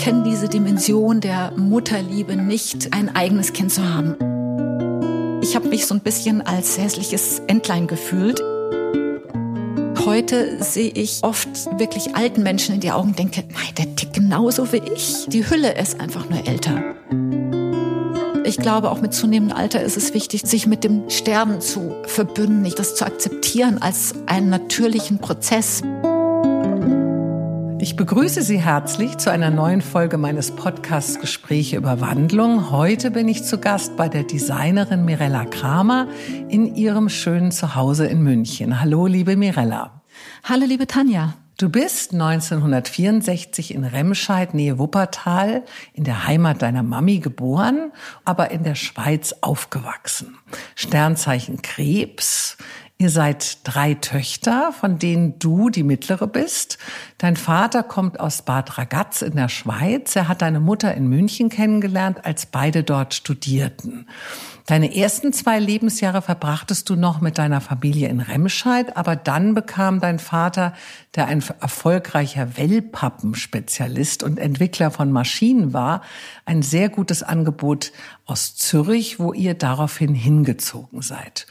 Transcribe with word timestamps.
kenne 0.00 0.22
diese 0.22 0.48
Dimension 0.48 1.20
der 1.20 1.52
Mutterliebe 1.56 2.34
nicht, 2.34 2.94
ein 2.94 3.14
eigenes 3.14 3.52
Kind 3.52 3.70
zu 3.70 3.86
haben. 3.86 4.16
Ich 5.42 5.54
habe 5.54 5.68
mich 5.68 5.84
so 5.84 5.94
ein 5.94 6.00
bisschen 6.00 6.40
als 6.40 6.78
hässliches 6.78 7.42
Entlein 7.48 7.86
gefühlt. 7.86 8.40
Heute 10.06 10.64
sehe 10.64 10.88
ich 10.88 11.18
oft 11.20 11.48
wirklich 11.78 12.16
alten 12.16 12.42
Menschen 12.42 12.76
in 12.76 12.80
die 12.80 12.90
Augen 12.90 13.08
und 13.08 13.18
denke, 13.18 13.44
nein, 13.52 13.74
der 13.76 13.94
tickt 13.94 14.14
genauso 14.14 14.72
wie 14.72 14.80
ich. 14.94 15.26
Die 15.28 15.50
Hülle 15.50 15.78
ist 15.78 16.00
einfach 16.00 16.30
nur 16.30 16.46
älter. 16.48 16.82
Ich 18.44 18.56
glaube, 18.56 18.90
auch 18.90 19.02
mit 19.02 19.12
zunehmendem 19.12 19.54
Alter 19.54 19.82
ist 19.82 19.98
es 19.98 20.14
wichtig, 20.14 20.42
sich 20.46 20.66
mit 20.66 20.82
dem 20.82 21.10
Sterben 21.10 21.60
zu 21.60 21.94
verbünden, 22.06 22.72
das 22.74 22.94
zu 22.94 23.04
akzeptieren 23.04 23.82
als 23.82 24.14
einen 24.24 24.48
natürlichen 24.48 25.18
Prozess. 25.18 25.82
Ich 27.82 27.96
begrüße 27.96 28.42
Sie 28.42 28.60
herzlich 28.60 29.16
zu 29.16 29.30
einer 29.30 29.50
neuen 29.50 29.80
Folge 29.80 30.18
meines 30.18 30.50
Podcasts 30.50 31.18
Gespräche 31.18 31.78
über 31.78 32.02
Wandlung. 32.02 32.70
Heute 32.70 33.10
bin 33.10 33.26
ich 33.26 33.42
zu 33.44 33.56
Gast 33.56 33.96
bei 33.96 34.10
der 34.10 34.24
Designerin 34.24 35.06
Mirella 35.06 35.46
Kramer 35.46 36.06
in 36.50 36.74
ihrem 36.74 37.08
schönen 37.08 37.52
Zuhause 37.52 38.06
in 38.06 38.20
München. 38.20 38.82
Hallo, 38.82 39.06
liebe 39.06 39.34
Mirella. 39.34 40.02
Hallo, 40.44 40.66
liebe 40.66 40.86
Tanja. 40.86 41.32
Du 41.56 41.70
bist 41.70 42.12
1964 42.12 43.74
in 43.74 43.84
Remscheid, 43.84 44.52
Nähe 44.52 44.78
Wuppertal, 44.78 45.64
in 45.94 46.04
der 46.04 46.26
Heimat 46.26 46.60
deiner 46.60 46.82
Mami 46.82 47.20
geboren, 47.20 47.92
aber 48.26 48.50
in 48.50 48.62
der 48.62 48.74
Schweiz 48.74 49.34
aufgewachsen. 49.40 50.36
Sternzeichen 50.74 51.62
Krebs. 51.62 52.58
Ihr 53.00 53.08
seid 53.08 53.60
drei 53.64 53.94
Töchter, 53.94 54.74
von 54.78 54.98
denen 54.98 55.38
du 55.38 55.70
die 55.70 55.84
mittlere 55.84 56.26
bist. 56.26 56.76
Dein 57.16 57.36
Vater 57.36 57.82
kommt 57.82 58.20
aus 58.20 58.42
Bad 58.42 58.76
Ragaz 58.76 59.22
in 59.22 59.36
der 59.36 59.48
Schweiz. 59.48 60.14
Er 60.16 60.28
hat 60.28 60.42
deine 60.42 60.60
Mutter 60.60 60.94
in 60.94 61.08
München 61.08 61.48
kennengelernt, 61.48 62.26
als 62.26 62.44
beide 62.44 62.82
dort 62.82 63.14
studierten. 63.14 64.06
Deine 64.66 64.94
ersten 64.94 65.32
zwei 65.32 65.58
Lebensjahre 65.58 66.20
verbrachtest 66.20 66.90
du 66.90 66.94
noch 66.94 67.22
mit 67.22 67.38
deiner 67.38 67.62
Familie 67.62 68.08
in 68.08 68.20
Remscheid, 68.20 68.98
aber 68.98 69.16
dann 69.16 69.54
bekam 69.54 70.00
dein 70.00 70.18
Vater, 70.18 70.74
der 71.14 71.26
ein 71.26 71.42
erfolgreicher 71.58 72.58
Wellpappenspezialist 72.58 74.22
und 74.22 74.38
Entwickler 74.38 74.90
von 74.90 75.10
Maschinen 75.10 75.72
war, 75.72 76.02
ein 76.44 76.60
sehr 76.60 76.90
gutes 76.90 77.22
Angebot 77.22 77.92
aus 78.26 78.56
Zürich, 78.56 79.18
wo 79.18 79.32
ihr 79.32 79.54
daraufhin 79.54 80.12
hingezogen 80.12 81.00
seid. 81.00 81.46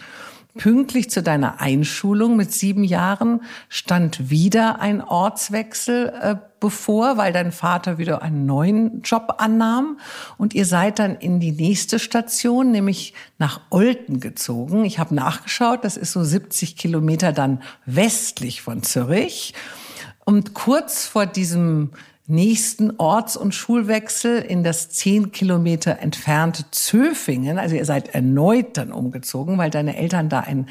Pünktlich 0.59 1.09
zu 1.09 1.23
deiner 1.23 1.61
Einschulung 1.61 2.35
mit 2.35 2.51
sieben 2.51 2.83
Jahren 2.83 3.43
stand 3.69 4.29
wieder 4.29 4.81
ein 4.81 5.01
Ortswechsel 5.01 6.11
äh, 6.21 6.35
bevor, 6.59 7.15
weil 7.15 7.31
dein 7.31 7.53
Vater 7.53 7.97
wieder 7.97 8.21
einen 8.21 8.45
neuen 8.45 9.01
Job 9.01 9.35
annahm. 9.37 9.99
Und 10.37 10.53
ihr 10.53 10.65
seid 10.65 10.99
dann 10.99 11.15
in 11.15 11.39
die 11.39 11.53
nächste 11.53 11.97
Station, 11.97 12.71
nämlich 12.71 13.13
nach 13.37 13.61
Olten 13.69 14.19
gezogen. 14.19 14.83
Ich 14.83 14.99
habe 14.99 15.15
nachgeschaut, 15.15 15.85
das 15.85 15.95
ist 15.95 16.11
so 16.11 16.25
70 16.25 16.75
Kilometer 16.75 17.31
dann 17.31 17.61
westlich 17.85 18.61
von 18.61 18.83
Zürich. 18.83 19.53
Und 20.25 20.53
kurz 20.53 21.07
vor 21.07 21.25
diesem 21.25 21.91
nächsten 22.29 22.97
Orts- 22.97 23.35
und 23.35 23.55
Schulwechsel 23.55 24.39
in 24.41 24.63
das 24.63 24.89
zehn 24.89 25.31
Kilometer 25.31 25.99
entfernte 25.99 26.65
Zöfingen. 26.71 27.57
Also 27.57 27.75
ihr 27.75 27.85
seid 27.85 28.13
erneut 28.13 28.77
dann 28.77 28.91
umgezogen, 28.91 29.57
weil 29.57 29.71
deine 29.71 29.97
Eltern 29.97 30.29
da 30.29 30.41
ein 30.41 30.67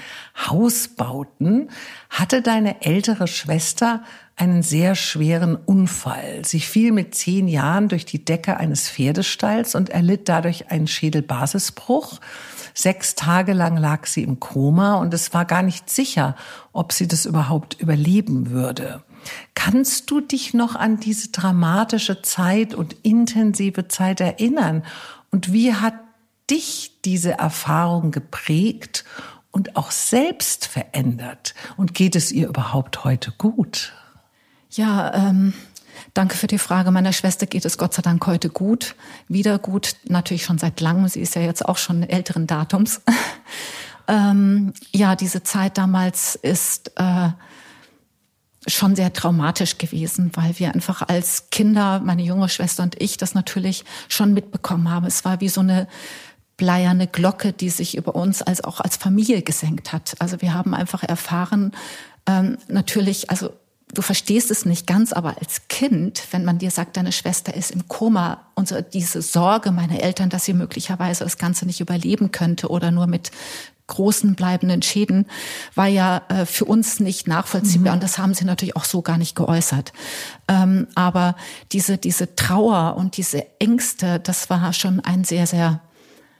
Haus 0.48 0.88
bauten. 0.88 1.68
Hatte 2.10 2.42
deine 2.42 2.82
ältere 2.82 3.26
Schwester 3.26 4.02
einen 4.36 4.62
sehr 4.62 4.94
schweren 4.94 5.56
Unfall. 5.56 6.44
Sie 6.44 6.60
fiel 6.60 6.92
mit 6.92 7.16
zehn 7.16 7.48
Jahren 7.48 7.88
durch 7.88 8.04
die 8.04 8.24
Decke 8.24 8.56
eines 8.56 8.88
Pferdestalls 8.88 9.74
und 9.74 9.90
erlitt 9.90 10.28
dadurch 10.28 10.70
einen 10.70 10.86
Schädelbasisbruch. 10.86 12.20
Sechs 12.72 13.16
Tage 13.16 13.52
lang 13.52 13.76
lag 13.76 14.06
sie 14.06 14.22
im 14.22 14.38
Koma 14.38 14.94
und 14.94 15.12
es 15.12 15.34
war 15.34 15.44
gar 15.44 15.62
nicht 15.62 15.90
sicher, 15.90 16.36
ob 16.72 16.92
sie 16.92 17.08
das 17.08 17.26
überhaupt 17.26 17.80
überleben 17.80 18.50
würde. 18.50 19.02
Kannst 19.54 20.10
du 20.10 20.20
dich 20.20 20.54
noch 20.54 20.74
an 20.74 21.00
diese 21.00 21.28
dramatische 21.28 22.22
Zeit 22.22 22.74
und 22.74 22.96
intensive 23.02 23.88
Zeit 23.88 24.20
erinnern? 24.20 24.84
Und 25.30 25.52
wie 25.52 25.74
hat 25.74 25.94
dich 26.50 27.00
diese 27.04 27.32
Erfahrung 27.32 28.10
geprägt 28.10 29.04
und 29.50 29.76
auch 29.76 29.90
selbst 29.90 30.66
verändert? 30.66 31.54
Und 31.76 31.94
geht 31.94 32.16
es 32.16 32.32
ihr 32.32 32.48
überhaupt 32.48 33.04
heute 33.04 33.32
gut? 33.36 33.92
Ja, 34.70 35.14
ähm, 35.14 35.54
danke 36.14 36.36
für 36.36 36.46
die 36.46 36.58
Frage. 36.58 36.90
Meiner 36.90 37.12
Schwester 37.12 37.46
geht 37.46 37.64
es 37.64 37.78
Gott 37.78 37.94
sei 37.94 38.02
Dank 38.02 38.26
heute 38.26 38.50
gut. 38.50 38.94
Wieder 39.28 39.58
gut, 39.58 39.96
natürlich 40.04 40.44
schon 40.44 40.58
seit 40.58 40.80
langem. 40.80 41.08
Sie 41.08 41.20
ist 41.20 41.34
ja 41.34 41.42
jetzt 41.42 41.64
auch 41.64 41.78
schon 41.78 42.02
älteren 42.02 42.46
Datums. 42.46 43.02
ähm, 44.08 44.72
ja, 44.92 45.16
diese 45.16 45.42
Zeit 45.42 45.78
damals 45.78 46.36
ist 46.36 46.92
äh, 46.96 47.30
schon 48.68 48.96
sehr 48.96 49.12
traumatisch 49.12 49.78
gewesen, 49.78 50.30
weil 50.34 50.58
wir 50.58 50.74
einfach 50.74 51.02
als 51.08 51.50
Kinder, 51.50 52.00
meine 52.00 52.22
junge 52.22 52.48
Schwester 52.48 52.82
und 52.82 53.00
ich, 53.00 53.16
das 53.16 53.34
natürlich 53.34 53.84
schon 54.08 54.34
mitbekommen 54.34 54.90
haben. 54.90 55.06
Es 55.06 55.24
war 55.24 55.40
wie 55.40 55.48
so 55.48 55.60
eine 55.60 55.88
bleierne 56.56 57.06
Glocke, 57.06 57.52
die 57.52 57.70
sich 57.70 57.96
über 57.96 58.14
uns 58.14 58.42
als 58.42 58.62
auch 58.62 58.80
als 58.80 58.96
Familie 58.96 59.42
gesenkt 59.42 59.92
hat. 59.92 60.14
Also 60.18 60.42
wir 60.42 60.54
haben 60.54 60.74
einfach 60.74 61.02
erfahren, 61.02 61.72
ähm, 62.26 62.58
natürlich, 62.68 63.30
also 63.30 63.50
du 63.94 64.02
verstehst 64.02 64.50
es 64.50 64.64
nicht 64.64 64.86
ganz, 64.86 65.12
aber 65.12 65.36
als 65.40 65.68
Kind, 65.68 66.22
wenn 66.32 66.44
man 66.44 66.58
dir 66.58 66.70
sagt, 66.70 66.96
deine 66.96 67.12
Schwester 67.12 67.54
ist 67.54 67.70
im 67.70 67.88
Koma 67.88 68.46
und 68.54 68.74
diese 68.92 69.22
Sorge 69.22 69.70
meiner 69.70 70.02
Eltern, 70.02 70.30
dass 70.30 70.44
sie 70.44 70.52
möglicherweise 70.52 71.24
das 71.24 71.38
Ganze 71.38 71.64
nicht 71.64 71.80
überleben 71.80 72.32
könnte 72.32 72.68
oder 72.68 72.90
nur 72.90 73.06
mit 73.06 73.30
großen 73.88 74.36
bleibenden 74.36 74.82
Schäden, 74.82 75.26
war 75.74 75.88
ja 75.88 76.22
äh, 76.28 76.46
für 76.46 76.64
uns 76.64 77.00
nicht 77.00 77.26
nachvollziehbar. 77.26 77.92
Mhm. 77.92 77.96
Und 77.96 78.02
das 78.02 78.18
haben 78.18 78.34
sie 78.34 78.44
natürlich 78.44 78.76
auch 78.76 78.84
so 78.84 79.02
gar 79.02 79.18
nicht 79.18 79.34
geäußert. 79.34 79.92
Ähm, 80.46 80.86
aber 80.94 81.34
diese, 81.72 81.98
diese 81.98 82.36
Trauer 82.36 82.96
und 82.96 83.16
diese 83.16 83.44
Ängste, 83.60 84.20
das 84.20 84.48
war 84.48 84.72
schon 84.72 85.00
ein 85.00 85.24
sehr, 85.24 85.46
sehr, 85.46 85.80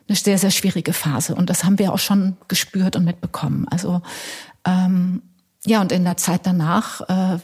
eine 0.09 0.16
sehr, 0.16 0.38
sehr 0.38 0.50
schwierige 0.50 0.92
Phase. 0.92 1.34
Und 1.34 1.50
das 1.50 1.64
haben 1.64 1.78
wir 1.78 1.92
auch 1.92 1.98
schon 1.98 2.36
gespürt 2.47 2.94
und 2.94 3.04
mitbekommen. 3.04 3.66
Also, 3.69 4.03
ähm, 4.65 5.22
ja, 5.66 5.80
und 5.80 5.91
in 5.91 6.04
der 6.04 6.16
Zeit 6.16 6.42
danach 6.44 7.00
äh, 7.09 7.38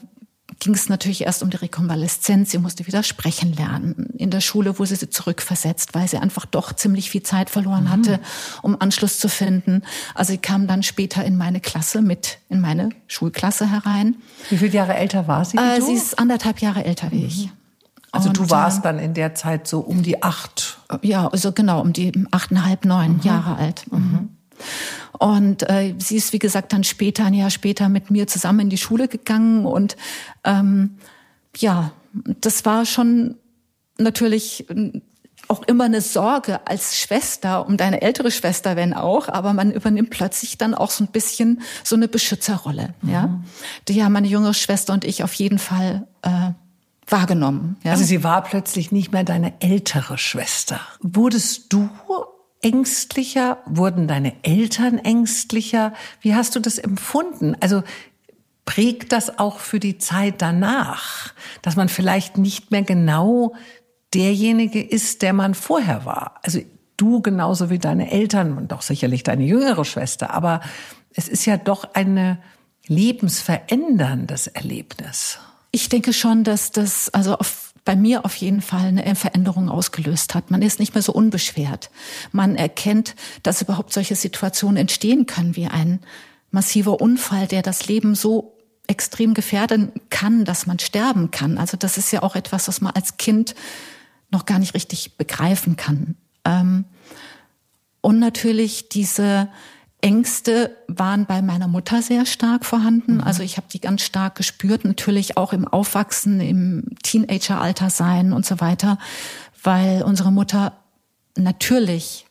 ging 0.65 0.75
es 0.75 0.89
natürlich 0.89 1.23
erst 1.25 1.43
um 1.43 1.51
die 1.51 1.59
Rekonvaleszenz. 1.59 2.51
Sie 2.51 2.59
musste 2.59 2.87
wieder 2.87 3.03
sprechen 3.03 3.53
lernen. 3.53 4.09
In 4.17 4.31
der 4.31 4.41
Schule 4.41 4.79
wurde 4.79 4.97
sie 4.97 5.11
zurückversetzt, 5.11 5.95
weil 5.95 6.09
sie 6.09 6.17
einfach 6.17 6.47
doch 6.47 6.73
ziemlich 6.73 7.11
viel 7.11 7.23
Zeit 7.23 7.51
verloren 7.51 7.91
hatte, 7.91 8.19
um 8.63 8.81
Anschluss 8.81 9.19
zu 9.19 9.29
finden. 9.29 9.83
Also 10.15 10.33
sie 10.33 10.39
kam 10.39 10.67
dann 10.67 10.83
später 10.83 11.25
in 11.25 11.37
meine 11.37 11.61
Klasse 11.61 12.01
mit, 12.03 12.39
in 12.49 12.61
meine 12.61 12.89
Schulklasse 13.07 13.71
herein. 13.71 14.17
Wie 14.49 14.57
viele 14.57 14.73
Jahre 14.73 14.95
älter 14.95 15.29
war 15.29 15.45
sie? 15.45 15.59
Äh, 15.59 15.81
sie 15.83 15.93
ist 15.93 16.19
anderthalb 16.19 16.61
Jahre 16.61 16.85
älter 16.85 17.13
wie 17.13 17.27
ich. 17.27 17.51
Also 18.11 18.29
Und, 18.29 18.39
du 18.39 18.51
warst 18.51 18.79
äh, 18.79 18.83
dann 18.83 18.99
in 18.99 19.13
der 19.13 19.35
Zeit 19.35 19.69
so 19.69 19.81
um 19.81 20.03
die 20.03 20.23
acht? 20.23 20.79
Ja, 21.03 21.29
also 21.29 21.53
genau, 21.53 21.81
um 21.81 21.93
die 21.93 22.13
achteinhalb, 22.31 22.85
neun 22.85 23.15
mhm. 23.15 23.21
Jahre 23.23 23.57
alt. 23.57 23.85
Mhm. 23.93 24.31
Und 25.19 25.69
äh, 25.69 25.95
sie 25.99 26.17
ist, 26.17 26.33
wie 26.33 26.39
gesagt, 26.39 26.73
dann 26.73 26.85
später, 26.85 27.25
ein 27.25 27.35
Jahr 27.35 27.51
später 27.51 27.89
mit 27.89 28.11
mir 28.11 28.27
zusammen 28.27 28.61
in 28.61 28.71
die 28.71 28.79
Schule 28.79 29.09
gegangen. 29.09 29.65
Und 29.65 29.97
ähm, 30.45 30.97
ja, 31.57 31.93
das 32.41 32.65
war 32.65 32.85
schon 32.85 33.37
natürlich 33.99 34.69
äh, 34.71 35.01
auch 35.49 35.63
immer 35.65 35.85
eine 35.85 36.01
Sorge 36.01 36.67
als 36.67 36.97
Schwester 36.97 37.67
um 37.67 37.77
deine 37.77 38.03
ältere 38.03 38.31
Schwester, 38.31 38.77
wenn 38.77 38.95
auch, 38.95 39.29
aber 39.29 39.53
man 39.53 39.73
übernimmt 39.73 40.11
plötzlich 40.11 40.59
dann 40.59 40.75
auch 40.75 40.91
so 40.91 41.05
ein 41.05 41.09
bisschen 41.09 41.63
so 41.83 41.97
eine 41.97 42.09
Beschützerrolle, 42.09 42.95
mhm. 43.03 43.11
ja, 43.11 43.41
die 43.89 43.95
ja 43.95 44.09
meine 44.09 44.27
jüngere 44.27 44.55
Schwester 44.55 44.93
und 44.93 45.05
ich 45.05 45.23
auf 45.23 45.35
jeden 45.35 45.59
Fall 45.59 46.07
äh, 46.23 46.53
wahrgenommen. 47.07 47.77
Ja? 47.85 47.93
Also 47.93 48.05
sie 48.05 48.25
war 48.25 48.43
plötzlich 48.43 48.93
nicht 48.93 49.13
mehr 49.13 49.25
deine 49.25 49.61
ältere 49.61 50.19
Schwester. 50.19 50.81
Wurdest 51.01 51.73
du 51.73 51.91
ängstlicher? 52.65 53.59
Wurden 53.67 54.09
deine 54.09 54.33
Eltern 54.43 54.99
ängstlicher? 54.99 55.93
Wie 56.21 56.35
hast 56.35 56.57
du 56.57 56.61
das 56.61 56.79
empfunden? 56.79 57.55
Also 57.61 57.83
prägt 58.65 59.13
das 59.13 59.39
auch 59.39 59.59
für 59.59 59.79
die 59.79 59.99
Zeit 59.99 60.43
danach, 60.43 61.35
dass 61.63 61.77
man 61.77 61.89
vielleicht 61.89 62.39
nicht 62.39 62.71
mehr 62.71 62.83
genau 62.83 63.55
derjenige 64.15 64.83
ist, 64.83 65.23
der 65.23 65.35
man 65.35 65.55
vorher 65.55 66.05
war? 66.05 66.41
Also 66.43 66.61
du 66.97 67.21
genauso 67.21 67.71
wie 67.71 67.79
deine 67.79 68.11
Eltern 68.11 68.57
und 68.57 68.73
doch 68.73 68.83
sicherlich 68.83 69.23
deine 69.23 69.45
jüngere 69.45 69.85
Schwester, 69.85 70.31
aber 70.31 70.61
es 71.13 71.29
ist 71.29 71.45
ja 71.45 71.57
doch 71.57 71.95
eine 71.95 72.39
lebensveränderndes 72.87 74.47
Erlebnis. 74.47 75.39
Ich 75.71 75.89
denke 75.89 76.13
schon, 76.13 76.45
dass 76.45 76.71
das 76.71 77.09
also 77.11 77.37
auf 77.37 77.64
bei 77.85 77.97
mir 77.97 78.25
auf 78.25 78.35
jeden 78.37 78.63
Fall 78.63 78.87
eine 78.87 79.15
Veränderung 79.15 79.69
ausgelöst 79.69 80.35
hat. 80.35 80.51
Man 80.51 80.63
ist 80.63 80.81
nicht 80.81 80.95
mehr 80.95 81.03
so 81.03 81.13
unbeschwert. 81.13 81.91
Man 82.33 82.57
erkennt, 82.57 83.15
dass 83.43 83.63
überhaupt 83.63 83.93
solche 83.93 84.17
Situationen 84.17 84.77
entstehen 84.77 85.27
können 85.27 85.55
wie 85.57 85.67
ein 85.67 86.01
massiver 86.51 87.01
Unfall, 87.01 87.47
der 87.47 87.63
das 87.63 87.87
Leben 87.87 88.15
so 88.15 88.57
extrem 88.87 89.35
gefährden 89.35 89.93
kann, 90.11 90.45
dass 90.45 90.67
man 90.67 90.79
sterben 90.79 91.31
kann. 91.31 91.59
Also 91.59 91.77
das 91.77 91.99
ist 91.99 92.11
ja 92.11 92.23
auch 92.23 92.37
etwas, 92.37 92.69
was 92.69 92.81
man 92.81 92.93
als 92.95 93.17
Kind 93.17 93.55
noch 94.31 94.47
gar 94.47 94.59
nicht 94.59 94.75
richtig 94.75 95.17
begreifen 95.17 95.77
kann. 95.77 96.17
Ähm, 96.45 96.85
und 98.01 98.19
natürlich 98.19 98.89
diese 98.89 99.49
Ängste 100.01 100.77
waren 100.87 101.27
bei 101.27 101.41
meiner 101.41 101.67
Mutter 101.67 102.03
sehr 102.03 102.27
stark 102.27 102.65
vorhanden. 102.65 103.17
Mhm. 103.17 103.21
Also 103.23 103.43
ich 103.43 103.57
habe 103.57 103.67
die 103.73 103.81
ganz 103.81 104.03
stark 104.03 104.35
gespürt, 104.35 104.85
natürlich 104.85 105.37
auch 105.37 105.53
im 105.53 105.67
Aufwachsen, 105.67 106.41
im 106.41 106.85
Teenageralter 107.03 107.91
sein 107.91 108.33
und 108.33 108.45
so 108.45 108.61
weiter, 108.61 108.99
weil 109.63 110.03
unsere 110.03 110.31
Mutter 110.31 110.75
natürlich 111.37 112.27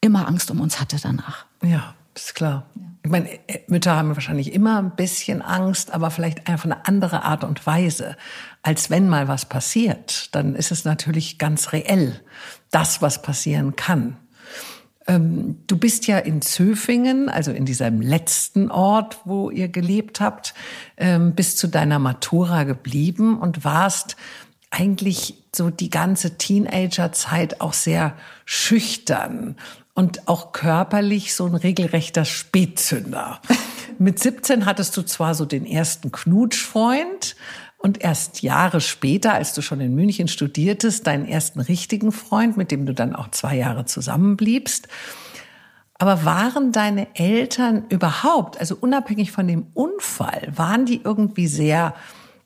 immer 0.00 0.26
Angst 0.26 0.50
um 0.50 0.60
uns 0.60 0.80
hatte 0.80 0.96
danach. 1.00 1.44
Ja, 1.62 1.94
ist 2.14 2.34
klar. 2.34 2.66
Ja. 2.74 2.82
Ich 3.02 3.10
meine, 3.10 3.28
Mütter 3.68 3.96
haben 3.96 4.14
wahrscheinlich 4.14 4.52
immer 4.52 4.78
ein 4.78 4.94
bisschen 4.94 5.40
Angst, 5.40 5.92
aber 5.92 6.10
vielleicht 6.10 6.48
einfach 6.48 6.66
eine 6.66 6.86
andere 6.86 7.22
Art 7.22 7.44
und 7.44 7.66
Weise, 7.66 8.16
als 8.62 8.90
wenn 8.90 9.08
mal 9.08 9.26
was 9.26 9.46
passiert. 9.46 10.34
Dann 10.34 10.54
ist 10.54 10.70
es 10.70 10.84
natürlich 10.84 11.38
ganz 11.38 11.72
reell, 11.72 12.20
das, 12.70 13.00
was 13.00 13.22
passieren 13.22 13.74
kann. 13.74 14.18
Ähm, 15.10 15.56
du 15.66 15.76
bist 15.76 16.06
ja 16.06 16.18
in 16.18 16.40
Zöfingen, 16.40 17.28
also 17.28 17.50
in 17.50 17.64
diesem 17.64 18.00
letzten 18.00 18.70
Ort, 18.70 19.18
wo 19.24 19.50
ihr 19.50 19.66
gelebt 19.66 20.20
habt, 20.20 20.54
ähm, 20.96 21.34
bis 21.34 21.56
zu 21.56 21.66
deiner 21.66 21.98
Matura 21.98 22.62
geblieben 22.62 23.36
und 23.36 23.64
warst 23.64 24.16
eigentlich 24.70 25.34
so 25.54 25.68
die 25.68 25.90
ganze 25.90 26.38
Teenagerzeit 26.38 27.60
auch 27.60 27.72
sehr 27.72 28.14
schüchtern 28.44 29.56
und 29.94 30.28
auch 30.28 30.52
körperlich 30.52 31.34
so 31.34 31.44
ein 31.46 31.56
regelrechter 31.56 32.24
Spätzünder. 32.24 33.40
Mit 33.98 34.20
17 34.20 34.64
hattest 34.64 34.96
du 34.96 35.02
zwar 35.02 35.34
so 35.34 35.44
den 35.44 35.66
ersten 35.66 36.12
Knutschfreund, 36.12 37.34
und 37.82 38.02
erst 38.02 38.42
Jahre 38.42 38.82
später, 38.82 39.32
als 39.32 39.54
du 39.54 39.62
schon 39.62 39.80
in 39.80 39.94
München 39.94 40.28
studiertest, 40.28 41.06
deinen 41.06 41.26
ersten 41.26 41.60
richtigen 41.60 42.12
Freund, 42.12 42.58
mit 42.58 42.70
dem 42.70 42.84
du 42.84 42.92
dann 42.92 43.16
auch 43.16 43.30
zwei 43.30 43.56
Jahre 43.56 43.86
zusammenbliebst. 43.86 44.86
Aber 45.94 46.26
waren 46.26 46.72
deine 46.72 47.14
Eltern 47.14 47.86
überhaupt, 47.88 48.60
also 48.60 48.76
unabhängig 48.78 49.32
von 49.32 49.48
dem 49.48 49.68
Unfall, 49.72 50.52
waren 50.54 50.84
die 50.84 51.00
irgendwie 51.02 51.46
sehr 51.46 51.94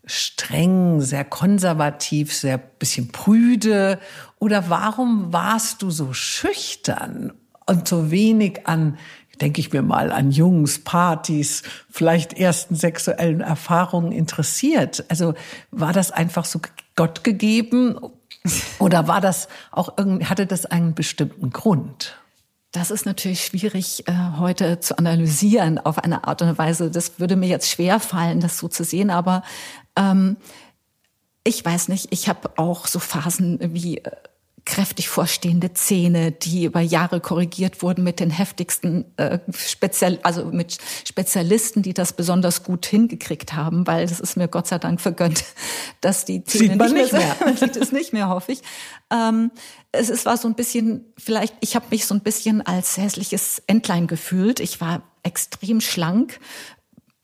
streng, 0.07 1.01
sehr 1.01 1.25
konservativ, 1.25 2.33
sehr 2.33 2.59
bisschen 2.59 3.11
prüde? 3.11 3.99
Oder 4.39 4.71
warum 4.71 5.33
warst 5.33 5.83
du 5.83 5.91
so 5.91 6.13
schüchtern 6.13 7.33
und 7.67 7.89
so 7.89 8.13
wenig 8.13 8.69
an 8.69 8.99
denke 9.41 9.61
ich 9.61 9.73
mir 9.73 9.83
mal, 9.83 10.13
an 10.13 10.31
Jungs, 10.31 10.79
Partys, 10.79 11.63
vielleicht 11.91 12.35
ersten 12.35 12.75
sexuellen 12.75 13.41
Erfahrungen 13.41 14.13
interessiert? 14.13 15.05
Also 15.09 15.35
war 15.71 15.93
das 15.93 16.11
einfach 16.11 16.45
so 16.45 16.61
Gott 16.97 17.25
gegeben 17.25 17.97
oder 18.79 19.09
war 19.09 19.21
das 19.21 19.49
auch 19.71 19.95
irgendwie, 19.97 20.27
hatte 20.27 20.47
das 20.47 20.67
einen 20.67 20.95
bestimmten 20.95 21.51
Grund? 21.51 22.17
Das 22.73 22.91
ist 22.91 23.07
natürlich 23.07 23.45
schwierig 23.45 24.09
äh, 24.09 24.13
heute 24.37 24.81
zu 24.81 24.99
analysieren 24.99 25.79
auf 25.79 25.99
eine 25.99 26.25
Art 26.25 26.43
und 26.43 26.59
Weise. 26.59 26.91
Das 26.91 27.21
würde 27.21 27.37
mir 27.37 27.49
jetzt 27.49 27.71
schwer 27.71 28.01
fallen, 28.01 28.41
das 28.41 28.59
so 28.59 28.67
zu 28.67 28.83
sehen. 28.83 29.11
Aber 29.11 29.45
ähm, 29.95 30.37
ich 31.45 31.65
weiß 31.65 31.87
nicht. 31.89 32.09
Ich 32.11 32.29
habe 32.29 32.51
auch 32.57 32.89
so 32.89 32.99
Phasen 32.99 33.61
wie 33.75 33.99
äh, 33.99 34.11
kräftig 34.65 35.09
vorstehende 35.09 35.75
Zähne, 35.75 36.33
die 36.33 36.65
über 36.65 36.81
Jahre 36.81 37.21
korrigiert 37.21 37.83
wurden 37.83 38.03
mit 38.03 38.19
den 38.19 38.31
heftigsten 38.31 39.05
äh, 39.19 39.39
Spezial 39.55 40.19
also 40.23 40.47
mit 40.47 40.79
Spezialisten, 41.05 41.83
die 41.83 41.93
das 41.93 42.15
besonders 42.15 42.63
gut 42.63 42.87
hingekriegt 42.87 43.53
haben, 43.53 43.87
weil 43.87 44.07
das 44.07 44.21
ist 44.21 44.37
mir 44.37 44.49
Gott 44.49 44.67
sei 44.67 44.79
Dank 44.79 45.01
vergönnt, 45.01 45.45
dass 46.01 46.25
die 46.25 46.45
Zähne 46.45 46.71
sieht 46.71 46.77
man 46.79 46.93
nicht 46.93 47.13
mehr, 47.13 47.37
man 47.41 47.57
sieht 47.59 47.77
es 47.77 47.93
nicht 47.93 48.13
mehr, 48.13 48.29
hoffe 48.29 48.53
ich. 48.53 48.63
Ähm, 49.13 49.51
es, 49.93 50.09
es 50.09 50.25
war 50.25 50.37
so 50.37 50.49
ein 50.49 50.55
bisschen, 50.55 51.05
vielleicht, 51.19 51.55
ich 51.61 51.77
habe 51.77 51.87
mich 51.91 52.07
so 52.07 52.15
ein 52.15 52.21
bisschen 52.21 52.63
als 52.63 52.97
hässliches 52.97 53.63
Entlein 53.67 54.07
gefühlt. 54.07 54.61
Ich 54.61 54.81
war 54.81 55.03
extrem 55.23 55.81
schlank, 55.81 56.41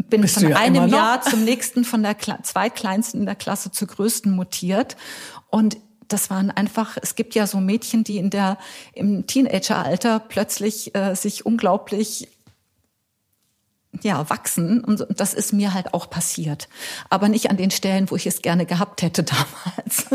bin 0.09 0.23
Bist 0.23 0.35
von 0.35 0.51
ja 0.51 0.57
einem 0.57 0.89
Jahr 0.89 1.23
zum 1.23 1.45
nächsten 1.45 1.85
von 1.85 2.03
der 2.03 2.15
Kla 2.15 2.43
zweitkleinsten 2.43 3.21
in 3.21 3.27
der 3.27 3.35
Klasse 3.35 3.71
zur 3.71 3.89
größten 3.89 4.33
mutiert 4.33 4.97
und 5.49 5.77
das 6.13 6.31
waren 6.31 6.51
einfach, 6.51 6.97
es 7.01 7.15
gibt 7.15 7.35
ja 7.35 7.47
so 7.47 7.59
Mädchen, 7.59 8.05
die 8.05 8.19
in 8.19 8.31
der, 8.31 8.59
im 8.93 9.27
Teenageralter 9.27 10.19
plötzlich 10.21 10.95
äh, 10.95 11.15
sich 11.15 11.47
unglaublich 11.47 12.29
ja, 14.03 14.29
wachsen. 14.31 14.83
Und 14.83 15.07
das 15.11 15.35
ist 15.35 15.53
mir 15.53 15.75
halt 15.75 15.95
auch 15.95 16.11
passiert. 16.11 16.69
Aber 17.09 17.29
nicht 17.29 17.51
an 17.51 17.57
den 17.57 17.71
Stellen, 17.71 18.11
wo 18.11 18.17
ich 18.17 18.27
es 18.27 18.43
gerne 18.43 18.67
gehabt 18.67 19.03
hätte 19.03 19.23
damals. 19.25 20.07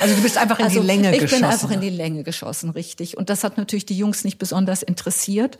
Also 0.00 0.14
du 0.14 0.22
bist 0.22 0.38
einfach 0.38 0.58
in 0.58 0.64
also 0.66 0.80
die 0.80 0.86
Länge 0.86 1.14
ich 1.14 1.20
geschossen. 1.20 1.34
Ich 1.34 1.40
bin 1.40 1.50
einfach 1.50 1.70
in 1.70 1.80
die 1.80 1.90
Länge 1.90 2.22
geschossen, 2.22 2.70
richtig. 2.70 3.16
Und 3.16 3.30
das 3.30 3.44
hat 3.44 3.56
natürlich 3.56 3.86
die 3.86 3.96
Jungs 3.96 4.24
nicht 4.24 4.38
besonders 4.38 4.82
interessiert. 4.82 5.58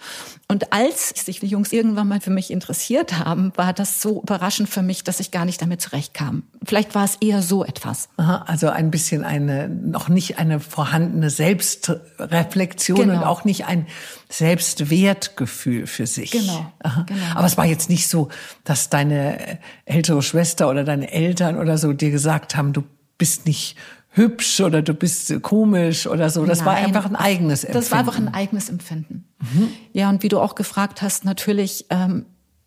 Und 0.49 0.73
als 0.73 1.11
sich 1.11 1.41
die 1.41 1.47
Jungs 1.47 1.73
irgendwann 1.73 2.09
mal 2.09 2.21
für 2.21 2.31
mich 2.31 2.51
interessiert 2.51 3.19
haben, 3.19 3.53
war 3.57 3.73
das 3.73 4.01
so 4.01 4.23
überraschend 4.23 4.69
für 4.69 4.83
mich, 4.83 5.05
dass 5.05 5.21
ich 5.21 5.31
gar 5.31 5.45
nicht 5.45 5.61
damit 5.63 5.81
zurechtkam. 5.81 6.45
Vielleicht 6.65 6.95
war 6.95 7.05
es 7.05 7.17
eher 7.17 7.43
so 7.43 7.65
etwas. 7.65 8.09
Aha, 8.17 8.45
also 8.47 8.69
ein 8.69 8.91
bisschen 8.91 9.25
eine, 9.25 9.69
noch 9.69 10.09
nicht 10.09 10.39
eine 10.39 10.61
vorhandene 10.61 11.31
Selbstreflexion 11.31 12.99
genau. 12.99 13.15
und 13.15 13.25
auch 13.25 13.45
nicht 13.45 13.67
ein 13.67 13.87
Selbstwertgefühl 14.29 15.87
für 15.87 16.07
sich. 16.07 16.31
Genau, 16.33 16.73
genau. 17.07 17.25
Aber 17.35 17.47
es 17.47 17.57
war 17.57 17.67
jetzt 17.67 17.89
nicht 17.89 18.09
so, 18.09 18.29
dass 18.65 18.91
deine 18.91 19.59
ältere 19.85 20.23
Schwester 20.23 20.69
oder 20.69 20.85
deine 20.85 21.13
Eltern 21.13 21.59
oder 21.59 21.79
so 21.79 21.93
dir 21.93 22.11
gesagt 22.11 22.57
haben, 22.57 22.73
du 22.73 22.83
bist 23.19 23.47
nicht 23.47 23.77
hübsch 24.15 24.61
oder 24.61 24.81
du 24.81 24.95
bist 24.95 25.43
komisch 25.43 26.07
oder 26.07 26.31
so. 26.31 26.47
Das 26.47 26.59
Nein, 26.59 26.67
war 26.67 26.75
einfach 26.77 27.05
ein 27.05 27.17
eigenes 27.17 27.65
Empfinden. 27.65 27.81
Das 27.81 27.91
war 27.91 27.99
einfach 27.99 28.17
ein 28.17 28.33
eigenes 28.33 28.69
Empfinden. 28.69 29.25
Mhm. 29.41 29.69
Ja, 29.93 30.09
und 30.09 30.23
wie 30.23 30.29
du 30.29 30.41
auch 30.41 30.55
gefragt 30.55 31.03
hast, 31.03 31.25
natürlich, 31.25 31.87
ähm, 31.91 32.27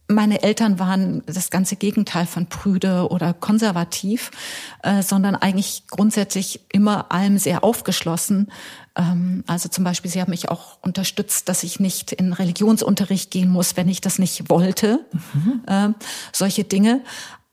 meine 0.09 0.41
Eltern 0.41 0.79
waren 0.79 1.23
das 1.25 1.49
ganze 1.49 1.75
Gegenteil 1.75 2.25
von 2.25 2.47
prüde 2.47 3.09
oder 3.09 3.33
konservativ, 3.33 4.31
äh, 4.83 5.01
sondern 5.01 5.35
eigentlich 5.35 5.83
grundsätzlich 5.89 6.61
immer 6.71 7.11
allem 7.11 7.37
sehr 7.37 7.63
aufgeschlossen. 7.63 8.51
Ähm, 8.95 9.43
also 9.47 9.69
zum 9.69 9.83
Beispiel, 9.83 10.09
sie 10.09 10.21
haben 10.21 10.31
mich 10.31 10.49
auch 10.49 10.79
unterstützt, 10.81 11.49
dass 11.49 11.63
ich 11.63 11.79
nicht 11.79 12.13
in 12.13 12.33
Religionsunterricht 12.33 13.31
gehen 13.31 13.49
muss, 13.49 13.75
wenn 13.75 13.89
ich 13.89 14.01
das 14.01 14.19
nicht 14.19 14.49
wollte. 14.49 15.05
Mhm. 15.33 15.61
Äh, 15.67 15.89
solche 16.31 16.63
Dinge. 16.63 17.01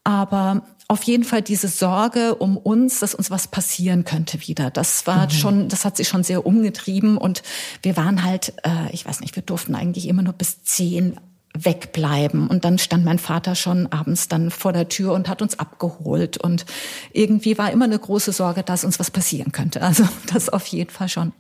Aber 0.05 0.63
auf 0.89 1.03
jeden 1.05 1.25
Fall 1.25 1.43
diese 1.43 1.69
Sorge 1.69 2.35
um 2.35 2.57
uns, 2.57 3.01
dass 3.01 3.15
uns 3.15 3.31
was 3.31 3.49
passieren 3.49 4.05
könnte 4.05 4.47
wieder. 4.47 4.71
Das 4.71 5.07
war 5.07 5.27
mhm. 5.27 5.31
schon, 5.31 5.69
das 5.69 5.85
hat 5.85 5.97
sich 5.97 6.09
schon 6.09 6.25
sehr 6.25 6.45
umgetrieben 6.47 7.17
und 7.17 7.43
wir 7.83 7.97
waren 7.97 8.23
halt, 8.25 8.55
äh, 8.65 8.93
ich 8.93 9.07
weiß 9.07 9.21
nicht, 9.21 9.35
wir 9.37 9.43
durften 9.43 9.75
eigentlich 9.75 10.09
immer 10.09 10.23
nur 10.23 10.35
bis 10.35 10.63
zehn 10.63 11.19
wegbleiben. 11.57 12.49
Und 12.49 12.65
dann 12.65 12.79
stand 12.79 13.05
mein 13.05 13.19
Vater 13.19 13.55
schon 13.55 13.87
abends 13.93 14.29
dann 14.29 14.51
vor 14.51 14.73
der 14.73 14.89
Tür 14.89 15.13
und 15.13 15.29
hat 15.29 15.41
uns 15.41 15.59
abgeholt. 15.59 16.37
Und 16.37 16.67
irgendwie 17.13 17.57
war 17.57 17.71
immer 17.71 17.85
eine 17.85 17.99
große 17.99 18.33
Sorge, 18.33 18.65
dass 18.65 18.85
uns 18.85 18.99
was 18.99 19.11
passieren 19.11 19.53
könnte. 19.53 19.81
Also 19.81 20.05
das 20.33 20.49
auf 20.49 20.67
jeden 20.67 20.91
Fall 20.91 21.09
schon. 21.09 21.33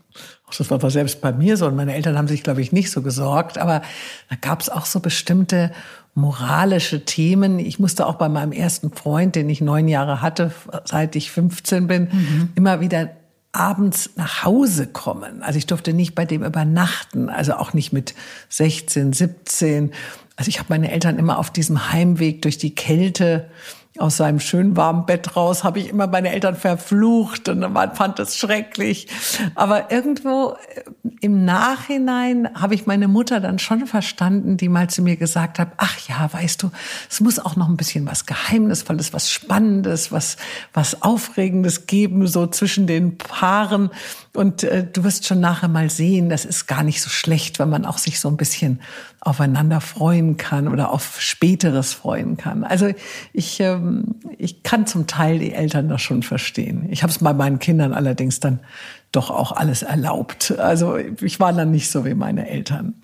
Das 0.56 0.70
war 0.70 0.90
selbst 0.90 1.20
bei 1.20 1.32
mir 1.32 1.56
so. 1.56 1.66
Und 1.66 1.74
meine 1.74 1.94
Eltern 1.94 2.16
haben 2.16 2.28
sich, 2.28 2.44
glaube 2.44 2.62
ich, 2.62 2.70
nicht 2.70 2.92
so 2.92 3.02
gesorgt. 3.02 3.58
Aber 3.58 3.82
da 4.30 4.36
gab 4.40 4.60
es 4.60 4.68
auch 4.68 4.86
so 4.86 5.00
bestimmte 5.00 5.72
moralische 6.14 7.04
Themen. 7.04 7.58
Ich 7.58 7.78
musste 7.78 8.06
auch 8.06 8.14
bei 8.14 8.28
meinem 8.28 8.52
ersten 8.52 8.92
Freund, 8.92 9.34
den 9.34 9.50
ich 9.50 9.60
neun 9.60 9.88
Jahre 9.88 10.22
hatte, 10.22 10.52
seit 10.84 11.16
ich 11.16 11.30
15 11.30 11.86
bin, 11.86 12.02
mhm. 12.04 12.48
immer 12.54 12.80
wieder 12.80 13.10
abends 13.52 14.10
nach 14.16 14.44
Hause 14.44 14.86
kommen. 14.86 15.42
Also 15.42 15.58
ich 15.58 15.66
durfte 15.66 15.92
nicht 15.92 16.14
bei 16.14 16.24
dem 16.24 16.42
übernachten, 16.44 17.28
also 17.28 17.54
auch 17.54 17.72
nicht 17.72 17.92
mit 17.92 18.14
16, 18.48 19.12
17. 19.12 19.92
Also 20.36 20.48
ich 20.48 20.58
habe 20.58 20.66
meine 20.70 20.90
Eltern 20.90 21.18
immer 21.18 21.38
auf 21.38 21.50
diesem 21.50 21.92
Heimweg 21.92 22.42
durch 22.42 22.58
die 22.58 22.74
Kälte 22.74 23.48
aus 23.98 24.16
seinem 24.16 24.40
schönen 24.40 24.76
warmen 24.76 25.06
Bett 25.06 25.36
raus, 25.36 25.62
habe 25.62 25.78
ich 25.78 25.88
immer 25.88 26.08
meine 26.08 26.32
Eltern 26.32 26.56
verflucht 26.56 27.48
und 27.48 27.60
man 27.72 27.94
fand 27.94 28.18
es 28.18 28.36
schrecklich. 28.36 29.06
Aber 29.54 29.92
irgendwo 29.92 30.56
äh, 30.74 30.82
im 31.20 31.44
Nachhinein 31.44 32.48
habe 32.54 32.74
ich 32.74 32.86
meine 32.86 33.06
Mutter 33.06 33.38
dann 33.38 33.60
schon 33.60 33.86
verstanden, 33.86 34.56
die 34.56 34.68
mal 34.68 34.90
zu 34.90 35.02
mir 35.02 35.16
gesagt 35.16 35.60
hat, 35.60 35.72
ach 35.76 35.96
ja, 36.08 36.28
weißt 36.32 36.62
du, 36.64 36.70
es 37.08 37.20
muss 37.20 37.38
auch 37.38 37.54
noch 37.54 37.68
ein 37.68 37.76
bisschen 37.76 38.06
was 38.06 38.26
Geheimnisvolles, 38.26 39.12
was 39.12 39.30
Spannendes, 39.30 40.10
was, 40.10 40.38
was 40.72 41.02
Aufregendes 41.02 41.86
geben, 41.86 42.26
so 42.26 42.48
zwischen 42.48 42.88
den 42.88 43.16
Paaren. 43.16 43.90
Und 44.34 44.64
äh, 44.64 44.84
du 44.84 45.04
wirst 45.04 45.26
schon 45.26 45.38
nachher 45.38 45.68
mal 45.68 45.88
sehen, 45.90 46.28
das 46.28 46.44
ist 46.44 46.66
gar 46.66 46.82
nicht 46.82 47.00
so 47.00 47.08
schlecht, 47.08 47.60
wenn 47.60 47.70
man 47.70 47.84
auch 47.84 47.98
sich 47.98 48.18
so 48.18 48.28
ein 48.28 48.36
bisschen 48.36 48.80
aufeinander 49.20 49.80
freuen 49.80 50.36
kann 50.36 50.66
oder 50.66 50.90
auf 50.90 51.20
späteres 51.20 51.92
freuen 51.92 52.36
kann. 52.36 52.64
Also 52.64 52.92
ich, 53.32 53.60
ähm, 53.60 54.16
ich 54.36 54.64
kann 54.64 54.88
zum 54.88 55.06
Teil 55.06 55.38
die 55.38 55.52
Eltern 55.52 55.88
das 55.88 56.02
schon 56.02 56.24
verstehen. 56.24 56.88
Ich 56.90 57.04
habe 57.04 57.12
es 57.12 57.18
bei 57.20 57.32
meinen 57.32 57.60
Kindern 57.60 57.92
allerdings 57.92 58.40
dann 58.40 58.58
doch 59.12 59.30
auch 59.30 59.52
alles 59.52 59.82
erlaubt. 59.82 60.58
Also 60.58 60.96
ich 60.96 61.38
war 61.38 61.52
dann 61.52 61.70
nicht 61.70 61.88
so 61.88 62.04
wie 62.04 62.14
meine 62.14 62.48
Eltern. 62.48 62.94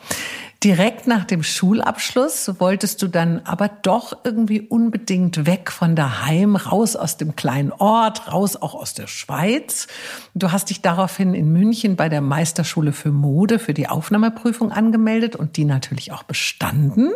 Direkt 0.62 1.06
nach 1.06 1.24
dem 1.24 1.42
Schulabschluss 1.42 2.60
wolltest 2.60 3.00
du 3.00 3.08
dann 3.08 3.40
aber 3.44 3.68
doch 3.68 4.24
irgendwie 4.24 4.60
unbedingt 4.60 5.46
weg 5.46 5.70
von 5.70 5.96
daheim, 5.96 6.54
raus 6.54 6.96
aus 6.96 7.16
dem 7.16 7.34
kleinen 7.34 7.72
Ort, 7.72 8.30
raus 8.30 8.56
auch 8.56 8.74
aus 8.74 8.92
der 8.92 9.06
Schweiz. 9.06 9.86
Du 10.34 10.52
hast 10.52 10.68
dich 10.68 10.82
daraufhin 10.82 11.32
in 11.32 11.50
München 11.50 11.96
bei 11.96 12.10
der 12.10 12.20
Meisterschule 12.20 12.92
für 12.92 13.10
Mode 13.10 13.58
für 13.58 13.72
die 13.72 13.88
Aufnahmeprüfung 13.88 14.70
angemeldet 14.70 15.34
und 15.34 15.56
die 15.56 15.64
natürlich 15.64 16.12
auch 16.12 16.24
bestanden. 16.24 17.10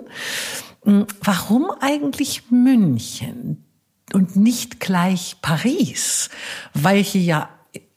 Hm, 0.84 1.06
warum 1.22 1.70
eigentlich 1.80 2.50
München 2.50 3.62
und 4.14 4.36
nicht 4.36 4.80
gleich 4.80 5.36
Paris? 5.42 6.30
Welche 6.72 7.18
ja 7.18 7.50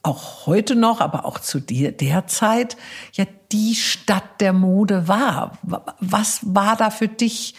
auch 0.07 0.47
heute 0.47 0.75
noch, 0.75 1.01
aber 1.01 1.25
auch 1.25 1.39
zu 1.39 1.59
der, 1.59 1.91
der 1.91 2.27
Zeit 2.27 2.77
ja 3.13 3.25
die 3.51 3.75
Stadt 3.75 4.41
der 4.41 4.53
Mode 4.53 5.07
war. 5.07 5.57
Was 5.99 6.39
war 6.43 6.75
da 6.75 6.89
für 6.89 7.07
dich 7.07 7.55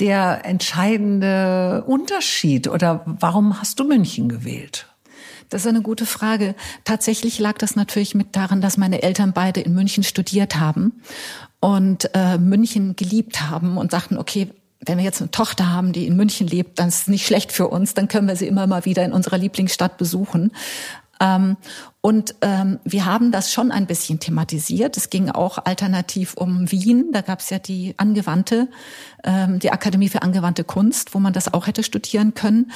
der 0.00 0.44
entscheidende 0.44 1.84
Unterschied 1.86 2.68
oder 2.68 3.02
warum 3.06 3.60
hast 3.60 3.80
du 3.80 3.84
München 3.84 4.28
gewählt? 4.28 4.88
Das 5.50 5.62
ist 5.62 5.68
eine 5.68 5.82
gute 5.82 6.06
Frage. 6.06 6.54
Tatsächlich 6.84 7.38
lag 7.38 7.58
das 7.58 7.76
natürlich 7.76 8.14
mit 8.14 8.34
daran, 8.34 8.60
dass 8.60 8.76
meine 8.76 9.02
Eltern 9.02 9.32
beide 9.32 9.60
in 9.60 9.74
München 9.74 10.02
studiert 10.02 10.56
haben 10.56 11.00
und 11.60 12.10
äh, 12.14 12.38
München 12.38 12.96
geliebt 12.96 13.42
haben 13.42 13.76
und 13.76 13.90
sagten, 13.90 14.18
okay, 14.18 14.50
wenn 14.86 14.98
wir 14.98 15.04
jetzt 15.04 15.20
eine 15.20 15.30
Tochter 15.30 15.70
haben, 15.70 15.92
die 15.92 16.06
in 16.06 16.16
München 16.16 16.46
lebt, 16.46 16.78
dann 16.78 16.88
ist 16.88 17.02
es 17.02 17.08
nicht 17.08 17.26
schlecht 17.26 17.52
für 17.52 17.68
uns, 17.68 17.94
dann 17.94 18.08
können 18.08 18.28
wir 18.28 18.36
sie 18.36 18.46
immer 18.46 18.66
mal 18.66 18.84
wieder 18.84 19.04
in 19.04 19.12
unserer 19.12 19.38
Lieblingsstadt 19.38 19.96
besuchen. 19.96 20.52
Ähm, 21.24 21.56
und 22.02 22.34
ähm, 22.42 22.80
wir 22.84 23.06
haben 23.06 23.32
das 23.32 23.50
schon 23.50 23.72
ein 23.72 23.86
bisschen 23.86 24.20
thematisiert. 24.20 24.98
Es 24.98 25.08
ging 25.08 25.30
auch 25.30 25.56
alternativ 25.64 26.34
um 26.34 26.70
Wien. 26.70 27.12
Da 27.12 27.22
gab 27.22 27.40
es 27.40 27.48
ja 27.48 27.58
die 27.58 27.94
angewandte, 27.96 28.68
ähm, 29.24 29.58
die 29.58 29.72
Akademie 29.72 30.10
für 30.10 30.20
angewandte 30.20 30.64
Kunst, 30.64 31.14
wo 31.14 31.18
man 31.18 31.32
das 31.32 31.54
auch 31.54 31.66
hätte 31.66 31.82
studieren 31.82 32.34
können. 32.34 32.72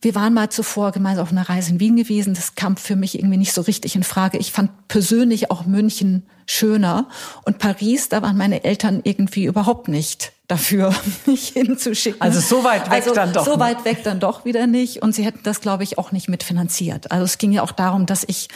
Wir 0.00 0.14
waren 0.14 0.32
mal 0.32 0.48
zuvor 0.48 0.92
gemeinsam 0.92 1.24
auf 1.24 1.32
einer 1.32 1.48
Reise 1.48 1.72
in 1.72 1.80
Wien 1.80 1.96
gewesen. 1.96 2.34
Das 2.34 2.54
kam 2.54 2.76
für 2.76 2.94
mich 2.94 3.18
irgendwie 3.18 3.36
nicht 3.36 3.52
so 3.52 3.62
richtig 3.62 3.96
in 3.96 4.04
Frage. 4.04 4.38
Ich 4.38 4.52
fand 4.52 4.70
persönlich 4.86 5.50
auch 5.50 5.66
München 5.66 6.24
schöner. 6.46 7.08
Und 7.44 7.58
Paris, 7.58 8.08
da 8.08 8.22
waren 8.22 8.36
meine 8.36 8.62
Eltern 8.62 9.00
irgendwie 9.02 9.44
überhaupt 9.44 9.88
nicht 9.88 10.32
dafür, 10.46 10.94
mich 11.26 11.48
hinzuschicken. 11.48 12.20
Also 12.20 12.38
so 12.38 12.62
weit 12.62 12.86
weg 12.86 12.92
also 12.92 13.12
dann 13.12 13.32
doch. 13.32 13.44
So 13.44 13.58
weit 13.58 13.84
weg 13.84 14.04
dann 14.04 14.20
doch 14.20 14.44
wieder 14.44 14.68
nicht. 14.68 15.02
Und 15.02 15.16
sie 15.16 15.24
hätten 15.24 15.40
das, 15.42 15.60
glaube 15.60 15.82
ich, 15.82 15.98
auch 15.98 16.12
nicht 16.12 16.28
mitfinanziert. 16.28 17.10
Also 17.10 17.24
es 17.24 17.38
ging 17.38 17.50
ja 17.50 17.62
auch 17.64 17.72
darum, 17.72 18.06
dass 18.06 18.22
ich 18.24 18.48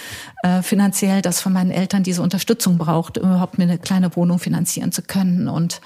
äh, 0.45 0.63
finanziell 0.63 1.23
das 1.23 1.41
von 1.41 1.53
meinen 1.53 1.73
Eltern 1.73 2.05
diese 2.05 2.23
Unterstützung 2.23 2.79
brauchte, 2.79 3.19
überhaupt 3.19 3.59
mir 3.59 3.65
eine 3.65 3.79
kleine 3.79 4.15
Wohnung 4.15 4.39
finanzieren 4.39 4.93
zu 4.93 5.03
können. 5.03 5.49
Und 5.49 5.81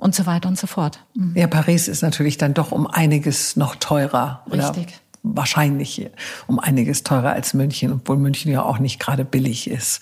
und 0.00 0.14
so 0.14 0.26
weiter 0.26 0.48
und 0.48 0.58
so 0.58 0.66
fort. 0.66 1.04
Mhm. 1.14 1.36
Ja, 1.36 1.46
Paris 1.46 1.86
ist 1.86 2.02
natürlich 2.02 2.38
dann 2.38 2.54
doch 2.54 2.72
um 2.72 2.86
einiges 2.86 3.56
noch 3.56 3.76
teurer. 3.76 4.44
Richtig. 4.50 5.00
wahrscheinlich 5.22 6.08
um 6.46 6.58
einiges 6.58 7.02
teurer 7.02 7.32
als 7.32 7.52
München, 7.52 7.92
obwohl 7.92 8.16
München 8.16 8.50
ja 8.50 8.62
auch 8.62 8.78
nicht 8.78 8.98
gerade 8.98 9.26
billig 9.26 9.68
ist. 9.68 10.00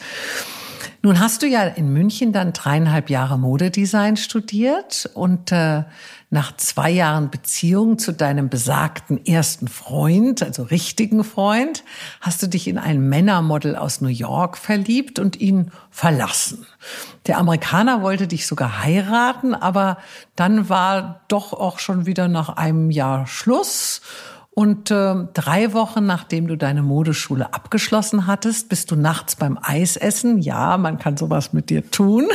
Nun 1.03 1.21
hast 1.21 1.43
du 1.43 1.47
ja 1.47 1.63
in 1.63 1.93
München 1.93 2.33
dann 2.33 2.53
dreieinhalb 2.53 3.11
Jahre 3.11 3.39
Modedesign 3.39 4.17
studiert 4.17 5.11
und 5.15 5.53
äh, 5.53 5.85
nach 6.31 6.55
zwei 6.57 6.91
Jahren 6.91 7.31
Beziehung 7.31 7.99
zu 7.99 8.13
deinem 8.13 8.51
besagten 8.51 9.25
ersten 9.25 9.67
Freund, 9.67 10.43
also 10.43 10.63
richtigen 10.63 11.25
Freund, 11.25 11.85
hast 12.21 12.43
du 12.43 12.49
dich 12.49 12.69
in 12.69 12.77
ein 12.77 13.09
Männermodel 13.09 13.77
aus 13.77 14.03
New 14.03 14.09
York 14.09 14.59
verliebt 14.59 15.19
und 15.19 15.41
ihn 15.41 15.71
verlassen. 15.91 16.67
Der 17.27 17.39
Amerikaner 17.39 18.03
wollte 18.03 18.27
dich 18.27 18.47
sogar 18.47 18.83
heiraten, 18.83 19.55
aber 19.55 19.97
dann 20.37 20.69
war 20.69 21.23
doch 21.29 21.55
auch 21.55 21.79
schon 21.79 22.05
wieder 22.05 22.29
nach 22.29 22.51
einem 22.51 22.91
Jahr 22.91 23.27
Schluss 23.27 24.03
und 24.59 24.91
äh, 24.91 25.15
drei 25.35 25.73
Wochen 25.73 26.05
nachdem 26.05 26.49
du 26.49 26.57
deine 26.57 26.83
Modeschule 26.83 27.55
abgeschlossen 27.55 28.27
hattest, 28.27 28.69
bist 28.69 28.91
du 28.91 28.97
nachts 28.97 29.37
beim 29.37 29.57
Eisessen, 29.63 30.41
ja, 30.41 30.77
man 30.79 30.99
kann 30.99 31.17
sowas 31.17 31.53
mit 31.53 31.71
dir 31.71 31.89
tun, 31.93 32.27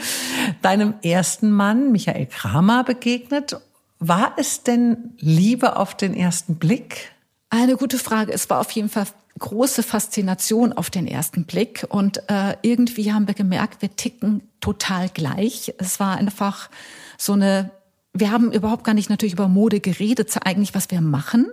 deinem 0.62 0.94
ersten 1.02 1.50
Mann, 1.50 1.92
Michael 1.92 2.24
Kramer, 2.24 2.84
begegnet. 2.84 3.60
War 3.98 4.32
es 4.38 4.62
denn 4.62 5.12
Liebe 5.18 5.76
auf 5.76 5.94
den 5.94 6.14
ersten 6.14 6.54
Blick? 6.54 7.12
Eine 7.50 7.76
gute 7.76 7.98
Frage. 7.98 8.32
Es 8.32 8.48
war 8.48 8.60
auf 8.60 8.70
jeden 8.70 8.88
Fall 8.88 9.04
große 9.38 9.82
Faszination 9.82 10.72
auf 10.72 10.88
den 10.88 11.06
ersten 11.06 11.44
Blick. 11.44 11.84
Und 11.90 12.22
äh, 12.30 12.56
irgendwie 12.62 13.12
haben 13.12 13.26
wir 13.26 13.34
gemerkt, 13.34 13.82
wir 13.82 13.94
ticken 13.94 14.40
total 14.62 15.10
gleich. 15.10 15.74
Es 15.76 16.00
war 16.00 16.16
einfach 16.16 16.70
so 17.18 17.34
eine 17.34 17.72
wir 18.14 18.32
haben 18.32 18.50
überhaupt 18.50 18.82
gar 18.82 18.94
nicht 18.94 19.10
natürlich 19.10 19.34
über 19.34 19.46
Mode 19.46 19.78
geredet, 19.78 20.34
eigentlich 20.42 20.74
was 20.74 20.90
wir 20.90 21.00
machen 21.00 21.52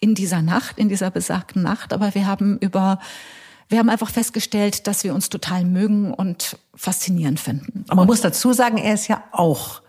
in 0.00 0.14
dieser 0.14 0.42
Nacht, 0.42 0.78
in 0.78 0.88
dieser 0.88 1.10
besagten 1.10 1.62
Nacht, 1.62 1.92
aber 1.92 2.14
wir 2.14 2.26
haben 2.26 2.58
über 2.58 2.98
wir 3.70 3.78
haben 3.78 3.90
einfach 3.90 4.08
festgestellt, 4.08 4.86
dass 4.86 5.04
wir 5.04 5.14
uns 5.14 5.28
total 5.28 5.64
mögen 5.64 6.14
und 6.14 6.56
faszinierend 6.74 7.38
finden. 7.38 7.84
Aber 7.88 7.96
man 7.96 8.06
muss 8.06 8.22
dazu 8.22 8.54
sagen, 8.54 8.78
er 8.78 8.94
ist 8.94 9.08
ja 9.08 9.22
auch 9.30 9.82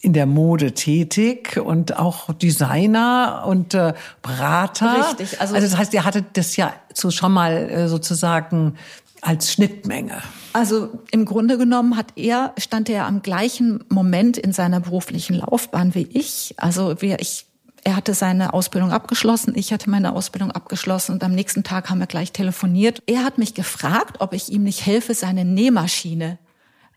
in 0.00 0.12
der 0.12 0.26
Mode 0.26 0.72
tätig 0.72 1.56
und 1.56 1.96
auch 1.96 2.32
Designer 2.32 3.44
und 3.46 3.74
äh, 3.74 3.94
Berater. 4.22 5.10
Richtig. 5.10 5.40
Also, 5.40 5.54
also 5.54 5.68
das 5.68 5.76
heißt, 5.76 5.94
ihr 5.94 6.04
hattet 6.04 6.36
das 6.36 6.56
ja 6.56 6.72
so 6.94 7.10
schon 7.10 7.32
mal 7.32 7.52
äh, 7.52 7.88
sozusagen 7.88 8.74
als 9.20 9.52
Schnittmenge. 9.52 10.22
Also 10.52 10.90
im 11.10 11.24
Grunde 11.24 11.58
genommen 11.58 11.96
hat 11.96 12.12
er, 12.16 12.52
stand 12.58 12.88
er 12.88 13.06
am 13.06 13.22
gleichen 13.22 13.84
Moment 13.88 14.38
in 14.38 14.52
seiner 14.52 14.80
beruflichen 14.80 15.34
Laufbahn 15.34 15.94
wie 15.94 16.08
ich. 16.12 16.54
Also 16.58 17.00
wir, 17.00 17.20
ich 17.20 17.47
er 17.84 17.96
hatte 17.96 18.14
seine 18.14 18.54
Ausbildung 18.54 18.92
abgeschlossen, 18.92 19.52
ich 19.56 19.72
hatte 19.72 19.90
meine 19.90 20.12
Ausbildung 20.12 20.50
abgeschlossen 20.50 21.12
und 21.12 21.24
am 21.24 21.32
nächsten 21.32 21.64
Tag 21.64 21.90
haben 21.90 21.98
wir 21.98 22.06
gleich 22.06 22.32
telefoniert. 22.32 23.02
Er 23.06 23.24
hat 23.24 23.38
mich 23.38 23.54
gefragt, 23.54 24.16
ob 24.20 24.32
ich 24.32 24.50
ihm 24.50 24.64
nicht 24.64 24.84
helfe, 24.84 25.14
seine 25.14 25.44
Nähmaschine 25.44 26.38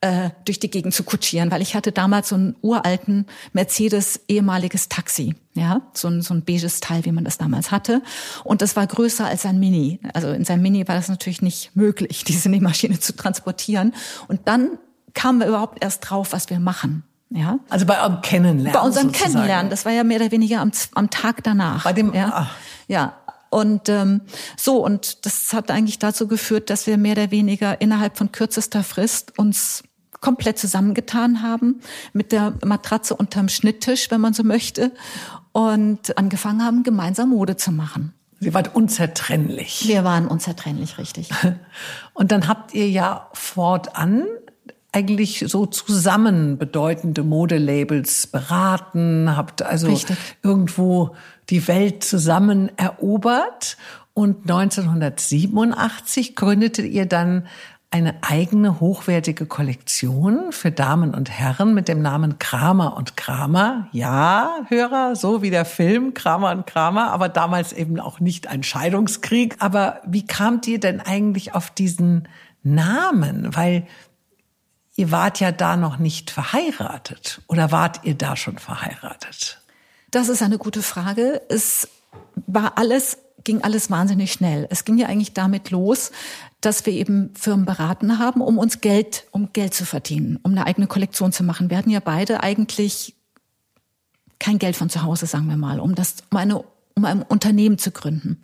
äh, 0.01 0.31
durch 0.45 0.59
die 0.59 0.71
Gegend 0.71 0.93
zu 0.93 1.03
kutschieren, 1.03 1.51
weil 1.51 1.61
ich 1.61 1.75
hatte 1.75 1.91
damals 1.91 2.29
so 2.29 2.35
einen 2.35 2.55
uralten 2.61 3.27
Mercedes 3.53 4.21
ehemaliges 4.27 4.89
Taxi, 4.89 5.35
ja, 5.53 5.81
so 5.93 6.07
ein, 6.07 6.21
so 6.23 6.33
ein 6.33 6.43
beiges 6.43 6.79
Teil, 6.79 7.05
wie 7.05 7.11
man 7.11 7.23
das 7.23 7.37
damals 7.37 7.71
hatte. 7.71 8.01
Und 8.43 8.61
das 8.63 8.75
war 8.75 8.87
größer 8.87 9.25
als 9.25 9.45
ein 9.45 9.59
Mini. 9.59 9.99
Also 10.13 10.29
in 10.31 10.43
seinem 10.43 10.63
Mini 10.63 10.87
war 10.87 10.95
das 10.95 11.07
natürlich 11.07 11.41
nicht 11.41 11.75
möglich, 11.75 12.23
diese 12.27 12.49
Nähmaschine 12.49 12.99
zu 12.99 13.15
transportieren. 13.15 13.93
Und 14.27 14.47
dann 14.47 14.79
kamen 15.13 15.39
wir 15.39 15.47
überhaupt 15.47 15.83
erst 15.83 16.09
drauf, 16.09 16.33
was 16.33 16.49
wir 16.49 16.59
machen. 16.59 17.03
Ja. 17.33 17.59
Also 17.69 17.85
bei 17.85 17.99
eurem 18.01 18.21
Kennenlernen. 18.21 18.73
Bei 18.73 18.85
unserem 18.85 19.07
sozusagen. 19.07 19.33
Kennenlernen. 19.33 19.69
Das 19.69 19.85
war 19.85 19.91
ja 19.91 20.03
mehr 20.03 20.19
oder 20.19 20.31
weniger 20.31 20.59
am, 20.59 20.71
am 20.93 21.09
Tag 21.09 21.43
danach. 21.43 21.83
Bei 21.83 21.93
dem, 21.93 22.13
ja. 22.13 22.31
Ach. 22.33 22.55
Ja. 22.87 23.13
Und 23.49 23.89
ähm, 23.89 24.21
so, 24.57 24.83
und 24.83 25.25
das 25.25 25.51
hat 25.53 25.71
eigentlich 25.71 25.99
dazu 25.99 26.27
geführt, 26.27 26.69
dass 26.69 26.87
wir 26.87 26.97
mehr 26.97 27.13
oder 27.13 27.31
weniger 27.31 27.81
innerhalb 27.81 28.17
von 28.17 28.31
kürzester 28.31 28.83
Frist 28.83 29.37
uns 29.37 29.83
komplett 30.21 30.59
zusammengetan 30.59 31.41
haben, 31.41 31.81
mit 32.13 32.31
der 32.31 32.53
Matratze 32.63 33.15
unterm 33.15 33.49
Schnitttisch, 33.49 34.11
wenn 34.11 34.21
man 34.21 34.33
so 34.33 34.43
möchte, 34.43 34.91
und 35.51 36.17
angefangen 36.17 36.63
haben, 36.63 36.83
gemeinsam 36.83 37.29
Mode 37.29 37.57
zu 37.57 37.71
machen. 37.71 38.13
Sie 38.39 38.53
waren 38.53 38.67
unzertrennlich. 38.73 39.87
Wir 39.87 40.03
waren 40.03 40.27
unzertrennlich, 40.27 40.97
richtig. 40.97 41.29
Und 42.13 42.31
dann 42.31 42.47
habt 42.47 42.73
ihr 42.73 42.89
ja 42.89 43.29
fortan 43.33 44.25
eigentlich 44.91 45.45
so 45.47 45.65
zusammen 45.65 46.57
bedeutende 46.57 47.23
Modelabels 47.23 48.27
beraten, 48.27 49.35
habt 49.35 49.61
also 49.61 49.87
Richtig. 49.87 50.17
irgendwo 50.43 51.15
die 51.49 51.67
Welt 51.67 52.03
zusammen 52.03 52.71
erobert. 52.77 53.77
Und 54.13 54.49
1987 54.49 56.35
gründete 56.35 56.81
ihr 56.81 57.05
dann 57.05 57.47
eine 57.93 58.15
eigene 58.21 58.79
hochwertige 58.79 59.45
Kollektion 59.45 60.53
für 60.53 60.71
Damen 60.71 61.13
und 61.13 61.29
Herren 61.29 61.73
mit 61.73 61.89
dem 61.89 62.01
Namen 62.01 62.39
Kramer 62.39 62.95
und 62.95 63.17
Kramer. 63.17 63.87
Ja, 63.91 64.61
Hörer, 64.67 65.17
so 65.17 65.41
wie 65.41 65.49
der 65.49 65.65
Film 65.65 66.13
Kramer 66.13 66.51
und 66.51 66.65
Kramer, 66.65 67.11
aber 67.11 67.27
damals 67.27 67.73
eben 67.73 67.99
auch 67.99 68.21
nicht 68.21 68.47
ein 68.47 68.63
Scheidungskrieg. 68.63 69.57
Aber 69.59 70.01
wie 70.05 70.25
kamt 70.25 70.67
ihr 70.67 70.79
denn 70.79 71.01
eigentlich 71.01 71.53
auf 71.53 71.69
diesen 71.69 72.29
Namen? 72.63 73.49
Weil 73.55 73.85
ihr 74.95 75.11
wart 75.11 75.39
ja 75.39 75.51
da 75.51 75.77
noch 75.77 75.97
nicht 75.97 76.31
verheiratet 76.31 77.41
oder 77.47 77.71
wart 77.71 78.01
ihr 78.03 78.15
da 78.15 78.35
schon 78.35 78.57
verheiratet? 78.57 79.61
Das 80.11 80.29
ist 80.29 80.41
eine 80.41 80.57
gute 80.57 80.81
Frage. 80.81 81.41
Es 81.49 81.87
war 82.35 82.77
alles, 82.77 83.17
ging 83.43 83.63
alles 83.63 83.89
wahnsinnig 83.89 84.33
schnell. 84.33 84.67
Es 84.69 84.83
ging 84.83 84.97
ja 84.97 85.07
eigentlich 85.07 85.33
damit 85.33 85.71
los, 85.71 86.11
dass 86.59 86.85
wir 86.85 86.93
eben 86.93 87.33
Firmen 87.33 87.65
beraten 87.65 88.19
haben, 88.19 88.41
um 88.41 88.57
uns 88.57 88.81
Geld, 88.81 89.25
um 89.31 89.53
Geld 89.53 89.73
zu 89.73 89.85
verdienen, 89.85 90.39
um 90.43 90.51
eine 90.51 90.67
eigene 90.67 90.87
Kollektion 90.87 91.31
zu 91.31 91.43
machen. 91.43 91.69
Wir 91.69 91.77
hatten 91.77 91.89
ja 91.89 92.01
beide 92.01 92.43
eigentlich 92.43 93.15
kein 94.39 94.59
Geld 94.59 94.75
von 94.75 94.89
zu 94.89 95.03
Hause, 95.03 95.25
sagen 95.25 95.47
wir 95.47 95.57
mal, 95.57 95.79
um 95.79 95.95
das, 95.95 96.15
um 96.29 96.37
eine, 96.37 96.63
um 96.95 97.05
ein 97.05 97.21
Unternehmen 97.21 97.77
zu 97.77 97.91
gründen. 97.91 98.41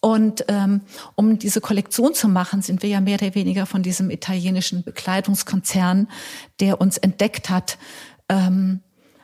Und 0.00 0.46
ähm, 0.48 0.80
um 1.14 1.38
diese 1.38 1.60
Kollektion 1.60 2.14
zu 2.14 2.28
machen, 2.28 2.62
sind 2.62 2.82
wir 2.82 2.88
ja 2.88 3.00
mehr 3.00 3.18
oder 3.20 3.34
weniger 3.34 3.66
von 3.66 3.82
diesem 3.82 4.10
italienischen 4.10 4.82
Bekleidungskonzern, 4.82 6.08
der 6.58 6.80
uns 6.80 6.96
entdeckt 6.96 7.50
hat, 7.50 7.76
ähm, 8.28 8.80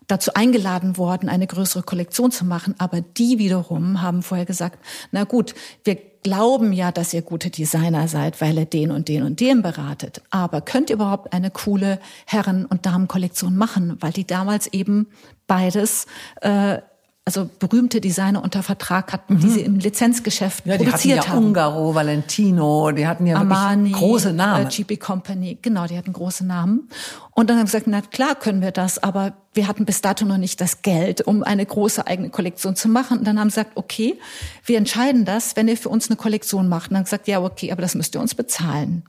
dazu 0.07 0.35
eingeladen 0.35 0.99
worden, 0.99 1.29
eine 1.29 1.47
größere 1.47 1.83
Kollektion 1.83 2.31
zu 2.31 2.45
machen. 2.45 2.75
Aber 2.79 3.01
die 3.01 3.39
wiederum 3.39 4.03
haben 4.03 4.23
vorher 4.23 4.47
gesagt, 4.47 4.79
na 5.11 5.25
gut, 5.25 5.55
wir 5.85 5.97
glauben 6.23 6.73
ja, 6.73 6.93
dass 6.93 7.15
ihr 7.15 7.23
gute 7.23 7.51
Designer 7.51 8.09
seid, 8.09 8.41
weil 8.41 8.59
ihr 8.59 8.67
den 8.67 8.91
und 8.91 9.09
den 9.09 9.23
und 9.23 9.41
den 9.41 9.63
beratet. 9.63 10.23
Aber 10.31 10.61
könnt 10.61 10.91
ihr 10.91 10.97
überhaupt 10.97 11.33
eine 11.33 11.51
coole 11.51 12.01
Herren- 12.27 12.67
und 12.67 12.85
Damenkollektion 12.85 13.57
machen? 13.57 13.97
Weil 14.01 14.13
die 14.13 14.27
damals 14.27 14.67
eben 14.67 15.07
beides 15.47 16.07
äh, 16.41 16.79
also 17.27 17.51
berühmte 17.59 18.01
Designer 18.01 18.41
unter 18.45 18.63
Vertrag 18.63 19.13
hatten, 19.13 19.35
mhm. 19.35 19.41
die 19.41 19.49
sie 19.49 19.61
im 19.63 19.81
Lizenzgeschäft 19.81 20.65
ja, 20.65 20.77
produziert 20.77 21.05
die 21.05 21.19
hatten 21.19 21.29
ja 21.29 21.35
haben. 21.35 21.47
Ungaro, 21.47 21.95
Valentino, 21.95 22.93
die 22.93 23.05
hatten 23.05 23.27
ja 23.27 23.37
Armani, 23.37 23.91
große 23.91 24.33
Namen. 24.33 24.69
Äh, 24.69 24.71
GP 24.71 25.01
Company, 25.01 25.59
genau, 25.61 25.87
die 25.87 25.99
hatten 25.99 26.13
große 26.13 26.47
Namen. 26.47 26.89
Und 27.33 27.51
dann 27.51 27.59
haben 27.59 27.67
sie 27.67 27.73
gesagt, 27.73 27.89
na 27.89 28.01
klar 28.01 28.37
können 28.37 28.63
wir 28.63 28.71
das, 28.71 29.03
aber 29.03 29.33
wir 29.55 29.67
hatten 29.67 29.85
bis 29.85 30.03
dato 30.03 30.25
noch 30.25 30.39
nicht 30.39 30.61
das 30.61 30.83
Geld, 30.83 31.21
um 31.21 31.43
eine 31.43 31.67
große 31.67 32.07
eigene 32.07 32.31
Kollektion 32.31 32.77
zu 32.77 32.89
machen. 32.89 33.19
Und 33.19 33.27
dann 33.27 33.41
haben 33.41 33.51
sie 33.51 33.57
gesagt, 33.57 33.73
okay, 33.75 34.21
wir 34.65 34.79
entscheiden 34.79 35.25
das, 35.25 35.57
wenn 35.57 35.67
ihr 35.67 35.77
für 35.77 35.89
uns 35.89 36.09
eine 36.09 36.17
Kollektion 36.17 36.69
macht. 36.69 36.91
Und 36.91 36.95
dann 36.95 36.99
haben 36.99 37.07
sie 37.07 37.11
gesagt, 37.11 37.27
ja, 37.27 37.43
okay, 37.43 37.73
aber 37.73 37.83
das 37.83 37.97
müsst 37.97 38.15
ihr 38.15 38.21
uns 38.21 38.37
bezahlen. 38.37 39.03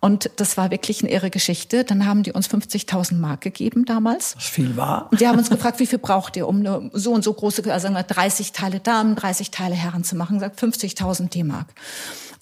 Und 0.00 0.30
das 0.36 0.56
war 0.56 0.70
wirklich 0.70 1.02
eine 1.02 1.12
irre 1.12 1.30
Geschichte. 1.30 1.84
Dann 1.84 2.06
haben 2.06 2.22
die 2.22 2.32
uns 2.32 2.48
50.000 2.48 3.14
Mark 3.14 3.40
gegeben 3.40 3.84
damals. 3.84 4.36
Was 4.36 4.44
viel 4.46 4.76
war. 4.76 5.08
Und 5.10 5.20
die 5.20 5.26
haben 5.26 5.38
uns 5.38 5.50
gefragt, 5.50 5.80
wie 5.80 5.86
viel 5.86 5.98
braucht 5.98 6.36
ihr, 6.36 6.46
um 6.48 6.60
eine 6.60 6.90
so 6.92 7.12
und 7.12 7.24
so 7.24 7.32
große, 7.32 7.62
also 7.72 7.84
sagen 7.84 7.94
wir 7.94 8.02
30 8.02 8.52
Teile 8.52 8.80
Damen, 8.80 9.16
30 9.16 9.50
Teile 9.50 9.74
Herren 9.74 10.04
zu 10.04 10.16
machen. 10.16 10.40
Sagt 10.40 10.60
50.000 10.60 11.30
D-Mark. 11.30 11.68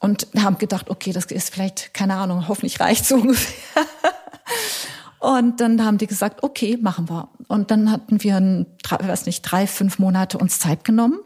Und 0.00 0.28
haben 0.38 0.58
gedacht, 0.58 0.90
okay, 0.90 1.12
das 1.12 1.24
ist 1.26 1.52
vielleicht, 1.52 1.92
keine 1.92 2.14
Ahnung, 2.14 2.46
hoffentlich 2.46 2.78
reicht 2.80 3.04
so 3.04 3.14
ungefähr. 3.16 3.84
Und 5.18 5.60
dann 5.60 5.84
haben 5.84 5.98
die 5.98 6.06
gesagt, 6.06 6.44
okay, 6.44 6.78
machen 6.80 7.08
wir. 7.08 7.28
Und 7.48 7.72
dann 7.72 7.90
hatten 7.90 8.22
wir, 8.22 8.36
ein, 8.36 8.66
weiß 8.88 9.26
nicht, 9.26 9.42
drei, 9.42 9.66
fünf 9.66 9.98
Monate 9.98 10.38
uns 10.38 10.60
Zeit 10.60 10.84
genommen 10.84 11.18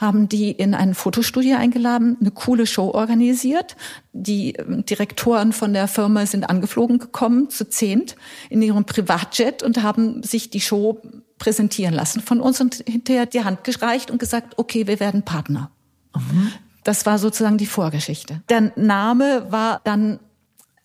haben 0.00 0.28
die 0.28 0.50
in 0.50 0.74
ein 0.74 0.94
Fotostudio 0.94 1.56
eingeladen, 1.56 2.16
eine 2.20 2.30
coole 2.30 2.66
Show 2.66 2.90
organisiert. 2.90 3.76
Die 4.12 4.54
ähm, 4.54 4.84
Direktoren 4.84 5.52
von 5.52 5.72
der 5.72 5.88
Firma 5.88 6.26
sind 6.26 6.48
angeflogen 6.48 6.98
gekommen, 6.98 7.50
zu 7.50 7.68
zehnt, 7.68 8.16
in 8.50 8.62
ihrem 8.62 8.84
Privatjet 8.84 9.62
und 9.62 9.82
haben 9.82 10.22
sich 10.22 10.50
die 10.50 10.60
Show 10.60 11.00
präsentieren 11.38 11.94
lassen 11.94 12.20
von 12.20 12.40
uns 12.40 12.60
und 12.60 12.84
hinterher 12.86 13.26
die 13.26 13.44
Hand 13.44 13.64
gereicht 13.64 14.10
und 14.10 14.18
gesagt, 14.18 14.58
okay, 14.58 14.86
wir 14.86 15.00
werden 15.00 15.22
Partner. 15.22 15.70
Mhm. 16.14 16.52
Das 16.84 17.06
war 17.06 17.18
sozusagen 17.18 17.58
die 17.58 17.66
Vorgeschichte. 17.66 18.42
Der 18.48 18.72
Name 18.76 19.46
war 19.50 19.80
dann, 19.84 20.18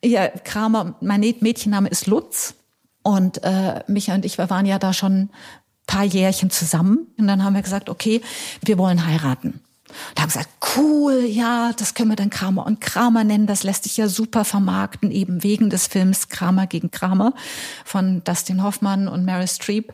ja, 0.03 0.27
Kramer, 0.27 0.95
mein 1.01 1.21
Mädchenname 1.21 1.89
ist 1.89 2.07
Lutz. 2.07 2.55
Und 3.03 3.41
äh, 3.43 3.83
Micha 3.87 4.15
und 4.15 4.25
ich, 4.25 4.37
wir 4.37 4.49
waren 4.49 4.65
ja 4.65 4.79
da 4.79 4.91
schon 4.91 5.29
paar 5.87 6.03
Jährchen 6.03 6.49
zusammen. 6.49 7.07
Und 7.17 7.27
dann 7.27 7.43
haben 7.43 7.55
wir 7.55 7.63
gesagt, 7.63 7.89
okay, 7.89 8.21
wir 8.63 8.77
wollen 8.77 9.07
heiraten. 9.07 9.61
Da 10.15 10.23
haben 10.23 10.29
gesagt, 10.29 10.49
cool, 10.75 11.23
ja, 11.25 11.71
das 11.77 11.93
können 11.93 12.09
wir 12.09 12.15
dann 12.15 12.29
Kramer 12.29 12.65
und 12.65 12.81
Kramer 12.81 13.23
nennen. 13.23 13.47
Das 13.47 13.63
lässt 13.63 13.83
sich 13.83 13.97
ja 13.97 14.07
super 14.07 14.45
vermarkten, 14.45 15.11
eben 15.11 15.43
wegen 15.43 15.69
des 15.69 15.87
Films 15.87 16.29
Kramer 16.29 16.67
gegen 16.67 16.91
Kramer 16.91 17.33
von 17.85 18.23
Dustin 18.23 18.63
Hoffmann 18.63 19.07
und 19.07 19.25
Mary 19.25 19.47
Streep. 19.47 19.93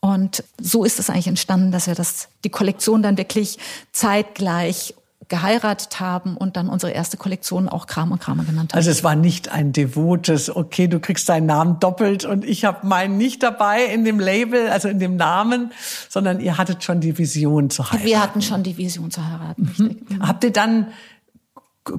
Und 0.00 0.44
so 0.60 0.84
ist 0.84 0.98
es 0.98 1.08
eigentlich 1.08 1.28
entstanden, 1.28 1.72
dass 1.72 1.86
wir 1.86 1.94
das, 1.94 2.28
die 2.44 2.50
Kollektion 2.50 3.02
dann 3.02 3.16
wirklich 3.16 3.58
zeitgleich 3.92 4.94
geheiratet 5.28 5.98
haben 5.98 6.36
und 6.36 6.56
dann 6.56 6.68
unsere 6.68 6.92
erste 6.92 7.16
Kollektion 7.16 7.68
auch 7.68 7.86
Kram 7.86 8.12
und 8.12 8.20
Kramer 8.20 8.44
genannt 8.44 8.72
haben. 8.72 8.76
Also 8.76 8.90
es 8.90 9.02
war 9.02 9.16
nicht 9.16 9.48
ein 9.48 9.72
devotes, 9.72 10.54
okay, 10.54 10.86
du 10.86 11.00
kriegst 11.00 11.28
deinen 11.28 11.46
Namen 11.46 11.80
doppelt 11.80 12.24
und 12.24 12.44
ich 12.44 12.64
habe 12.64 12.86
meinen 12.86 13.18
nicht 13.18 13.42
dabei 13.42 13.84
in 13.84 14.04
dem 14.04 14.20
Label, 14.20 14.68
also 14.68 14.88
in 14.88 14.98
dem 14.98 15.16
Namen, 15.16 15.72
sondern 16.08 16.40
ihr 16.40 16.58
hattet 16.58 16.84
schon 16.84 17.00
die 17.00 17.18
Vision 17.18 17.70
zu 17.70 17.90
heiraten. 17.90 18.06
Wir 18.06 18.22
hatten 18.22 18.42
schon 18.42 18.62
die 18.62 18.76
Vision 18.76 19.10
zu 19.10 19.26
heiraten. 19.26 19.74
Mhm. 19.76 20.26
Habt 20.26 20.44
ihr 20.44 20.52
dann 20.52 20.88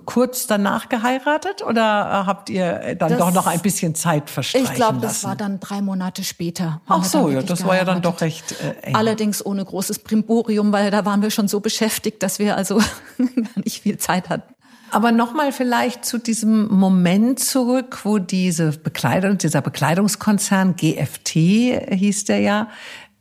kurz 0.06 0.48
danach 0.48 0.90
geheiratet 0.90 1.64
oder 1.64 2.26
habt 2.26 2.50
ihr 2.50 2.96
dann 2.96 3.10
das, 3.10 3.20
doch 3.20 3.34
noch 3.34 3.48
ein 3.48 3.60
bisschen 3.60 3.96
Zeit 3.96 4.30
verstreichen 4.30 4.68
Ich 4.70 4.76
glaube, 4.76 5.00
das 5.00 5.24
war 5.24 5.36
dann 5.36 5.60
drei 5.60 5.82
Monate 5.82 6.24
später. 6.24 6.82
Ach 6.88 7.04
so, 7.04 7.30
ja, 7.30 7.42
das 7.42 7.66
war 7.66 7.76
ja 7.76 7.86
dann 7.86 8.02
doch 8.02 8.22
recht 8.22 8.56
äh, 8.62 8.88
eng. 8.88 8.96
Allerdings 8.96 9.46
ohne 9.46 9.64
großes 9.64 10.00
Primborium, 10.00 10.72
weil 10.72 10.92
da 10.92 11.06
waren 11.06 11.22
wir 11.22 11.32
schon 11.32 11.48
so 11.48 11.60
beschäftigt, 11.60 12.22
dass 12.24 12.40
wir 12.40 12.58
also 12.58 12.82
nicht 13.56 13.82
viel 13.82 13.98
Zeit 13.98 14.30
hatten. 14.30 14.54
Aber 14.92 15.12
nochmal 15.12 15.52
vielleicht 15.52 16.06
zu 16.06 16.18
diesem 16.18 16.68
Moment 16.74 17.40
zurück, 17.40 18.00
wo 18.04 18.20
diese 18.20 18.72
Bekleidung, 18.72 19.38
dieser 19.38 19.62
Bekleidungskonzern 19.62 20.76
GFT 20.76 21.30
hieß 21.30 22.26
der 22.26 22.40
ja, 22.40 22.70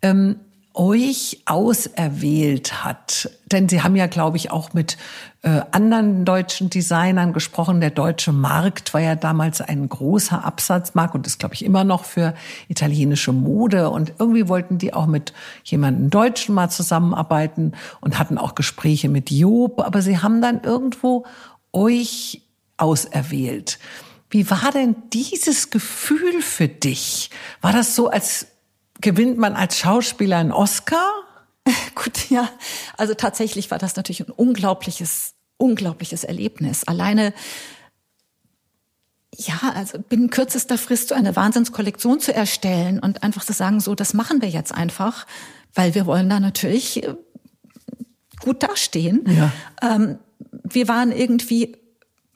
ähm, 0.03 0.37
euch 0.77 1.43
auserwählt 1.47 2.85
hat. 2.85 3.31
Denn 3.47 3.69
Sie 3.69 3.83
haben 3.83 3.97
ja, 3.97 4.07
glaube 4.07 4.37
ich, 4.37 4.51
auch 4.51 4.75
mit 4.75 4.99
äh, 5.43 5.63
anderen 5.73 6.25
deutschen 6.25 6.71
Designern 6.71 7.33
gesprochen. 7.33 7.81
Der 7.81 7.91
deutsche 7.91 8.33
Markt 8.33 8.93
war 8.93 9.01
ja 9.01 9.15
damals 9.17 9.61
ein 9.61 9.89
großer 9.89 10.45
Absatzmarkt 10.45 11.15
und 11.15 11.27
ist, 11.27 11.39
glaube 11.39 11.55
ich, 11.55 11.65
immer 11.65 11.85
noch 11.85 12.05
für 12.05 12.35
italienische 12.69 13.33
Mode. 13.33 13.91
Und 13.91 14.13
irgendwie 14.19 14.49
wollten 14.49 14.79
die 14.79 14.93
auch 14.93 15.07
mit 15.07 15.33
jemandem 15.65 16.11
Deutschen 16.11 16.55
mal 16.55 16.69
zusammenarbeiten 16.69 17.73
und 18.01 18.19
hatten 18.19 18.37
auch 18.37 18.55
Gespräche 18.55 19.09
mit 19.09 19.31
Job. 19.31 19.81
Aber 19.81 20.03
sie 20.03 20.19
haben 20.19 20.43
dann 20.43 20.63
irgendwo 20.63 21.25
euch 21.73 22.43
auserwählt. 22.77 23.79
Wie 24.29 24.51
war 24.51 24.73
denn 24.73 24.97
dieses 25.13 25.71
Gefühl 25.71 26.43
für 26.43 26.69
dich? 26.69 27.31
War 27.63 27.73
das 27.73 27.97
so, 27.97 28.11
als 28.11 28.49
gewinnt 29.01 29.39
man 29.39 29.55
als 29.55 29.79
Schauspieler 29.79 30.39
einen 30.39 30.53
Oscar? 30.53 31.13
Gut, 31.95 32.31
ja. 32.31 32.49
Also 32.97 33.15
tatsächlich 33.15 33.71
war 33.71 33.79
das 33.79 33.97
natürlich 33.97 34.27
ein 34.27 34.33
unglaubliches, 34.33 35.35
unglaubliches 35.57 36.25
Erlebnis. 36.25 36.85
Alleine, 36.85 37.33
ja, 39.35 39.59
also 39.75 39.99
binnen 39.99 40.31
kürzester 40.31 40.79
Frist 40.79 41.09
so 41.09 41.15
eine 41.15 41.37
Wahnsinnskollektion 41.37 42.21
zu 42.21 42.35
erstellen 42.35 42.99
und 43.01 43.23
einfach 43.23 43.45
zu 43.45 43.53
sagen, 43.53 43.81
so, 43.81 43.95
das 43.95 44.15
machen 44.15 44.41
wir 44.43 44.49
jetzt 44.49 44.73
einfach, 44.73 45.27
weil 45.75 45.95
wir 45.95 46.07
wollen 46.07 46.29
da 46.29 46.41
natürlich 46.41 47.03
äh, 47.03 47.15
gut 48.41 48.63
dastehen. 48.63 49.25
Ja. 49.27 49.53
Ähm, 49.83 50.19
wir 50.63 50.89
waren 50.89 51.13
irgendwie 51.13 51.77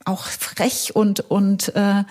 auch 0.05 0.25
frech 0.25 0.95
und, 0.95 1.21
und 1.21 1.75
äh, 1.75 2.05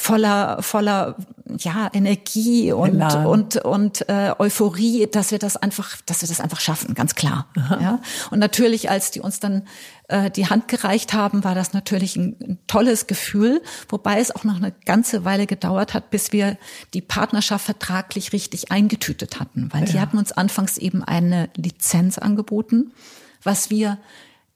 voller 0.00 0.62
voller 0.62 1.16
ja 1.58 1.90
Energie 1.92 2.72
und 2.72 2.94
Elan. 2.94 3.26
und 3.26 3.56
und 3.56 4.08
äh, 4.08 4.32
Euphorie, 4.38 5.06
dass 5.10 5.30
wir 5.30 5.38
das 5.38 5.56
einfach, 5.56 5.96
dass 6.06 6.22
wir 6.22 6.28
das 6.28 6.40
einfach 6.40 6.60
schaffen, 6.60 6.94
ganz 6.94 7.14
klar. 7.14 7.46
Ja 7.80 8.00
und 8.30 8.38
natürlich, 8.38 8.90
als 8.90 9.10
die 9.10 9.20
uns 9.20 9.40
dann 9.40 9.66
äh, 10.08 10.30
die 10.30 10.48
Hand 10.48 10.68
gereicht 10.68 11.12
haben, 11.12 11.44
war 11.44 11.54
das 11.54 11.72
natürlich 11.72 12.16
ein, 12.16 12.36
ein 12.40 12.58
tolles 12.66 13.06
Gefühl, 13.06 13.62
wobei 13.88 14.20
es 14.20 14.34
auch 14.34 14.44
noch 14.44 14.56
eine 14.56 14.72
ganze 14.84 15.24
Weile 15.24 15.46
gedauert 15.46 15.94
hat, 15.94 16.10
bis 16.10 16.32
wir 16.32 16.56
die 16.94 17.02
Partnerschaft 17.02 17.64
vertraglich 17.64 18.32
richtig 18.32 18.72
eingetütet 18.72 19.40
hatten, 19.40 19.68
weil 19.72 19.84
ja. 19.84 19.92
die 19.92 20.00
hatten 20.00 20.18
uns 20.18 20.32
anfangs 20.32 20.78
eben 20.78 21.04
eine 21.04 21.50
Lizenz 21.56 22.18
angeboten, 22.18 22.92
was 23.42 23.70
wir 23.70 23.98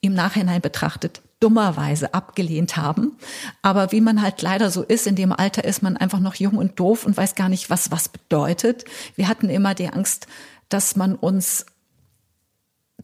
im 0.00 0.14
Nachhinein 0.14 0.61
betrachtet 0.61 1.22
dummerweise 1.44 2.14
abgelehnt 2.14 2.78
haben. 2.78 3.12
Aber 3.61 3.92
wie 3.92 4.00
man 4.00 4.22
halt 4.22 4.40
leider 4.40 4.70
so 4.70 4.83
ist, 4.83 5.07
in 5.07 5.14
dem 5.14 5.30
Alter 5.30 5.62
ist 5.64 5.83
man 5.83 5.98
einfach 5.98 6.20
noch 6.20 6.37
jung 6.37 6.57
und 6.57 6.80
doof 6.80 7.04
und 7.04 7.18
weiß 7.18 7.35
gar 7.35 7.50
nicht, 7.50 7.68
was 7.68 7.90
was 7.90 8.09
bedeutet. 8.09 8.87
Wir 9.14 9.28
hatten 9.28 9.50
immer 9.50 9.74
die 9.74 9.88
Angst, 9.88 10.26
dass 10.70 10.96
man 10.96 11.14
uns 11.14 11.66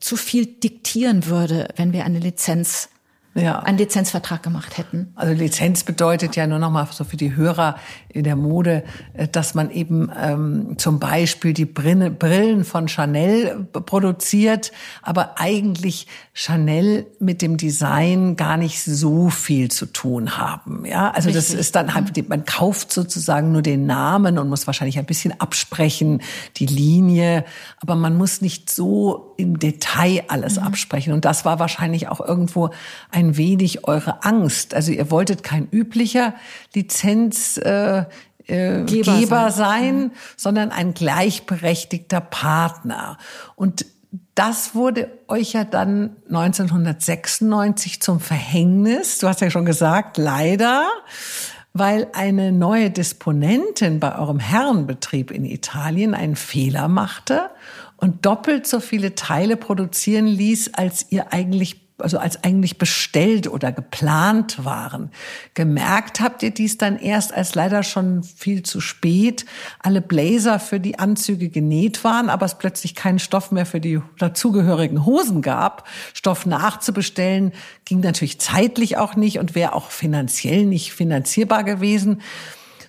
zu 0.00 0.16
viel 0.16 0.46
diktieren 0.46 1.26
würde, 1.26 1.68
wenn 1.76 1.92
wir 1.92 2.06
eine 2.06 2.18
Lizenz 2.18 2.88
ja. 3.34 3.60
einen 3.60 3.78
Lizenzvertrag 3.78 4.42
gemacht 4.42 4.78
hätten. 4.78 5.12
Also 5.14 5.32
Lizenz 5.32 5.84
bedeutet 5.84 6.36
ja 6.36 6.46
nur 6.46 6.58
noch 6.58 6.70
mal 6.70 6.86
so 6.90 7.04
für 7.04 7.16
die 7.16 7.36
Hörer 7.36 7.76
in 8.08 8.24
der 8.24 8.36
Mode, 8.36 8.82
äh, 9.14 9.28
dass 9.28 9.54
man 9.54 9.70
eben 9.70 10.10
ähm, 10.20 10.74
zum 10.78 10.98
Beispiel 10.98 11.52
die 11.52 11.64
Brillen 11.64 12.64
von 12.64 12.88
Chanel 12.88 13.68
produziert, 13.72 14.72
aber 15.02 15.38
eigentlich 15.38 16.06
Chanel 16.32 17.06
mit 17.20 17.42
dem 17.42 17.56
Design 17.56 18.36
gar 18.36 18.56
nicht 18.56 18.82
so 18.82 19.30
viel 19.30 19.70
zu 19.70 19.86
tun 19.86 20.36
haben. 20.36 20.84
Ja, 20.84 21.10
also 21.10 21.28
Richtig. 21.28 21.34
das 21.34 21.54
ist 21.54 21.76
dann 21.76 21.94
halt, 21.94 22.28
man 22.28 22.44
kauft 22.44 22.92
sozusagen 22.92 23.52
nur 23.52 23.62
den 23.62 23.86
Namen 23.86 24.38
und 24.38 24.48
muss 24.48 24.66
wahrscheinlich 24.66 24.98
ein 24.98 25.06
bisschen 25.06 25.38
absprechen, 25.40 26.22
die 26.56 26.66
Linie, 26.66 27.44
aber 27.80 27.94
man 27.94 28.16
muss 28.16 28.40
nicht 28.40 28.70
so 28.70 29.34
im 29.36 29.58
Detail 29.58 30.24
alles 30.28 30.56
mhm. 30.58 30.66
absprechen. 30.66 31.12
Und 31.12 31.24
das 31.24 31.44
war 31.44 31.58
wahrscheinlich 31.58 32.08
auch 32.08 32.20
irgendwo 32.20 32.70
ein 33.10 33.19
wenig 33.36 33.86
eure 33.86 34.24
Angst. 34.24 34.74
Also 34.74 34.92
ihr 34.92 35.10
wolltet 35.10 35.42
kein 35.42 35.68
üblicher 35.70 36.34
Lizenz 36.74 37.56
äh, 37.58 38.04
äh, 38.46 38.84
Geber, 38.84 39.18
Geber 39.18 39.50
sein, 39.50 39.52
sein 39.52 39.96
mhm. 39.96 40.12
sondern 40.36 40.70
ein 40.70 40.94
gleichberechtigter 40.94 42.20
Partner. 42.20 43.18
Und 43.56 43.86
das 44.34 44.74
wurde 44.74 45.10
euch 45.28 45.52
ja 45.52 45.64
dann 45.64 46.16
1996 46.28 48.00
zum 48.00 48.20
Verhängnis. 48.20 49.18
Du 49.18 49.28
hast 49.28 49.40
ja 49.40 49.50
schon 49.50 49.64
gesagt, 49.64 50.16
leider, 50.16 50.88
weil 51.72 52.08
eine 52.12 52.50
neue 52.50 52.90
Disponentin 52.90 54.00
bei 54.00 54.18
eurem 54.18 54.40
Herrenbetrieb 54.40 55.30
in 55.30 55.44
Italien 55.44 56.14
einen 56.14 56.36
Fehler 56.36 56.88
machte 56.88 57.50
und 57.96 58.26
doppelt 58.26 58.66
so 58.66 58.80
viele 58.80 59.14
Teile 59.14 59.56
produzieren 59.56 60.26
ließ, 60.26 60.74
als 60.74 61.06
ihr 61.10 61.32
eigentlich 61.32 61.89
also 62.02 62.18
als 62.18 62.42
eigentlich 62.44 62.78
bestellt 62.78 63.48
oder 63.48 63.72
geplant 63.72 64.64
waren. 64.64 65.10
Gemerkt 65.54 66.20
habt 66.20 66.42
ihr 66.42 66.50
dies 66.50 66.78
dann 66.78 66.98
erst, 66.98 67.34
als 67.34 67.54
leider 67.54 67.82
schon 67.82 68.22
viel 68.22 68.62
zu 68.62 68.80
spät 68.80 69.44
alle 69.78 70.00
Blazer 70.00 70.58
für 70.58 70.80
die 70.80 70.98
Anzüge 70.98 71.48
genäht 71.48 72.04
waren, 72.04 72.28
aber 72.28 72.46
es 72.46 72.58
plötzlich 72.58 72.94
keinen 72.94 73.18
Stoff 73.18 73.50
mehr 73.50 73.66
für 73.66 73.80
die 73.80 74.00
dazugehörigen 74.18 75.04
Hosen 75.06 75.42
gab. 75.42 75.88
Stoff 76.14 76.46
nachzubestellen 76.46 77.52
ging 77.84 78.00
natürlich 78.00 78.40
zeitlich 78.40 78.96
auch 78.96 79.16
nicht 79.16 79.38
und 79.38 79.54
wäre 79.54 79.74
auch 79.74 79.90
finanziell 79.90 80.66
nicht 80.66 80.92
finanzierbar 80.92 81.64
gewesen. 81.64 82.20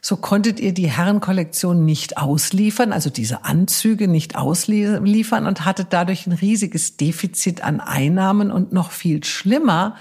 So 0.04 0.18
konntet 0.18 0.60
ihr 0.60 0.74
die 0.74 0.90
Herrenkollektion 0.90 1.86
nicht 1.86 2.18
ausliefern, 2.18 2.92
also 2.92 3.12
diese 3.12 3.46
Anzüge 3.46 4.08
nicht 4.08 4.36
ausliefern 4.36 5.46
und 5.46 5.64
hattet 5.64 5.88
dadurch 5.92 6.26
ein 6.26 6.32
riesiges 6.32 6.98
Defizit 6.98 7.64
an 7.64 7.80
Einnahmen 7.80 8.52
und 8.52 8.74
noch 8.74 8.90
viel 8.90 9.24
schlimmer, 9.24 9.96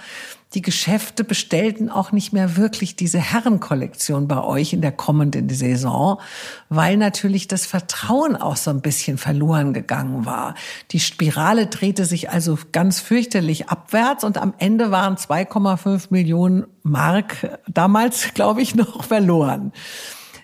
die 0.55 0.63
Geschäfte 0.63 1.23
bestellten 1.23 1.89
auch 1.89 2.11
nicht 2.11 2.33
mehr 2.33 2.57
wirklich 2.57 2.97
diese 2.97 3.21
Herrenkollektion 3.21 4.27
bei 4.27 4.43
euch 4.43 4.73
in 4.73 4.81
der 4.81 4.91
kommenden 4.91 5.49
Saison, 5.49 6.21
weil 6.69 6.97
natürlich 6.97 7.47
das 7.47 7.67
Vertrauen 7.67 8.35
auch 8.35 8.57
so 8.57 8.71
ein 8.71 8.81
bisschen 8.81 9.17
verloren 9.17 9.73
gegangen 9.73 10.27
war. 10.27 10.57
Die 10.91 10.99
Spirale 10.99 11.69
drehte 11.69 12.05
sich 12.05 12.31
also 12.31 12.59
ganz 12.73 12.99
fürchterlich 12.99 13.69
abwärts 13.69 14.25
und 14.25 14.39
am 14.39 14.53
Ende 14.59 14.91
waren 14.91 15.15
2,5 15.15 16.07
Millionen 16.11 16.67
Mark 16.83 17.61
damals, 17.69 18.29
glaube 18.35 18.61
ich, 18.61 18.75
noch 18.75 19.05
verloren. 19.05 19.73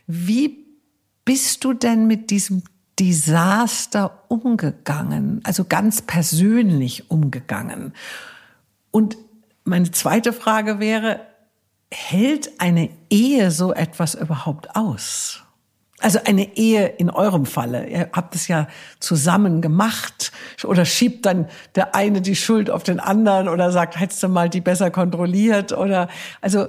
Wie 0.07 0.67
bist 1.25 1.65
du 1.65 1.73
denn 1.73 2.07
mit 2.07 2.31
diesem 2.31 2.63
Desaster 3.01 4.23
umgegangen, 4.29 5.41
also 5.43 5.65
ganz 5.65 6.01
persönlich 6.01 7.11
umgegangen? 7.11 7.93
Und 8.93 9.17
meine 9.67 9.91
zweite 9.91 10.33
Frage 10.33 10.79
wäre, 10.79 11.21
hält 11.93 12.61
eine 12.61 12.91
Ehe 13.11 13.51
so 13.51 13.73
etwas 13.73 14.15
überhaupt 14.15 14.77
aus? 14.77 15.43
Also 15.99 16.21
eine 16.25 16.57
Ehe 16.57 16.87
in 16.87 17.11
eurem 17.11 17.47
Falle. 17.47 17.87
Ihr 17.89 18.11
habt 18.13 18.35
es 18.35 18.49
ja 18.49 18.69
zusammen 19.01 19.63
gemacht. 19.63 20.31
Oder 20.63 20.85
schiebt 20.85 21.25
dann 21.25 21.49
der 21.75 21.95
eine 21.95 22.21
die 22.21 22.37
Schuld 22.37 22.71
auf 22.71 22.83
den 22.83 23.01
anderen 23.01 23.49
oder 23.49 23.73
sagt, 23.73 23.99
hättest 23.99 24.23
du 24.23 24.29
mal 24.29 24.51
die 24.51 24.61
besser 24.61 24.91
kontrolliert 24.91 25.73
oder, 25.73 26.09
also, 26.41 26.69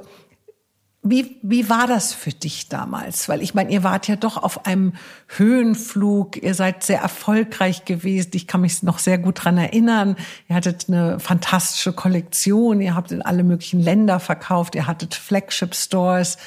wie, 1.03 1.37
wie 1.41 1.69
war 1.69 1.87
das 1.87 2.13
für 2.13 2.31
dich 2.31 2.69
damals? 2.69 3.29
Weil 3.29 3.41
ich 3.41 3.53
meine, 3.53 3.71
ihr 3.71 3.83
wart 3.83 4.07
ja 4.07 4.15
doch 4.15 4.37
auf 4.37 4.65
einem 4.65 4.93
Höhenflug, 5.27 6.41
ihr 6.41 6.53
seid 6.53 6.83
sehr 6.83 6.99
erfolgreich 6.99 7.85
gewesen. 7.85 8.31
Ich 8.33 8.47
kann 8.47 8.61
mich 8.61 8.83
noch 8.83 8.99
sehr 8.99 9.17
gut 9.17 9.43
dran 9.43 9.57
erinnern. 9.57 10.15
Ihr 10.49 10.55
hattet 10.55 10.85
eine 10.87 11.19
fantastische 11.19 11.93
Kollektion, 11.93 12.81
ihr 12.81 12.95
habt 12.95 13.11
in 13.11 13.21
alle 13.21 13.43
möglichen 13.43 13.79
Länder 13.79 14.19
verkauft, 14.19 14.75
ihr 14.75 14.87
hattet 14.87 15.15
Flagship-Stores. 15.15 16.37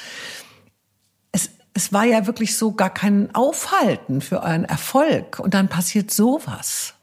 Es, 1.31 1.49
es 1.73 1.91
war 1.93 2.03
ja 2.03 2.27
wirklich 2.27 2.55
so 2.55 2.73
gar 2.73 2.93
kein 2.93 3.33
Aufhalten 3.33 4.21
für 4.21 4.43
euren 4.43 4.65
Erfolg. 4.65 5.39
Und 5.39 5.53
dann 5.53 5.69
passiert 5.69 6.11
sowas. 6.11 6.93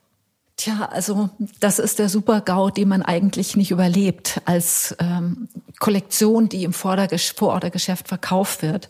Tja, 0.58 0.86
also 0.86 1.30
das 1.60 1.78
ist 1.78 2.00
der 2.00 2.08
Super-GAU, 2.08 2.70
den 2.70 2.88
man 2.88 3.02
eigentlich 3.02 3.56
nicht 3.56 3.70
überlebt 3.70 4.40
als 4.44 4.96
ähm, 4.98 5.48
Kollektion, 5.78 6.48
die 6.48 6.64
im 6.64 6.72
Vorordergeschäft 6.72 8.08
verkauft 8.08 8.62
wird. 8.62 8.88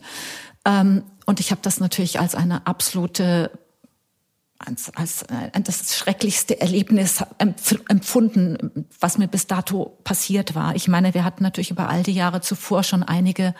Ähm, 0.65 1.03
und 1.27 1.39
ich 1.39 1.51
habe 1.51 1.61
das 1.61 1.79
natürlich 1.79 2.19
als 2.19 2.33
eine 2.33 2.65
absolute 2.65 3.51
als, 4.59 4.93
als 4.95 5.23
äh, 5.23 5.61
das 5.63 5.95
schrecklichste 5.97 6.59
Erlebnis 6.59 7.23
empfunden, 7.37 8.85
was 8.99 9.17
mir 9.17 9.27
bis 9.27 9.47
dato 9.47 9.97
passiert 10.03 10.53
war. 10.53 10.75
Ich 10.75 10.87
meine, 10.87 11.13
wir 11.13 11.23
hatten 11.23 11.43
natürlich 11.43 11.71
über 11.71 11.89
all 11.89 12.03
die 12.03 12.13
Jahre 12.13 12.41
zuvor 12.41 12.83
schon 12.83 13.03
einige 13.03 13.55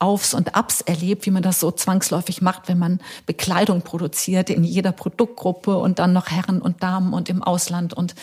Aufs 0.00 0.34
und 0.34 0.56
Abs 0.56 0.80
erlebt, 0.80 1.24
wie 1.26 1.30
man 1.30 1.42
das 1.42 1.60
so 1.60 1.70
zwangsläufig 1.70 2.42
macht, 2.42 2.68
wenn 2.68 2.78
man 2.78 3.00
Bekleidung 3.26 3.82
produziert 3.82 4.50
in 4.50 4.64
jeder 4.64 4.92
Produktgruppe 4.92 5.76
und 5.78 6.00
dann 6.00 6.12
noch 6.12 6.30
Herren 6.30 6.60
und 6.60 6.82
Damen 6.82 7.12
und 7.12 7.28
im 7.28 7.42
Ausland 7.42 7.94
und 7.94 8.14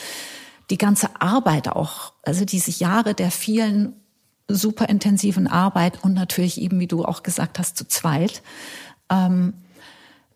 die 0.69 0.77
ganze 0.77 1.21
Arbeit 1.21 1.69
auch, 1.69 2.11
also 2.23 2.43
diese 2.43 2.71
Jahre 2.71 3.13
der 3.13 3.31
vielen 3.31 3.93
super 4.49 4.89
intensiven 4.89 5.47
Arbeit 5.47 6.03
und 6.03 6.13
natürlich 6.13 6.59
eben, 6.59 6.79
wie 6.79 6.87
du 6.87 7.05
auch 7.05 7.23
gesagt 7.23 7.57
hast, 7.59 7.77
zu 7.77 7.87
zweit. 7.87 8.41
Ähm, 9.09 9.53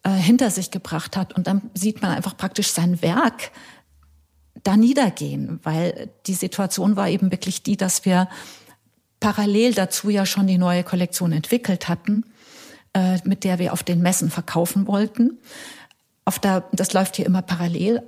äh, 0.04 0.12
hinter 0.12 0.50
sich 0.50 0.72
gebracht 0.72 1.18
hat. 1.18 1.34
Und 1.34 1.48
dann 1.48 1.70
sieht 1.74 2.02
man 2.02 2.12
einfach 2.12 2.36
praktisch 2.36 2.72
sein 2.72 3.02
Werk 3.02 3.52
da 4.64 4.78
niedergehen, 4.78 5.60
weil 5.64 6.10
die 6.28 6.34
Situation 6.34 6.96
war 6.96 7.10
eben 7.10 7.32
wirklich 7.32 7.64
die, 7.64 7.78
dass 7.78 8.06
wir 8.06 8.28
parallel 9.20 9.74
dazu 9.74 10.10
ja 10.10 10.26
schon 10.26 10.48
die 10.48 10.58
neue 10.58 10.84
Kollektion 10.84 11.32
entwickelt 11.32 11.88
hatten, 11.88 12.26
äh, 12.94 13.20
mit 13.24 13.44
der 13.44 13.60
wir 13.60 13.74
auf 13.74 13.84
den 13.84 14.02
Messen 14.02 14.30
verkaufen 14.30 14.88
wollten. 14.88 15.40
Auf 16.26 16.40
der, 16.40 16.66
das 16.72 16.94
läuft 16.94 17.16
hier 17.16 17.26
immer 17.26 17.42
parallel, 17.42 18.04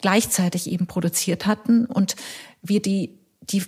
gleichzeitig 0.00 0.70
eben 0.70 0.86
produziert 0.86 1.46
hatten 1.46 1.86
und 1.86 2.16
wir 2.62 2.82
die, 2.82 3.18
die 3.42 3.62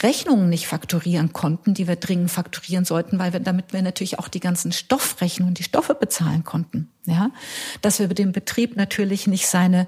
Rechnungen 0.00 0.48
nicht 0.48 0.66
fakturieren 0.66 1.32
konnten, 1.34 1.74
die 1.74 1.86
wir 1.86 1.96
dringend 1.96 2.30
fakturieren 2.30 2.86
sollten, 2.86 3.18
weil 3.18 3.34
wir, 3.34 3.40
damit 3.40 3.74
wir 3.74 3.82
natürlich 3.82 4.18
auch 4.18 4.28
die 4.28 4.40
ganzen 4.40 4.72
Stoffrechnungen, 4.72 5.54
die 5.54 5.64
Stoffe 5.64 5.94
bezahlen 5.94 6.44
konnten. 6.44 6.90
Ja, 7.04 7.30
dass 7.82 7.98
wir 7.98 8.08
den 8.08 8.32
Betrieb 8.32 8.76
natürlich 8.76 9.26
nicht 9.26 9.46
seine 9.46 9.86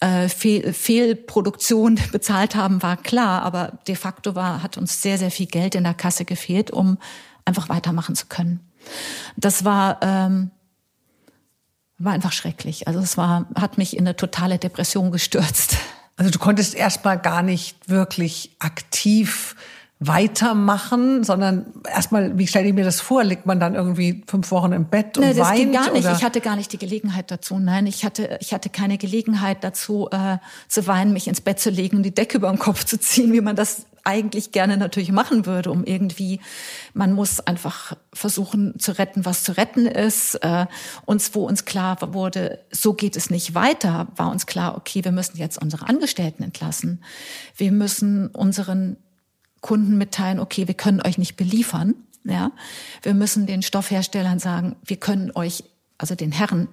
äh, 0.00 0.28
Fehl, 0.28 0.72
Fehlproduktion 0.72 2.00
bezahlt 2.12 2.54
haben, 2.54 2.82
war 2.82 2.96
klar, 2.96 3.42
aber 3.42 3.78
de 3.86 3.94
facto 3.94 4.34
war, 4.34 4.62
hat 4.62 4.78
uns 4.78 5.02
sehr, 5.02 5.18
sehr 5.18 5.30
viel 5.30 5.46
Geld 5.46 5.74
in 5.74 5.84
der 5.84 5.94
Kasse 5.94 6.24
gefehlt, 6.24 6.70
um 6.70 6.98
einfach 7.44 7.68
weitermachen 7.68 8.14
zu 8.14 8.26
können. 8.26 8.60
Das 9.36 9.64
war, 9.64 9.98
ähm, 10.02 10.50
war 11.98 12.12
einfach 12.12 12.32
schrecklich. 12.32 12.88
Also 12.88 13.00
es 13.00 13.16
war, 13.16 13.46
hat 13.54 13.76
mich 13.76 13.96
in 13.96 14.06
eine 14.06 14.16
totale 14.16 14.58
Depression 14.58 15.12
gestürzt. 15.12 15.76
Also 16.16 16.30
du 16.30 16.38
konntest 16.38 16.74
erstmal 16.74 17.18
gar 17.18 17.42
nicht 17.42 17.88
wirklich 17.88 18.54
aktiv 18.58 19.56
weitermachen, 20.04 21.22
sondern 21.22 21.66
erstmal, 21.88 22.36
wie 22.36 22.48
stelle 22.48 22.66
ich 22.66 22.74
mir 22.74 22.84
das 22.84 23.00
vor? 23.00 23.22
Liegt 23.22 23.46
man 23.46 23.60
dann 23.60 23.76
irgendwie 23.76 24.24
fünf 24.26 24.50
Wochen 24.50 24.72
im 24.72 24.86
Bett 24.86 25.16
und 25.16 25.24
nee, 25.24 25.32
das 25.32 25.48
weint? 25.48 25.58
Ging 25.58 25.72
gar 25.72 25.92
nicht. 25.92 26.04
Oder? 26.04 26.16
Ich 26.16 26.24
hatte 26.24 26.40
gar 26.40 26.56
nicht 26.56 26.72
die 26.72 26.78
Gelegenheit 26.78 27.30
dazu. 27.30 27.58
Nein, 27.58 27.86
ich 27.86 28.04
hatte, 28.04 28.38
ich 28.40 28.52
hatte 28.52 28.68
keine 28.68 28.98
Gelegenheit 28.98 29.62
dazu, 29.62 30.08
äh, 30.10 30.38
zu 30.66 30.86
weinen, 30.88 31.12
mich 31.12 31.28
ins 31.28 31.40
Bett 31.40 31.60
zu 31.60 31.70
legen 31.70 31.98
und 31.98 32.02
die 32.02 32.14
Decke 32.14 32.38
über 32.38 32.48
den 32.48 32.58
Kopf 32.58 32.84
zu 32.84 32.98
ziehen, 32.98 33.32
wie 33.32 33.40
man 33.40 33.54
das 33.54 33.86
eigentlich 34.04 34.52
gerne 34.52 34.76
natürlich 34.76 35.12
machen 35.12 35.46
würde, 35.46 35.70
um 35.70 35.84
irgendwie, 35.84 36.40
man 36.94 37.12
muss 37.12 37.40
einfach 37.40 37.96
versuchen 38.12 38.78
zu 38.78 38.98
retten, 38.98 39.24
was 39.24 39.44
zu 39.44 39.56
retten 39.56 39.86
ist. 39.86 40.34
Äh, 40.36 40.66
uns, 41.06 41.34
wo 41.34 41.46
uns 41.46 41.64
klar 41.64 41.98
wurde, 42.14 42.64
so 42.70 42.94
geht 42.94 43.16
es 43.16 43.30
nicht 43.30 43.54
weiter, 43.54 44.08
war 44.16 44.30
uns 44.30 44.46
klar, 44.46 44.76
okay, 44.76 45.04
wir 45.04 45.12
müssen 45.12 45.36
jetzt 45.36 45.60
unsere 45.60 45.88
Angestellten 45.88 46.42
entlassen. 46.42 47.02
Wir 47.56 47.72
müssen 47.72 48.28
unseren 48.28 48.96
Kunden 49.60 49.96
mitteilen, 49.96 50.40
okay, 50.40 50.66
wir 50.66 50.74
können 50.74 51.00
euch 51.00 51.18
nicht 51.18 51.36
beliefern. 51.36 51.94
Ja, 52.24 52.52
wir 53.02 53.14
müssen 53.14 53.46
den 53.46 53.62
Stoffherstellern 53.62 54.38
sagen, 54.38 54.76
wir 54.84 54.96
können 54.96 55.32
euch, 55.34 55.64
also 55.98 56.14
den 56.14 56.30
Herren 56.30 56.68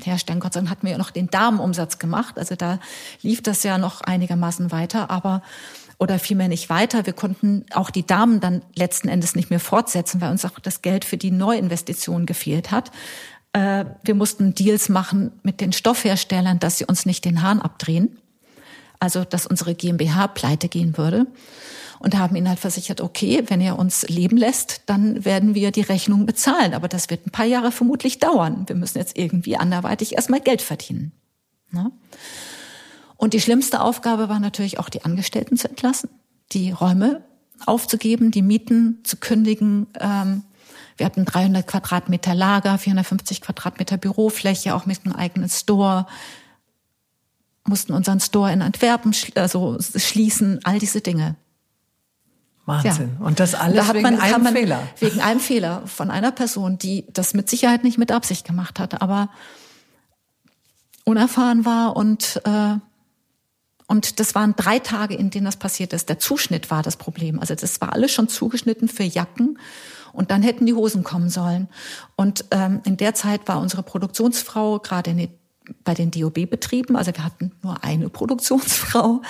herstellen. 0.00 0.40
Gott 0.40 0.52
sei 0.52 0.60
Dank 0.60 0.70
hatten 0.70 0.86
wir 0.86 0.92
ja 0.92 0.98
noch 0.98 1.10
den 1.10 1.28
Damenumsatz 1.28 1.98
gemacht. 1.98 2.38
Also 2.38 2.54
da 2.54 2.78
lief 3.22 3.42
das 3.42 3.62
ja 3.62 3.78
noch 3.78 4.02
einigermaßen 4.02 4.70
weiter, 4.70 5.10
aber 5.10 5.42
oder 5.98 6.18
vielmehr 6.18 6.48
nicht 6.48 6.70
weiter. 6.70 7.06
Wir 7.06 7.12
konnten 7.12 7.66
auch 7.72 7.90
die 7.90 8.06
Damen 8.06 8.40
dann 8.40 8.62
letzten 8.74 9.08
Endes 9.08 9.34
nicht 9.34 9.50
mehr 9.50 9.60
fortsetzen, 9.60 10.20
weil 10.20 10.30
uns 10.30 10.44
auch 10.44 10.58
das 10.60 10.82
Geld 10.82 11.04
für 11.04 11.16
die 11.16 11.30
Neuinvestitionen 11.30 12.26
gefehlt 12.26 12.70
hat. 12.70 12.90
Äh, 13.52 13.84
wir 14.04 14.14
mussten 14.14 14.54
Deals 14.54 14.88
machen 14.88 15.32
mit 15.42 15.60
den 15.60 15.72
Stoffherstellern, 15.72 16.60
dass 16.60 16.78
sie 16.78 16.84
uns 16.84 17.04
nicht 17.04 17.24
den 17.24 17.42
Hahn 17.42 17.60
abdrehen. 17.60 18.18
Also, 19.00 19.24
dass 19.24 19.46
unsere 19.46 19.74
GmbH 19.74 20.28
pleite 20.28 20.68
gehen 20.68 20.98
würde 20.98 21.26
und 22.00 22.16
haben 22.16 22.36
ihnen 22.36 22.48
halt 22.48 22.58
versichert, 22.58 23.00
okay, 23.00 23.44
wenn 23.46 23.60
ihr 23.60 23.78
uns 23.78 24.08
leben 24.08 24.36
lässt, 24.36 24.82
dann 24.86 25.24
werden 25.24 25.54
wir 25.54 25.70
die 25.70 25.82
Rechnung 25.82 26.26
bezahlen. 26.26 26.74
Aber 26.74 26.88
das 26.88 27.10
wird 27.10 27.26
ein 27.26 27.30
paar 27.30 27.46
Jahre 27.46 27.72
vermutlich 27.72 28.18
dauern. 28.18 28.64
Wir 28.66 28.76
müssen 28.76 28.98
jetzt 28.98 29.16
irgendwie 29.16 29.56
anderweitig 29.56 30.14
erstmal 30.14 30.40
Geld 30.40 30.62
verdienen. 30.62 31.12
Ne? 31.70 31.90
Und 33.18 33.34
die 33.34 33.40
schlimmste 33.40 33.80
Aufgabe 33.80 34.28
war 34.30 34.38
natürlich 34.38 34.78
auch, 34.78 34.88
die 34.88 35.04
Angestellten 35.04 35.56
zu 35.56 35.68
entlassen, 35.68 36.08
die 36.52 36.70
Räume 36.70 37.22
aufzugeben, 37.66 38.30
die 38.30 38.42
Mieten 38.42 39.00
zu 39.02 39.16
kündigen. 39.16 39.88
Ähm, 39.98 40.44
wir 40.96 41.04
hatten 41.04 41.24
300 41.24 41.66
Quadratmeter 41.66 42.34
Lager, 42.34 42.78
450 42.78 43.42
Quadratmeter 43.42 43.96
Bürofläche, 43.96 44.74
auch 44.74 44.86
mit 44.86 45.04
einem 45.04 45.16
eigenen 45.16 45.50
Store. 45.50 46.06
mussten 47.66 47.92
unseren 47.92 48.20
Store 48.20 48.52
in 48.52 48.62
Antwerpen 48.62 49.12
also 49.34 49.78
schließen, 49.80 50.60
all 50.62 50.78
diese 50.78 51.00
Dinge. 51.00 51.34
Wahnsinn. 52.66 53.16
Ja. 53.18 53.26
Und 53.26 53.40
das 53.40 53.56
alles 53.56 53.84
da 53.84 53.94
wegen 53.94 54.02
man, 54.02 54.20
einem 54.20 54.46
Fehler. 54.46 54.80
Wegen 55.00 55.20
einem 55.20 55.40
Fehler 55.40 55.82
von 55.86 56.12
einer 56.12 56.30
Person, 56.30 56.78
die 56.78 57.04
das 57.12 57.34
mit 57.34 57.50
Sicherheit 57.50 57.82
nicht 57.82 57.98
mit 57.98 58.12
Absicht 58.12 58.46
gemacht 58.46 58.78
hat, 58.78 59.02
aber 59.02 59.28
unerfahren 61.04 61.64
war 61.64 61.96
und 61.96 62.40
äh, 62.44 62.76
und 63.88 64.20
das 64.20 64.34
waren 64.34 64.54
drei 64.54 64.78
Tage, 64.78 65.14
in 65.14 65.30
denen 65.30 65.46
das 65.46 65.56
passiert 65.56 65.94
ist. 65.94 66.10
Der 66.10 66.18
Zuschnitt 66.18 66.70
war 66.70 66.82
das 66.82 66.96
Problem. 66.96 67.40
Also 67.40 67.54
das 67.54 67.80
war 67.80 67.94
alles 67.94 68.12
schon 68.12 68.28
zugeschnitten 68.28 68.86
für 68.86 69.02
Jacken. 69.02 69.58
Und 70.12 70.30
dann 70.30 70.42
hätten 70.42 70.66
die 70.66 70.74
Hosen 70.74 71.04
kommen 71.04 71.30
sollen. 71.30 71.68
Und 72.14 72.44
ähm, 72.50 72.82
in 72.84 72.98
der 72.98 73.14
Zeit 73.14 73.48
war 73.48 73.60
unsere 73.60 73.82
Produktionsfrau 73.82 74.78
gerade 74.78 75.10
in 75.10 75.28
bei 75.84 75.94
den 75.94 76.10
DOB-Betrieben. 76.10 76.96
Also 76.96 77.12
wir 77.14 77.24
hatten 77.24 77.52
nur 77.62 77.84
eine 77.84 78.08
Produktionsfrau. 78.08 79.22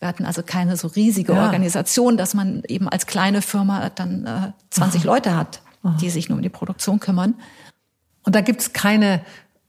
Wir 0.00 0.08
hatten 0.08 0.24
also 0.24 0.42
keine 0.42 0.76
so 0.76 0.88
riesige 0.88 1.34
ja. 1.34 1.44
Organisation, 1.44 2.16
dass 2.16 2.34
man 2.34 2.62
eben 2.66 2.88
als 2.88 3.06
kleine 3.06 3.42
Firma 3.42 3.90
dann 3.90 4.26
äh, 4.26 4.52
20 4.70 5.02
Aha. 5.02 5.06
Leute 5.06 5.36
hat, 5.36 5.62
die 6.00 6.10
sich 6.10 6.28
nur 6.28 6.36
um 6.36 6.42
die 6.42 6.48
Produktion 6.48 6.98
kümmern. 6.98 7.34
Und 8.24 8.34
da 8.34 8.40
gibt's 8.40 8.72
keine 8.72 9.24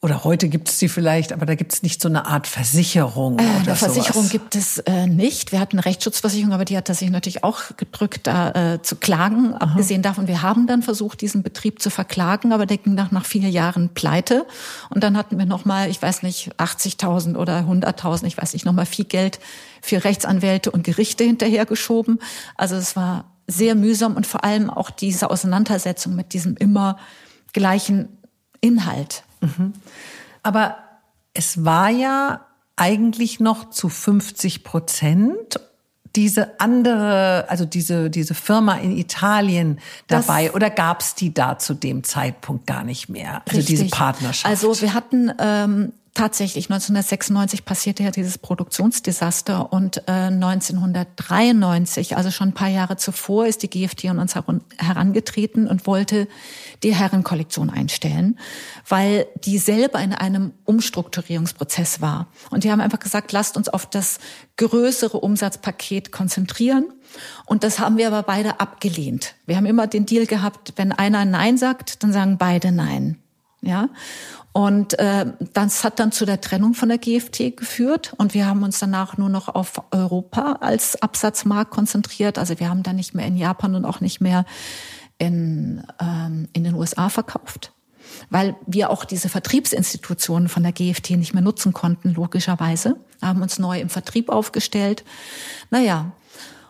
oder 0.06 0.24
heute 0.24 0.50
gibt 0.50 0.70
es 0.70 0.78
die 0.78 0.88
vielleicht, 0.88 1.34
aber 1.34 1.48
da 1.48 1.56
gibt 1.56 1.74
es 1.74 1.82
nicht 1.82 2.00
so 2.00 2.08
eine 2.08 2.28
Art 2.28 2.46
Versicherung. 2.46 3.40
Äh, 3.40 3.42
eine 3.42 3.76
Versicherung 3.76 4.30
gibt 4.30 4.56
es 4.56 4.78
äh, 4.78 5.08
nicht. 5.08 5.52
Wir 5.52 5.60
hatten 5.60 5.80
eine 5.80 5.86
Rechtsschutzversicherung, 5.86 6.54
aber 6.54 6.64
die 6.64 6.78
hat 6.78 6.88
sich 6.88 7.10
natürlich 7.10 7.44
auch 7.44 7.76
gedrückt, 7.76 8.28
da 8.28 8.52
äh, 8.52 8.82
zu 8.84 8.98
klagen. 8.98 9.56
Aha. 9.56 9.72
Abgesehen 9.72 10.04
davon, 10.04 10.28
wir 10.28 10.44
haben 10.44 10.68
dann 10.68 10.84
versucht, 10.84 11.22
diesen 11.22 11.42
Betrieb 11.42 11.82
zu 11.82 11.90
verklagen, 11.90 12.54
aber 12.54 12.68
der 12.68 12.78
ging 12.78 12.94
nach, 12.94 13.10
nach 13.10 13.26
vier 13.26 13.50
Jahren 13.50 13.90
pleite. 13.96 14.46
Und 14.92 15.04
dann 15.04 15.18
hatten 15.18 15.40
wir 15.40 15.48
nochmal, 15.48 15.90
ich 15.90 16.00
weiß 16.00 16.22
nicht, 16.22 16.54
80.000 16.60 17.36
oder 17.36 17.62
100.000, 17.62 18.26
ich 18.26 18.38
weiß 18.38 18.54
nicht, 18.54 18.64
nochmal 18.64 18.86
viel 18.86 19.06
Geld 19.06 19.40
für 19.82 20.04
Rechtsanwälte 20.04 20.70
und 20.70 20.84
Gerichte 20.84 21.24
hinterhergeschoben. 21.24 22.20
Also 22.56 22.76
es 22.76 22.96
war 22.96 23.26
sehr 23.48 23.74
mühsam 23.74 24.16
und 24.16 24.28
vor 24.28 24.44
allem 24.44 24.70
auch 24.70 24.92
diese 24.92 25.32
Auseinandersetzung 25.32 26.16
mit 26.16 26.34
diesem 26.34 26.56
immer 26.58 27.00
gleichen 27.54 28.20
Inhalt. 28.62 29.25
Mhm. 29.42 29.74
Aber 30.44 30.78
es 31.34 31.66
war 31.66 31.90
ja 31.90 32.46
eigentlich 32.76 33.40
noch 33.40 33.70
zu 33.70 33.90
50 33.90 34.64
Prozent 34.64 35.60
diese 36.16 36.60
andere, 36.60 37.46
also 37.50 37.66
diese, 37.66 38.10
diese 38.10 38.34
Firma 38.34 38.76
in 38.76 38.96
Italien 38.98 39.80
dabei 40.08 40.46
das, 40.46 40.56
oder 40.56 40.70
gab 40.70 41.02
es 41.02 41.16
die 41.16 41.34
da 41.34 41.60
zu 41.60 41.74
dem 41.74 42.04
Zeitpunkt 42.04 42.68
gar 42.68 42.84
nicht 42.84 43.10
mehr? 43.10 43.42
Also 43.46 43.58
richtig. 43.58 43.80
diese 43.80 43.90
Partnerschaft. 43.90 44.46
Also 44.46 44.82
wir 44.82 44.94
hatten 44.94 45.32
ähm, 45.40 45.92
tatsächlich 46.16 46.72
1996 46.72 47.66
passierte 47.66 48.04
ja 48.04 48.10
dieses 48.10 48.40
Produktionsdesaster 48.40 49.72
und 49.72 49.98
äh, 50.08 50.12
1993, 50.12 52.18
also 52.18 52.32
schon 52.32 52.50
ein 52.50 52.54
paar 52.54 52.70
Jahre 52.70 52.98
zuvor, 52.98 53.46
ist 53.46 53.62
die 53.62 53.70
GFT 53.70 54.06
an 54.06 54.18
uns 54.18 54.34
herangetreten 54.78 55.68
und 55.68 55.86
wollte 55.86 56.28
die 56.82 56.96
Herrenkollektion 56.96 57.70
einstellen, 57.70 58.40
weil 58.88 59.28
die 59.44 59.60
selber 59.60 60.00
in 60.00 60.14
einem 60.14 60.54
Umstrukturierungsprozess 60.64 62.02
war. 62.02 62.28
Und 62.50 62.64
die 62.64 62.72
haben 62.72 62.82
einfach 62.82 63.00
gesagt, 63.00 63.32
lasst 63.32 63.58
uns 63.58 63.70
auf 63.70 63.86
das 63.86 64.18
größere 64.58 65.20
Umsatzpaket 65.20 66.12
konzentrieren. 66.12 66.86
Und 67.46 67.64
das 67.64 67.80
haben 67.80 67.98
wir 67.98 68.08
aber 68.08 68.24
beide 68.24 68.60
abgelehnt. 68.60 69.36
Wir 69.46 69.58
haben 69.58 69.66
immer 69.66 69.88
den 69.88 70.06
Deal 70.06 70.26
gehabt, 70.26 70.74
wenn 70.78 70.92
einer 70.92 71.26
Nein 71.26 71.58
sagt, 71.58 72.04
dann 72.04 72.14
sagen 72.14 72.38
beide 72.38 72.72
Nein. 72.72 73.18
Ja. 73.66 73.90
Und 74.54 74.98
äh, 75.00 75.26
das 75.54 75.84
hat 75.84 76.00
dann 76.00 76.14
zu 76.14 76.26
der 76.26 76.40
Trennung 76.40 76.76
von 76.76 76.88
der 76.88 76.98
GFT 76.98 77.58
geführt 77.58 78.14
und 78.18 78.34
wir 78.34 78.46
haben 78.46 78.64
uns 78.64 78.80
danach 78.80 79.18
nur 79.18 79.28
noch 79.28 79.50
auf 79.50 79.82
Europa 79.92 80.60
als 80.62 81.02
Absatzmarkt 81.02 81.72
konzentriert. 81.72 82.40
Also 82.40 82.58
wir 82.58 82.70
haben 82.70 82.82
dann 82.82 82.96
nicht 82.96 83.14
mehr 83.14 83.26
in 83.26 83.36
Japan 83.36 83.76
und 83.76 83.84
auch 83.84 84.00
nicht 84.00 84.22
mehr 84.22 84.46
in, 85.18 85.84
ähm, 86.00 86.48
in 86.54 86.64
den 86.64 86.76
USA 86.76 87.10
verkauft, 87.10 87.74
weil 88.30 88.56
wir 88.66 88.92
auch 88.92 89.04
diese 89.04 89.28
Vertriebsinstitutionen 89.28 90.48
von 90.48 90.64
der 90.64 90.72
GFT 90.72 91.12
nicht 91.12 91.34
mehr 91.34 91.44
nutzen 91.44 91.74
konnten, 91.74 92.14
logischerweise. 92.14 92.96
Haben 93.22 93.42
uns 93.42 93.60
neu 93.60 93.82
im 93.82 93.90
Vertrieb 93.90 94.30
aufgestellt. 94.30 95.04
Naja, 95.70 96.14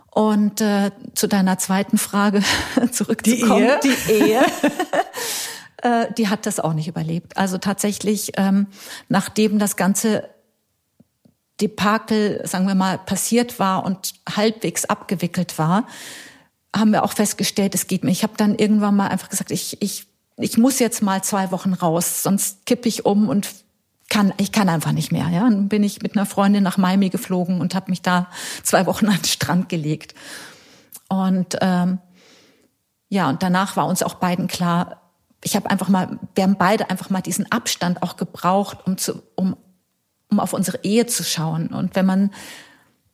und 0.10 0.62
äh, 0.62 0.92
zu 1.14 1.28
deiner 1.28 1.60
zweiten 1.60 1.98
Frage 1.98 2.42
zurückzukommen. 2.92 3.70
Die 3.84 3.90
Ehe? 3.90 4.00
Die 4.08 4.12
Ehe. 4.32 4.46
Äh, 5.86 6.12
die 6.17 6.30
hat 6.30 6.48
das 6.48 6.60
auch 6.60 6.74
nicht 6.74 6.88
überlebt. 6.88 7.38
Also 7.38 7.60
tatsächlich, 7.60 8.32
ähm, 8.38 8.67
nachdem 9.08 9.60
das 9.60 9.76
ganze 9.76 10.28
Debakel, 11.62 12.41
sagen 12.45 12.67
wir 12.67 12.74
mal, 12.74 12.98
passiert 12.98 13.60
war 13.60 13.86
und 13.86 14.13
halbwegs 14.36 14.86
abgewickelt 14.86 15.60
war, 15.60 15.86
haben 16.76 16.91
wir 16.91 17.04
auch 17.04 17.13
festgestellt, 17.13 17.76
es 17.76 17.86
geht 17.86 18.04
mir. 18.04 18.10
Ich 18.10 18.24
habe 18.24 18.34
dann 18.36 18.56
irgendwann 18.56 18.95
mal 18.95 19.10
einfach 19.10 19.30
gesagt, 19.30 19.52
ich, 19.52 19.80
ich, 19.82 20.08
ich 20.38 20.58
muss 20.58 20.80
jetzt 20.80 21.04
mal 21.04 21.24
zwei 21.24 21.52
Wochen 21.52 21.74
raus, 21.74 22.24
sonst 22.24 22.65
kippe 22.65 22.89
ich 22.89 23.06
um 23.06 23.30
und 23.30 23.48
kann, 24.10 24.34
ich 24.38 24.52
kann 24.52 24.69
einfach 24.69 24.91
nicht 24.91 25.12
mehr. 25.12 25.30
Ja? 25.30 25.41
Dann 25.41 25.69
bin 25.69 25.84
ich 25.84 26.02
mit 26.02 26.17
einer 26.17 26.26
Freundin 26.26 26.63
nach 26.63 26.78
Miami 26.78 27.10
geflogen 27.10 27.62
und 27.62 27.76
habe 27.76 27.91
mich 27.91 28.02
da 28.02 28.28
zwei 28.63 28.88
Wochen 28.88 29.06
an 29.10 29.17
den 29.17 29.26
Strand 29.26 29.69
gelegt. 29.69 30.15
Und 31.10 31.58
ähm, 31.62 32.00
ja, 33.08 33.30
und 33.30 33.43
danach 33.43 33.78
war 33.78 33.86
uns 33.86 34.02
auch 34.02 34.15
beiden 34.15 34.48
klar, 34.48 35.05
ich 35.46 35.56
habe 35.56 35.70
einfach 35.70 35.90
mal, 35.90 36.20
wir 36.34 36.44
haben 36.44 36.58
beide 36.58 36.90
einfach 36.90 37.12
mal 37.12 37.22
diesen 37.22 37.52
Abstand 37.52 38.02
auch 38.02 38.18
gebraucht, 38.18 38.80
um 38.88 38.98
zu, 38.98 39.22
um, 39.36 39.56
um 40.30 40.40
auf 40.40 40.54
unsere 40.54 40.80
Ehe 40.84 41.06
zu 41.06 41.24
schauen. 41.24 41.68
Und 41.68 41.96
wenn 41.96 42.06
man 42.08 42.32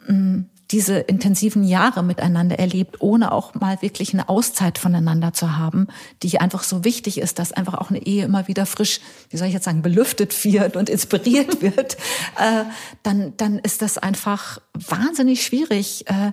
mh, 0.07 0.13
mm, 0.13 0.49
diese 0.71 0.99
intensiven 0.99 1.65
Jahre 1.65 2.03
miteinander 2.03 2.57
erlebt, 2.57 3.01
ohne 3.01 3.33
auch 3.33 3.53
mal 3.55 3.81
wirklich 3.81 4.13
eine 4.13 4.29
Auszeit 4.29 4.77
voneinander 4.77 5.33
zu 5.33 5.57
haben, 5.57 5.87
die 6.23 6.39
einfach 6.39 6.63
so 6.63 6.85
wichtig 6.85 7.17
ist, 7.17 7.37
dass 7.37 7.51
einfach 7.51 7.73
auch 7.73 7.89
eine 7.89 8.05
Ehe 8.05 8.23
immer 8.23 8.47
wieder 8.47 8.65
frisch, 8.65 9.01
wie 9.29 9.35
soll 9.35 9.47
ich 9.47 9.53
jetzt 9.53 9.65
sagen, 9.65 9.81
belüftet 9.81 10.45
wird 10.45 10.77
und 10.77 10.87
inspiriert 10.87 11.61
wird, 11.61 11.97
äh, 12.37 12.63
dann, 13.03 13.33
dann 13.35 13.59
ist 13.59 13.81
das 13.81 13.97
einfach 13.97 14.61
wahnsinnig 14.73 15.43
schwierig, 15.43 16.07
äh, 16.07 16.31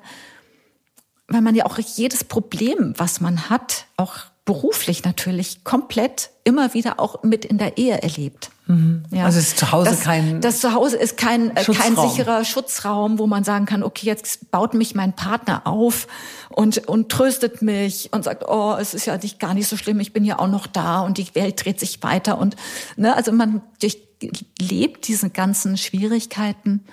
weil 1.27 1.43
man 1.43 1.57
ja 1.57 1.67
auch 1.67 1.79
jedes 1.79 2.23
Problem, 2.23 2.95
was 2.97 3.21
man 3.21 3.51
hat, 3.51 3.87
auch 3.97 4.28
beruflich 4.49 5.05
natürlich 5.05 5.63
komplett 5.63 6.31
immer 6.43 6.73
wieder 6.73 6.99
auch 6.99 7.23
mit 7.23 7.45
in 7.45 7.59
der 7.59 7.77
Ehe 7.77 8.01
erlebt. 8.01 8.49
Mhm. 8.65 9.03
Ja. 9.11 9.27
Also 9.27 9.41
ist 9.41 9.59
zu 9.59 9.73
Hause 9.73 9.91
das, 9.91 10.01
kein 10.01 10.41
Das 10.41 10.61
zu 10.61 10.73
Hause 10.73 10.97
ist 10.97 11.19
kein 11.19 11.55
äh, 11.55 11.65
kein 11.65 11.95
sicherer 11.95 12.47
Schutzraum, 12.47 13.19
wo 13.19 13.27
man 13.27 13.45
sagen 13.45 13.67
kann, 13.67 13.83
okay, 13.83 14.07
jetzt 14.07 14.51
baut 14.51 14.73
mich 14.73 14.95
mein 14.95 15.13
Partner 15.13 15.67
auf 15.67 16.07
und 16.49 16.89
und 16.89 17.11
tröstet 17.11 17.61
mich 17.61 18.09
und 18.15 18.25
sagt, 18.25 18.43
oh, 18.49 18.75
es 18.81 18.95
ist 18.95 19.05
ja 19.05 19.19
nicht 19.19 19.39
gar 19.39 19.53
nicht 19.53 19.69
so 19.69 19.77
schlimm, 19.77 20.01
ich 20.01 20.15
bin 20.15 20.25
ja 20.25 20.39
auch 20.39 20.49
noch 20.49 20.67
da 20.67 21.01
und 21.01 21.19
die 21.19 21.27
Welt 21.35 21.63
dreht 21.63 21.79
sich 21.79 22.03
weiter 22.03 22.39
und 22.39 22.57
ne, 22.97 23.15
also 23.15 23.31
man 23.33 23.61
durchlebt 23.83 25.09
diese 25.09 25.29
ganzen 25.29 25.77
Schwierigkeiten 25.77 26.87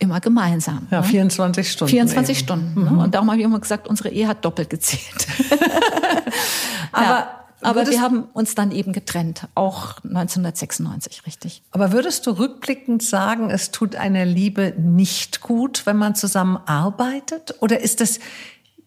immer 0.00 0.18
gemeinsam. 0.18 0.88
Ja, 0.90 1.02
ne? 1.02 1.06
24 1.06 1.70
Stunden. 1.70 1.90
24 1.90 2.36
eben. 2.36 2.44
Stunden. 2.44 2.84
Ne? 2.84 2.90
Mhm. 2.90 2.98
Und 2.98 3.14
darum 3.14 3.30
habe 3.30 3.38
ich 3.38 3.44
immer 3.44 3.60
gesagt, 3.60 3.86
unsere 3.86 4.08
Ehe 4.08 4.26
hat 4.26 4.44
doppelt 4.44 4.70
gezählt. 4.70 5.28
aber 6.92 7.04
ja, 7.04 7.40
aber 7.62 7.86
wir 7.86 8.00
haben 8.00 8.24
uns 8.32 8.54
dann 8.54 8.70
eben 8.70 8.92
getrennt, 8.92 9.48
auch 9.54 10.02
1996, 10.02 11.26
richtig. 11.26 11.62
Aber 11.72 11.92
würdest 11.92 12.26
du 12.26 12.30
rückblickend 12.30 13.02
sagen, 13.02 13.50
es 13.50 13.70
tut 13.70 13.96
einer 13.96 14.24
Liebe 14.24 14.74
nicht 14.78 15.40
gut, 15.42 15.84
wenn 15.84 15.96
man 15.96 16.14
zusammen 16.14 16.56
arbeitet? 16.66 17.54
Oder 17.60 17.80
ist 17.80 18.00
das 18.00 18.18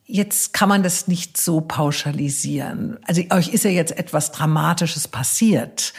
Jetzt 0.05 0.53
kann 0.53 0.67
man 0.67 0.83
das 0.83 1.07
nicht 1.07 1.37
so 1.37 1.61
pauschalisieren. 1.61 2.99
Also 3.07 3.21
euch 3.31 3.47
ist 3.47 3.63
ja 3.63 3.71
jetzt 3.71 3.97
etwas 3.97 4.33
Dramatisches 4.33 5.07
passiert. 5.07 5.93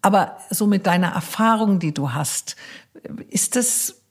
Aber 0.00 0.38
so 0.50 0.66
mit 0.66 0.86
deiner 0.86 1.08
Erfahrung, 1.08 1.78
die 1.78 1.92
du 1.92 2.14
hast, 2.14 2.56
ist 3.28 3.54
das 3.54 4.02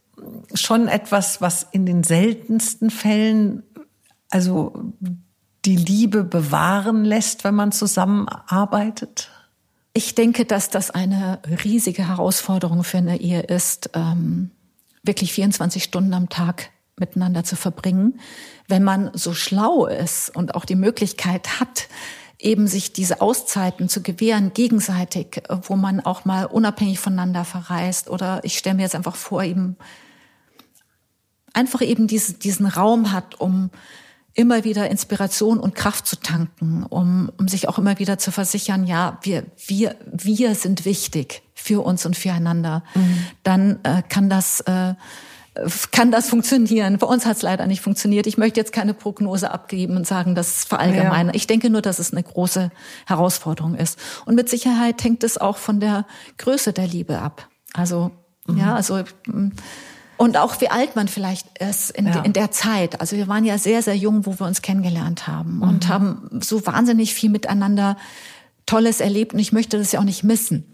schon 0.53 0.87
etwas, 0.87 1.41
was 1.41 1.63
in 1.71 1.85
den 1.85 2.03
seltensten 2.03 2.91
Fällen, 2.91 3.63
also 4.29 4.93
die 5.65 5.75
Liebe 5.75 6.23
bewahren 6.23 7.05
lässt, 7.05 7.43
wenn 7.43 7.55
man 7.55 7.71
zusammenarbeitet? 7.71 9.29
Ich 9.93 10.15
denke, 10.15 10.45
dass 10.45 10.69
das 10.69 10.91
eine 10.91 11.39
riesige 11.63 12.07
Herausforderung 12.07 12.83
für 12.83 12.97
eine 12.97 13.19
Ehe 13.19 13.41
ist, 13.41 13.91
ähm, 13.93 14.51
wirklich 15.03 15.33
24 15.33 15.83
Stunden 15.83 16.13
am 16.13 16.29
Tag 16.29 16.71
miteinander 16.97 17.43
zu 17.43 17.55
verbringen. 17.55 18.19
Wenn 18.67 18.83
man 18.83 19.11
so 19.13 19.33
schlau 19.33 19.85
ist 19.85 20.35
und 20.35 20.55
auch 20.55 20.65
die 20.65 20.75
Möglichkeit 20.75 21.59
hat, 21.59 21.87
eben 22.39 22.67
sich 22.67 22.91
diese 22.93 23.21
Auszeiten 23.21 23.87
zu 23.87 24.01
gewähren, 24.01 24.53
gegenseitig, 24.53 25.43
wo 25.63 25.75
man 25.75 26.01
auch 26.01 26.25
mal 26.25 26.45
unabhängig 26.45 26.99
voneinander 26.99 27.45
verreist. 27.45 28.09
Oder 28.09 28.41
ich 28.43 28.57
stelle 28.57 28.75
mir 28.75 28.83
jetzt 28.83 28.95
einfach 28.95 29.15
vor, 29.15 29.43
eben 29.43 29.77
einfach 31.53 31.81
eben 31.81 32.07
diese, 32.07 32.33
diesen 32.33 32.65
Raum 32.65 33.11
hat, 33.11 33.39
um 33.39 33.69
immer 34.35 34.63
wieder 34.63 34.89
Inspiration 34.89 35.59
und 35.59 35.75
Kraft 35.75 36.07
zu 36.07 36.15
tanken, 36.15 36.83
um, 36.83 37.31
um 37.37 37.47
sich 37.47 37.69
auch 37.69 37.77
immer 37.77 37.99
wieder 37.99 38.17
zu 38.17 38.31
versichern, 38.31 38.85
ja, 38.85 39.19
wir, 39.21 39.45
wir, 39.67 39.95
wir 40.11 40.55
sind 40.55 40.85
wichtig 40.85 41.43
für 41.53 41.83
uns 41.85 42.05
und 42.05 42.17
füreinander, 42.17 42.83
mhm. 42.95 43.25
dann 43.43 43.79
äh, 43.83 44.01
kann 44.09 44.29
das 44.29 44.61
äh, 44.61 44.95
kann 45.91 46.11
das 46.11 46.29
funktionieren. 46.29 46.97
Bei 46.97 47.05
uns 47.05 47.25
hat 47.25 47.37
es 47.37 47.43
leider 47.43 47.67
nicht 47.67 47.81
funktioniert. 47.81 48.25
Ich 48.25 48.37
möchte 48.37 48.59
jetzt 48.59 48.73
keine 48.73 48.93
Prognose 48.93 49.51
abgeben 49.51 49.95
und 49.97 50.07
sagen, 50.07 50.33
das 50.33 50.57
ist 50.57 50.67
verallgemeiner. 50.67 51.29
Ja. 51.29 51.35
Ich 51.35 51.45
denke 51.45 51.69
nur, 51.69 51.81
dass 51.81 51.99
es 51.99 52.11
eine 52.11 52.23
große 52.23 52.71
Herausforderung 53.05 53.75
ist. 53.75 53.99
Und 54.25 54.33
mit 54.35 54.49
Sicherheit 54.49 55.03
hängt 55.03 55.23
es 55.23 55.37
auch 55.37 55.57
von 55.57 55.79
der 55.79 56.05
Größe 56.39 56.73
der 56.73 56.87
Liebe 56.87 57.19
ab. 57.19 57.47
Also, 57.73 58.09
mhm. 58.47 58.57
ja, 58.57 58.73
also, 58.73 59.03
mm, 59.27 59.49
und 60.17 60.37
auch 60.37 60.61
wie 60.61 60.69
alt 60.69 60.95
man 60.95 61.07
vielleicht 61.07 61.57
ist 61.59 61.91
in, 61.91 62.07
ja. 62.07 62.21
in, 62.21 62.33
der 62.33 62.51
Zeit. 62.51 63.01
Also 63.01 63.15
wir 63.15 63.27
waren 63.27 63.45
ja 63.45 63.57
sehr, 63.57 63.81
sehr 63.81 63.95
jung, 63.95 64.25
wo 64.25 64.39
wir 64.39 64.45
uns 64.45 64.61
kennengelernt 64.61 65.27
haben 65.27 65.57
mhm. 65.57 65.63
und 65.63 65.87
haben 65.87 66.39
so 66.41 66.65
wahnsinnig 66.65 67.13
viel 67.13 67.29
miteinander 67.29 67.97
Tolles 68.65 68.99
erlebt 68.99 69.33
und 69.33 69.39
ich 69.39 69.51
möchte 69.51 69.77
das 69.77 69.91
ja 69.91 69.99
auch 69.99 70.05
nicht 70.05 70.23
missen. 70.23 70.65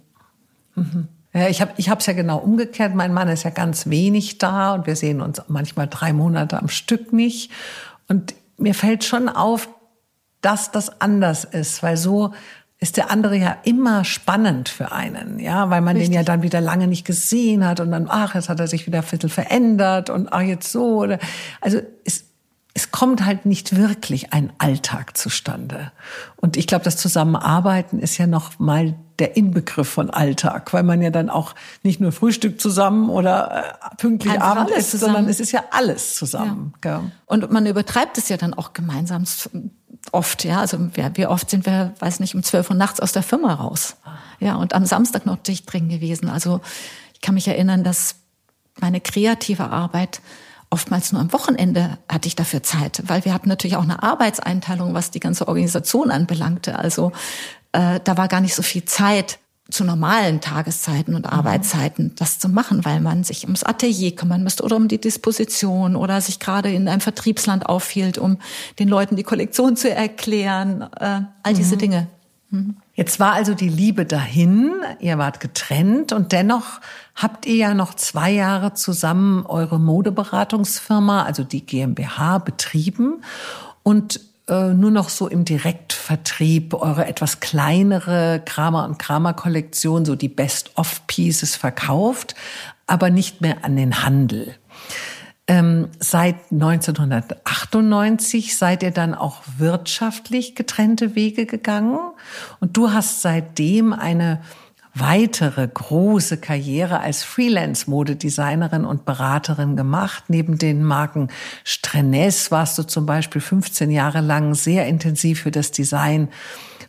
Mhm. 0.76 1.08
Ja, 1.34 1.48
ich 1.48 1.62
habe 1.62 1.74
ich 1.78 1.90
hab's 1.90 2.08
ja 2.08 2.14
genau 2.14 2.38
umgekehrt. 2.40 2.96
Mein 2.96 3.14
Mann 3.14 3.28
ist 3.28 3.44
ja 3.44 3.52
ganz 3.52 3.88
wenig 3.88 4.40
da 4.40 4.74
und 4.74 4.88
wir 4.88 4.96
sehen 4.96 5.22
uns 5.22 5.42
manchmal 5.48 5.88
drei 5.88 6.12
Monate 6.12 6.60
am 6.60 6.70
Stück 6.70 7.14
nicht. 7.14 7.52
Und 8.08 8.34
mir 8.58 8.74
fällt 8.74 9.04
schon 9.04 9.30
auf, 9.30 9.70
dass 10.42 10.72
das 10.72 11.02
anders 11.02 11.44
ist, 11.44 11.84
weil 11.84 11.98
so 11.98 12.34
ist 12.80 12.96
der 12.96 13.12
andere 13.12 13.36
ja 13.36 13.58
immer 13.64 14.06
spannend 14.06 14.70
für 14.70 14.92
einen, 14.92 15.40
ja, 15.40 15.70
weil 15.70 15.82
man 15.82 15.98
Richtig. 15.98 16.12
den 16.12 16.16
ja 16.16 16.24
dann 16.24 16.44
wieder 16.44 16.62
lange 16.62 16.88
nicht 16.88 17.06
gesehen 17.06 17.66
hat 17.66 17.82
und 17.82 17.92
dann, 17.92 18.08
ach, 18.10 18.36
jetzt 18.36 18.48
hat 18.48 18.60
er 18.60 18.68
sich 18.68 18.88
wieder 18.88 19.00
ein 19.00 19.06
bisschen 19.06 19.30
verändert 19.30 20.10
und 20.10 20.32
ach, 20.32 20.42
jetzt 20.42 20.72
so 20.72 21.00
oder, 21.00 21.20
also 21.60 21.80
es, 22.06 22.24
es 22.74 22.92
kommt 22.92 23.26
halt 23.26 23.46
nicht 23.46 23.76
wirklich 23.76 24.32
ein 24.32 24.54
Alltag 24.58 25.18
zustande. 25.18 25.92
Und 26.38 26.56
ich 26.56 26.68
glaube, 26.68 26.86
das 26.86 26.96
Zusammenarbeiten 26.96 28.00
ist 28.00 28.18
ja 28.18 28.28
noch 28.28 28.58
mal 28.60 28.96
der 29.20 29.36
Inbegriff 29.36 29.90
von 29.90 30.10
Alltag, 30.10 30.72
weil 30.72 30.84
man 30.84 31.02
ja 31.02 31.10
dann 31.10 31.30
auch 31.30 31.56
nicht 31.84 32.00
nur 32.00 32.14
Frühstück 32.14 32.62
zusammen 32.62 33.10
oder 33.10 33.66
äh, 33.66 33.96
pünktlich 33.98 34.36
Einfach 34.36 34.56
Abend 34.56 34.70
isst, 34.70 34.92
sondern 34.92 35.28
es 35.28 35.42
ist 35.42 35.52
ja 35.52 35.66
alles 35.72 36.16
zusammen. 36.16 36.74
Ja. 36.86 37.04
Und 37.26 37.52
man 37.52 37.66
übertreibt 37.66 38.18
es 38.18 38.30
ja 38.30 38.38
dann 38.38 38.54
auch 38.54 38.72
gemeinsam 38.72 39.26
oft, 40.14 40.44
ja. 40.44 40.60
Also 40.60 40.78
wie 40.94 41.26
oft 41.26 41.50
sind 41.50 41.66
wir, 41.66 41.94
weiß 42.00 42.20
nicht, 42.20 42.36
um 42.36 42.44
zwölf 42.44 42.70
Uhr 42.70 42.76
nachts 42.76 43.00
aus 43.00 43.12
der 43.12 43.24
Firma 43.24 43.54
raus. 43.54 43.98
Ja, 44.40 44.56
und 44.56 44.74
am 44.74 44.86
Samstag 44.86 45.26
noch 45.26 45.38
dicht 45.38 45.72
drin 45.72 45.90
gewesen. 45.90 46.30
Also 46.30 46.62
ich 47.14 47.22
kann 47.22 47.36
mich 47.36 47.48
erinnern, 47.48 47.84
dass 47.84 48.16
meine 48.80 49.02
kreative 49.02 49.70
Arbeit 49.70 50.22
oftmals 50.70 51.12
nur 51.12 51.22
am 51.22 51.34
Wochenende 51.34 51.98
hatte 52.08 52.28
ich 52.28 52.36
dafür 52.36 52.64
Zeit, 52.64 53.04
weil 53.08 53.26
wir 53.26 53.34
hatten 53.34 53.50
natürlich 53.50 53.76
auch 53.76 53.84
eine 53.84 54.04
Arbeitseinteilung, 54.04 54.94
was 54.94 55.12
die 55.12 55.20
ganze 55.20 55.48
Organisation 55.48 56.12
anbelangte. 56.12 56.78
Also 56.78 57.12
äh, 57.72 58.00
da 58.04 58.18
war 58.18 58.28
gar 58.28 58.42
nicht 58.42 58.56
so 58.56 58.62
viel 58.62 58.86
Zeit 58.86 59.40
zu 59.70 59.84
normalen 59.84 60.42
Tageszeiten 60.42 61.16
und 61.16 61.26
mhm. 61.26 61.32
Arbeitszeiten 61.32 62.14
das 62.16 62.40
zu 62.40 62.50
machen, 62.50 62.86
weil 62.86 63.02
man 63.02 63.24
sich 63.24 63.44
ums 63.44 63.64
Atelier 63.64 64.16
kümmern 64.16 64.44
müsste 64.44 64.64
oder 64.64 64.76
um 64.76 64.88
die 64.88 65.00
Disposition 65.00 65.96
oder 65.96 66.22
sich 66.22 66.40
gerade 66.40 66.72
in 66.72 66.88
einem 66.88 67.02
Vertriebsland 67.02 67.66
aufhielt, 67.66 68.18
um 68.18 68.38
den 68.80 68.90
Leuten 68.90 69.16
die 69.16 69.24
Kollektion 69.24 69.76
zu 69.76 69.90
erklären, 69.90 70.88
äh, 71.00 71.22
all 71.44 71.54
diese 71.54 71.76
mhm. 71.76 71.80
Dinge. 71.80 72.08
Mhm. 72.52 72.78
Jetzt 72.96 73.20
war 73.20 73.34
also 73.34 73.54
die 73.54 73.70
Liebe 73.70 74.06
dahin, 74.06 74.72
ihr 75.00 75.18
wart 75.18 75.40
getrennt 75.40 76.12
und 76.12 76.32
dennoch 76.32 76.82
habt 77.16 77.46
ihr 77.46 77.56
ja 77.56 77.74
noch 77.74 77.94
zwei 77.94 78.32
Jahre 78.32 78.74
zusammen 78.74 79.46
eure 79.46 79.80
Modeberatungsfirma, 79.80 81.24
also 81.24 81.44
die 81.44 81.66
GmbH, 81.66 82.40
betrieben 82.40 83.22
und 83.84 84.20
äh, 84.50 84.74
nur 84.74 84.92
noch 84.92 85.10
so 85.10 85.28
im 85.28 85.46
Direktvertrieb 85.46 86.74
eure 86.74 87.06
etwas 87.06 87.40
kleinere 87.40 88.42
Kramer 88.44 88.86
und 88.86 88.98
Kramer 88.98 89.34
Kollektion, 89.34 90.06
so 90.06 90.16
die 90.16 90.28
Best-of-Pieces 90.28 91.56
verkauft, 91.56 92.36
aber 92.88 93.10
nicht 93.10 93.42
mehr 93.42 93.64
an 93.64 93.76
den 93.76 94.04
Handel. 94.04 94.56
Ähm, 95.48 95.90
seit 96.00 96.36
1998 96.52 98.56
seid 98.56 98.84
ihr 98.84 98.92
dann 98.92 99.16
auch 99.16 99.42
wirtschaftlich 99.58 100.54
getrennte 100.54 101.16
Wege 101.16 101.48
gegangen 101.48 101.98
und 102.60 102.78
du 102.78 102.92
hast 102.92 103.22
seitdem 103.22 103.94
eine 103.94 104.42
weitere 105.00 105.68
große 105.68 106.38
Karriere 106.38 107.00
als 107.00 107.24
Freelance-Modedesignerin 107.24 108.86
und 108.86 109.06
Beraterin 109.06 109.76
gemacht. 109.76 110.26
Neben 110.28 110.58
den 110.58 110.84
Marken 110.84 111.30
Strenes 111.64 112.52
warst 112.52 112.78
du 112.78 112.84
zum 112.84 113.06
Beispiel 113.06 113.42
15 113.42 113.92
Jahre 113.92 114.22
lang 114.22 114.56
sehr 114.56 114.88
intensiv 114.88 115.42
für 115.42 115.52
das 115.52 115.72
Design 115.72 116.30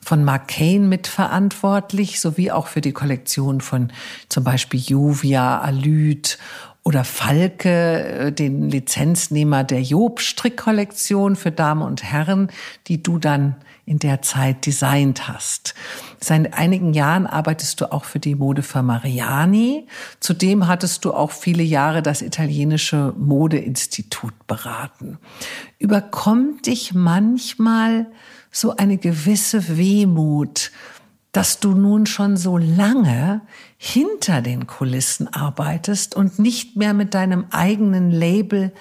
von 0.02 0.24
Mark 0.24 0.48
Kane 0.48 0.80
mitverantwortlich, 0.80 2.20
sowie 2.20 2.50
auch 2.50 2.66
für 2.66 2.80
die 2.80 2.92
Kollektion 2.92 3.60
von 3.60 3.92
zum 4.28 4.44
Beispiel 4.44 4.80
Juvia, 4.80 5.60
Alyd 5.60 6.38
oder 6.82 7.04
Falke, 7.04 8.04
äh, 8.04 8.32
den 8.32 8.70
Lizenznehmer 8.70 9.64
der 9.64 9.82
Job 9.82 10.20
Strickkollektion 10.20 11.36
für 11.36 11.52
Damen 11.52 11.82
und 11.82 12.02
Herren, 12.02 12.48
die 12.86 13.02
du 13.02 13.18
dann 13.18 13.56
in 13.90 13.98
der 13.98 14.22
Zeit 14.22 14.66
designt 14.66 15.26
hast. 15.26 15.74
Seit 16.20 16.54
einigen 16.54 16.94
Jahren 16.94 17.26
arbeitest 17.26 17.80
du 17.80 17.90
auch 17.90 18.04
für 18.04 18.20
die 18.20 18.36
Modefirma 18.36 18.94
Mariani. 18.94 19.88
Zudem 20.20 20.68
hattest 20.68 21.04
du 21.04 21.12
auch 21.12 21.32
viele 21.32 21.64
Jahre 21.64 22.00
das 22.00 22.22
italienische 22.22 23.12
Modeinstitut 23.18 24.46
beraten. 24.46 25.18
Überkommt 25.80 26.68
dich 26.68 26.94
manchmal 26.94 28.06
so 28.52 28.76
eine 28.76 28.96
gewisse 28.96 29.76
Wehmut, 29.76 30.70
dass 31.32 31.58
du 31.58 31.72
nun 31.72 32.06
schon 32.06 32.36
so 32.36 32.58
lange 32.58 33.40
hinter 33.76 34.40
den 34.40 34.68
Kulissen 34.68 35.26
arbeitest 35.26 36.14
und 36.14 36.38
nicht 36.38 36.76
mehr 36.76 36.94
mit 36.94 37.14
deinem 37.14 37.46
eigenen 37.50 38.12
Label 38.12 38.72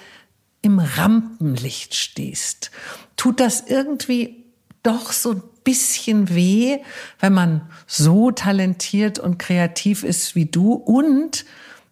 im 0.62 0.78
Rampenlicht 0.78 1.96
stehst. 1.96 2.70
Tut 3.16 3.40
das 3.40 3.64
irgendwie 3.66 4.39
doch 4.82 5.12
so 5.12 5.32
ein 5.32 5.42
bisschen 5.64 6.34
weh, 6.34 6.78
wenn 7.18 7.32
man 7.32 7.70
so 7.86 8.30
talentiert 8.30 9.18
und 9.18 9.38
kreativ 9.38 10.04
ist 10.04 10.34
wie 10.34 10.46
du 10.46 10.72
und 10.72 11.44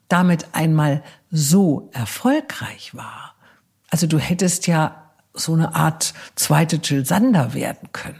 damit 0.09 0.49
einmal 0.53 1.03
so 1.31 1.91
erfolgreich 1.93 2.95
war. 2.95 3.35
Also 3.91 4.07
du 4.07 4.19
hättest 4.19 4.67
ja 4.67 5.13
so 5.35 5.53
eine 5.53 5.75
Art 5.75 6.15
zweite 6.35 6.77
Jill 6.77 7.05
Sander 7.05 7.55
werden 7.55 7.91
können. 7.93 8.19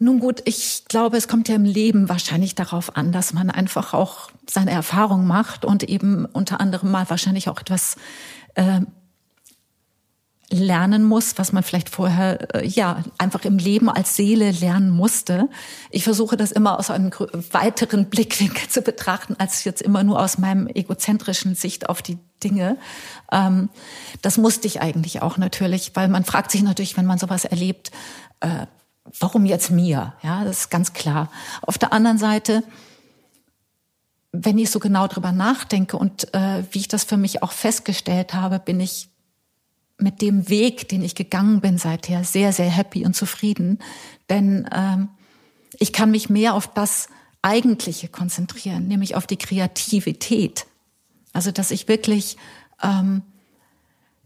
Nun 0.00 0.20
gut, 0.20 0.42
ich 0.44 0.84
glaube, 0.86 1.16
es 1.16 1.26
kommt 1.26 1.48
ja 1.48 1.56
im 1.56 1.64
Leben 1.64 2.08
wahrscheinlich 2.08 2.54
darauf 2.54 2.96
an, 2.96 3.10
dass 3.10 3.32
man 3.32 3.50
einfach 3.50 3.94
auch 3.94 4.30
seine 4.48 4.70
Erfahrung 4.70 5.26
macht 5.26 5.64
und 5.64 5.82
eben 5.82 6.24
unter 6.24 6.60
anderem 6.60 6.92
mal 6.92 7.10
wahrscheinlich 7.10 7.48
auch 7.48 7.60
etwas 7.60 7.96
äh, 8.54 8.82
lernen 10.50 11.04
muss, 11.04 11.36
was 11.36 11.52
man 11.52 11.62
vielleicht 11.62 11.90
vorher 11.90 12.54
äh, 12.54 12.66
ja 12.66 13.02
einfach 13.18 13.44
im 13.44 13.58
Leben 13.58 13.90
als 13.90 14.16
Seele 14.16 14.50
lernen 14.50 14.90
musste. 14.90 15.48
Ich 15.90 16.04
versuche 16.04 16.36
das 16.36 16.52
immer 16.52 16.78
aus 16.78 16.90
einem 16.90 17.10
weiteren 17.52 18.06
Blickwinkel 18.06 18.68
zu 18.68 18.80
betrachten, 18.80 19.36
als 19.38 19.64
jetzt 19.64 19.82
immer 19.82 20.04
nur 20.04 20.22
aus 20.22 20.38
meinem 20.38 20.66
egozentrischen 20.66 21.54
Sicht 21.54 21.88
auf 21.88 22.00
die 22.00 22.18
Dinge. 22.42 22.78
Ähm, 23.30 23.68
das 24.22 24.38
musste 24.38 24.66
ich 24.66 24.80
eigentlich 24.80 25.20
auch 25.20 25.36
natürlich, 25.36 25.92
weil 25.94 26.08
man 26.08 26.24
fragt 26.24 26.50
sich 26.50 26.62
natürlich, 26.62 26.96
wenn 26.96 27.06
man 27.06 27.18
sowas 27.18 27.44
erlebt, 27.44 27.90
äh, 28.40 28.66
warum 29.20 29.44
jetzt 29.44 29.70
mir? 29.70 30.14
Ja, 30.22 30.44
das 30.44 30.60
ist 30.60 30.70
ganz 30.70 30.94
klar. 30.94 31.30
Auf 31.60 31.76
der 31.76 31.92
anderen 31.92 32.18
Seite, 32.18 32.62
wenn 34.32 34.56
ich 34.56 34.70
so 34.70 34.78
genau 34.78 35.06
drüber 35.08 35.32
nachdenke 35.32 35.98
und 35.98 36.32
äh, 36.32 36.64
wie 36.70 36.78
ich 36.78 36.88
das 36.88 37.04
für 37.04 37.16
mich 37.18 37.42
auch 37.42 37.52
festgestellt 37.52 38.32
habe, 38.32 38.58
bin 38.58 38.80
ich 38.80 39.10
mit 39.98 40.22
dem 40.22 40.48
Weg, 40.48 40.88
den 40.88 41.02
ich 41.02 41.14
gegangen 41.14 41.60
bin 41.60 41.76
seither, 41.76 42.24
sehr, 42.24 42.52
sehr 42.52 42.70
happy 42.70 43.04
und 43.04 43.14
zufrieden. 43.14 43.80
Denn 44.30 44.68
ähm, 44.72 45.08
ich 45.78 45.92
kann 45.92 46.10
mich 46.10 46.30
mehr 46.30 46.54
auf 46.54 46.72
das 46.72 47.08
Eigentliche 47.42 48.08
konzentrieren, 48.08 48.86
nämlich 48.86 49.16
auf 49.16 49.26
die 49.26 49.36
Kreativität. 49.36 50.66
Also 51.32 51.50
dass 51.50 51.70
ich 51.70 51.88
wirklich 51.88 52.36
ähm, 52.82 53.22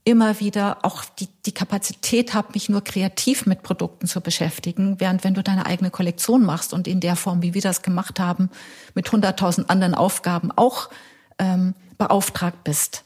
immer 0.05 0.41
wieder 0.41 0.85
auch 0.85 1.05
die, 1.05 1.29
die 1.47 1.53
Kapazität 1.53 2.35
habe, 2.35 2.53
mich 2.55 2.69
nur 2.69 2.83
kreativ 2.83 3.47
mit 3.47 3.63
Produkten 3.63 4.07
zu 4.07 4.21
beschäftigen, 4.21 4.97
während 4.99 5.25
wenn 5.25 5.35
du 5.35 5.43
deine 5.43 5.67
eigene 5.67 5.91
Kollektion 5.91 6.45
machst 6.45 6.73
und 6.75 6.89
in 6.89 7.01
der 7.01 7.17
Form, 7.17 7.43
wie 7.43 7.55
wir 7.55 7.63
das 7.63 7.83
gemacht 7.83 8.19
haben, 8.19 8.51
mit 8.95 9.11
hunderttausend 9.11 9.71
anderen 9.71 9.95
Aufgaben 9.95 10.51
auch 10.51 10.91
ähm, 11.39 11.75
beauftragt 11.99 12.65
bist, 12.65 13.05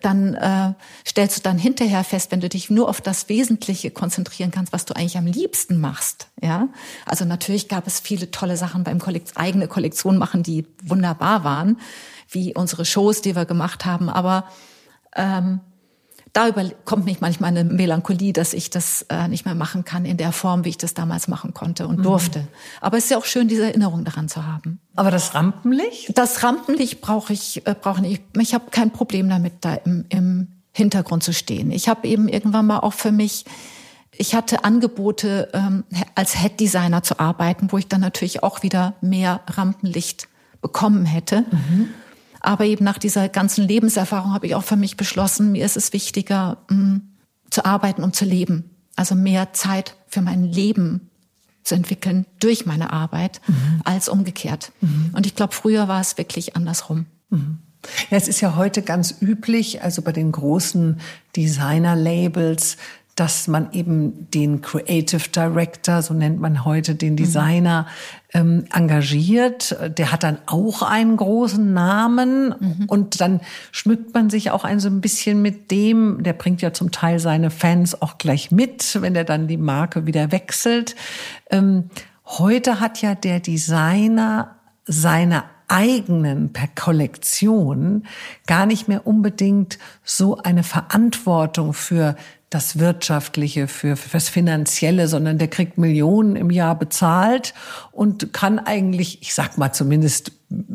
dann 0.00 0.34
äh, 0.34 0.72
stellst 1.06 1.38
du 1.38 1.42
dann 1.42 1.58
hinterher 1.58 2.04
fest, 2.04 2.30
wenn 2.30 2.40
du 2.40 2.48
dich 2.48 2.70
nur 2.70 2.88
auf 2.88 3.00
das 3.00 3.28
Wesentliche 3.28 3.90
konzentrieren 3.90 4.50
kannst, 4.50 4.72
was 4.72 4.84
du 4.84 4.94
eigentlich 4.94 5.18
am 5.18 5.26
liebsten 5.26 5.80
machst. 5.80 6.28
Ja, 6.40 6.68
also 7.06 7.24
natürlich 7.24 7.68
gab 7.68 7.86
es 7.86 8.00
viele 8.00 8.30
tolle 8.30 8.56
Sachen 8.56 8.84
beim 8.84 8.98
Kollekt 8.98 9.32
eigene 9.36 9.68
Kollektion 9.68 10.18
machen, 10.18 10.42
die 10.42 10.66
wunderbar 10.82 11.44
waren, 11.44 11.78
wie 12.30 12.54
unsere 12.54 12.84
Shows, 12.84 13.22
die 13.22 13.36
wir 13.36 13.44
gemacht 13.44 13.84
haben. 13.84 14.08
Aber 14.08 14.44
ähm, 15.16 15.60
da 16.32 16.50
kommt 16.84 17.04
mich 17.04 17.20
manchmal 17.20 17.50
eine 17.50 17.64
Melancholie, 17.64 18.32
dass 18.32 18.52
ich 18.52 18.70
das 18.70 19.02
äh, 19.08 19.28
nicht 19.28 19.44
mehr 19.44 19.54
machen 19.54 19.84
kann 19.84 20.04
in 20.04 20.16
der 20.16 20.32
Form, 20.32 20.64
wie 20.64 20.70
ich 20.70 20.78
das 20.78 20.94
damals 20.94 21.28
machen 21.28 21.54
konnte 21.54 21.86
und 21.86 21.98
mhm. 21.98 22.02
durfte. 22.02 22.48
Aber 22.80 22.98
es 22.98 23.04
ist 23.04 23.10
ja 23.10 23.18
auch 23.18 23.24
schön, 23.24 23.48
diese 23.48 23.64
Erinnerung 23.64 24.04
daran 24.04 24.28
zu 24.28 24.46
haben. 24.46 24.80
Aber 24.96 25.10
das 25.10 25.34
Rampenlicht? 25.34 26.16
Das 26.16 26.42
Rampenlicht 26.42 27.00
brauche 27.00 27.32
ich, 27.32 27.66
äh, 27.66 27.74
brauche 27.74 28.00
nicht. 28.00 28.22
Ich 28.38 28.54
habe 28.54 28.66
kein 28.70 28.90
Problem 28.90 29.28
damit, 29.28 29.54
da 29.60 29.74
im, 29.74 30.04
im 30.08 30.48
Hintergrund 30.72 31.22
zu 31.22 31.32
stehen. 31.32 31.70
Ich 31.70 31.88
habe 31.88 32.06
eben 32.06 32.28
irgendwann 32.28 32.66
mal 32.66 32.80
auch 32.80 32.92
für 32.92 33.12
mich 33.12 33.44
ich 34.20 34.34
hatte 34.34 34.64
Angebote, 34.64 35.48
ähm, 35.52 35.84
als 36.14 36.36
Head-Designer 36.36 37.02
zu 37.04 37.20
arbeiten, 37.20 37.70
wo 37.70 37.78
ich 37.78 37.86
dann 37.86 38.00
natürlich 38.00 38.42
auch 38.42 38.64
wieder 38.64 38.94
mehr 39.00 39.40
Rampenlicht 39.46 40.28
bekommen 40.60 41.06
hätte. 41.06 41.44
Mhm. 41.50 41.88
Aber 42.40 42.64
eben 42.64 42.84
nach 42.84 42.98
dieser 42.98 43.28
ganzen 43.28 43.66
Lebenserfahrung 43.66 44.32
habe 44.32 44.46
ich 44.46 44.54
auch 44.54 44.64
für 44.64 44.76
mich 44.76 44.96
beschlossen, 44.96 45.52
mir 45.52 45.64
ist 45.64 45.76
es 45.76 45.92
wichtiger, 45.92 46.58
mm, 46.70 46.98
zu 47.50 47.64
arbeiten, 47.64 48.02
um 48.02 48.12
zu 48.12 48.24
leben. 48.24 48.70
Also 48.96 49.14
mehr 49.14 49.52
Zeit 49.52 49.96
für 50.06 50.22
mein 50.22 50.44
Leben 50.44 51.08
zu 51.62 51.74
entwickeln 51.74 52.26
durch 52.40 52.66
meine 52.66 52.92
Arbeit 52.92 53.40
mhm. 53.46 53.82
als 53.84 54.08
umgekehrt. 54.08 54.72
Mhm. 54.80 55.10
Und 55.12 55.26
ich 55.26 55.34
glaube, 55.34 55.54
früher 55.54 55.86
war 55.86 56.00
es 56.00 56.18
wirklich 56.18 56.56
andersrum. 56.56 57.06
Mhm. 57.30 57.58
Ja, 58.10 58.16
es 58.16 58.26
ist 58.26 58.40
ja 58.40 58.56
heute 58.56 58.82
ganz 58.82 59.16
üblich, 59.20 59.82
also 59.82 60.02
bei 60.02 60.12
den 60.12 60.32
großen 60.32 60.98
Designer-Labels, 61.36 62.76
dass 63.18 63.48
man 63.48 63.72
eben 63.72 64.30
den 64.30 64.60
Creative 64.62 65.28
Director, 65.34 66.02
so 66.02 66.14
nennt 66.14 66.40
man 66.40 66.64
heute 66.64 66.94
den 66.94 67.16
Designer, 67.16 67.86
mhm. 68.32 68.40
ähm, 68.40 68.64
engagiert. 68.72 69.76
Der 69.98 70.12
hat 70.12 70.22
dann 70.22 70.38
auch 70.46 70.82
einen 70.82 71.16
großen 71.16 71.72
Namen 71.72 72.54
mhm. 72.60 72.84
und 72.86 73.20
dann 73.20 73.40
schmückt 73.72 74.14
man 74.14 74.30
sich 74.30 74.52
auch 74.52 74.62
ein 74.62 74.78
so 74.78 74.88
ein 74.88 75.00
bisschen 75.00 75.42
mit 75.42 75.72
dem. 75.72 76.22
Der 76.22 76.32
bringt 76.32 76.62
ja 76.62 76.72
zum 76.72 76.92
Teil 76.92 77.18
seine 77.18 77.50
Fans 77.50 78.00
auch 78.00 78.18
gleich 78.18 78.52
mit, 78.52 79.02
wenn 79.02 79.16
er 79.16 79.24
dann 79.24 79.48
die 79.48 79.56
Marke 79.56 80.06
wieder 80.06 80.30
wechselt. 80.30 80.94
Ähm, 81.50 81.90
heute 82.24 82.78
hat 82.78 83.02
ja 83.02 83.16
der 83.16 83.40
Designer 83.40 84.58
seine 84.84 85.42
eigenen 85.66 86.52
per 86.52 86.68
Kollektion 86.68 88.06
gar 88.46 88.64
nicht 88.64 88.88
mehr 88.88 89.06
unbedingt 89.06 89.78
so 90.02 90.38
eine 90.38 90.62
Verantwortung 90.62 91.74
für 91.74 92.16
das 92.50 92.78
Wirtschaftliche, 92.78 93.68
für, 93.68 93.96
für 93.96 94.08
das 94.10 94.30
Finanzielle, 94.30 95.06
sondern 95.06 95.36
der 95.36 95.48
kriegt 95.48 95.76
Millionen 95.76 96.34
im 96.34 96.50
Jahr 96.50 96.78
bezahlt 96.78 97.52
und 97.92 98.32
kann 98.32 98.58
eigentlich, 98.58 99.20
ich 99.20 99.34
sag 99.34 99.58
mal 99.58 99.72
zumindest, 99.72 100.32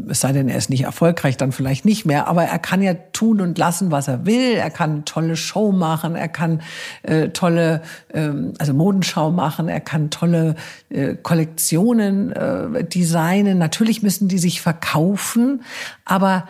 es 0.07 0.19
sei 0.19 0.33
denn, 0.33 0.49
er 0.49 0.57
ist 0.57 0.69
nicht 0.69 0.83
erfolgreich, 0.83 1.35
dann 1.35 1.51
vielleicht 1.51 1.83
nicht 1.83 2.05
mehr, 2.05 2.27
aber 2.27 2.43
er 2.43 2.59
kann 2.59 2.83
ja 2.83 2.93
tun 2.93 3.41
und 3.41 3.57
lassen, 3.57 3.89
was 3.89 4.07
er 4.07 4.27
will. 4.27 4.53
Er 4.53 4.69
kann 4.69 4.91
eine 4.91 5.05
tolle 5.05 5.35
Show 5.35 5.71
machen, 5.71 6.15
er 6.15 6.27
kann 6.27 6.61
äh, 7.01 7.29
tolle, 7.29 7.81
ähm, 8.13 8.53
also 8.59 8.75
Modenschau 8.75 9.31
machen, 9.31 9.67
er 9.67 9.81
kann 9.81 10.11
tolle 10.11 10.55
äh, 10.89 11.15
Kollektionen 11.15 12.33
äh, 12.33 12.83
designen. 12.83 13.57
Natürlich 13.57 14.03
müssen 14.03 14.27
die 14.27 14.37
sich 14.37 14.61
verkaufen, 14.61 15.63
aber 16.05 16.47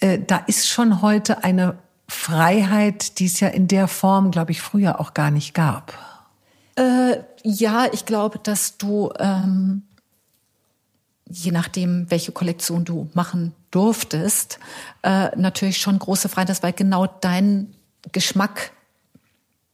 äh, 0.00 0.18
da 0.26 0.38
ist 0.46 0.66
schon 0.66 1.02
heute 1.02 1.44
eine 1.44 1.74
Freiheit, 2.08 3.18
die 3.18 3.26
es 3.26 3.40
ja 3.40 3.48
in 3.48 3.68
der 3.68 3.88
Form, 3.88 4.30
glaube 4.30 4.52
ich, 4.52 4.60
früher 4.60 5.00
auch 5.00 5.14
gar 5.14 5.30
nicht 5.30 5.54
gab. 5.54 5.92
Äh, 6.76 7.18
ja, 7.42 7.86
ich 7.92 8.04
glaube, 8.04 8.38
dass 8.38 8.78
du, 8.78 9.12
ähm, 9.18 9.82
je 11.28 11.50
nachdem, 11.50 12.10
welche 12.10 12.32
Kollektion 12.32 12.84
du 12.84 13.08
machen 13.14 13.54
durftest, 13.70 14.58
äh, 15.02 15.34
natürlich 15.36 15.78
schon 15.78 15.98
große 15.98 16.28
Freiheit 16.28 16.50
hast, 16.50 16.62
weil 16.62 16.72
genau 16.72 17.06
dein 17.06 17.74
Geschmack 18.12 18.72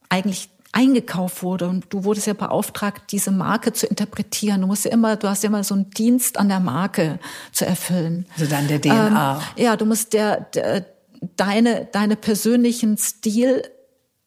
eigentlich 0.09 0.49
eingekauft 0.71 1.43
wurde 1.43 1.69
und 1.69 1.85
du 1.93 2.03
wurdest 2.03 2.25
ja 2.25 2.33
beauftragt, 2.33 3.11
diese 3.11 3.29
Marke 3.29 3.73
zu 3.73 3.85
interpretieren. 3.85 4.61
Du 4.61 4.67
musst 4.67 4.85
ja 4.85 4.91
immer, 4.91 5.15
du 5.15 5.29
hast 5.29 5.43
ja 5.43 5.49
immer 5.49 5.63
so 5.63 5.75
einen 5.75 5.91
Dienst 5.91 6.39
an 6.39 6.49
der 6.49 6.59
Marke 6.59 7.19
zu 7.51 7.65
erfüllen. 7.65 8.25
Also 8.33 8.49
dann 8.49 8.67
der 8.67 8.81
DNA. 8.81 9.35
Ähm, 9.35 9.63
ja, 9.63 9.75
du 9.75 9.85
musst 9.85 10.13
der, 10.13 10.41
der 10.41 10.83
deine, 11.35 11.85
deine 11.91 12.15
persönlichen 12.15 12.97
Stil 12.97 13.63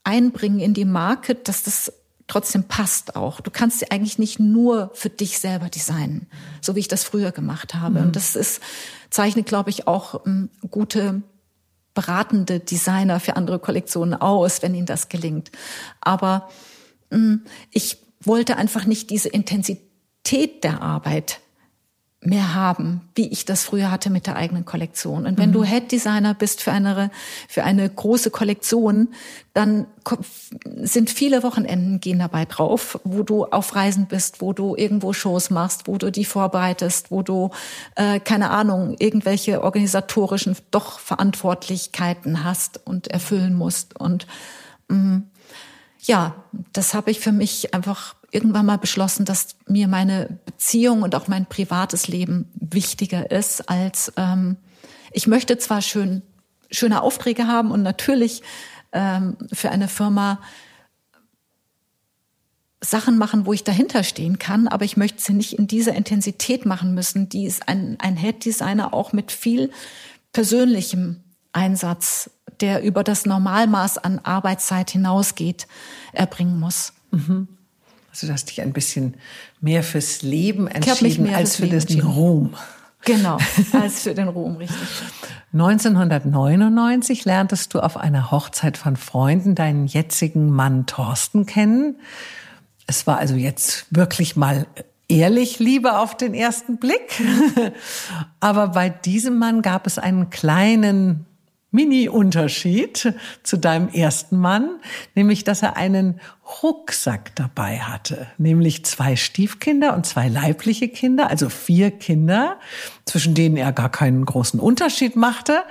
einbringen 0.05 0.61
in 0.61 0.75
die 0.75 0.85
Marke, 0.85 1.35
dass 1.35 1.63
das 1.63 1.93
trotzdem 2.27 2.65
passt 2.65 3.17
auch. 3.17 3.41
Du 3.41 3.51
kannst 3.51 3.81
sie 3.81 3.91
eigentlich 3.91 4.19
nicht 4.19 4.41
nur 4.41 4.91
für 4.95 5.11
dich 5.11 5.39
selber 5.39 5.69
designen, 5.69 6.27
so 6.61 6.75
wie 6.75 6.81
ich 6.81 6.89
das 6.89 7.05
früher 7.05 7.33
gemacht 7.33 7.75
habe. 7.75 8.01
Mhm. 8.01 8.07
Und 8.07 8.17
das 8.17 8.37
ist, 8.37 8.61
zeichnet, 9.11 9.47
glaube 9.47 9.71
ich, 9.71 9.87
auch 9.87 10.15
um, 10.15 10.51
ähm, 10.63 10.71
gute 10.71 11.23
beratende 11.95 12.61
Designer 12.61 13.21
für 13.21 13.37
andere 13.37 13.59
Kollektionen 13.59 14.15
aus, 14.15 14.63
wenn 14.63 14.75
ihnen 14.75 14.87
das 14.87 15.09
gelingt. 15.09 15.51
Aber 16.01 16.49
um, 17.11 17.19
ähm, 17.19 17.45
ich 17.71 17.99
wollte 18.21 18.57
einfach 18.57 18.87
nicht 18.87 19.11
diese 19.11 19.29
Intensität 19.29 20.65
der 20.65 20.83
Arbeit 20.83 21.41
mehr 22.27 22.55
haben, 22.55 23.01
wie 23.15 23.29
ich 23.29 23.45
das 23.45 23.65
früher 23.65 23.91
hatte 23.91 24.11
mit 24.11 24.27
der 24.27 24.37
eigenen 24.37 24.65
Kollektion. 24.65 25.27
Und 25.27 25.39
wenn 25.39 25.51
mhm. 25.51 25.55
du 25.55 25.65
Head 25.65 25.93
Designer 25.93 26.35
bist 26.35 26.61
für 26.61 26.73
eine, 26.73 27.11
für 27.49 27.63
eine 27.65 27.89
große 27.89 28.31
Kollektion, 28.31 29.09
dann 29.55 29.87
sind 30.83 31.09
viele 31.09 31.43
Wochenenden 31.43 32.01
gehen 32.01 32.19
dabei 32.19 32.45
drauf, 32.45 33.01
wo 33.05 33.23
du 33.23 33.45
auf 33.45 33.75
Reisen 33.75 34.07
bist, 34.07 34.41
wo 34.41 34.53
du 34.53 34.77
irgendwo 34.77 35.13
Shows 35.13 35.51
machst, 35.51 35.87
wo 35.87 35.97
du 35.97 36.11
die 36.11 36.25
vorbereitest, 36.25 37.11
wo 37.11 37.23
du, 37.23 37.51
äh, 37.95 38.21
keine 38.21 38.51
Ahnung, 38.51 38.97
irgendwelche 38.99 39.63
organisatorischen 39.63 40.57
doch 40.71 40.99
Verantwortlichkeiten 40.99 42.45
hast 42.45 42.81
und 42.85 43.07
erfüllen 43.07 43.55
musst. 43.55 43.99
Und 43.99 44.27
mh, 44.89 44.97
mm, 44.97 45.31
ja, 46.03 46.45
das 46.73 46.95
habe 46.95 47.11
ich 47.11 47.21
für 47.21 47.33
mich 47.33 47.75
einfach 47.75 48.16
irgendwann 48.31 48.67
mal 48.67 48.79
beschlossen, 48.79 49.25
dass 49.25 49.57
mir 49.67 49.89
meine 49.89 50.39
Beziehung 50.45 51.03
und 51.03 51.15
auch 51.15 51.29
mein 51.29 51.47
privates 51.47 52.09
Leben 52.09 52.51
wichtiger 52.55 53.31
ist 53.31 53.69
als 53.69 54.13
ähm, 54.17 54.57
ich 55.13 55.27
möchte 55.27 55.57
zwar 55.59 55.81
schön 55.83 56.23
schöne 56.71 57.03
Aufträge 57.03 57.47
haben 57.47 57.71
und 57.71 57.83
natürlich 57.83 58.43
ähm, 58.93 59.37
für 59.53 59.71
eine 59.71 59.89
Firma 59.89 60.41
Sachen 62.83 63.19
machen, 63.19 63.47
wo 63.47 63.53
ich 63.53 63.65
dahinter 63.65 64.05
stehen 64.05 64.39
kann, 64.39 64.69
aber 64.69 64.85
ich 64.85 64.97
möchte 64.97 65.23
sie 65.23 65.33
nicht 65.33 65.55
in 65.55 65.67
dieser 65.67 65.95
Intensität 65.95 66.67
machen 66.67 66.95
müssen, 66.95 67.29
die 67.29 67.47
ist 67.47 67.69
ein, 67.69 67.97
ein 68.01 68.17
Head-Designer 68.17 68.93
auch 68.93 69.13
mit 69.13 69.33
viel 69.33 69.71
persönlichem 70.33 71.23
Einsatz, 71.53 72.31
der 72.61 72.83
über 72.83 73.03
das 73.03 73.27
Normalmaß 73.27 73.99
an 73.99 74.21
Arbeitszeit 74.23 74.91
hinausgeht, 74.91 75.67
erbringen 76.13 76.61
muss. 76.61 76.93
Mhm. 77.11 77.49
Also 78.17 78.29
du 78.29 78.33
hast 78.33 78.49
dich 78.49 78.63
ein 78.63 78.73
bisschen 78.73 79.15
mehr 79.61 79.83
fürs 79.83 80.23
Leben 80.23 80.69
entschieden 80.69 81.35
als 81.35 81.57
für 81.57 81.67
den 81.67 82.01
Ruhm. 82.01 82.55
Genau, 83.05 83.37
als 83.73 84.05
für 84.05 84.15
den 84.15 84.29
Ruhm, 84.29 84.57
richtig. 84.57 84.79
1999 85.53 87.27
lerntest 87.27 87.75
du 87.75 87.81
auf 87.81 87.99
einer 87.99 88.31
Hochzeit 88.31 88.79
von 88.79 88.97
Freunden 88.97 89.55
deinen 89.55 89.87
jetzigen 89.87 90.49
Mann 90.49 90.87
Thorsten 90.87 91.45
kennen. 91.45 91.97
Es 92.87 93.07
war 93.07 93.19
also 93.19 93.35
jetzt 93.35 93.85
wirklich 93.91 94.35
mal 94.35 94.67
ehrlich 95.09 95.59
Liebe 95.59 95.99
auf 95.99 96.17
den 96.17 96.33
ersten 96.33 96.79
Blick. 96.79 97.23
Aber 98.41 98.69
bei 98.69 98.89
diesem 98.89 99.39
Mann 99.39 99.61
gab 99.61 99.87
es 99.87 99.99
einen 99.99 100.31
kleinen 100.31 101.27
Mini-Unterschied 101.77 103.15
zu 103.45 103.57
deinem 103.57 103.89
ersten 103.91 104.39
Mann, 104.39 104.81
nämlich 105.15 105.45
dass 105.45 105.63
er 105.63 105.77
einen 105.77 106.21
Rucksack 106.63 107.35
dabei 107.35 107.81
hatte, 107.81 108.29
nämlich 108.39 108.85
zwei 108.85 109.17
Stiefkinder 109.17 109.95
und 109.95 110.07
zwei 110.07 110.29
leibliche 110.29 110.89
Kinder, 110.89 111.29
also 111.29 111.49
vier 111.49 111.91
Kinder, 111.91 112.59
zwischen 113.05 113.35
denen 113.35 113.57
er 113.57 113.73
gar 113.73 113.91
keinen 113.91 114.25
großen 114.25 114.59
Unterschied 114.59 115.17
machte. 115.17 115.63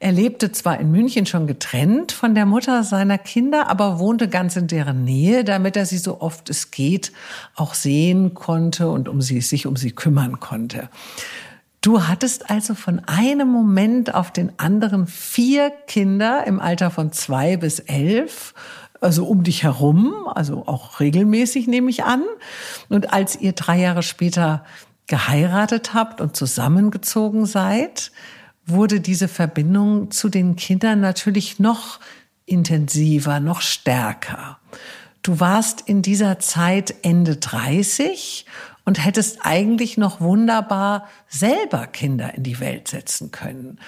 Er 0.00 0.12
lebte 0.12 0.52
zwar 0.52 0.78
in 0.78 0.90
München 0.90 1.26
schon 1.26 1.46
getrennt 1.46 2.12
von 2.12 2.34
der 2.34 2.46
Mutter 2.46 2.84
seiner 2.84 3.18
Kinder, 3.18 3.68
aber 3.68 3.98
wohnte 3.98 4.28
ganz 4.28 4.54
in 4.56 4.68
deren 4.68 5.04
Nähe, 5.04 5.44
damit 5.44 5.76
er 5.76 5.86
sie 5.86 5.98
so 5.98 6.20
oft 6.20 6.48
es 6.50 6.70
geht 6.70 7.12
auch 7.56 7.74
sehen 7.74 8.34
konnte 8.34 8.88
und 8.88 9.08
um 9.08 9.20
sie, 9.20 9.40
sich 9.40 9.66
um 9.66 9.76
sie 9.76 9.90
kümmern 9.90 10.40
konnte. 10.40 10.88
Du 11.88 12.06
hattest 12.06 12.50
also 12.50 12.74
von 12.74 13.00
einem 13.06 13.48
Moment 13.48 14.14
auf 14.14 14.30
den 14.30 14.52
anderen 14.58 15.06
vier 15.06 15.70
Kinder 15.70 16.46
im 16.46 16.60
Alter 16.60 16.90
von 16.90 17.12
zwei 17.12 17.56
bis 17.56 17.78
elf, 17.78 18.52
also 19.00 19.24
um 19.24 19.42
dich 19.42 19.62
herum, 19.62 20.28
also 20.34 20.64
auch 20.66 21.00
regelmäßig 21.00 21.66
nehme 21.66 21.88
ich 21.88 22.04
an. 22.04 22.24
Und 22.90 23.14
als 23.14 23.40
ihr 23.40 23.52
drei 23.52 23.78
Jahre 23.78 24.02
später 24.02 24.66
geheiratet 25.06 25.94
habt 25.94 26.20
und 26.20 26.36
zusammengezogen 26.36 27.46
seid, 27.46 28.12
wurde 28.66 29.00
diese 29.00 29.26
Verbindung 29.26 30.10
zu 30.10 30.28
den 30.28 30.56
Kindern 30.56 31.00
natürlich 31.00 31.58
noch 31.58 32.00
intensiver, 32.44 33.40
noch 33.40 33.62
stärker. 33.62 34.58
Du 35.22 35.40
warst 35.40 35.80
in 35.86 36.02
dieser 36.02 36.38
Zeit 36.38 36.96
Ende 37.00 37.36
30 37.36 38.44
und 38.88 39.04
hättest 39.04 39.40
eigentlich 39.42 39.98
noch 39.98 40.18
wunderbar 40.18 41.06
selber 41.28 41.86
Kinder 41.86 42.32
in 42.32 42.42
die 42.42 42.58
Welt 42.58 42.88
setzen 42.88 43.30
können. 43.30 43.78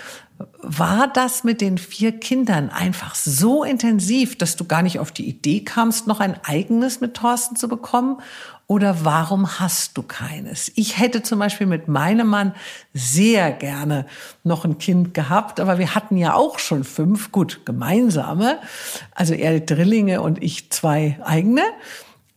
War 0.59 1.09
das 1.09 1.43
mit 1.43 1.63
den 1.63 1.79
vier 1.79 2.21
Kindern 2.21 2.69
einfach 2.69 3.15
so 3.15 3.65
intensiv, 3.65 4.37
dass 4.37 4.57
du 4.57 4.67
gar 4.67 4.83
nicht 4.83 4.99
auf 4.99 5.11
die 5.11 5.27
Idee 5.27 5.65
kamst, 5.65 6.07
noch 6.07 6.21
ein 6.21 6.39
eigenes 6.45 7.01
mit 7.01 7.15
Thorsten 7.15 7.57
zu 7.57 7.67
bekommen? 7.67 8.19
Oder 8.67 9.03
warum 9.03 9.59
hast 9.59 9.97
du 9.97 10.03
keines? 10.03 10.71
Ich 10.75 10.99
hätte 10.99 11.23
zum 11.23 11.39
Beispiel 11.39 11.67
mit 11.67 11.89
meinem 11.89 12.27
Mann 12.27 12.55
sehr 12.93 13.53
gerne 13.53 14.05
noch 14.45 14.67
ein 14.67 14.77
Kind 14.77 15.15
gehabt, 15.15 15.61
aber 15.61 15.79
wir 15.79 15.95
hatten 15.95 16.19
ja 16.19 16.35
auch 16.35 16.59
schon 16.59 16.85
fünf, 16.85 17.33
gut, 17.33 17.63
gemeinsame. 17.65 18.59
Also 19.15 19.33
er 19.33 19.61
Drillinge 19.61 20.21
und 20.21 20.43
ich 20.43 20.71
zwei 20.71 21.19
eigene. 21.25 21.63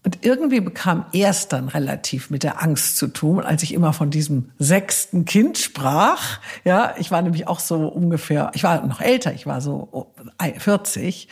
Und 0.05 0.19
irgendwie 0.25 0.59
bekam 0.59 1.05
er 1.13 1.29
es 1.29 1.47
dann 1.47 1.69
relativ 1.69 2.29
mit 2.29 2.43
der 2.43 2.61
Angst 2.61 2.97
zu 2.97 3.07
tun, 3.07 3.39
als 3.39 3.63
ich 3.63 3.73
immer 3.73 3.93
von 3.93 4.09
diesem 4.09 4.51
sechsten 4.59 5.23
Kind 5.23 5.57
sprach. 5.57 6.39
Ja, 6.65 6.93
ich 6.97 7.09
war 7.09 7.21
nämlich 7.21 7.47
auch 7.47 7.61
so 7.61 7.87
ungefähr, 7.87 8.51
ich 8.53 8.63
war 8.63 8.85
noch 8.85 8.99
älter, 8.99 9.33
ich 9.33 9.45
war 9.45 9.61
so 9.61 10.13
40. 10.57 11.29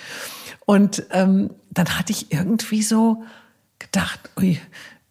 Und 0.66 1.04
ähm, 1.12 1.50
dann 1.70 1.98
hatte 1.98 2.14
ich 2.14 2.32
irgendwie 2.32 2.82
so 2.82 3.24
gedacht, 3.78 4.20
ui, 4.38 4.60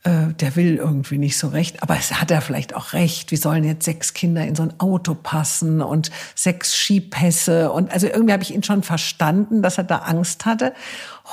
äh, 0.03 0.33
der 0.33 0.57
will 0.57 0.77
irgendwie 0.77 1.19
nicht 1.19 1.37
so 1.37 1.49
recht, 1.49 1.83
aber 1.83 1.97
es 1.97 2.21
hat 2.21 2.31
er 2.31 2.41
vielleicht 2.41 2.75
auch 2.75 2.95
recht. 2.95 3.31
Wie 3.31 3.37
sollen 3.37 3.65
jetzt 3.65 3.85
sechs 3.85 4.15
Kinder 4.15 4.47
in 4.47 4.55
so 4.55 4.63
ein 4.63 4.81
Auto 4.81 5.15
passen 5.15 5.83
und 5.83 6.11
sechs 6.35 6.75
Skipässe 6.75 7.71
und 7.71 7.93
also 7.93 8.07
irgendwie 8.07 8.33
habe 8.33 8.43
ich 8.43 8.55
ihn 8.55 8.63
schon 8.63 8.83
verstanden, 8.83 9.61
dass 9.61 9.77
er 9.77 9.85
da 9.85 9.99
Angst 9.99 10.47
hatte. 10.47 10.73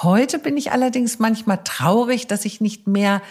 Heute 0.03 0.37
bin 0.37 0.57
ich 0.57 0.73
allerdings 0.73 1.17
manchmal 1.17 1.61
traurig, 1.63 2.27
dass 2.27 2.43
ich 2.43 2.59
nicht 2.59 2.87
mehr 2.87 3.21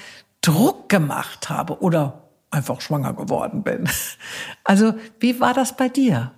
Druck 0.40 0.88
gemacht 0.88 1.50
habe 1.50 1.82
oder 1.82 2.22
einfach 2.50 2.80
schwanger 2.80 3.12
geworden 3.12 3.62
bin. 3.62 3.88
Also 4.64 4.94
wie 5.20 5.38
war 5.38 5.54
das 5.54 5.76
bei 5.76 5.88
dir? 5.88 6.32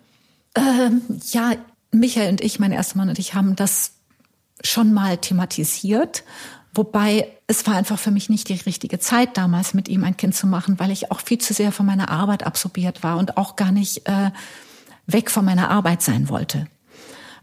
Ähm, 0.54 1.00
ja, 1.30 1.52
Michael 1.92 2.28
und 2.28 2.42
ich, 2.42 2.58
mein 2.58 2.72
erster 2.72 2.98
Mann 2.98 3.08
und 3.08 3.18
ich 3.18 3.32
haben 3.32 3.56
das 3.56 3.92
schon 4.62 4.92
mal 4.92 5.16
thematisiert 5.16 6.24
Wobei 6.74 7.28
es 7.46 7.66
war 7.66 7.74
einfach 7.74 7.98
für 7.98 8.10
mich 8.10 8.28
nicht 8.28 8.48
die 8.48 8.54
richtige 8.54 8.98
Zeit 8.98 9.36
damals, 9.36 9.74
mit 9.74 9.88
ihm 9.88 10.04
ein 10.04 10.16
Kind 10.16 10.34
zu 10.34 10.46
machen, 10.46 10.78
weil 10.78 10.90
ich 10.90 11.10
auch 11.10 11.20
viel 11.20 11.38
zu 11.38 11.54
sehr 11.54 11.72
von 11.72 11.86
meiner 11.86 12.10
Arbeit 12.10 12.44
absorbiert 12.44 13.02
war 13.02 13.16
und 13.16 13.36
auch 13.36 13.56
gar 13.56 13.72
nicht 13.72 14.06
äh, 14.06 14.30
weg 15.06 15.30
von 15.30 15.44
meiner 15.44 15.70
Arbeit 15.70 16.02
sein 16.02 16.28
wollte. 16.28 16.66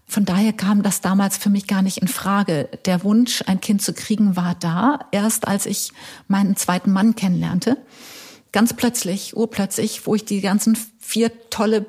Von 0.08 0.24
daher 0.24 0.54
kam 0.54 0.84
das 0.84 1.02
damals 1.02 1.38
für 1.38 1.50
mich 1.50 1.66
gar 1.66 1.82
nicht 1.82 1.98
in 1.98 2.08
Frage. 2.08 2.70
Der 2.86 3.04
Wunsch, 3.04 3.44
ein 3.48 3.60
Kind 3.60 3.82
zu 3.82 3.94
kriegen, 3.94 4.36
war 4.36 4.56
da, 4.56 5.00
erst 5.12 5.48
als 5.48 5.66
ich 5.66 5.92
meinen 6.28 6.56
zweiten 6.56 6.92
Mann 6.92 7.16
kennenlernte. 7.16 7.78
Ganz 8.52 8.74
plötzlich, 8.74 9.36
urplötzlich, 9.36 10.06
wo 10.06 10.14
ich 10.14 10.24
die 10.24 10.42
ganzen 10.42 10.78
vier 11.00 11.32
tolle 11.50 11.88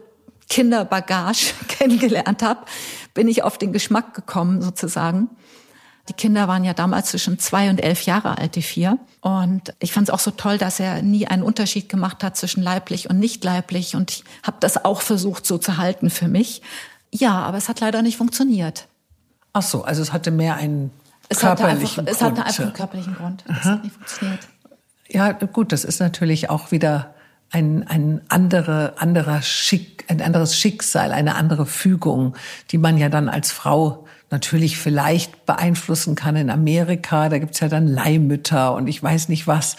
Kinderbagage 0.49 1.53
kennengelernt 1.69 2.43
habe, 2.43 2.65
bin 3.13 3.29
ich 3.29 3.43
auf 3.43 3.59
den 3.59 3.73
Geschmack 3.73 4.15
gekommen 4.15 4.63
sozusagen 4.63 5.29
die 6.09 6.13
Kinder 6.13 6.49
waren 6.49 6.65
ja 6.65 6.73
damals 6.73 7.11
zwischen 7.11 7.39
zwei 7.39 7.69
und 7.69 7.83
elf 7.83 8.03
Jahre 8.03 8.39
alt, 8.39 8.55
die 8.55 8.63
vier. 8.63 8.99
Und 9.21 9.75
ich 9.81 9.93
fand 9.93 10.09
es 10.09 10.15
auch 10.15 10.21
so 10.21 10.31
toll, 10.31 10.59
dass 10.59 10.79
er 10.79 11.03
nie 11.03 11.27
einen 11.27 11.43
Unterschied 11.43 11.89
gemacht 11.89 12.23
hat 12.23 12.37
zwischen 12.37 12.63
leiblich 12.63 13.11
und 13.11 13.19
nicht 13.19 13.43
leiblich. 13.43 13.97
Und 13.97 14.11
ich 14.11 14.25
habe 14.43 14.59
das 14.61 14.85
auch 14.85 15.03
versucht 15.03 15.47
so 15.47 15.59
zu 15.59 15.79
halten 15.79 16.11
für 16.11 16.29
mich. 16.29 16.63
Ja, 17.13 17.43
aber 17.43 17.59
es 17.59 17.69
hat 17.69 17.81
leider 17.81 18.03
nicht 18.03 18.17
funktioniert. 18.17 18.87
Ach 19.53 19.63
so, 19.63 19.85
also 19.85 20.03
es 20.03 20.13
hatte 20.13 20.31
mehr 20.31 20.57
einen 20.57 20.91
es 21.29 21.41
körperlichen 21.41 21.71
hatte 21.71 21.81
einfach, 21.81 21.95
Grund. 21.95 22.09
Es 22.09 22.23
hatte 22.23 22.45
einfach 22.45 22.63
einen 22.63 22.73
körperlichen 22.73 23.15
Grund. 23.15 23.45
Es 23.49 23.65
hat 23.65 23.85
nicht 23.85 23.95
funktioniert. 23.95 24.41
Ja, 25.09 25.33
gut, 25.33 25.73
das 25.73 25.85
ist 25.85 26.01
natürlich 26.01 26.51
auch 26.51 26.71
wieder 26.73 27.15
ein, 27.51 27.87
ein 27.89 28.21
andere, 28.29 28.95
anderer 28.99 29.43
Schick, 29.43 30.05
ein 30.09 30.21
anderes 30.21 30.57
Schicksal, 30.57 31.13
eine 31.13 31.37
andere 31.37 31.67
Fügung, 31.67 32.37
die 32.71 32.79
man 32.79 32.99
ja 32.99 33.09
dann 33.09 33.29
als 33.29 33.53
Frau 33.53 34.06
natürlich 34.31 34.79
vielleicht 34.79 35.47
beeinflussen 35.47 36.15
kann 36.15 36.37
in 36.37 36.51
Amerika. 36.51 37.29
Da 37.29 37.39
gibt's 37.39 37.61
ja 37.61 37.69
dann 37.69 37.87
Leihmütter 37.87 38.75
und 38.75 38.89
ich 38.89 39.03
weiß 39.03 39.29
nicht 39.29 39.47
was 39.47 39.77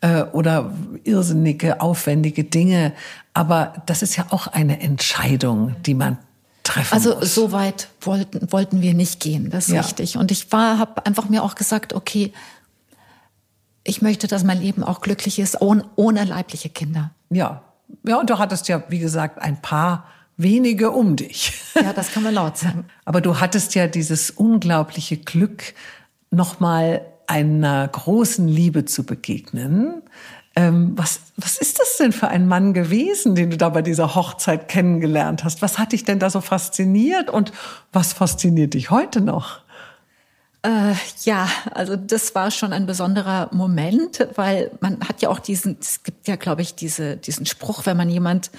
äh, 0.00 0.22
oder 0.22 0.72
irrsinnige, 1.04 1.80
aufwendige 1.80 2.44
Dinge. 2.44 2.92
Aber 3.34 3.82
das 3.86 4.02
ist 4.02 4.16
ja 4.16 4.26
auch 4.30 4.46
eine 4.46 4.80
Entscheidung, 4.80 5.76
die 5.84 5.94
man 5.94 6.18
treffen 6.62 6.94
also 6.94 7.16
muss. 7.16 7.34
so 7.34 7.52
weit 7.52 7.88
wollten 8.00 8.52
wollten 8.52 8.82
wir 8.82 8.94
nicht 8.94 9.20
gehen, 9.20 9.50
das 9.50 9.68
ist 9.68 9.74
ja. 9.74 9.80
richtig. 9.80 10.16
Und 10.16 10.30
ich 10.30 10.52
war, 10.52 10.78
habe 10.78 11.04
einfach 11.06 11.28
mir 11.28 11.42
auch 11.42 11.54
gesagt, 11.54 11.94
okay, 11.94 12.32
ich 13.84 14.02
möchte, 14.02 14.26
dass 14.26 14.44
mein 14.44 14.60
Leben 14.60 14.84
auch 14.84 15.00
glücklich 15.00 15.38
ist 15.38 15.60
ohne, 15.60 15.84
ohne 15.96 16.24
leibliche 16.24 16.68
Kinder. 16.68 17.10
Ja, 17.30 17.62
ja, 18.04 18.18
und 18.18 18.28
du 18.28 18.38
hattest 18.38 18.68
ja, 18.68 18.82
wie 18.88 18.98
gesagt, 18.98 19.40
ein 19.40 19.60
paar 19.62 20.04
wenige 20.38 20.92
um 20.92 21.16
dich. 21.16 21.52
Ja, 21.74 21.92
das 21.92 22.12
kann 22.12 22.22
man 22.22 22.32
laut 22.32 22.56
sagen. 22.56 22.86
Aber 23.04 23.20
du 23.20 23.40
hattest 23.40 23.74
ja 23.74 23.86
dieses 23.86 24.30
unglaubliche 24.30 25.18
Glück, 25.18 25.74
nochmal 26.30 27.02
einer 27.26 27.86
großen 27.88 28.48
Liebe 28.48 28.86
zu 28.86 29.04
begegnen. 29.04 30.02
Ähm, 30.56 30.92
was, 30.96 31.20
was 31.36 31.58
ist 31.58 31.78
das 31.78 31.98
denn 31.98 32.12
für 32.12 32.28
ein 32.28 32.48
Mann 32.48 32.72
gewesen, 32.72 33.34
den 33.34 33.50
du 33.50 33.56
da 33.56 33.68
bei 33.68 33.82
dieser 33.82 34.14
Hochzeit 34.14 34.68
kennengelernt 34.68 35.44
hast? 35.44 35.60
Was 35.60 35.78
hat 35.78 35.92
dich 35.92 36.04
denn 36.04 36.18
da 36.18 36.30
so 36.30 36.40
fasziniert 36.40 37.28
und 37.30 37.52
was 37.92 38.12
fasziniert 38.12 38.74
dich 38.74 38.90
heute 38.90 39.20
noch? 39.20 39.60
Äh, 40.62 40.94
ja, 41.24 41.48
also 41.72 41.96
das 41.96 42.34
war 42.34 42.50
schon 42.50 42.72
ein 42.72 42.86
besonderer 42.86 43.48
Moment, 43.52 44.26
weil 44.34 44.72
man 44.80 45.00
hat 45.08 45.22
ja 45.22 45.28
auch 45.28 45.38
diesen, 45.38 45.78
es 45.80 46.02
gibt 46.02 46.26
ja, 46.26 46.36
glaube 46.36 46.62
ich, 46.62 46.74
diese, 46.74 47.16
diesen 47.16 47.46
Spruch, 47.46 47.86
wenn 47.86 47.96
man 47.96 48.10
jemand 48.10 48.50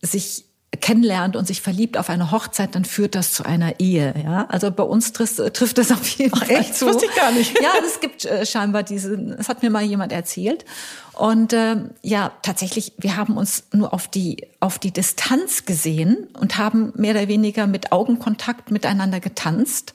sich 0.00 0.44
kennenlernt 0.76 1.36
und 1.36 1.46
sich 1.46 1.60
verliebt 1.60 1.96
auf 1.96 2.10
eine 2.10 2.30
Hochzeit, 2.30 2.74
dann 2.74 2.84
führt 2.84 3.14
das 3.14 3.32
zu 3.32 3.44
einer 3.44 3.80
Ehe. 3.80 4.14
Ja, 4.22 4.46
also 4.48 4.70
bei 4.70 4.82
uns 4.82 5.12
trifft, 5.12 5.36
trifft 5.54 5.78
es 5.78 5.92
auf 5.92 6.06
jeden 6.08 6.32
Ach, 6.34 6.44
Fall 6.44 6.56
echt? 6.56 6.76
zu. 6.76 6.86
Wusste 6.86 7.06
ich 7.06 7.14
gar 7.14 7.32
nicht. 7.32 7.60
Ja, 7.60 7.72
es 7.84 8.00
gibt 8.00 8.24
äh, 8.24 8.44
scheinbar 8.46 8.82
diese. 8.82 9.16
Das 9.18 9.48
hat 9.48 9.62
mir 9.62 9.70
mal 9.70 9.82
jemand 9.82 10.12
erzählt. 10.12 10.64
Und 11.12 11.52
äh, 11.52 11.76
ja, 12.02 12.32
tatsächlich, 12.42 12.92
wir 12.98 13.16
haben 13.16 13.36
uns 13.36 13.64
nur 13.72 13.94
auf 13.94 14.08
die 14.08 14.48
auf 14.60 14.78
die 14.78 14.90
Distanz 14.90 15.64
gesehen 15.64 16.28
und 16.38 16.58
haben 16.58 16.92
mehr 16.96 17.14
oder 17.14 17.28
weniger 17.28 17.66
mit 17.66 17.92
Augenkontakt 17.92 18.70
miteinander 18.70 19.20
getanzt. 19.20 19.92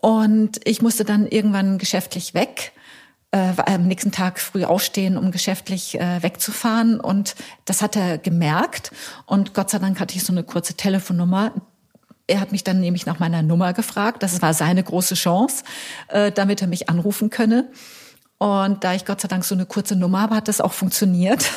Und 0.00 0.60
ich 0.64 0.82
musste 0.82 1.04
dann 1.04 1.26
irgendwann 1.26 1.78
geschäftlich 1.78 2.34
weg 2.34 2.72
äh, 3.32 3.52
am 3.56 3.88
nächsten 3.88 4.12
Tag 4.12 4.38
früh 4.38 4.64
aufstehen, 4.64 5.16
um 5.16 5.30
geschäftlich 5.32 5.98
äh, 5.98 6.22
wegzufahren. 6.22 7.00
Und 7.00 7.34
das 7.64 7.82
hat 7.82 7.96
er 7.96 8.18
gemerkt. 8.18 8.92
Und 9.26 9.54
Gott 9.54 9.70
sei 9.70 9.78
Dank 9.78 9.98
hatte 9.98 10.14
ich 10.16 10.22
so 10.22 10.32
eine 10.32 10.44
kurze 10.44 10.74
Telefonnummer. 10.74 11.52
Er 12.26 12.40
hat 12.40 12.52
mich 12.52 12.62
dann 12.62 12.80
nämlich 12.80 13.06
nach 13.06 13.18
meiner 13.18 13.42
Nummer 13.42 13.72
gefragt. 13.72 14.22
Das 14.22 14.40
war 14.42 14.54
seine 14.54 14.82
große 14.82 15.14
Chance, 15.14 15.64
äh, 16.08 16.30
damit 16.30 16.62
er 16.62 16.68
mich 16.68 16.88
anrufen 16.88 17.30
könne. 17.30 17.68
Und 18.42 18.82
da 18.82 18.92
ich 18.92 19.04
Gott 19.04 19.20
sei 19.20 19.28
Dank 19.28 19.44
so 19.44 19.54
eine 19.54 19.66
kurze 19.66 19.94
Nummer 19.94 20.22
habe, 20.22 20.34
hat 20.34 20.48
das 20.48 20.60
auch 20.60 20.72
funktioniert. 20.72 21.48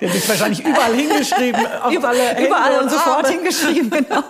Der 0.00 0.08
hat 0.08 0.28
wahrscheinlich 0.30 0.64
überall 0.64 0.94
hingeschrieben. 0.94 1.60
überall, 1.92 2.42
überall 2.42 2.82
und 2.82 2.90
sofort 2.90 3.28
hingeschrieben, 3.28 3.90
genau. 4.08 4.24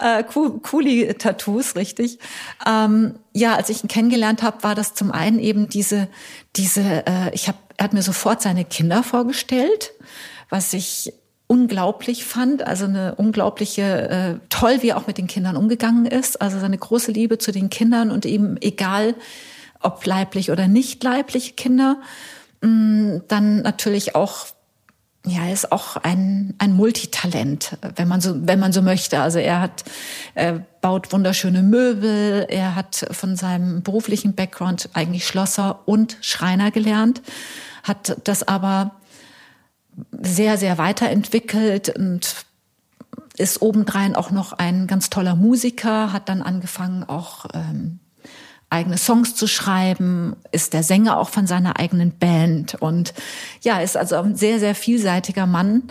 äh, 0.00 0.22
Cooli-Tattoos, 0.22 1.74
richtig. 1.74 2.20
Ähm, 2.64 3.16
ja, 3.32 3.56
als 3.56 3.68
ich 3.68 3.82
ihn 3.82 3.88
kennengelernt 3.88 4.44
habe, 4.44 4.62
war 4.62 4.76
das 4.76 4.94
zum 4.94 5.10
einen 5.10 5.40
eben 5.40 5.68
diese, 5.68 6.06
diese, 6.54 7.04
äh, 7.04 7.30
ich 7.32 7.48
hab, 7.48 7.56
er 7.76 7.86
hat 7.86 7.92
mir 7.92 8.02
sofort 8.02 8.40
seine 8.40 8.64
Kinder 8.64 9.02
vorgestellt, 9.02 9.92
was 10.50 10.72
ich 10.72 11.12
unglaublich 11.48 12.24
fand, 12.24 12.64
also 12.64 12.84
eine 12.84 13.16
unglaubliche, 13.16 13.82
äh, 14.08 14.46
toll, 14.50 14.82
wie 14.82 14.90
er 14.90 14.98
auch 14.98 15.08
mit 15.08 15.18
den 15.18 15.26
Kindern 15.26 15.56
umgegangen 15.56 16.06
ist, 16.06 16.40
also 16.40 16.60
seine 16.60 16.78
große 16.78 17.10
Liebe 17.10 17.38
zu 17.38 17.50
den 17.50 17.70
Kindern 17.70 18.12
und 18.12 18.24
eben 18.24 18.56
egal, 18.60 19.16
ob 19.80 20.04
leiblich 20.04 20.50
oder 20.50 20.68
nicht 20.68 21.02
leibliche 21.02 21.52
Kinder. 21.52 22.00
Mm, 22.60 23.18
dann 23.28 23.62
natürlich 23.62 24.14
auch 24.14 24.46
ja, 25.26 25.50
ist 25.50 25.70
auch 25.70 25.96
ein, 25.98 26.54
ein 26.58 26.72
Multitalent, 26.72 27.76
wenn 27.96 28.08
man 28.08 28.22
so, 28.22 28.34
wenn 28.46 28.58
man 28.58 28.72
so 28.72 28.80
möchte. 28.80 29.20
Also 29.20 29.38
er 29.38 29.60
hat, 29.60 29.84
er 30.34 30.64
baut 30.80 31.12
wunderschöne 31.12 31.62
Möbel. 31.62 32.46
Er 32.48 32.74
hat 32.74 33.06
von 33.10 33.36
seinem 33.36 33.82
beruflichen 33.82 34.34
Background 34.34 34.88
eigentlich 34.94 35.26
Schlosser 35.26 35.80
und 35.86 36.16
Schreiner 36.22 36.70
gelernt, 36.70 37.20
hat 37.82 38.16
das 38.24 38.48
aber 38.48 38.92
sehr, 40.12 40.56
sehr 40.56 40.78
weiterentwickelt 40.78 41.90
und 41.90 42.46
ist 43.36 43.60
obendrein 43.60 44.16
auch 44.16 44.30
noch 44.30 44.54
ein 44.54 44.86
ganz 44.86 45.10
toller 45.10 45.34
Musiker, 45.34 46.12
hat 46.12 46.28
dann 46.30 46.40
angefangen 46.40 47.04
auch 47.04 47.46
ähm, 47.52 48.00
eigene 48.70 48.96
Songs 48.98 49.34
zu 49.34 49.46
schreiben, 49.46 50.36
ist 50.52 50.72
der 50.72 50.82
Sänger 50.82 51.18
auch 51.18 51.28
von 51.28 51.46
seiner 51.46 51.78
eigenen 51.78 52.12
Band 52.16 52.76
und 52.76 53.12
ja, 53.62 53.80
ist 53.80 53.96
also 53.96 54.16
ein 54.16 54.36
sehr, 54.36 54.58
sehr 54.60 54.74
vielseitiger 54.74 55.46
Mann, 55.46 55.82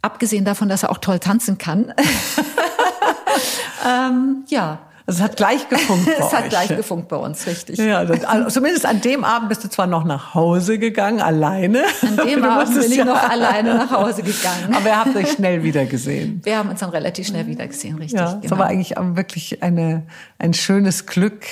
abgesehen 0.00 0.44
davon, 0.44 0.68
dass 0.68 0.84
er 0.84 0.90
auch 0.90 0.98
toll 0.98 1.18
tanzen 1.18 1.58
kann. 1.58 1.92
ähm, 3.86 4.44
ja. 4.48 4.78
Also 5.06 5.24
es 5.24 5.24
hat 5.24 5.36
gleich 5.36 5.68
gefunkt 5.68 6.06
bei 6.18 6.24
Es 6.24 6.32
hat 6.32 6.44
euch. 6.44 6.48
gleich 6.50 6.68
gefunkt 6.68 7.08
bei 7.08 7.16
uns, 7.16 7.44
richtig. 7.48 7.78
Ja, 7.78 8.04
das, 8.04 8.22
also 8.22 8.48
zumindest 8.48 8.86
an 8.86 9.00
dem 9.00 9.24
Abend 9.24 9.48
bist 9.48 9.64
du 9.64 9.68
zwar 9.68 9.88
noch 9.88 10.04
nach 10.04 10.34
Hause 10.34 10.78
gegangen, 10.78 11.20
alleine. 11.20 11.82
An 12.02 12.16
dem 12.28 12.44
Abend 12.48 12.72
bin 12.78 12.92
ich 12.92 12.96
ja- 12.98 13.04
noch 13.04 13.20
alleine 13.28 13.74
nach 13.74 13.90
Hause 13.90 14.22
gegangen. 14.22 14.72
Aber 14.72 14.86
ihr 14.86 14.96
habt 14.96 15.16
euch 15.16 15.32
schnell 15.32 15.64
wieder 15.64 15.84
gesehen. 15.86 16.40
Wir 16.44 16.58
haben 16.58 16.68
uns 16.68 16.78
dann 16.78 16.90
relativ 16.90 17.26
schnell 17.26 17.46
wieder 17.48 17.66
gesehen, 17.66 17.96
richtig. 17.96 18.20
Ja, 18.20 18.34
das 18.34 18.42
genau. 18.42 18.58
war 18.58 18.66
eigentlich 18.66 18.98
auch 18.98 19.16
wirklich 19.16 19.60
eine, 19.64 20.04
ein 20.38 20.54
schönes 20.54 21.06
Glück 21.06 21.42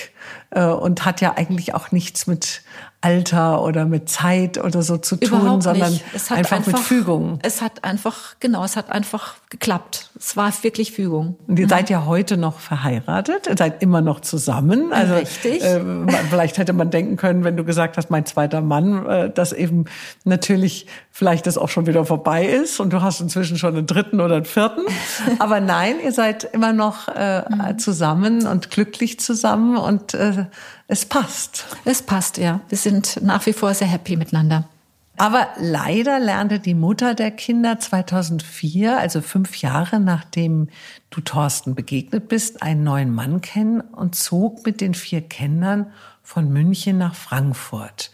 und 0.51 1.05
hat 1.05 1.20
ja 1.20 1.34
eigentlich 1.36 1.74
auch 1.74 1.92
nichts 1.92 2.26
mit 2.26 2.62
Alter 3.01 3.62
oder 3.62 3.84
mit 3.84 4.09
Zeit 4.09 4.59
oder 4.59 4.82
so 4.82 4.96
zu 4.96 5.16
tun, 5.16 5.28
Überhaupt 5.28 5.62
sondern 5.62 5.94
hat 5.94 6.36
einfach, 6.36 6.66
mit 6.66 6.78
Fügung. 6.80 7.38
Es 7.42 7.62
hat 7.62 7.84
einfach, 7.84 8.34
genau, 8.40 8.64
es 8.64 8.74
hat 8.74 8.90
einfach 8.90 9.36
geklappt. 9.51 10.11
Es 10.18 10.36
war 10.36 10.53
wirklich 10.62 10.90
Fügung. 10.90 11.36
Und 11.46 11.61
ihr 11.61 11.68
seid 11.68 11.90
ja 11.90 12.07
heute 12.07 12.36
noch 12.36 12.59
verheiratet, 12.59 13.46
ihr 13.46 13.57
seid 13.57 13.84
immer 13.84 14.01
noch 14.01 14.18
zusammen. 14.20 14.92
Also 14.92 15.14
Richtig. 15.14 15.62
Äh, 15.62 15.80
vielleicht 16.28 16.59
hätte 16.59 16.72
man 16.72 16.90
denken 16.90 17.16
können, 17.16 17.44
wenn 17.44 17.57
du 17.57 17.62
gesagt 17.62 17.96
hast, 17.96 18.11
mein 18.11 18.26
zweiter 18.26 18.62
Mann, 18.62 19.07
äh, 19.07 19.30
dass 19.30 19.53
eben 19.53 19.84
natürlich 20.24 20.88
vielleicht 21.18 21.48
das 21.48 21.58
auch 21.58 21.68
schon 21.68 21.88
wieder 21.88 22.04
vorbei 22.04 22.46
ist 22.46 22.78
und 22.78 22.92
du 22.92 23.02
hast 23.02 23.20
inzwischen 23.20 23.58
schon 23.58 23.76
einen 23.76 23.88
dritten 23.88 24.20
oder 24.20 24.36
einen 24.36 24.44
vierten. 24.44 24.82
Aber 25.40 25.58
nein, 25.58 25.96
ihr 26.00 26.12
seid 26.12 26.44
immer 26.44 26.72
noch 26.72 27.08
äh, 27.08 27.42
Mhm. 27.48 27.78
zusammen 27.80 28.46
und 28.46 28.70
glücklich 28.70 29.18
zusammen 29.18 29.76
und 29.76 30.14
äh, 30.14 30.46
es 30.86 31.06
passt. 31.06 31.66
Es 31.84 32.02
passt, 32.02 32.38
ja. 32.38 32.60
Wir 32.68 32.78
sind 32.78 33.20
nach 33.20 33.44
wie 33.46 33.52
vor 33.52 33.74
sehr 33.74 33.88
happy 33.88 34.16
miteinander. 34.16 34.68
Aber 35.16 35.48
leider 35.56 36.20
lernte 36.20 36.60
die 36.60 36.74
Mutter 36.74 37.16
der 37.16 37.32
Kinder 37.32 37.80
2004, 37.80 38.96
also 38.96 39.20
fünf 39.20 39.56
Jahre 39.56 39.98
nachdem 39.98 40.68
du 41.10 41.20
Thorsten 41.20 41.74
begegnet 41.74 42.28
bist, 42.28 42.62
einen 42.62 42.84
neuen 42.84 43.12
Mann 43.12 43.40
kennen 43.40 43.80
und 43.80 44.14
zog 44.14 44.64
mit 44.64 44.80
den 44.80 44.94
vier 44.94 45.22
Kindern 45.22 45.90
von 46.22 46.48
München 46.52 46.96
nach 46.98 47.16
Frankfurt. 47.16 48.12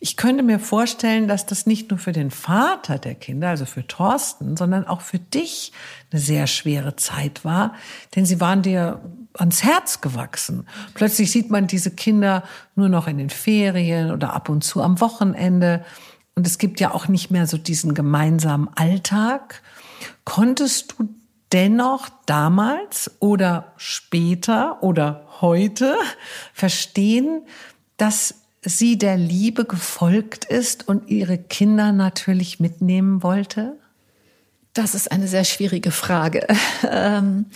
Ich 0.00 0.16
könnte 0.16 0.44
mir 0.44 0.60
vorstellen, 0.60 1.26
dass 1.26 1.44
das 1.44 1.66
nicht 1.66 1.90
nur 1.90 1.98
für 1.98 2.12
den 2.12 2.30
Vater 2.30 2.98
der 2.98 3.16
Kinder, 3.16 3.48
also 3.48 3.64
für 3.64 3.84
Thorsten, 3.84 4.56
sondern 4.56 4.86
auch 4.86 5.00
für 5.00 5.18
dich 5.18 5.72
eine 6.12 6.20
sehr 6.20 6.46
schwere 6.46 6.94
Zeit 6.94 7.44
war, 7.44 7.74
denn 8.14 8.24
sie 8.24 8.40
waren 8.40 8.62
dir 8.62 9.00
ans 9.34 9.64
Herz 9.64 10.00
gewachsen. 10.00 10.68
Plötzlich 10.94 11.32
sieht 11.32 11.50
man 11.50 11.66
diese 11.66 11.90
Kinder 11.90 12.44
nur 12.76 12.88
noch 12.88 13.08
in 13.08 13.18
den 13.18 13.30
Ferien 13.30 14.12
oder 14.12 14.34
ab 14.34 14.48
und 14.48 14.62
zu 14.62 14.82
am 14.82 15.00
Wochenende. 15.00 15.84
Und 16.36 16.46
es 16.46 16.58
gibt 16.58 16.78
ja 16.78 16.94
auch 16.94 17.08
nicht 17.08 17.32
mehr 17.32 17.48
so 17.48 17.58
diesen 17.58 17.94
gemeinsamen 17.94 18.68
Alltag. 18.76 19.62
Konntest 20.24 20.94
du 20.96 21.08
dennoch 21.52 22.08
damals 22.26 23.10
oder 23.18 23.72
später 23.76 24.80
oder 24.82 25.26
heute 25.40 25.96
verstehen, 26.52 27.42
dass 27.96 28.34
sie 28.68 28.98
der 28.98 29.16
Liebe 29.16 29.64
gefolgt 29.64 30.44
ist 30.44 30.88
und 30.88 31.08
ihre 31.08 31.38
Kinder 31.38 31.92
natürlich 31.92 32.60
mitnehmen 32.60 33.22
wollte? 33.22 33.76
Das 34.74 34.94
ist 34.94 35.10
eine 35.10 35.28
sehr 35.28 35.44
schwierige 35.44 35.90
Frage. 35.90 36.46
Ähm, 36.90 37.46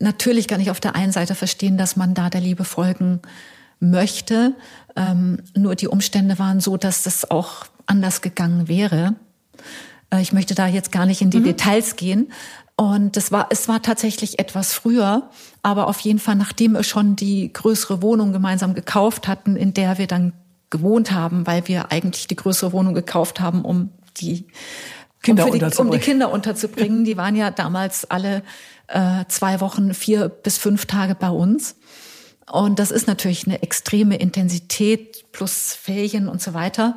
natürlich 0.00 0.48
kann 0.48 0.60
ich 0.60 0.70
auf 0.70 0.80
der 0.80 0.96
einen 0.96 1.12
Seite 1.12 1.34
verstehen, 1.34 1.78
dass 1.78 1.96
man 1.96 2.14
da 2.14 2.28
der 2.28 2.40
Liebe 2.40 2.64
folgen 2.64 3.20
möchte. 3.80 4.54
Ähm, 4.96 5.38
nur 5.56 5.76
die 5.76 5.88
Umstände 5.88 6.38
waren 6.38 6.60
so, 6.60 6.76
dass 6.76 7.04
das 7.04 7.30
auch 7.30 7.66
anders 7.86 8.20
gegangen 8.20 8.68
wäre. 8.68 9.14
Äh, 10.10 10.20
ich 10.20 10.32
möchte 10.32 10.54
da 10.54 10.66
jetzt 10.66 10.92
gar 10.92 11.06
nicht 11.06 11.22
in 11.22 11.30
die 11.30 11.42
Details 11.42 11.96
gehen. 11.96 12.32
Und 12.80 13.16
es 13.16 13.32
war, 13.32 13.48
es 13.50 13.66
war 13.66 13.82
tatsächlich 13.82 14.38
etwas 14.38 14.72
früher, 14.72 15.30
aber 15.64 15.88
auf 15.88 15.98
jeden 15.98 16.20
Fall, 16.20 16.36
nachdem 16.36 16.74
wir 16.74 16.84
schon 16.84 17.16
die 17.16 17.52
größere 17.52 18.02
Wohnung 18.02 18.32
gemeinsam 18.32 18.72
gekauft 18.72 19.26
hatten, 19.26 19.56
in 19.56 19.74
der 19.74 19.98
wir 19.98 20.06
dann 20.06 20.32
gewohnt 20.70 21.10
haben, 21.10 21.44
weil 21.44 21.66
wir 21.66 21.90
eigentlich 21.90 22.28
die 22.28 22.36
größere 22.36 22.72
Wohnung 22.72 22.94
gekauft 22.94 23.40
haben, 23.40 23.64
um 23.64 23.90
die 24.18 24.46
Kinder 25.24 25.46
um, 25.46 25.50
die, 25.50 25.58
um 25.58 25.64
unterzubringen. 25.64 25.92
die 25.92 26.04
Kinder 26.04 26.30
unterzubringen. 26.30 27.04
Die 27.04 27.16
waren 27.16 27.34
ja 27.34 27.50
damals 27.50 28.08
alle 28.08 28.44
äh, 28.86 29.24
zwei 29.26 29.60
Wochen, 29.60 29.92
vier 29.92 30.28
bis 30.28 30.56
fünf 30.56 30.86
Tage 30.86 31.16
bei 31.16 31.30
uns. 31.30 31.74
Und 32.48 32.78
das 32.78 32.92
ist 32.92 33.08
natürlich 33.08 33.44
eine 33.46 33.60
extreme 33.60 34.16
Intensität 34.16 35.32
plus 35.32 35.74
Ferien 35.74 36.28
und 36.28 36.40
so 36.40 36.54
weiter. 36.54 36.96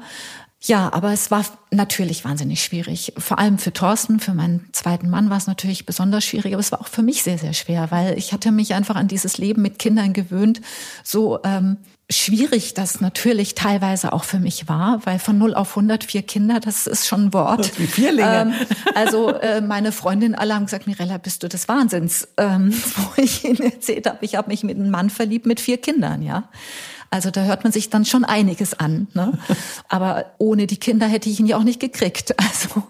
Ja, 0.64 0.93
aber 0.93 1.12
es 1.12 1.32
war 1.32 1.43
natürlich 1.72 2.24
wahnsinnig 2.24 2.64
schwierig. 2.64 3.14
Vor 3.18 3.39
allem 3.39 3.57
für 3.57 3.74
Thorsten, 3.74 4.20
für 4.20 4.36
meinen 4.36 4.70
zweiten 4.74 5.09
Mann 5.09 5.32
war 5.32 5.38
es 5.38 5.47
natürlich 5.47 5.88
besonders 5.88 6.24
schwierig, 6.24 6.53
aber 6.53 6.59
es 6.59 6.72
war 6.72 6.82
auch 6.82 6.88
für 6.88 7.01
mich 7.01 7.24
sehr, 7.24 7.39
sehr 7.39 7.53
schwer, 7.53 7.89
weil 7.89 8.16
ich 8.18 8.32
hatte 8.32 8.51
mich 8.51 8.76
einfach 8.76 8.95
an 8.95 9.07
dieses 9.07 9.39
Leben 9.39 9.64
mit 9.64 9.80
Kindern 9.80 10.14
gewöhnt. 10.14 10.62
So 11.03 11.39
ähm, 11.43 11.78
schwierig 12.12 12.76
das 12.76 13.01
natürlich 13.01 13.55
teilweise 13.55 14.14
auch 14.14 14.24
für 14.24 14.38
mich 14.38 14.70
war, 14.70 15.01
weil 15.05 15.18
von 15.18 15.39
0 15.39 15.55
auf 15.55 15.72
100 15.72 16.03
vier 16.03 16.22
Kinder, 16.22 16.59
das 16.59 16.86
ist 16.86 17.07
schon 17.07 17.26
ein 17.26 17.34
Wort. 17.34 17.80
Wie 17.80 17.88
Vierlinge. 17.88 18.41
Ähm, 18.41 18.53
also 18.93 19.30
äh, 19.30 19.62
meine 19.62 19.91
Freundinnen 19.91 20.36
alle 20.36 20.53
haben 20.53 20.66
gesagt, 20.66 20.86
Mirella, 20.86 21.18
bist 21.18 21.41
du 21.41 21.49
des 21.49 21.68
Wahnsinns? 21.70 22.28
Ähm, 22.38 22.72
wo 22.95 23.22
ich 23.22 23.43
ihnen 23.43 23.64
erzählt 23.64 24.07
habe, 24.07 24.24
ich 24.24 24.36
habe 24.36 24.49
mich 24.49 24.64
mit 24.64 24.78
einem 24.78 24.91
Mann 24.91 25.09
verliebt 25.09 25.47
mit 25.47 25.59
vier 25.59 25.80
Kindern, 25.80 26.22
ja. 26.22 26.49
Also 27.12 27.30
da 27.30 27.43
hört 27.43 27.64
man 27.64 27.74
sich 27.74 27.89
dann 27.89 28.05
schon 28.05 28.24
einiges 28.24 28.74
an. 28.74 29.07
Ne? 29.14 29.34
Aber 29.89 30.26
ohne 30.38 30.66
die 30.66 30.78
Kinder 30.78 31.07
hätte 31.07 31.30
ich 31.30 31.39
ihn 31.39 31.45
ja 31.45 31.57
auch 31.57 31.64
nicht 31.64 31.80
gekriegt. 31.80 32.34
Also 32.41 32.84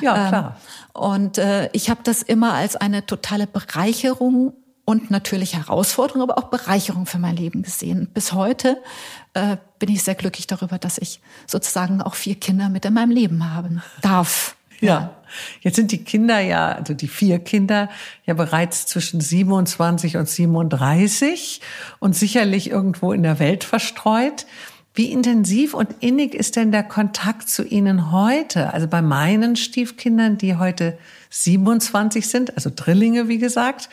Ja, 0.00 0.28
klar. 0.28 0.56
ähm, 0.94 1.00
und 1.02 1.38
äh, 1.38 1.70
ich 1.72 1.88
habe 1.90 2.00
das 2.02 2.22
immer 2.22 2.54
als 2.54 2.76
eine 2.76 3.06
totale 3.06 3.46
Bereicherung 3.46 4.52
und 4.84 5.10
natürlich 5.10 5.54
Herausforderung, 5.54 6.22
aber 6.22 6.36
auch 6.38 6.50
Bereicherung 6.50 7.06
für 7.06 7.18
mein 7.18 7.36
Leben 7.36 7.62
gesehen. 7.62 8.08
Bis 8.12 8.32
heute 8.32 8.82
äh, 9.34 9.56
bin 9.78 9.88
ich 9.88 10.02
sehr 10.02 10.16
glücklich 10.16 10.48
darüber, 10.48 10.78
dass 10.78 10.98
ich 10.98 11.20
sozusagen 11.46 12.02
auch 12.02 12.14
vier 12.14 12.34
Kinder 12.34 12.68
mit 12.68 12.84
in 12.84 12.94
meinem 12.94 13.12
Leben 13.12 13.54
haben 13.54 13.82
darf. 14.02 14.56
Ja. 14.80 15.14
Jetzt 15.60 15.76
sind 15.76 15.92
die 15.92 16.04
Kinder 16.04 16.40
ja, 16.40 16.72
also 16.72 16.94
die 16.94 17.08
vier 17.08 17.38
Kinder, 17.38 17.88
ja 18.26 18.34
bereits 18.34 18.86
zwischen 18.86 19.20
27 19.20 20.16
und 20.16 20.28
37 20.28 21.60
und 21.98 22.16
sicherlich 22.16 22.70
irgendwo 22.70 23.12
in 23.12 23.22
der 23.22 23.38
Welt 23.38 23.64
verstreut. 23.64 24.46
Wie 24.92 25.12
intensiv 25.12 25.72
und 25.72 25.88
innig 26.00 26.34
ist 26.34 26.56
denn 26.56 26.72
der 26.72 26.82
Kontakt 26.82 27.48
zu 27.48 27.64
ihnen 27.64 28.10
heute? 28.10 28.74
Also 28.74 28.88
bei 28.88 29.02
meinen 29.02 29.54
Stiefkindern, 29.54 30.36
die 30.36 30.56
heute 30.56 30.98
27 31.30 32.28
sind, 32.28 32.56
also 32.56 32.70
Drillinge, 32.74 33.28
wie 33.28 33.38
gesagt, 33.38 33.88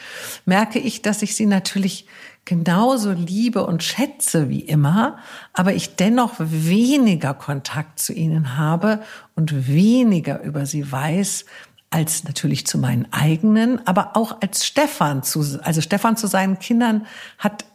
merke 0.46 0.80
ich, 0.80 1.04
dass 1.04 1.22
ich 1.22 1.36
sie 1.36 1.46
natürlich 1.46 2.08
genauso 2.48 3.12
liebe 3.12 3.66
und 3.66 3.84
schätze 3.84 4.50
wie 4.50 4.62
immer, 4.62 5.18
aber 5.52 5.74
ich 5.74 5.98
dennoch 5.98 6.36
weniger 6.40 7.34
Kontakt 7.34 8.00
zu 8.00 8.14
ihnen 8.14 8.56
habe 8.56 9.04
und 9.36 9.68
weniger 9.68 10.42
über 10.42 10.66
sie 10.66 10.90
weiß, 10.90 11.46
als 11.90 12.24
natürlich 12.24 12.66
zu 12.66 12.78
meinen 12.78 13.12
eigenen, 13.12 13.86
aber 13.86 14.16
auch 14.16 14.42
als 14.42 14.66
Stefan 14.66 15.24
zu, 15.24 15.60
also 15.62 15.82
Stefan 15.82 16.16
zu 16.16 16.28
seinen 16.28 16.58
Kindern 16.58 17.06
hat 17.38 17.66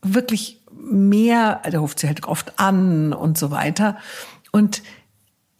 wirklich 0.00 0.62
mehr, 0.72 1.60
der 1.70 1.80
ruft 1.80 1.98
sie 1.98 2.06
halt 2.06 2.24
oft 2.24 2.58
an 2.58 3.12
und 3.12 3.36
so 3.36 3.50
weiter. 3.50 3.98
Und 4.50 4.82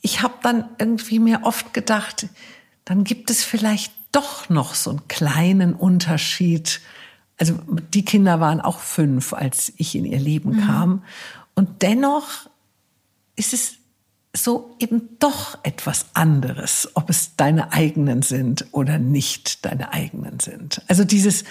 ich 0.01 0.23
habe 0.23 0.35
dann 0.43 0.65
irgendwie 0.79 1.19
mir 1.19 1.41
oft 1.43 1.75
gedacht, 1.75 2.29
dann 2.87 3.05
gibt 3.05 3.29
es 3.29 3.45
vielleicht 3.45 3.93
doch 4.13 4.49
noch 4.49 4.75
so 4.75 4.91
einen 4.91 5.09
kleinen 5.09 5.75
Unterschied. 5.75 6.81
Also 7.39 7.59
die 7.93 8.05
Kinder 8.05 8.41
waren 8.41 8.61
auch 8.61 8.81
fünf, 8.81 9.33
als 9.33 9.73
ich 9.77 9.95
in 9.95 10.05
ihr 10.05 10.19
Leben 10.19 10.61
kam. 10.61 11.05
Und 11.55 11.83
dennoch 11.83 12.49
ist 13.37 13.53
es 13.53 13.75
so 14.35 14.77
eben 14.79 15.19
doch 15.19 15.59
etwas 15.63 16.07
anderes, 16.15 16.91
ob 16.95 17.11
es 17.11 17.37
deine 17.37 17.73
eigenen 17.73 18.23
sind 18.23 18.67
oder 18.73 18.99
nicht 18.99 19.65
deine 19.65 19.93
eigenen 19.93 20.41
sind. 20.41 20.83
Also 20.89 21.05
dieses, 21.05 21.45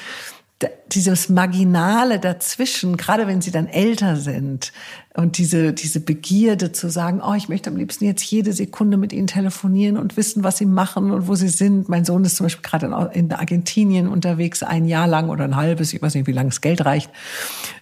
dieses 0.88 1.28
Marginale 1.28 2.20
dazwischen, 2.20 2.96
gerade 2.96 3.28
wenn 3.28 3.42
sie 3.42 3.52
dann 3.52 3.68
älter 3.68 4.16
sind 4.16 4.72
und 5.14 5.38
diese, 5.38 5.74
diese 5.74 6.00
Begierde 6.00 6.72
zu 6.72 6.90
sagen, 6.90 7.22
oh, 7.22 7.34
ich 7.34 7.50
möchte 7.50 7.70
am 7.70 7.76
liebsten 7.76 8.06
jetzt 8.06 8.24
jede 8.24 8.54
Sekunde 8.54 8.96
mit 8.96 9.12
ihnen 9.12 9.28
telefonieren 9.28 9.98
und 9.98 10.16
wissen, 10.16 10.44
was 10.44 10.58
sie 10.58 10.66
machen 10.66 11.12
und 11.12 11.28
wo 11.28 11.36
sie 11.36 11.50
sind. 11.50 11.90
Mein 11.90 12.06
Sohn 12.06 12.24
ist 12.24 12.38
zum 12.38 12.46
Beispiel 12.46 12.64
gerade 12.64 13.10
in 13.14 13.34
Argentinien 13.34 14.08
unterwegs, 14.08 14.64
ein 14.64 14.86
Jahr 14.86 15.08
lang 15.08 15.30
oder 15.30 15.44
ein 15.44 15.58
halbes, 15.58 15.92
ich 15.94 16.02
weiß 16.02 16.16
nicht, 16.16 16.28
wie 16.28 16.32
lange 16.32 16.50
das 16.50 16.62
Geld 16.62 16.86
reicht. 16.86 17.12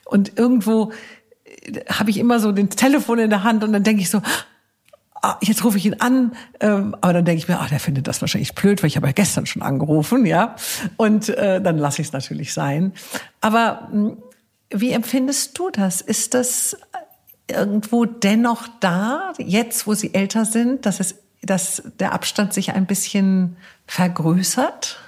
Und 0.06 0.38
irgendwo 0.40 0.92
habe 1.90 2.10
ich 2.10 2.18
immer 2.18 2.40
so 2.40 2.52
den 2.52 2.70
Telefon 2.70 3.20
in 3.20 3.30
der 3.30 3.44
Hand 3.44 3.64
und 3.64 3.72
dann 3.74 3.84
denke 3.84 4.02
ich 4.02 4.10
so, 4.10 4.22
jetzt 5.42 5.64
rufe 5.64 5.78
ich 5.78 5.86
ihn 5.86 5.96
an, 6.00 6.34
ähm, 6.60 6.96
aber 7.02 7.14
dann 7.14 7.26
denke 7.26 7.40
ich 7.40 7.48
mir, 7.48 7.60
ach, 7.60 7.70
der 7.70 7.80
findet 7.80 8.08
das 8.08 8.22
wahrscheinlich 8.22 8.56
blöd, 8.56 8.84
weil 8.84 8.88
ich 8.88 8.98
habe 8.98 9.08
ja 9.08 9.14
gestern 9.14 9.46
schon 9.46 9.62
angerufen, 9.62 10.26
ja, 10.26 10.56
und 10.98 11.30
äh, 11.30 11.62
dann 11.62 11.78
lasse 11.78 12.02
ich 12.02 12.08
es 12.10 12.14
natürlich 12.14 12.54
sein. 12.54 12.94
Aber 13.42 13.88
mh, 13.92 14.18
wie 14.70 14.92
empfindest 14.92 15.58
du 15.58 15.70
das? 15.70 16.02
Ist 16.02 16.34
das 16.34 16.76
irgendwo 17.50 18.06
dennoch 18.06 18.68
da, 18.80 19.34
jetzt 19.38 19.88
wo 19.88 19.94
sie 19.94 20.14
älter 20.14 20.46
sind, 20.46 20.86
dass 20.86 21.00
es, 21.00 21.16
dass 21.42 21.84
der 22.00 22.14
Abstand 22.14 22.54
sich 22.54 22.74
ein 22.74 22.86
bisschen 22.86 23.58
vergrößert? 23.86 25.00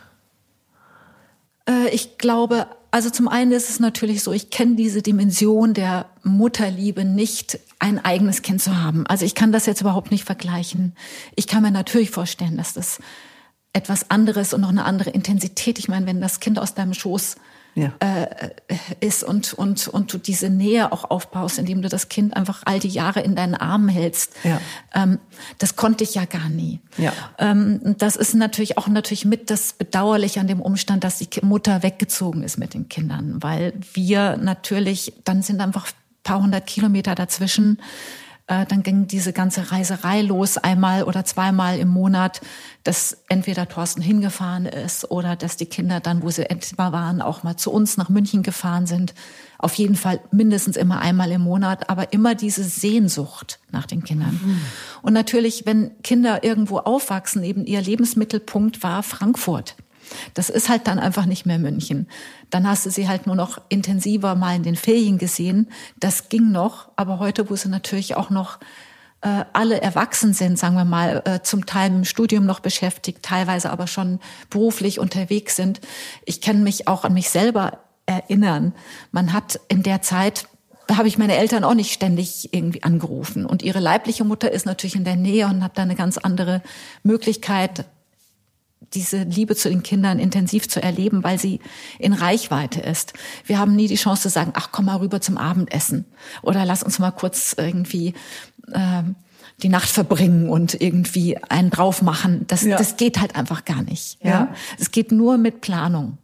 Äh, 1.67 1.89
ich 1.89 2.17
glaube 2.17 2.67
Also 2.91 3.09
zum 3.09 3.27
einen 3.27 3.51
ist 3.51 3.69
es 3.69 3.79
natürlich 3.79 4.23
so, 4.23 4.31
ich 4.31 4.49
kenne 4.51 4.75
diese 4.75 5.01
Dimension 5.01 5.73
der 5.73 6.05
Mutterliebe 6.23 7.03
nicht, 7.03 7.59
ein 7.85 8.03
eigenes 8.03 8.41
Kind 8.41 8.63
zu 8.63 8.81
haben. 8.81 9.05
Also 9.05 9.25
ich 9.25 9.35
kann 9.35 9.51
das 9.51 9.67
jetzt 9.67 9.81
überhaupt 9.81 10.09
nicht 10.09 10.23
vergleichen. 10.23 10.95
Ich 11.35 11.45
kann 11.45 11.61
mir 11.61 11.69
natürlich 11.69 12.09
vorstellen, 12.09 12.57
dass 12.57 12.73
das 12.73 12.97
etwas 13.73 14.09
anderes 14.09 14.55
und 14.55 14.61
noch 14.61 14.69
eine 14.69 14.85
andere 14.85 15.11
Intensität. 15.11 15.77
Ich 15.77 15.87
meine, 15.87 16.07
wenn 16.07 16.19
das 16.19 16.39
Kind 16.39 16.57
aus 16.57 16.73
deinem 16.73 16.95
Schoß 16.95 17.35
ja. 17.75 17.93
äh, 17.99 18.27
ist 19.01 19.23
und, 19.23 19.53
und, 19.53 19.87
und 19.87 20.11
du 20.11 20.17
diese 20.17 20.49
Nähe 20.49 20.91
auch 20.91 21.11
aufbaust, 21.11 21.59
indem 21.59 21.83
du 21.83 21.89
das 21.89 22.09
Kind 22.09 22.35
einfach 22.35 22.63
all 22.65 22.79
die 22.79 22.87
Jahre 22.87 23.19
in 23.19 23.35
deinen 23.35 23.53
Armen 23.53 23.89
hältst. 23.89 24.33
Ja. 24.43 24.59
Ähm, 24.95 25.19
das 25.59 25.75
konnte 25.75 26.03
ich 26.03 26.15
ja 26.15 26.25
gar 26.25 26.49
nie. 26.49 26.79
Ja. 26.97 27.13
Ähm, 27.37 27.95
das 27.99 28.15
ist 28.15 28.33
natürlich 28.33 28.79
auch 28.79 28.87
natürlich 28.87 29.25
mit 29.25 29.51
das 29.51 29.73
Bedauerliche 29.73 30.39
an 30.39 30.47
dem 30.47 30.61
Umstand, 30.61 31.03
dass 31.03 31.19
die 31.19 31.29
Mutter 31.43 31.83
weggezogen 31.83 32.41
ist 32.41 32.57
mit 32.57 32.73
den 32.73 32.89
Kindern, 32.89 33.43
weil 33.43 33.73
wir 33.93 34.37
natürlich, 34.37 35.13
dann 35.23 35.43
sind 35.43 35.61
einfach 35.61 35.85
paar 36.25 36.41
hundert 36.41 36.67
Kilometer 36.67 37.15
dazwischen 37.15 37.79
äh, 38.47 38.65
dann 38.67 38.83
ging 38.83 39.07
diese 39.07 39.33
ganze 39.33 39.71
Reiserei 39.71 40.21
los, 40.21 40.57
einmal 40.57 41.03
oder 41.03 41.25
zweimal 41.25 41.79
im 41.79 41.87
Monat, 41.87 42.41
dass 42.83 43.23
entweder 43.27 43.67
Thorsten 43.67 44.03
hingefahren 44.03 44.67
ist 44.67 45.09
oder 45.09 45.35
dass 45.35 45.57
die 45.57 45.65
Kinder 45.65 45.99
dann, 45.99 46.21
wo 46.21 46.29
sie 46.29 46.47
etwa 46.47 46.91
waren, 46.91 47.21
auch 47.21 47.41
mal 47.41 47.57
zu 47.57 47.71
uns 47.71 47.97
nach 47.97 48.09
München 48.09 48.43
gefahren 48.43 48.85
sind. 48.85 49.15
Auf 49.57 49.73
jeden 49.75 49.95
Fall 49.95 50.19
mindestens 50.31 50.77
immer 50.77 50.99
einmal 50.99 51.31
im 51.31 51.41
Monat, 51.41 51.89
aber 51.89 52.13
immer 52.13 52.35
diese 52.35 52.63
Sehnsucht 52.63 53.59
nach 53.71 53.87
den 53.87 54.03
Kindern. 54.03 54.39
Mhm. 54.43 54.61
Und 55.01 55.13
natürlich, 55.13 55.65
wenn 55.65 55.99
Kinder 56.03 56.43
irgendwo 56.43 56.77
aufwachsen, 56.77 57.43
eben 57.43 57.65
ihr 57.65 57.81
Lebensmittelpunkt 57.81 58.83
war 58.83 59.01
Frankfurt. 59.01 59.75
Das 60.33 60.49
ist 60.49 60.69
halt 60.69 60.87
dann 60.87 60.99
einfach 60.99 61.25
nicht 61.25 61.45
mehr 61.45 61.59
München. 61.59 62.07
Dann 62.49 62.67
hast 62.67 62.85
du 62.85 62.89
sie 62.89 63.07
halt 63.07 63.27
nur 63.27 63.35
noch 63.35 63.59
intensiver 63.69 64.35
mal 64.35 64.55
in 64.55 64.63
den 64.63 64.75
Ferien 64.75 65.17
gesehen. 65.17 65.69
Das 65.99 66.29
ging 66.29 66.51
noch, 66.51 66.89
aber 66.95 67.19
heute, 67.19 67.49
wo 67.49 67.55
sie 67.55 67.69
natürlich 67.69 68.15
auch 68.15 68.29
noch 68.29 68.59
äh, 69.21 69.45
alle 69.53 69.81
erwachsen 69.81 70.33
sind, 70.33 70.59
sagen 70.59 70.75
wir 70.75 70.85
mal, 70.85 71.21
äh, 71.25 71.41
zum 71.41 71.65
Teil 71.65 71.91
im 71.91 72.05
Studium 72.05 72.45
noch 72.45 72.59
beschäftigt, 72.59 73.23
teilweise 73.23 73.71
aber 73.71 73.87
schon 73.87 74.19
beruflich 74.49 74.99
unterwegs 74.99 75.55
sind. 75.55 75.81
Ich 76.25 76.41
kann 76.41 76.63
mich 76.63 76.87
auch 76.87 77.03
an 77.03 77.13
mich 77.13 77.29
selber 77.29 77.79
erinnern. 78.05 78.73
Man 79.11 79.33
hat 79.33 79.59
in 79.67 79.83
der 79.83 80.01
Zeit 80.01 80.47
da 80.87 80.97
habe 80.97 81.07
ich 81.07 81.17
meine 81.17 81.35
Eltern 81.35 81.63
auch 81.63 81.73
nicht 81.73 81.91
ständig 81.91 82.53
irgendwie 82.53 82.83
angerufen. 82.83 83.45
Und 83.45 83.63
ihre 83.63 83.79
leibliche 83.79 84.23
Mutter 84.23 84.51
ist 84.51 84.65
natürlich 84.65 84.95
in 84.95 85.03
der 85.03 85.15
Nähe 85.15 85.47
und 85.47 85.63
hat 85.63 85.77
da 85.77 85.81
eine 85.81 85.95
ganz 85.95 86.17
andere 86.17 86.61
Möglichkeit, 87.03 87.85
diese 88.93 89.23
Liebe 89.23 89.55
zu 89.55 89.69
den 89.69 89.83
Kindern 89.83 90.19
intensiv 90.19 90.67
zu 90.69 90.81
erleben, 90.81 91.23
weil 91.23 91.39
sie 91.39 91.59
in 91.99 92.13
Reichweite 92.13 92.81
ist. 92.81 93.13
Wir 93.45 93.59
haben 93.59 93.75
nie 93.75 93.87
die 93.87 93.95
Chance 93.95 94.23
zu 94.23 94.29
sagen, 94.29 94.53
ach, 94.55 94.69
komm 94.71 94.85
mal 94.85 94.97
rüber 94.97 95.21
zum 95.21 95.37
Abendessen 95.37 96.05
oder 96.41 96.65
lass 96.65 96.83
uns 96.83 96.99
mal 96.99 97.11
kurz 97.11 97.55
irgendwie 97.57 98.13
äh, 98.71 99.03
die 99.63 99.69
Nacht 99.69 99.89
verbringen 99.89 100.49
und 100.49 100.79
irgendwie 100.79 101.37
einen 101.37 101.69
drauf 101.69 102.01
machen. 102.01 102.45
Das, 102.47 102.63
ja. 102.63 102.77
das 102.77 102.97
geht 102.97 103.19
halt 103.19 103.35
einfach 103.35 103.65
gar 103.65 103.81
nicht. 103.83 104.17
Ja, 104.23 104.53
es 104.79 104.91
geht 104.91 105.11
nur 105.11 105.37
mit 105.37 105.61
Planung. 105.61 106.17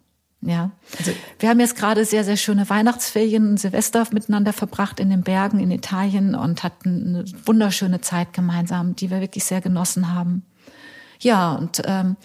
Ja, 0.44 0.72
also, 0.98 1.12
wir 1.38 1.50
haben 1.50 1.60
jetzt 1.60 1.76
gerade 1.76 2.04
sehr, 2.04 2.24
sehr 2.24 2.36
schöne 2.36 2.68
Weihnachtsferien, 2.68 3.58
Silvester 3.58 4.08
miteinander 4.12 4.54
verbracht 4.54 5.00
in 5.00 5.12
den 5.12 5.22
Bergen 5.22 5.60
in 5.60 5.70
Italien 5.70 6.34
und 6.34 6.64
hatten 6.64 7.16
eine 7.16 7.26
wunderschöne 7.46 8.02
Zeit 8.02 8.34
gemeinsam, 8.34 8.96
die 8.96 9.12
wir 9.12 9.22
wirklich 9.22 9.44
sehr 9.44 9.62
genossen 9.62 10.12
haben. 10.16 10.44
Ja, 11.22 11.54
und 11.54 11.82
ähm, 11.86 12.18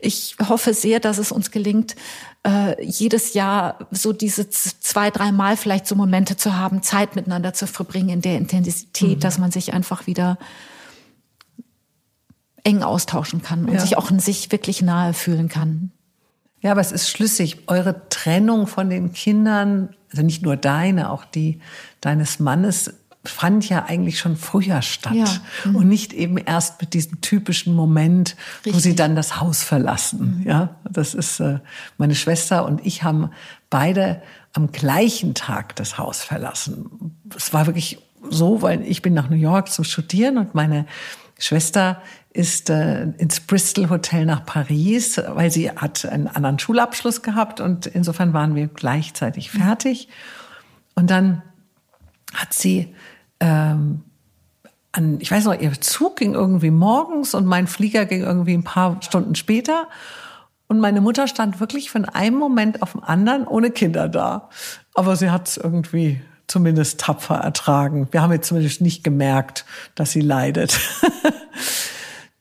ich 0.00 0.36
hoffe 0.48 0.74
sehr, 0.74 1.00
dass 1.00 1.18
es 1.18 1.32
uns 1.32 1.50
gelingt, 1.50 1.96
äh, 2.46 2.82
jedes 2.84 3.34
Jahr 3.34 3.78
so 3.90 4.12
diese 4.12 4.48
zwei, 4.48 5.10
drei 5.10 5.32
Mal 5.32 5.56
vielleicht 5.56 5.86
so 5.86 5.94
Momente 5.94 6.36
zu 6.36 6.56
haben, 6.56 6.82
Zeit 6.82 7.16
miteinander 7.16 7.52
zu 7.52 7.66
verbringen 7.66 8.10
in 8.10 8.20
der 8.20 8.36
Intensität, 8.36 9.16
mhm. 9.16 9.20
dass 9.20 9.38
man 9.38 9.50
sich 9.50 9.72
einfach 9.72 10.06
wieder 10.06 10.38
eng 12.62 12.82
austauschen 12.82 13.42
kann 13.42 13.66
und 13.66 13.74
ja. 13.74 13.80
sich 13.80 13.96
auch 13.96 14.10
in 14.10 14.20
sich 14.20 14.50
wirklich 14.52 14.82
nahe 14.82 15.12
fühlen 15.12 15.48
kann. 15.48 15.90
Ja, 16.60 16.70
aber 16.70 16.80
es 16.80 16.92
ist 16.92 17.10
schlüssig. 17.10 17.64
Eure 17.66 18.08
Trennung 18.08 18.66
von 18.66 18.88
den 18.88 19.12
Kindern, 19.12 19.94
also 20.10 20.22
nicht 20.22 20.42
nur 20.42 20.56
deine, 20.56 21.10
auch 21.10 21.26
die 21.26 21.60
deines 22.00 22.38
Mannes, 22.38 22.94
fand 23.24 23.68
ja 23.68 23.84
eigentlich 23.86 24.18
schon 24.18 24.36
früher 24.36 24.82
statt 24.82 25.14
ja. 25.14 25.26
mhm. 25.64 25.76
und 25.76 25.88
nicht 25.88 26.12
eben 26.12 26.36
erst 26.36 26.80
mit 26.80 26.92
diesem 26.92 27.20
typischen 27.20 27.74
Moment, 27.74 28.36
Richtig. 28.58 28.74
wo 28.74 28.78
sie 28.78 28.94
dann 28.94 29.16
das 29.16 29.40
Haus 29.40 29.62
verlassen. 29.62 30.40
Mhm. 30.40 30.48
Ja, 30.48 30.76
das 30.88 31.14
ist 31.14 31.40
äh, 31.40 31.60
meine 31.96 32.14
Schwester 32.14 32.66
und 32.66 32.84
ich 32.84 33.02
haben 33.02 33.30
beide 33.70 34.22
am 34.52 34.72
gleichen 34.72 35.34
Tag 35.34 35.74
das 35.76 35.98
Haus 35.98 36.22
verlassen. 36.22 37.16
Es 37.34 37.52
war 37.52 37.66
wirklich 37.66 37.98
so, 38.30 38.62
weil 38.62 38.82
ich 38.82 39.02
bin 39.02 39.14
nach 39.14 39.30
New 39.30 39.36
York 39.36 39.70
zum 39.70 39.84
Studieren 39.84 40.38
und 40.38 40.54
meine 40.54 40.86
Schwester 41.38 42.00
ist 42.32 42.68
äh, 42.68 43.04
ins 43.04 43.40
Bristol 43.40 43.90
Hotel 43.90 44.26
nach 44.26 44.44
Paris, 44.44 45.20
weil 45.28 45.50
sie 45.50 45.70
hat 45.70 46.04
einen 46.04 46.28
anderen 46.28 46.58
Schulabschluss 46.58 47.22
gehabt 47.22 47.60
und 47.60 47.86
insofern 47.86 48.32
waren 48.32 48.54
wir 48.54 48.66
gleichzeitig 48.66 49.50
fertig. 49.50 50.08
Und 50.94 51.10
dann 51.10 51.42
hat 52.34 52.52
sie 52.52 52.94
ähm, 53.44 54.02
an, 54.92 55.18
ich 55.20 55.30
weiß 55.30 55.44
noch, 55.44 55.60
ihr 55.60 55.72
Zug 55.80 56.16
ging 56.16 56.34
irgendwie 56.34 56.70
morgens 56.70 57.34
und 57.34 57.46
mein 57.46 57.66
Flieger 57.66 58.06
ging 58.06 58.22
irgendwie 58.22 58.54
ein 58.54 58.64
paar 58.64 59.02
Stunden 59.02 59.34
später. 59.34 59.88
Und 60.66 60.80
meine 60.80 61.00
Mutter 61.00 61.28
stand 61.28 61.60
wirklich 61.60 61.90
von 61.90 62.06
einem 62.06 62.38
Moment 62.38 62.80
auf 62.80 62.92
den 62.92 63.02
anderen 63.02 63.46
ohne 63.46 63.70
Kinder 63.70 64.08
da. 64.08 64.48
Aber 64.94 65.16
sie 65.16 65.30
hat 65.30 65.48
es 65.48 65.56
irgendwie 65.58 66.22
zumindest 66.46 67.00
tapfer 67.00 67.36
ertragen. 67.36 68.08
Wir 68.12 68.22
haben 68.22 68.32
jetzt 68.32 68.48
zumindest 68.48 68.80
nicht 68.80 69.04
gemerkt, 69.04 69.66
dass 69.94 70.12
sie 70.12 70.20
leidet. 70.20 70.78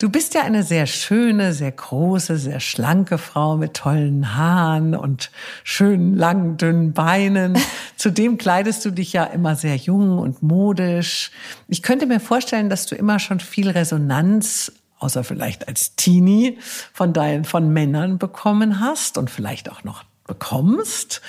Du 0.03 0.09
bist 0.09 0.33
ja 0.33 0.41
eine 0.41 0.63
sehr 0.63 0.85
schöne, 0.85 1.53
sehr 1.53 1.71
große, 1.71 2.37
sehr 2.37 2.59
schlanke 2.59 3.17
Frau 3.17 3.55
mit 3.55 3.73
tollen 3.73 4.35
Haaren 4.35 4.95
und 4.95 5.31
schönen, 5.63 6.17
langen, 6.17 6.57
dünnen 6.57 6.91
Beinen. 6.91 7.57
Zudem 7.95 8.37
kleidest 8.37 8.83
du 8.83 8.91
dich 8.91 9.13
ja 9.13 9.23
immer 9.23 9.55
sehr 9.55 9.77
jung 9.77 10.19
und 10.19 10.43
modisch. 10.43 11.31
Ich 11.69 11.81
könnte 11.83 12.05
mir 12.05 12.19
vorstellen, 12.19 12.69
dass 12.69 12.85
du 12.85 12.95
immer 12.95 13.17
schon 13.17 13.39
viel 13.39 13.69
Resonanz 13.69 14.73
außer 14.99 15.23
vielleicht 15.23 15.69
als 15.69 15.95
Teenie 15.95 16.57
von 16.91 17.13
deinen, 17.13 17.45
von 17.45 17.71
Männern 17.71 18.17
bekommen 18.17 18.81
hast 18.81 19.17
und 19.17 19.29
vielleicht 19.29 19.71
auch 19.71 19.85
noch 19.85 20.03
bekommst. 20.27 21.21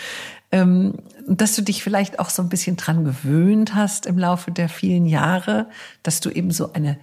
Ähm, 0.51 0.95
dass 1.29 1.55
du 1.55 1.63
dich 1.63 1.85
vielleicht 1.85 2.19
auch 2.19 2.29
so 2.29 2.43
ein 2.43 2.49
bisschen 2.49 2.77
dran 2.77 3.05
gewöhnt 3.05 3.77
hast 3.77 4.07
im 4.07 4.19
Laufe 4.19 4.51
der 4.51 4.69
vielen 4.69 5.07
Jahre, 5.07 5.69
dass 6.03 6.19
du 6.21 6.29
eben 6.29 6.51
so 6.51 6.73
eine 6.73 6.99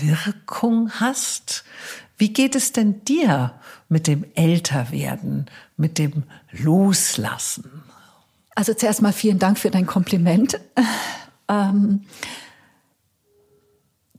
Wirkung 0.00 0.90
hast. 0.92 1.64
Wie 2.16 2.32
geht 2.32 2.54
es 2.54 2.72
denn 2.72 3.04
dir 3.04 3.54
mit 3.88 4.06
dem 4.06 4.24
Älterwerden, 4.34 5.46
mit 5.76 5.98
dem 5.98 6.24
Loslassen? 6.52 7.82
Also 8.54 8.74
zuerst 8.74 9.02
mal 9.02 9.12
vielen 9.12 9.38
Dank 9.38 9.58
für 9.58 9.70
dein 9.70 9.86
Kompliment. 9.86 10.60
Ähm, 11.48 12.04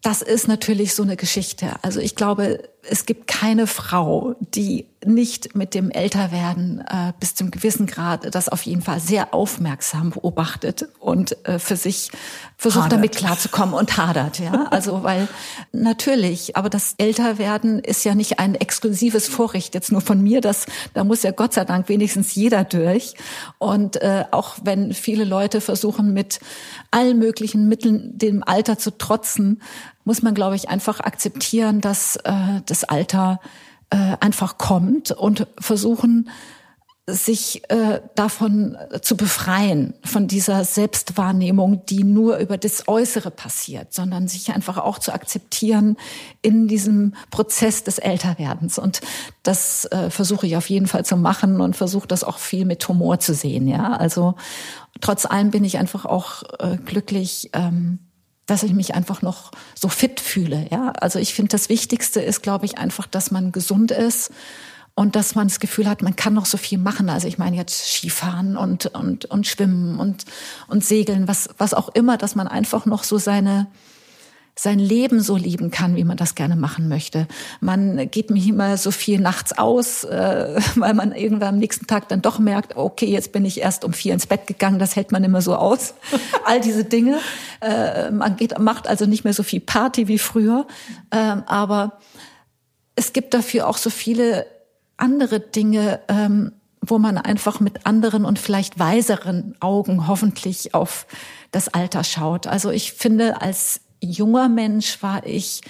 das 0.01 0.21
ist 0.21 0.47
natürlich 0.47 0.93
so 0.93 1.03
eine 1.03 1.15
Geschichte. 1.15 1.75
Also 1.81 2.01
ich 2.01 2.15
glaube, 2.15 2.69
es 2.89 3.05
gibt 3.05 3.27
keine 3.27 3.67
Frau, 3.67 4.35
die 4.39 4.87
nicht 5.05 5.55
mit 5.55 5.73
dem 5.73 5.91
Älterwerden 5.91 6.79
äh, 6.81 7.13
bis 7.19 7.35
zum 7.35 7.51
gewissen 7.51 7.87
Grad 7.87 8.33
das 8.33 8.49
auf 8.49 8.61
jeden 8.63 8.81
Fall 8.81 8.99
sehr 8.99 9.33
aufmerksam 9.33 10.11
beobachtet 10.11 10.87
und 10.99 11.45
äh, 11.45 11.59
für 11.59 11.75
sich 11.75 12.09
versucht 12.57 12.85
hadert. 12.85 12.97
damit 12.99 13.15
klarzukommen 13.15 13.75
und 13.75 13.97
hadert, 13.97 14.39
ja. 14.39 14.67
Also 14.71 15.03
weil 15.03 15.27
natürlich, 15.71 16.55
aber 16.55 16.69
das 16.69 16.95
Älterwerden 16.97 17.79
ist 17.79 18.03
ja 18.05 18.15
nicht 18.15 18.39
ein 18.39 18.55
exklusives 18.55 19.27
Vorrecht 19.27 19.75
jetzt 19.75 19.91
nur 19.91 20.01
von 20.01 20.21
mir, 20.21 20.41
das 20.41 20.65
da 20.93 21.03
muss 21.03 21.23
ja 21.23 21.31
Gott 21.31 21.53
sei 21.53 21.65
Dank 21.65 21.89
wenigstens 21.89 22.33
jeder 22.35 22.63
durch 22.63 23.13
und 23.59 23.97
äh, 23.97 24.25
auch 24.31 24.55
wenn 24.63 24.93
viele 24.93 25.25
Leute 25.25 25.61
versuchen 25.61 26.13
mit 26.13 26.39
allen 26.91 27.19
möglichen 27.19 27.67
Mitteln 27.67 28.17
dem 28.17 28.43
Alter 28.43 28.77
zu 28.77 28.97
trotzen, 28.97 29.61
muss 30.03 30.21
man 30.21 30.33
glaube 30.33 30.55
ich 30.55 30.69
einfach 30.69 30.99
akzeptieren, 30.99 31.81
dass 31.81 32.15
äh, 32.17 32.61
das 32.65 32.83
Alter 32.83 33.39
äh, 33.89 34.17
einfach 34.19 34.57
kommt 34.57 35.11
und 35.11 35.47
versuchen, 35.59 36.29
sich 37.05 37.69
äh, 37.69 37.99
davon 38.15 38.77
zu 39.01 39.17
befreien, 39.17 39.93
von 40.05 40.27
dieser 40.27 40.63
Selbstwahrnehmung, 40.63 41.85
die 41.85 42.05
nur 42.05 42.37
über 42.37 42.57
das 42.57 42.87
Äußere 42.87 43.29
passiert, 43.29 43.93
sondern 43.93 44.29
sich 44.29 44.53
einfach 44.53 44.77
auch 44.77 44.99
zu 44.99 45.13
akzeptieren 45.13 45.97
in 46.41 46.69
diesem 46.69 47.13
Prozess 47.29 47.83
des 47.83 47.97
Älterwerdens. 47.97 48.79
Und 48.79 49.01
das 49.43 49.83
äh, 49.85 50.09
versuche 50.09 50.47
ich 50.47 50.55
auf 50.55 50.69
jeden 50.69 50.87
Fall 50.87 51.03
zu 51.03 51.17
machen 51.17 51.59
und 51.59 51.75
versuche 51.75 52.07
das 52.07 52.23
auch 52.23 52.37
viel 52.37 52.63
mit 52.63 52.87
Humor 52.87 53.19
zu 53.19 53.33
sehen. 53.33 53.67
Ja, 53.67 53.91
also 53.97 54.35
trotz 55.01 55.25
allem 55.25 55.51
bin 55.51 55.65
ich 55.65 55.77
einfach 55.79 56.05
auch 56.05 56.43
äh, 56.59 56.77
glücklich. 56.77 57.49
Ähm, 57.51 57.99
dass 58.45 58.63
ich 58.63 58.73
mich 58.73 58.93
einfach 58.93 59.21
noch 59.21 59.51
so 59.75 59.87
fit 59.87 60.19
fühle. 60.19 60.67
Ja, 60.71 60.89
also 60.91 61.19
ich 61.19 61.33
finde, 61.33 61.49
das 61.49 61.69
Wichtigste 61.69 62.21
ist, 62.21 62.43
glaube 62.43 62.65
ich, 62.65 62.77
einfach, 62.77 63.07
dass 63.07 63.31
man 63.31 63.51
gesund 63.51 63.91
ist 63.91 64.31
und 64.95 65.15
dass 65.15 65.35
man 65.35 65.47
das 65.47 65.59
Gefühl 65.59 65.89
hat, 65.89 66.01
man 66.01 66.15
kann 66.15 66.33
noch 66.33 66.45
so 66.45 66.57
viel 66.57 66.77
machen. 66.77 67.09
Also 67.09 67.27
ich 67.27 67.37
meine 67.37 67.55
jetzt 67.55 67.93
Skifahren 67.93 68.57
und 68.57 68.87
und 68.87 69.25
und 69.25 69.47
Schwimmen 69.47 69.99
und 69.99 70.25
und 70.67 70.83
Segeln, 70.83 71.27
was 71.27 71.49
was 71.57 71.73
auch 71.73 71.89
immer, 71.89 72.17
dass 72.17 72.35
man 72.35 72.47
einfach 72.47 72.85
noch 72.85 73.03
so 73.03 73.17
seine 73.17 73.67
sein 74.55 74.77
Leben 74.77 75.19
so 75.19 75.35
lieben 75.35 75.71
kann, 75.71 75.95
wie 75.95 76.03
man 76.03 76.17
das 76.17 76.35
gerne 76.35 76.55
machen 76.55 76.87
möchte. 76.87 77.27
Man 77.59 78.09
geht 78.11 78.29
mich 78.29 78.47
immer 78.47 78.77
so 78.77 78.91
viel 78.91 79.19
nachts 79.19 79.57
aus, 79.57 80.03
äh, 80.03 80.59
weil 80.75 80.93
man 80.93 81.11
irgendwann 81.13 81.55
am 81.55 81.59
nächsten 81.59 81.87
Tag 81.87 82.07
dann 82.09 82.21
doch 82.21 82.39
merkt, 82.39 82.75
okay, 82.75 83.07
jetzt 83.07 83.31
bin 83.31 83.45
ich 83.45 83.61
erst 83.61 83.83
um 83.83 83.93
vier 83.93 84.13
ins 84.13 84.27
Bett 84.27 84.45
gegangen, 84.45 84.77
das 84.79 84.95
hält 84.95 85.11
man 85.11 85.23
immer 85.23 85.41
so 85.41 85.55
aus. 85.55 85.95
All 86.45 86.61
diese 86.61 86.85
Dinge. 86.85 87.19
Äh, 87.61 88.11
man 88.11 88.35
geht, 88.35 88.57
macht 88.59 88.87
also 88.87 89.05
nicht 89.05 89.23
mehr 89.23 89.33
so 89.33 89.43
viel 89.43 89.59
Party 89.59 90.07
wie 90.07 90.19
früher. 90.19 90.67
Äh, 91.09 91.17
aber 91.17 91.99
es 92.95 93.13
gibt 93.13 93.33
dafür 93.33 93.67
auch 93.67 93.77
so 93.77 93.89
viele 93.89 94.45
andere 94.97 95.39
Dinge, 95.39 95.99
ähm, 96.07 96.51
wo 96.79 96.99
man 96.99 97.17
einfach 97.17 97.59
mit 97.59 97.85
anderen 97.85 98.25
und 98.25 98.37
vielleicht 98.37 98.77
weiseren 98.77 99.55
Augen 99.61 100.07
hoffentlich 100.07 100.73
auf 100.73 101.07
das 101.51 101.69
Alter 101.69 102.03
schaut. 102.03 102.45
Also 102.45 102.71
ich 102.71 102.93
finde, 102.93 103.41
als 103.41 103.81
junger 104.11 104.49
Mensch 104.49 105.01
war 105.01 105.25
ich 105.25 105.61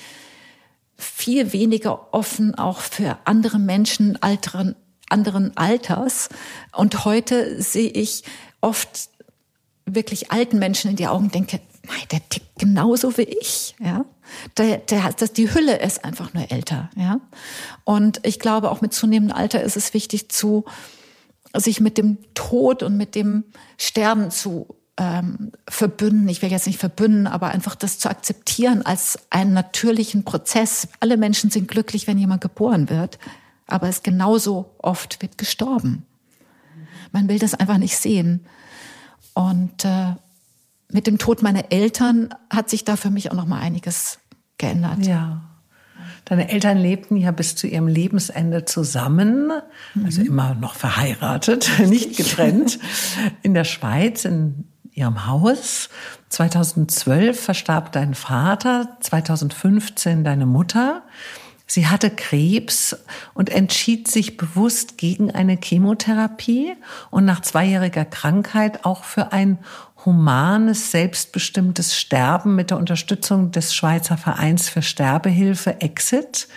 viel 0.97 1.53
weniger 1.53 2.13
offen 2.13 2.55
auch 2.55 2.79
für 2.79 3.17
andere 3.25 3.59
Menschen 3.59 4.21
alteren, 4.21 4.75
anderen 5.09 5.55
Alters. 5.57 6.29
Und 6.75 7.05
heute 7.05 7.61
sehe 7.61 7.89
ich 7.89 8.23
oft 8.61 9.09
wirklich 9.85 10.31
alten 10.31 10.59
Menschen 10.59 10.91
in 10.91 10.95
die 10.95 11.07
Augen, 11.07 11.29
denke, 11.29 11.59
nein, 11.85 12.03
der 12.11 12.27
tickt 12.29 12.57
genauso 12.57 13.17
wie 13.17 13.23
ich, 13.23 13.75
ja. 13.79 14.05
Der, 14.57 14.77
der, 14.77 15.11
das, 15.11 15.33
die 15.33 15.53
Hülle 15.53 15.79
ist 15.79 16.05
einfach 16.05 16.33
nur 16.33 16.49
älter, 16.49 16.89
ja. 16.95 17.19
Und 17.83 18.21
ich 18.25 18.39
glaube, 18.39 18.71
auch 18.71 18.81
mit 18.81 18.93
zunehmendem 18.93 19.35
Alter 19.35 19.61
ist 19.61 19.75
es 19.75 19.93
wichtig 19.93 20.29
zu, 20.29 20.63
sich 21.55 21.81
mit 21.81 21.97
dem 21.97 22.17
Tod 22.33 22.81
und 22.81 22.97
mit 22.97 23.15
dem 23.15 23.43
Sterben 23.77 24.31
zu 24.31 24.75
ähm, 24.97 25.51
verbünden, 25.67 26.27
ich 26.29 26.41
will 26.41 26.51
jetzt 26.51 26.67
nicht 26.67 26.79
verbünden, 26.79 27.25
aber 27.27 27.49
einfach 27.49 27.75
das 27.75 27.97
zu 27.97 28.09
akzeptieren 28.09 28.85
als 28.85 29.19
einen 29.29 29.53
natürlichen 29.53 30.23
Prozess. 30.23 30.87
Alle 30.99 31.17
Menschen 31.17 31.49
sind 31.49 31.67
glücklich, 31.67 32.07
wenn 32.07 32.17
jemand 32.17 32.41
geboren 32.41 32.89
wird, 32.89 33.17
aber 33.65 33.89
es 33.89 34.03
genauso 34.03 34.75
oft 34.77 35.21
wird 35.21 35.37
gestorben. 35.37 36.05
Man 37.11 37.27
will 37.27 37.39
das 37.39 37.53
einfach 37.53 37.77
nicht 37.77 37.97
sehen. 37.97 38.45
Und 39.33 39.83
äh, 39.83 40.13
mit 40.91 41.07
dem 41.07 41.17
Tod 41.17 41.41
meiner 41.41 41.71
Eltern 41.71 42.29
hat 42.51 42.69
sich 42.69 42.85
da 42.85 42.95
für 42.95 43.09
mich 43.09 43.31
auch 43.31 43.35
noch 43.35 43.47
mal 43.47 43.59
einiges 43.59 44.19
geändert. 44.59 45.05
Ja. 45.05 45.41
Deine 46.25 46.49
Eltern 46.49 46.77
lebten 46.77 47.17
ja 47.17 47.31
bis 47.31 47.55
zu 47.55 47.67
ihrem 47.67 47.87
Lebensende 47.87 48.63
zusammen, 48.63 49.51
also 50.03 50.21
mhm. 50.21 50.27
immer 50.27 50.53
noch 50.55 50.75
verheiratet, 50.75 51.69
nicht 51.87 52.15
getrennt, 52.15 52.79
in 53.41 53.53
der 53.53 53.65
Schweiz, 53.65 54.23
in 54.23 54.65
ihrem 54.93 55.27
Haus. 55.27 55.89
2012 56.29 57.39
verstarb 57.39 57.91
dein 57.91 58.13
Vater, 58.13 58.97
2015 58.99 60.23
deine 60.23 60.45
Mutter. 60.45 61.03
Sie 61.65 61.87
hatte 61.87 62.09
Krebs 62.11 62.95
und 63.33 63.49
entschied 63.49 64.07
sich 64.07 64.37
bewusst 64.37 64.97
gegen 64.97 65.31
eine 65.31 65.57
Chemotherapie 65.61 66.73
und 67.09 67.25
nach 67.25 67.41
zweijähriger 67.41 68.05
Krankheit 68.05 68.85
auch 68.85 69.03
für 69.03 69.31
ein 69.31 69.57
humanes, 70.05 70.91
selbstbestimmtes 70.91 71.97
Sterben 71.97 72.55
mit 72.55 72.69
der 72.69 72.77
Unterstützung 72.77 73.51
des 73.51 73.73
Schweizer 73.73 74.17
Vereins 74.17 74.69
für 74.69 74.81
Sterbehilfe 74.81 75.81
Exit. 75.81 76.47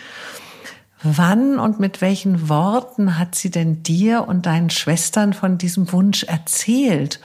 Wann 1.01 1.57
und 1.57 1.79
mit 1.79 2.01
welchen 2.01 2.49
Worten 2.49 3.17
hat 3.17 3.35
sie 3.35 3.49
denn 3.49 3.83
dir 3.83 4.27
und 4.27 4.45
deinen 4.45 4.69
Schwestern 4.69 5.33
von 5.33 5.57
diesem 5.57 5.91
Wunsch 5.93 6.23
erzählt? 6.23 7.19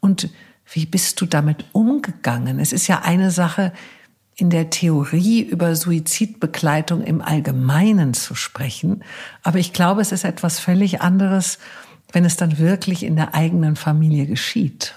Und 0.00 0.28
wie 0.72 0.86
bist 0.86 1.20
du 1.20 1.26
damit 1.26 1.64
umgegangen? 1.72 2.58
Es 2.60 2.72
ist 2.72 2.86
ja 2.86 3.00
eine 3.02 3.30
Sache, 3.30 3.72
in 4.38 4.50
der 4.50 4.70
Theorie 4.70 5.42
über 5.42 5.74
Suizidbegleitung 5.74 7.02
im 7.02 7.20
Allgemeinen 7.20 8.14
zu 8.14 8.36
sprechen. 8.36 9.02
Aber 9.42 9.58
ich 9.58 9.72
glaube, 9.72 10.00
es 10.00 10.12
ist 10.12 10.24
etwas 10.24 10.60
völlig 10.60 11.00
anderes, 11.00 11.58
wenn 12.12 12.24
es 12.24 12.36
dann 12.36 12.58
wirklich 12.58 13.02
in 13.02 13.16
der 13.16 13.34
eigenen 13.34 13.74
Familie 13.74 14.26
geschieht. 14.26 14.94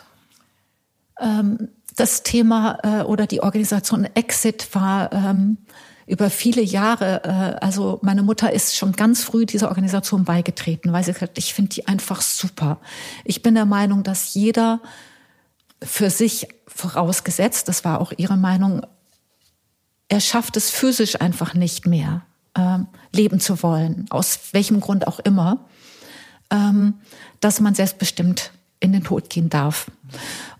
Ähm, 1.19 1.69
das 1.95 2.21
Thema 2.21 2.77
äh, 2.83 3.03
oder 3.03 3.25
die 3.25 3.41
Organisation 3.41 4.07
Exit 4.13 4.69
war 4.73 5.11
ähm, 5.11 5.57
über 6.05 6.29
viele 6.29 6.61
Jahre, 6.61 7.23
äh, 7.23 7.65
also 7.65 7.99
meine 8.03 8.21
Mutter 8.21 8.53
ist 8.53 8.77
schon 8.77 8.91
ganz 8.91 9.23
früh 9.23 9.47
dieser 9.47 9.69
Organisation 9.69 10.23
beigetreten, 10.23 10.93
weil 10.93 11.03
sie 11.03 11.13
gesagt 11.13 11.31
hat, 11.31 11.37
ich 11.39 11.55
finde 11.55 11.69
die 11.69 11.87
einfach 11.87 12.21
super. 12.21 12.79
Ich 13.25 13.41
bin 13.41 13.55
der 13.55 13.65
Meinung, 13.65 14.03
dass 14.03 14.35
jeder 14.35 14.81
für 15.83 16.09
sich 16.09 16.47
vorausgesetzt, 16.67 17.67
das 17.67 17.83
war 17.83 17.99
auch 17.99 18.13
ihre 18.17 18.37
Meinung, 18.37 18.85
er 20.07 20.19
schafft 20.19 20.57
es 20.57 20.69
physisch 20.69 21.19
einfach 21.21 21.53
nicht 21.53 21.87
mehr, 21.87 22.23
ähm, 22.55 22.87
leben 23.13 23.39
zu 23.39 23.63
wollen, 23.63 24.05
aus 24.09 24.39
welchem 24.51 24.81
Grund 24.81 25.07
auch 25.07 25.19
immer, 25.19 25.65
ähm, 26.49 26.95
dass 27.39 27.61
man 27.61 27.75
selbstbestimmt 27.75 28.51
in 28.79 28.91
den 28.91 29.03
Tod 29.03 29.29
gehen 29.29 29.49
darf. 29.49 29.89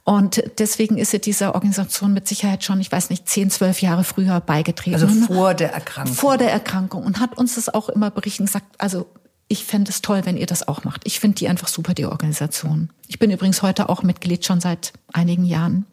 Und 0.04 0.44
deswegen 0.58 0.98
ist 0.98 1.12
sie 1.12 1.20
dieser 1.20 1.54
Organisation 1.54 2.14
mit 2.14 2.28
Sicherheit 2.28 2.64
schon, 2.64 2.80
ich 2.82 2.92
weiß 2.92 3.10
nicht, 3.10 3.28
zehn, 3.28 3.50
zwölf 3.50 3.82
Jahre 3.82 4.04
früher 4.04 4.40
beigetreten. 4.40 4.96
Also 4.96 5.08
vor 5.08 5.54
der 5.54 5.74
Erkrankung. 5.74 6.16
Vor 6.16 6.38
der 6.38 6.52
Erkrankung 6.52 7.04
und 7.04 7.20
hat 7.20 7.38
uns 7.38 7.56
das 7.56 7.70
auch 7.70 7.90
immer 7.90 8.10
berichten 8.10 8.46
gesagt, 8.46 8.66
also 8.78 9.08
ich 9.52 9.66
fände 9.66 9.92
es 9.92 10.02
toll, 10.02 10.22
wenn 10.24 10.38
ihr 10.38 10.46
das 10.46 10.66
auch 10.68 10.86
macht. 10.86 11.02
Ich 11.04 11.20
finde 11.20 11.36
die 11.36 11.50
einfach 11.50 11.68
super, 11.68 11.94
die 11.94 12.06
Organisation. 12.06 12.90
Ich 13.10 13.20
bin 13.20 13.32
übrigens 13.32 13.62
heute 13.62 13.90
auch 13.90 14.02
Mitglied 14.02 14.46
schon 14.46 14.62
seit 14.62 14.94
einigen 15.12 15.44
Jahren. 15.44 15.86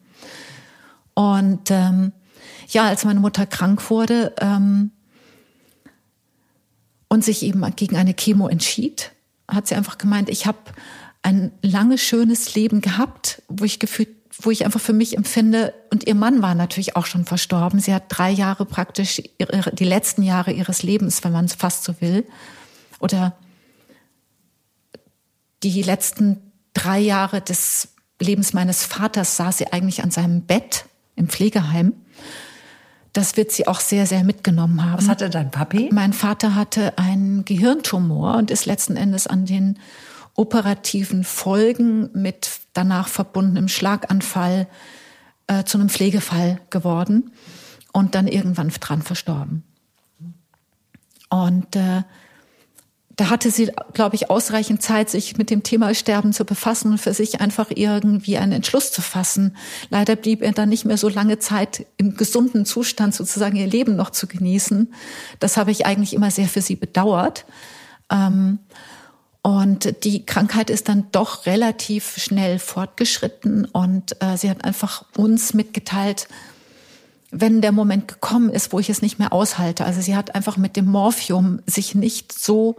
Und 1.13 1.69
ähm, 1.69 2.13
ja, 2.69 2.87
als 2.87 3.03
meine 3.03 3.19
Mutter 3.19 3.45
krank 3.45 3.89
wurde 3.89 4.33
ähm, 4.39 4.91
und 7.09 7.25
sich 7.25 7.43
eben 7.43 7.65
gegen 7.75 7.97
eine 7.97 8.13
Chemo 8.13 8.47
entschied, 8.47 9.11
hat 9.45 9.67
sie 9.67 9.75
einfach 9.75 9.97
gemeint, 9.97 10.29
ich 10.29 10.45
habe 10.45 10.59
ein 11.21 11.51
langes, 11.61 11.99
schönes 11.99 12.55
Leben 12.55 12.79
gehabt, 12.79 13.41
wo 13.49 13.65
ich 13.65 13.79
gefühlt, 13.79 14.09
wo 14.41 14.51
ich 14.51 14.63
einfach 14.63 14.79
für 14.79 14.93
mich 14.93 15.17
empfinde, 15.17 15.73
und 15.91 16.07
ihr 16.07 16.15
Mann 16.15 16.41
war 16.41 16.55
natürlich 16.55 16.95
auch 16.95 17.05
schon 17.05 17.25
verstorben. 17.25 17.81
Sie 17.81 17.93
hat 17.93 18.03
drei 18.07 18.31
Jahre 18.31 18.65
praktisch 18.65 19.21
ihre, 19.37 19.75
die 19.75 19.83
letzten 19.83 20.23
Jahre 20.23 20.53
ihres 20.53 20.81
Lebens, 20.81 21.25
wenn 21.25 21.33
man 21.33 21.43
es 21.43 21.55
fast 21.55 21.83
so 21.83 21.99
will, 21.99 22.23
oder 23.01 23.35
die 25.63 25.81
letzten 25.81 26.51
drei 26.73 26.99
Jahre 26.99 27.41
des 27.41 27.89
Lebens 28.19 28.53
meines 28.53 28.85
Vaters 28.85 29.37
saß 29.37 29.59
sie 29.59 29.71
eigentlich 29.71 30.03
an 30.03 30.11
seinem 30.11 30.41
Bett 30.41 30.85
im 31.15 31.29
Pflegeheim. 31.29 31.93
Das 33.13 33.37
wird 33.37 33.51
sie 33.51 33.67
auch 33.67 33.79
sehr, 33.79 34.05
sehr 34.05 34.23
mitgenommen 34.23 34.83
haben. 34.83 34.99
Was 34.99 35.09
hatte 35.09 35.29
dein 35.29 35.51
Papi? 35.51 35.89
Mein 35.91 36.13
Vater 36.13 36.55
hatte 36.55 36.97
einen 36.97 37.43
Gehirntumor 37.43 38.37
und 38.37 38.51
ist 38.51 38.65
letzten 38.65 38.97
Endes 38.97 39.25
an 39.25 39.45
den 39.45 39.79
operativen 40.35 41.23
Folgen 41.23 42.09
mit 42.13 42.49
danach 42.73 43.07
verbundenem 43.07 43.67
Schlaganfall 43.67 44.67
äh, 45.47 45.63
zu 45.63 45.77
einem 45.77 45.89
Pflegefall 45.89 46.61
geworden 46.69 47.31
und 47.91 48.15
dann 48.15 48.27
irgendwann 48.27 48.69
dran 48.69 49.01
verstorben. 49.01 49.63
Und 51.29 51.75
äh, 51.75 52.03
da 53.19 53.29
hatte 53.29 53.51
sie, 53.51 53.69
glaube 53.91 54.15
ich, 54.15 54.29
ausreichend 54.29 54.81
Zeit, 54.81 55.09
sich 55.09 55.37
mit 55.37 55.49
dem 55.49 55.61
Thema 55.61 55.93
Sterben 55.93 56.31
zu 56.31 56.45
befassen 56.45 56.91
und 56.91 56.99
für 56.99 57.13
sich 57.13 57.41
einfach 57.41 57.67
irgendwie 57.69 58.37
einen 58.37 58.53
Entschluss 58.53 58.93
zu 58.93 59.01
fassen. 59.01 59.57
Leider 59.89 60.15
blieb 60.15 60.41
ihr 60.41 60.53
dann 60.53 60.69
nicht 60.69 60.85
mehr 60.85 60.97
so 60.97 61.09
lange 61.09 61.37
Zeit 61.37 61.85
im 61.97 62.15
gesunden 62.15 62.63
Zustand 62.63 63.13
sozusagen 63.13 63.57
ihr 63.57 63.67
Leben 63.67 63.97
noch 63.97 64.11
zu 64.11 64.25
genießen. 64.25 64.93
Das 65.39 65.57
habe 65.57 65.71
ich 65.71 65.85
eigentlich 65.85 66.13
immer 66.13 66.31
sehr 66.31 66.47
für 66.47 66.61
sie 66.61 66.77
bedauert. 66.77 67.45
Ähm, 68.09 68.59
und 69.41 70.05
die 70.05 70.25
Krankheit 70.25 70.69
ist 70.69 70.87
dann 70.87 71.07
doch 71.11 71.45
relativ 71.45 72.15
schnell 72.19 72.57
fortgeschritten 72.57 73.65
und 73.65 74.15
äh, 74.21 74.37
sie 74.37 74.49
hat 74.49 74.63
einfach 74.63 75.03
uns 75.17 75.53
mitgeteilt, 75.53 76.29
wenn 77.31 77.59
der 77.59 77.73
Moment 77.73 78.07
gekommen 78.07 78.49
ist, 78.49 78.71
wo 78.71 78.79
ich 78.79 78.89
es 78.89 79.01
nicht 79.01 79.19
mehr 79.19 79.33
aushalte. 79.33 79.83
Also 79.83 79.99
sie 79.99 80.15
hat 80.15 80.35
einfach 80.35 80.55
mit 80.55 80.77
dem 80.77 80.85
Morphium 80.85 81.61
sich 81.65 81.95
nicht 81.95 82.31
so 82.31 82.77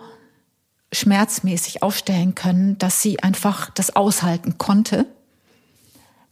schmerzmäßig 0.92 1.82
aufstellen 1.82 2.34
können, 2.34 2.78
dass 2.78 3.02
sie 3.02 3.22
einfach 3.22 3.70
das 3.70 3.94
aushalten 3.94 4.58
konnte, 4.58 5.06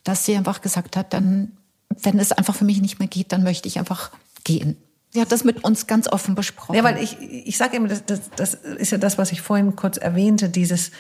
dass 0.05 0.25
sie 0.25 0.37
einfach 0.37 0.61
gesagt 0.61 0.97
hat, 0.97 1.13
dann, 1.13 1.57
wenn 1.91 2.19
es 2.19 2.33
einfach 2.33 2.55
für 2.55 2.65
mich 2.65 2.81
nicht 2.81 2.99
mehr 2.99 3.09
geht, 3.09 3.33
dann 3.33 3.45
möchte 3.45 3.69
ich 3.69 3.79
einfach 3.79 4.11
gehen. 4.45 4.77
Sie 5.11 5.21
hat 5.21 5.33
das 5.33 5.45
mit 5.45 5.65
uns 5.65 5.87
ganz 5.87 6.09
offen 6.09 6.35
besprochen. 6.35 6.77
Ja, 6.77 6.85
weil 6.85 7.03
ich, 7.03 7.17
ich 7.21 7.57
sage 7.57 7.77
immer, 7.77 7.89
das, 7.89 8.05
das, 8.05 8.31
das 8.37 8.55
ist 8.55 8.93
ja 8.93 8.99
das, 8.99 9.17
was 9.17 9.33
ich 9.33 9.41
vorhin 9.41 9.75
kurz 9.75 9.97
erwähnte, 9.97 10.49
dieses, 10.49 10.91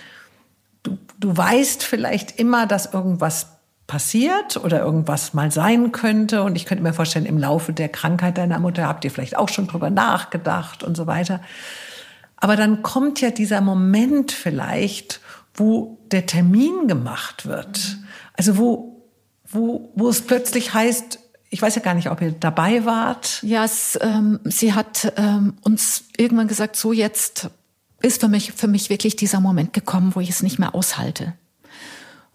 du, 0.82 0.96
du 1.18 1.36
weißt 1.36 1.82
vielleicht 1.82 2.38
immer, 2.38 2.66
dass 2.66 2.92
irgendwas 2.92 3.48
passiert 3.86 4.56
oder 4.58 4.80
irgendwas 4.80 5.34
mal 5.34 5.50
sein 5.50 5.92
könnte. 5.92 6.42
Und 6.42 6.56
ich 6.56 6.64
könnte 6.64 6.84
mir 6.84 6.92
vorstellen, 6.92 7.26
im 7.26 7.38
Laufe 7.38 7.72
der 7.72 7.88
Krankheit 7.88 8.38
deiner 8.38 8.58
Mutter 8.58 8.86
habt 8.86 9.04
ihr 9.04 9.10
vielleicht 9.10 9.36
auch 9.36 9.48
schon 9.48 9.66
drüber 9.66 9.90
nachgedacht 9.90 10.84
und 10.84 10.96
so 10.96 11.06
weiter. 11.06 11.40
Aber 12.40 12.56
dann 12.56 12.82
kommt 12.82 13.20
ja 13.20 13.30
dieser 13.30 13.60
Moment 13.60 14.32
vielleicht, 14.32 15.20
wo 15.54 15.98
der 16.10 16.26
Termin 16.26 16.86
gemacht 16.86 17.46
wird. 17.46 17.98
Also 18.34 18.56
wo, 18.56 19.02
wo, 19.46 19.92
wo 19.94 20.08
es 20.08 20.22
plötzlich 20.22 20.72
heißt, 20.72 21.18
ich 21.50 21.60
weiß 21.62 21.74
ja 21.74 21.82
gar 21.82 21.94
nicht, 21.94 22.10
ob 22.10 22.20
ihr 22.20 22.32
dabei 22.32 22.84
wart. 22.84 23.42
Ja, 23.42 23.64
es, 23.64 23.98
ähm, 24.00 24.38
sie 24.44 24.74
hat 24.74 25.12
ähm, 25.16 25.54
uns 25.62 26.04
irgendwann 26.16 26.48
gesagt, 26.48 26.76
so 26.76 26.92
jetzt 26.92 27.50
ist 28.00 28.20
für 28.20 28.28
mich, 28.28 28.52
für 28.52 28.68
mich 28.68 28.90
wirklich 28.90 29.16
dieser 29.16 29.40
Moment 29.40 29.72
gekommen, 29.72 30.14
wo 30.14 30.20
ich 30.20 30.30
es 30.30 30.42
nicht 30.42 30.58
mehr 30.58 30.74
aushalte. 30.74 31.34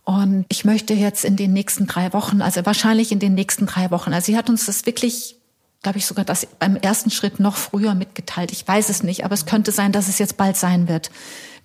Und 0.04 0.46
ich 0.50 0.66
möchte 0.66 0.94
jetzt 0.94 1.24
in 1.24 1.38
den 1.38 1.54
nächsten 1.54 1.88
drei 1.88 2.12
Wochen, 2.12 2.42
also 2.42 2.66
wahrscheinlich 2.66 3.14
in 3.14 3.20
den 3.20 3.36
nächsten 3.36 3.68
drei 3.68 3.90
Wochen, 3.90 4.14
also 4.14 4.26
sie 4.26 4.38
hat 4.38 4.50
uns 4.50 4.66
das 4.66 4.86
wirklich 4.86 5.38
glaube 5.84 5.98
ich, 6.00 6.06
sogar 6.06 6.26
das 6.26 6.48
beim 6.60 6.78
ersten 6.78 7.12
Schritt 7.12 7.40
noch 7.40 7.58
früher 7.58 7.94
mitgeteilt. 7.94 8.52
Ich 8.52 8.68
weiß 8.68 8.90
es 8.90 9.04
nicht, 9.04 9.26
aber 9.26 9.34
es 9.34 9.46
könnte 9.46 9.72
sein, 9.72 9.92
dass 9.92 10.08
es 10.08 10.18
jetzt 10.18 10.38
bald 10.38 10.56
sein 10.56 10.88
wird. 10.88 11.12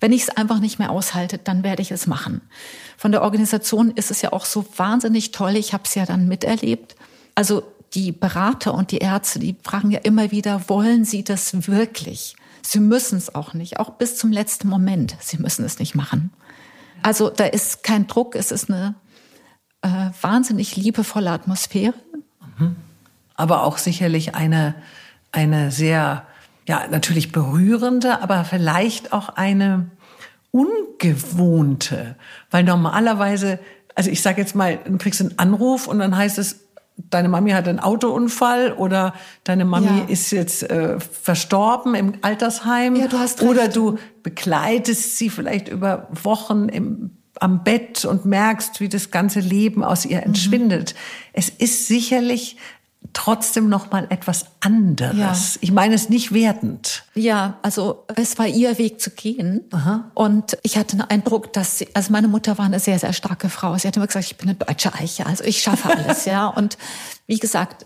Wenn 0.01 0.11
ich 0.11 0.23
es 0.23 0.29
einfach 0.29 0.59
nicht 0.59 0.77
mehr 0.77 0.91
aushalte, 0.91 1.37
dann 1.37 1.63
werde 1.63 1.81
ich 1.81 1.91
es 1.91 2.05
machen. 2.05 2.41
Von 2.97 3.11
der 3.11 3.21
Organisation 3.21 3.91
ist 3.91 4.11
es 4.11 4.21
ja 4.21 4.33
auch 4.33 4.45
so 4.45 4.65
wahnsinnig 4.77 5.31
toll. 5.31 5.55
Ich 5.55 5.73
habe 5.73 5.83
es 5.85 5.95
ja 5.95 6.05
dann 6.05 6.27
miterlebt. 6.27 6.95
Also 7.33 7.63
die 7.93 8.11
Berater 8.11 8.73
und 8.73 8.91
die 8.91 8.99
Ärzte, 8.99 9.39
die 9.39 9.55
fragen 9.63 9.89
ja 9.89 9.99
immer 9.99 10.31
wieder, 10.31 10.67
wollen 10.67 11.05
Sie 11.05 11.23
das 11.23 11.67
wirklich? 11.67 12.35
Sie 12.61 12.79
müssen 12.79 13.17
es 13.17 13.33
auch 13.33 13.53
nicht, 13.53 13.79
auch 13.79 13.91
bis 13.91 14.17
zum 14.17 14.31
letzten 14.31 14.67
Moment. 14.67 15.15
Sie 15.21 15.37
müssen 15.37 15.65
es 15.65 15.79
nicht 15.79 15.95
machen. 15.95 16.31
Also 17.01 17.29
da 17.29 17.45
ist 17.45 17.83
kein 17.83 18.05
Druck, 18.07 18.35
es 18.35 18.51
ist 18.51 18.69
eine 18.69 18.95
äh, 19.81 20.11
wahnsinnig 20.21 20.75
liebevolle 20.75 21.31
Atmosphäre. 21.31 21.93
Mhm 22.57 22.75
aber 23.39 23.63
auch 23.63 23.77
sicherlich 23.77 24.35
eine, 24.35 24.75
eine 25.31 25.71
sehr, 25.71 26.25
ja, 26.67 26.85
natürlich 26.91 27.31
berührende, 27.31 28.21
aber 28.21 28.43
vielleicht 28.43 29.13
auch 29.13 29.29
eine 29.29 29.89
ungewohnte, 30.51 32.15
weil 32.51 32.63
normalerweise, 32.63 33.59
also 33.95 34.09
ich 34.09 34.21
sage 34.21 34.41
jetzt 34.41 34.55
mal, 34.55 34.79
du 34.85 34.97
kriegst 34.97 35.21
einen 35.21 35.39
Anruf 35.39 35.87
und 35.87 35.99
dann 35.99 36.17
heißt 36.17 36.37
es, 36.37 36.65
deine 36.97 37.29
Mami 37.29 37.51
hat 37.51 37.67
einen 37.69 37.79
Autounfall 37.79 38.73
oder 38.73 39.13
deine 39.45 39.63
Mami 39.63 39.99
ja. 39.99 40.05
ist 40.09 40.31
jetzt 40.31 40.69
äh, 40.69 40.99
verstorben 40.99 41.95
im 41.95 42.15
Altersheim 42.21 42.97
ja, 42.97 43.07
du 43.07 43.19
hast 43.19 43.39
recht. 43.39 43.49
oder 43.49 43.69
du 43.69 43.97
begleitest 44.21 45.17
sie 45.17 45.29
vielleicht 45.29 45.69
über 45.69 46.09
Wochen 46.11 46.67
im 46.67 47.11
am 47.41 47.63
Bett 47.63 48.03
und 48.03 48.25
merkst, 48.25 48.81
wie 48.81 48.89
das 48.89 49.11
ganze 49.11 49.39
Leben 49.39 49.81
aus 49.81 50.05
ihr 50.05 50.23
entschwindet. 50.23 50.93
Mhm. 50.93 51.29
Es 51.31 51.47
ist 51.47 51.87
sicherlich 51.87 52.57
trotzdem 53.13 53.69
noch 53.69 53.91
mal 53.91 54.07
etwas 54.09 54.45
anderes. 54.59 55.17
Ja. 55.55 55.59
Ich 55.61 55.71
meine 55.71 55.95
es 55.95 56.09
nicht 56.09 56.33
wertend. 56.33 57.03
Ja, 57.15 57.57
also 57.61 58.05
es 58.15 58.37
war 58.37 58.47
ihr 58.47 58.77
Weg 58.77 59.01
zu 59.01 59.09
gehen 59.09 59.61
Aha. 59.71 60.11
und 60.13 60.57
ich 60.63 60.77
hatte 60.77 60.97
den 60.97 61.01
Eindruck, 61.01 61.53
dass 61.53 61.79
sie, 61.79 61.87
also 61.93 62.11
meine 62.11 62.27
Mutter 62.27 62.57
war 62.57 62.65
eine 62.65 62.79
sehr 62.79 62.99
sehr 62.99 63.13
starke 63.13 63.49
Frau. 63.49 63.77
Sie 63.77 63.87
hat 63.87 63.95
immer 63.95 64.07
gesagt, 64.07 64.25
ich 64.25 64.37
bin 64.37 64.49
eine 64.49 64.57
deutsche 64.57 64.93
Eiche, 64.93 65.25
also 65.25 65.43
ich 65.43 65.61
schaffe 65.61 65.89
alles, 65.89 66.25
ja. 66.25 66.47
Und 66.59 66.77
wie 67.25 67.39
gesagt, 67.39 67.85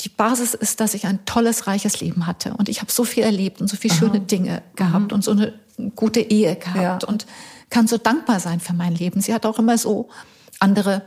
die 0.00 0.08
Basis 0.08 0.54
ist, 0.54 0.80
dass 0.80 0.94
ich 0.94 1.06
ein 1.06 1.24
tolles, 1.24 1.66
reiches 1.66 2.00
Leben 2.00 2.26
hatte 2.26 2.54
und 2.54 2.68
ich 2.68 2.82
habe 2.82 2.92
so 2.92 3.04
viel 3.04 3.22
erlebt 3.22 3.62
und 3.62 3.68
so 3.68 3.76
viele 3.76 3.94
schöne 3.94 4.20
Dinge 4.20 4.62
gehabt 4.76 5.10
mhm. 5.10 5.14
und 5.14 5.24
so 5.24 5.30
eine 5.30 5.54
gute 5.94 6.20
Ehe 6.20 6.56
gehabt 6.56 7.02
ja. 7.02 7.08
und 7.08 7.26
kann 7.70 7.86
so 7.86 7.96
dankbar 7.96 8.38
sein 8.38 8.60
für 8.60 8.74
mein 8.74 8.94
Leben. 8.94 9.20
Sie 9.20 9.32
hat 9.32 9.46
auch 9.46 9.58
immer 9.58 9.78
so 9.78 10.08
andere 10.60 11.02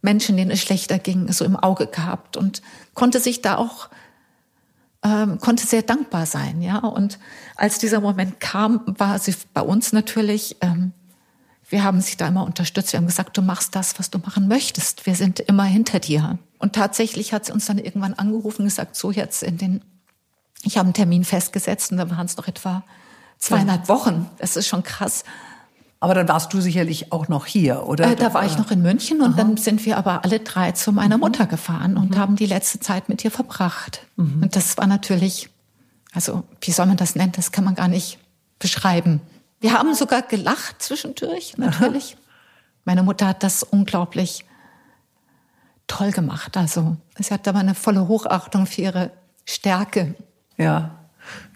Menschen, 0.00 0.36
denen 0.36 0.50
es 0.50 0.60
schlechter 0.60 0.98
ging, 0.98 1.32
so 1.32 1.44
im 1.44 1.56
Auge 1.56 1.86
gehabt 1.86 2.36
und 2.36 2.62
konnte 2.94 3.20
sich 3.20 3.42
da 3.42 3.56
auch 3.56 3.88
ähm, 5.02 5.38
konnte 5.38 5.66
sehr 5.66 5.82
dankbar 5.82 6.26
sein, 6.26 6.60
ja. 6.60 6.78
Und 6.78 7.18
als 7.56 7.78
dieser 7.78 8.00
Moment 8.00 8.40
kam, 8.40 8.80
war 8.86 9.18
sie 9.18 9.34
bei 9.54 9.60
uns 9.60 9.92
natürlich. 9.92 10.56
Ähm, 10.60 10.92
wir 11.68 11.84
haben 11.84 12.00
sie 12.00 12.16
da 12.16 12.28
immer 12.28 12.44
unterstützt. 12.44 12.92
Wir 12.92 12.98
haben 12.98 13.06
gesagt, 13.06 13.36
du 13.36 13.42
machst 13.42 13.76
das, 13.76 13.98
was 13.98 14.10
du 14.10 14.18
machen 14.18 14.48
möchtest. 14.48 15.06
Wir 15.06 15.14
sind 15.14 15.38
immer 15.40 15.64
hinter 15.64 16.00
dir. 16.00 16.38
Und 16.58 16.72
tatsächlich 16.74 17.32
hat 17.32 17.46
sie 17.46 17.52
uns 17.52 17.66
dann 17.66 17.78
irgendwann 17.78 18.14
angerufen 18.14 18.62
und 18.62 18.68
gesagt, 18.68 18.96
so 18.96 19.10
jetzt 19.10 19.42
in 19.42 19.58
den, 19.58 19.82
ich 20.62 20.78
habe 20.78 20.86
einen 20.86 20.94
Termin 20.94 21.24
festgesetzt 21.24 21.92
und 21.92 21.98
da 21.98 22.10
waren 22.10 22.26
es 22.26 22.36
noch 22.36 22.48
etwa 22.48 22.82
zweieinhalb 23.38 23.88
Wochen. 23.88 24.28
Das 24.38 24.56
ist 24.56 24.66
schon 24.66 24.82
krass. 24.82 25.24
Aber 26.00 26.14
dann 26.14 26.28
warst 26.28 26.52
du 26.52 26.60
sicherlich 26.60 27.10
auch 27.12 27.26
noch 27.28 27.46
hier, 27.46 27.86
oder? 27.86 28.12
Äh, 28.12 28.16
da 28.16 28.32
war 28.32 28.46
ich 28.46 28.56
noch 28.56 28.70
in 28.70 28.82
München 28.82 29.20
und 29.20 29.32
Aha. 29.32 29.36
dann 29.38 29.56
sind 29.56 29.84
wir 29.84 29.96
aber 29.98 30.24
alle 30.24 30.38
drei 30.38 30.72
zu 30.72 30.92
meiner 30.92 31.16
mhm. 31.16 31.22
Mutter 31.22 31.46
gefahren 31.46 31.96
und 31.96 32.12
mhm. 32.12 32.18
haben 32.18 32.36
die 32.36 32.46
letzte 32.46 32.78
Zeit 32.78 33.08
mit 33.08 33.24
ihr 33.24 33.32
verbracht. 33.32 34.06
Mhm. 34.16 34.42
Und 34.44 34.56
das 34.56 34.78
war 34.78 34.86
natürlich, 34.86 35.50
also 36.12 36.44
wie 36.60 36.70
soll 36.70 36.86
man 36.86 36.96
das 36.96 37.16
nennen? 37.16 37.32
Das 37.34 37.50
kann 37.50 37.64
man 37.64 37.74
gar 37.74 37.88
nicht 37.88 38.18
beschreiben. 38.60 39.20
Wir 39.60 39.72
haben 39.72 39.92
sogar 39.94 40.22
gelacht 40.22 40.80
zwischendurch, 40.80 41.58
natürlich. 41.58 42.14
Aha. 42.14 42.22
Meine 42.84 43.02
Mutter 43.02 43.26
hat 43.26 43.42
das 43.42 43.64
unglaublich 43.64 44.44
toll 45.88 46.12
gemacht. 46.12 46.56
Also 46.56 46.96
sie 47.18 47.34
hat 47.34 47.48
aber 47.48 47.58
eine 47.58 47.74
volle 47.74 48.06
Hochachtung 48.06 48.66
für 48.66 48.82
ihre 48.82 49.10
Stärke. 49.44 50.14
Ja. 50.56 50.97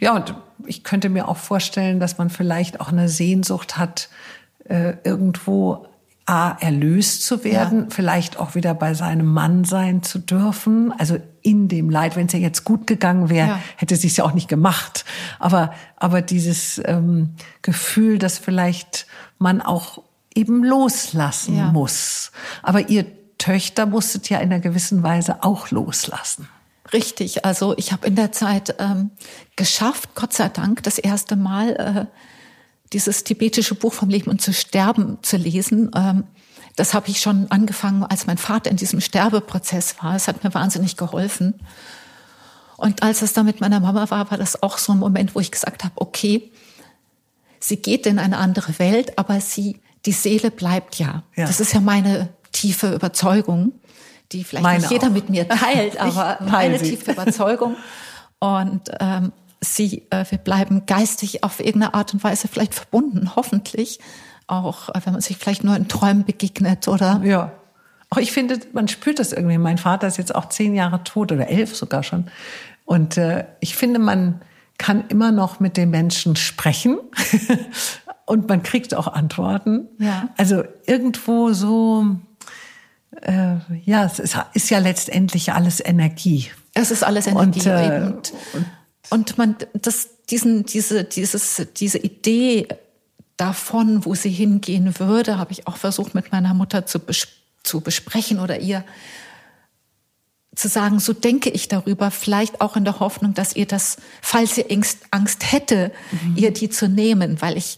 Ja, 0.01 0.15
und 0.15 0.35
ich 0.67 0.85
könnte 0.85 1.09
mir 1.09 1.29
auch 1.29 1.37
vorstellen, 1.37 2.01
dass 2.01 2.19
man 2.19 2.31
vielleicht 2.31 2.81
auch 2.81 2.89
eine 2.89 3.09
Sehnsucht 3.09 3.79
hat, 3.79 4.09
äh, 4.69 4.95
irgendwo 5.05 5.87
A, 6.25 6.53
erlöst 6.61 7.25
zu 7.25 7.43
werden, 7.43 7.81
ja. 7.81 7.87
vielleicht 7.91 8.39
auch 8.39 8.55
wieder 8.55 8.75
bei 8.75 8.95
seinem 8.95 9.27
Mann 9.27 9.65
sein 9.65 10.05
zu 10.05 10.21
dürfen. 10.21 10.93
Also 10.97 11.19
in 11.43 11.67
dem 11.67 11.91
Leid, 11.91 12.15
wenn 12.15 12.27
es 12.27 12.33
ja 12.33 12.39
jetzt 12.39 12.63
gut 12.63 12.87
gegangen 12.87 13.29
wäre, 13.29 13.49
ja. 13.49 13.61
hätte 13.77 13.95
es 13.95 14.03
sich 14.03 14.17
ja 14.17 14.25
auch 14.25 14.33
nicht 14.33 14.49
gemacht. 14.49 15.05
Aber, 15.41 15.73
aber 15.97 16.23
dieses 16.23 16.81
ähm, 16.85 17.31
Gefühl, 17.63 18.19
dass 18.19 18.39
vielleicht 18.39 19.07
man 19.39 19.61
auch 19.61 20.03
eben 20.35 20.63
loslassen 20.63 21.57
ja. 21.57 21.73
muss. 21.73 22.31
Aber 22.63 22.89
ihr 22.89 23.05
Töchter 23.39 23.87
musstet 23.87 24.29
ja 24.29 24.39
in 24.39 24.53
einer 24.53 24.61
gewissen 24.61 25.03
Weise 25.03 25.43
auch 25.43 25.73
loslassen. 25.73 26.49
Richtig, 26.93 27.45
also 27.45 27.75
ich 27.79 27.93
habe 27.93 28.07
in 28.07 28.17
der 28.17 28.33
Zeit 28.33 28.75
ähm, 28.79 29.11
geschafft, 29.57 30.15
Gott 30.15 30.33
sei 30.33 30.49
Dank, 30.49 30.83
das 30.83 30.99
erste 30.99 31.37
Mal 31.37 31.71
äh, 32.11 32.19
dieses 32.93 33.25
tibetische 33.25 33.75
Buch 33.75 33.95
vom 33.95 34.11
Leben 34.11 34.31
und 34.31 34.43
zu 34.43 34.53
sterben 34.53 35.19
zu 35.23 35.39
lesen. 35.39 35.91
Ähm, 35.95 36.25
das 36.77 36.93
habe 36.93 37.09
ich 37.09 37.21
schon 37.21 37.51
angefangen, 37.51 38.03
als 38.03 38.27
mein 38.27 38.39
Vater 38.39 38.71
in 38.71 38.77
diesem 38.77 39.01
Sterbeprozess 39.01 40.03
war. 40.03 40.17
Es 40.17 40.29
hat 40.29 40.45
mir 40.45 40.53
wahnsinnig 40.55 40.97
geholfen. 40.97 41.55
Und 42.77 43.03
als 43.03 43.23
es 43.23 43.33
dann 43.33 43.47
mit 43.47 43.61
meiner 43.61 43.81
Mama 43.81 44.11
war, 44.11 44.31
war 44.31 44.39
das 44.39 44.63
auch 44.63 44.79
so 44.79 44.93
ein 44.93 44.99
Moment, 44.99 45.35
wo 45.35 45.41
ich 45.41 45.51
gesagt 45.51 45.85
habe, 45.85 45.95
okay, 45.97 46.51
sie 47.61 47.77
geht 47.77 48.07
in 48.07 48.19
eine 48.19 48.39
andere 48.39 48.79
Welt, 48.79 49.19
aber 49.19 49.41
sie, 49.41 49.81
die 50.05 50.13
Seele 50.13 50.51
bleibt 50.51 50.97
ja. 50.97 51.23
ja. 51.37 51.47
Das 51.47 51.61
ist 51.61 51.73
ja 51.73 51.81
meine 51.81 52.31
tiefe 52.51 52.93
Überzeugung 52.93 53.73
die 54.33 54.45
vielleicht 54.45 54.63
meine 54.63 54.81
nicht 54.81 54.91
jeder 54.91 55.09
auch. 55.09 55.13
mit 55.13 55.31
mir 55.31 55.49
teilt, 55.49 56.01
aber 56.01 56.39
meine 56.41 56.79
sie. 56.79 56.91
tiefe 56.91 57.13
Überzeugung. 57.13 57.77
Und 58.39 58.91
ähm, 59.01 59.33
sie, 59.61 60.07
äh, 60.11 60.25
wir 60.29 60.39
bleiben 60.39 60.87
geistig 60.87 61.45
auf 61.45 61.61
irgendeine 61.61 61.95
Art 61.95 62.13
und 62.13 62.25
Weise 62.25 62.49
vielleicht 62.49 62.75
verbunden, 62.75 63.33
hoffentlich. 63.37 64.01
Auch 64.47 64.89
äh, 64.89 65.01
wenn 65.05 65.13
man 65.13 65.23
sich 65.23 65.37
vielleicht 65.37 65.65
nur 65.65 65.77
in 65.77 65.89
Träumen 65.89 66.25
begegnet 66.25 66.89
oder. 66.89 67.21
Ja. 67.25 67.53
Auch 68.11 68.19
ich 68.19 68.33
finde, 68.33 68.59
man 68.73 68.89
spürt 68.89 69.19
das 69.19 69.33
irgendwie. 69.33 69.59
Mein 69.59 69.79
Vater 69.79 70.07
ist 70.07 70.19
jetzt 70.19 70.35
auch 70.35 70.49
zehn 70.49 70.75
Jahre 70.75 71.03
tot 71.05 71.33
oder 71.33 71.49
elf 71.49 71.75
sogar 71.75 72.03
schon. 72.03 72.27
Und 72.85 73.17
äh, 73.17 73.47
ich 73.61 73.77
finde, 73.77 73.99
man 73.99 74.43
kann 74.77 75.05
immer 75.09 75.33
noch 75.33 75.61
mit 75.61 75.77
den 75.77 75.91
Menschen 75.91 76.37
sprechen 76.37 76.99
und 78.27 78.49
man 78.49 78.63
kriegt 78.63 78.95
auch 78.95 79.07
Antworten. 79.07 79.89
Ja. 79.99 80.29
Also 80.37 80.65
irgendwo 80.87 81.53
so 81.53 82.17
äh, 83.21 83.57
ja, 83.85 84.05
es 84.05 84.19
ist, 84.19 84.37
ist, 84.55 84.71
ja 84.71 84.79
letztendlich 84.79 85.53
alles 85.53 85.85
Energie. 85.85 86.51
Es 86.75 86.91
ist 86.91 87.05
alles 87.05 87.27
Energie. 87.27 87.61
Und, 87.61 87.67
äh, 87.67 88.07
und, 88.07 88.33
und, 89.11 89.39
man, 89.39 89.57
das, 89.75 90.09
diesen, 90.31 90.65
diese, 90.65 91.05
dieses, 91.05 91.67
diese 91.77 91.99
Idee 91.99 92.69
davon, 93.37 94.05
wo 94.05 94.15
sie 94.15 94.31
hingehen 94.31 94.99
würde, 94.99 95.39
habe 95.39 95.53
ich 95.53 95.67
auch 95.67 95.77
versucht 95.77 96.15
mit 96.15 96.33
meiner 96.33 96.55
Mutter 96.55 96.87
zu, 96.87 96.99
bes 96.99 97.29
zu 97.63 97.81
besprechen 97.81 98.41
oder 98.41 98.59
ihr 98.59 98.85
zu 100.55 100.69
sagen, 100.69 100.99
so 100.99 101.13
denke 101.13 101.49
ich 101.49 101.69
darüber, 101.69 102.11
vielleicht 102.11 102.61
auch 102.61 102.77
in 102.77 102.85
der 102.85 103.01
Hoffnung, 103.01 103.35
dass 103.35 103.57
ihr 103.57 103.67
das, 103.67 103.97
falls 104.21 104.59
ihr 104.59 104.71
Angst, 104.71 104.99
Angst 105.11 105.53
hätte, 105.53 105.93
mhm. 106.11 106.37
ihr 106.37 106.51
die 106.53 106.69
zu 106.69 106.89
nehmen, 106.89 107.41
weil 107.41 107.57
ich, 107.57 107.77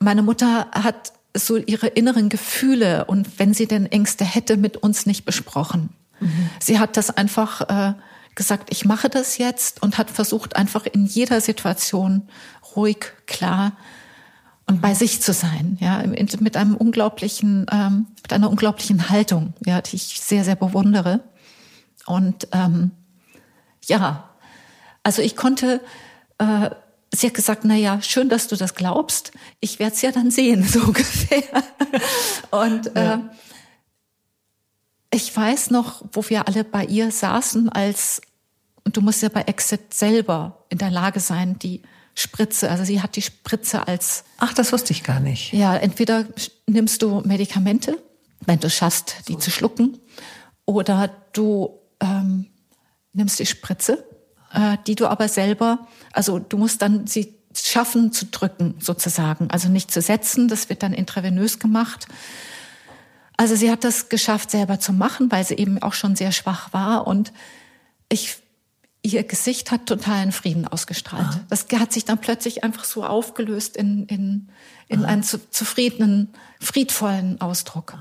meine 0.00 0.22
Mutter 0.22 0.68
hat 0.72 1.12
so 1.36 1.56
ihre 1.56 1.88
inneren 1.88 2.28
Gefühle 2.28 3.04
und 3.06 3.38
wenn 3.38 3.54
sie 3.54 3.66
denn 3.66 3.86
Ängste 3.86 4.24
hätte, 4.24 4.56
mit 4.56 4.76
uns 4.76 5.06
nicht 5.06 5.24
besprochen. 5.24 5.90
Mhm. 6.20 6.50
Sie 6.60 6.78
hat 6.78 6.96
das 6.96 7.10
einfach 7.10 7.60
äh, 7.62 7.94
gesagt, 8.34 8.68
ich 8.70 8.84
mache 8.84 9.08
das 9.08 9.38
jetzt 9.38 9.82
und 9.82 9.98
hat 9.98 10.10
versucht, 10.10 10.56
einfach 10.56 10.86
in 10.86 11.06
jeder 11.06 11.40
Situation 11.40 12.28
ruhig, 12.76 13.12
klar 13.26 13.72
und 14.66 14.80
bei 14.80 14.94
sich 14.94 15.20
zu 15.20 15.32
sein, 15.32 15.76
ja, 15.80 16.02
mit 16.06 16.56
einem 16.56 16.76
unglaublichen, 16.76 17.66
ähm, 17.70 18.06
mit 18.22 18.32
einer 18.32 18.48
unglaublichen 18.48 19.10
Haltung, 19.10 19.52
ja, 19.64 19.82
die 19.82 19.96
ich 19.96 20.20
sehr, 20.20 20.44
sehr 20.44 20.56
bewundere. 20.56 21.20
Und 22.06 22.48
ähm, 22.52 22.92
ja, 23.84 24.30
also 25.02 25.20
ich 25.20 25.36
konnte 25.36 25.80
äh, 26.38 26.70
sie 27.14 27.26
hat 27.26 27.34
gesagt, 27.34 27.64
na 27.64 27.74
ja, 27.74 28.00
schön, 28.02 28.28
dass 28.28 28.48
du 28.48 28.56
das 28.56 28.74
glaubst. 28.74 29.32
Ich 29.60 29.78
werde 29.78 29.94
es 29.94 30.02
ja 30.02 30.12
dann 30.12 30.30
sehen, 30.30 30.62
so 30.68 30.80
ungefähr. 30.80 31.42
Und 32.50 32.90
ja. 32.94 33.14
äh, 33.14 33.18
ich 35.12 35.34
weiß 35.34 35.70
noch, 35.70 36.04
wo 36.12 36.28
wir 36.28 36.48
alle 36.48 36.64
bei 36.64 36.84
ihr 36.84 37.10
saßen, 37.10 37.68
als 37.68 38.20
und 38.84 38.96
du 38.96 39.00
musst 39.00 39.22
ja 39.22 39.30
bei 39.30 39.42
Exit 39.42 39.94
selber 39.94 40.64
in 40.68 40.78
der 40.78 40.90
Lage 40.90 41.20
sein, 41.20 41.58
die 41.58 41.82
Spritze, 42.14 42.70
also 42.70 42.84
sie 42.84 43.00
hat 43.00 43.16
die 43.16 43.22
Spritze 43.22 43.88
als. 43.88 44.24
Ach, 44.38 44.52
das 44.52 44.72
wusste 44.72 44.92
ich 44.92 45.02
gar 45.02 45.20
nicht. 45.20 45.52
Ja, 45.52 45.74
entweder 45.74 46.26
nimmst 46.66 47.02
du 47.02 47.22
Medikamente, 47.24 47.98
wenn 48.46 48.60
du 48.60 48.70
schaffst, 48.70 49.28
die 49.28 49.38
zu 49.38 49.50
schlucken, 49.50 49.98
oder 50.66 51.10
du 51.32 51.80
ähm, 52.00 52.46
nimmst 53.12 53.38
die 53.38 53.46
Spritze, 53.46 54.04
äh, 54.54 54.78
die 54.86 54.94
du 54.94 55.06
aber 55.06 55.28
selber, 55.28 55.86
also 56.12 56.38
du 56.38 56.56
musst 56.56 56.82
dann 56.82 57.06
sie 57.06 57.34
schaffen 57.54 58.12
zu 58.12 58.26
drücken 58.26 58.74
sozusagen, 58.80 59.50
also 59.50 59.68
nicht 59.68 59.90
zu 59.90 60.00
setzen, 60.00 60.48
das 60.48 60.68
wird 60.68 60.82
dann 60.82 60.92
intravenös 60.92 61.58
gemacht. 61.58 62.08
Also 63.36 63.56
sie 63.56 63.70
hat 63.70 63.84
das 63.84 64.08
geschafft 64.08 64.50
selber 64.50 64.80
zu 64.80 64.92
machen, 64.92 65.30
weil 65.30 65.44
sie 65.44 65.54
eben 65.54 65.82
auch 65.82 65.94
schon 65.94 66.16
sehr 66.16 66.32
schwach 66.32 66.72
war 66.72 67.06
und 67.06 67.32
ich 68.08 68.38
ihr 69.02 69.22
Gesicht 69.22 69.70
hat 69.70 69.86
totalen 69.86 70.32
Frieden 70.32 70.66
ausgestrahlt. 70.66 71.26
Aha. 71.26 71.40
Das 71.50 71.66
hat 71.78 71.92
sich 71.92 72.06
dann 72.06 72.18
plötzlich 72.18 72.64
einfach 72.64 72.84
so 72.84 73.04
aufgelöst 73.04 73.76
in, 73.76 74.06
in, 74.06 74.48
in 74.88 75.04
einen 75.04 75.22
zu, 75.22 75.50
zufriedenen, 75.50 76.32
friedvollen 76.58 77.38
Ausdruck. 77.40 77.94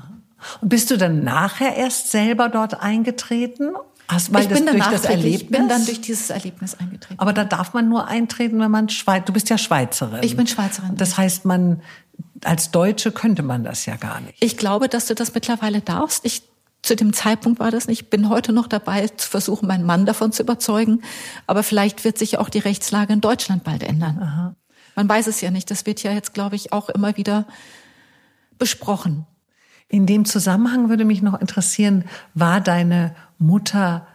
Und 0.62 0.70
bist 0.70 0.91
du 0.91 0.97
dann 0.97 1.24
nachher 1.24 1.76
erst 1.76 2.10
selber 2.10 2.47
dort 2.47 2.80
eingetreten? 2.80 3.74
Hast, 4.08 4.34
weil 4.34 4.43
ich 4.43 4.49
bin 4.49 4.66
das 4.66 4.76
durch 4.76 4.88
das 4.88 5.06
Erlebnis? 5.06 5.41
Ich 5.41 5.49
bin 5.49 5.70
dann 5.70 5.86
durch 5.86 6.01
dieses 6.01 6.30
Erlebnis 6.30 6.76
eingetreten. 6.76 7.20
Aber 7.20 7.34
da 7.34 7.45
darf 7.45 7.74
man 7.74 7.88
nur 7.88 8.08
eintreten, 8.08 8.60
wenn 8.60 8.72
man 8.72 8.89
Schweiz. 8.89 9.24
Du 9.26 9.34
bist 9.34 9.49
ja 9.49 9.58
Schweizerin. 9.58 10.22
Ich 10.24 10.36
bin 10.36 10.45
Schweizerin. 10.45 10.95
Das 10.97 11.18
heißt, 11.18 11.45
man 11.45 11.82
als 12.43 12.72
Deutsche 12.72 13.12
könnte 13.12 13.43
man 13.43 13.64
das 13.64 13.86
ja 13.86 13.95
gar 13.95 14.20
nicht. 14.22 14.36
Ich 14.41 14.58
glaube, 14.58 14.89
dass 14.89 15.06
du 15.06 15.16
das 15.16 15.34
mittlerweile 15.34 15.82
darfst. 15.82 16.26
Ich 16.26 16.43
zu 16.82 16.97
dem 16.97 17.14
Zeitpunkt 17.14 17.62
war 17.62 17.72
das 17.72 17.88
nicht. 17.88 18.01
Ich 18.01 18.10
bin 18.10 18.28
heute 18.28 18.51
noch 18.51 18.68
dabei, 18.68 19.08
zu 19.08 19.30
versuchen, 19.30 19.68
meinen 19.68 19.86
Mann 19.86 20.06
davon 20.06 20.34
zu 20.34 20.43
überzeugen. 20.43 21.01
Aber 21.47 21.64
vielleicht 21.64 22.04
wird 22.04 22.18
sich 22.18 22.38
auch 22.38 22.49
die 22.49 22.60
Rechtslage 22.60 23.14
in 23.14 23.22
Deutschland 23.22 23.64
bald 23.64 23.84
ändern. 23.84 24.20
Aha. 24.22 24.56
Man 24.95 25.08
weiß 25.08 25.28
es 25.28 25.39
ja 25.39 25.49
nicht. 25.49 25.72
Das 25.72 25.86
wird 25.86 26.04
ja 26.04 26.12
jetzt, 26.12 26.34
glaube 26.34 26.58
ich, 26.58 26.74
auch 26.74 26.89
immer 26.89 27.16
wieder 27.16 27.47
besprochen. 28.60 29.26
In 29.88 30.05
dem 30.05 30.25
Zusammenhang 30.25 30.89
würde 30.89 31.05
mich 31.05 31.21
noch 31.21 31.39
interessieren, 31.39 32.05
war 32.34 32.61
deine 32.61 33.15
Mutter 33.38 34.07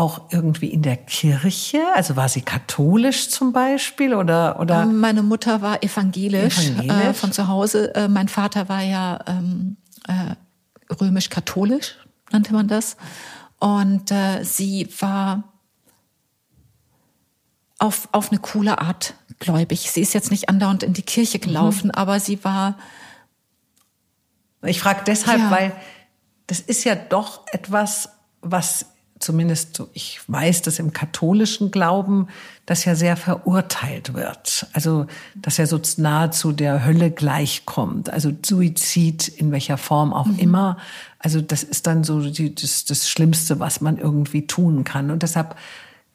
auch 0.00 0.30
irgendwie 0.30 0.68
in 0.68 0.82
der 0.82 0.96
Kirche? 0.96 1.78
Also 1.94 2.16
war 2.16 2.28
sie 2.28 2.40
katholisch 2.40 3.28
zum 3.28 3.52
Beispiel 3.52 4.14
oder 4.14 4.58
oder? 4.58 4.82
Ähm, 4.82 4.98
meine 4.98 5.22
Mutter 5.22 5.60
war 5.60 5.82
evangelisch, 5.82 6.70
evangelisch? 6.70 7.06
Äh, 7.06 7.14
von 7.14 7.32
zu 7.32 7.48
Hause. 7.48 7.94
Äh, 7.94 8.08
mein 8.08 8.28
Vater 8.28 8.68
war 8.68 8.82
ja 8.82 9.18
ähm, 9.26 9.76
äh, 10.08 10.94
römisch-katholisch, 10.94 11.96
nannte 12.32 12.54
man 12.54 12.66
das. 12.66 12.96
Und 13.58 14.10
äh, 14.10 14.42
sie 14.42 14.88
war 15.00 15.44
auf, 17.78 18.08
auf 18.12 18.30
eine 18.30 18.40
coole 18.40 18.80
Art 18.80 19.14
gläubig. 19.38 19.90
Sie 19.90 20.00
ist 20.00 20.14
jetzt 20.14 20.30
nicht 20.30 20.48
andauernd 20.48 20.82
in 20.82 20.94
die 20.94 21.02
Kirche 21.02 21.38
gelaufen, 21.38 21.88
mhm. 21.88 21.94
aber 21.94 22.20
sie 22.20 22.42
war. 22.42 22.76
Ich 24.62 24.80
frage 24.80 25.02
deshalb, 25.06 25.40
ja. 25.40 25.50
weil 25.50 25.72
das 26.46 26.60
ist 26.60 26.84
ja 26.84 26.94
doch 26.94 27.46
etwas, 27.52 28.10
was 28.42 28.86
zumindest 29.20 29.76
so, 29.76 29.88
ich 29.92 30.18
weiß, 30.26 30.62
dass 30.62 30.78
im 30.78 30.92
katholischen 30.92 31.70
Glauben 31.70 32.28
das 32.66 32.84
ja 32.86 32.94
sehr 32.94 33.16
verurteilt 33.16 34.14
wird. 34.14 34.66
Also, 34.72 35.06
dass 35.36 35.58
er 35.58 35.66
so 35.66 35.80
nahezu 35.98 36.52
der 36.52 36.84
Hölle 36.84 37.10
gleichkommt. 37.10 38.10
Also 38.10 38.32
Suizid 38.44 39.28
in 39.28 39.52
welcher 39.52 39.76
Form 39.76 40.12
auch 40.12 40.26
mhm. 40.26 40.38
immer. 40.38 40.76
Also, 41.18 41.40
das 41.42 41.62
ist 41.62 41.86
dann 41.86 42.02
so 42.02 42.20
die, 42.30 42.54
das, 42.54 42.86
das 42.86 43.08
Schlimmste, 43.10 43.60
was 43.60 43.82
man 43.82 43.98
irgendwie 43.98 44.46
tun 44.46 44.84
kann. 44.84 45.10
Und 45.10 45.22
deshalb 45.22 45.54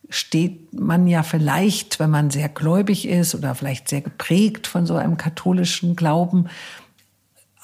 steht 0.10 0.74
man 0.74 1.08
ja 1.08 1.24
vielleicht, 1.24 2.00
wenn 2.00 2.10
man 2.10 2.32
sehr 2.32 2.50
gläubig 2.50 3.08
ist 3.08 3.36
oder 3.36 3.56
vielleicht 3.56 3.88
sehr 3.88 4.02
geprägt 4.02 4.68
von 4.68 4.86
so 4.86 4.96
einem 4.96 5.18
katholischen 5.18 5.96
Glauben, 5.96 6.48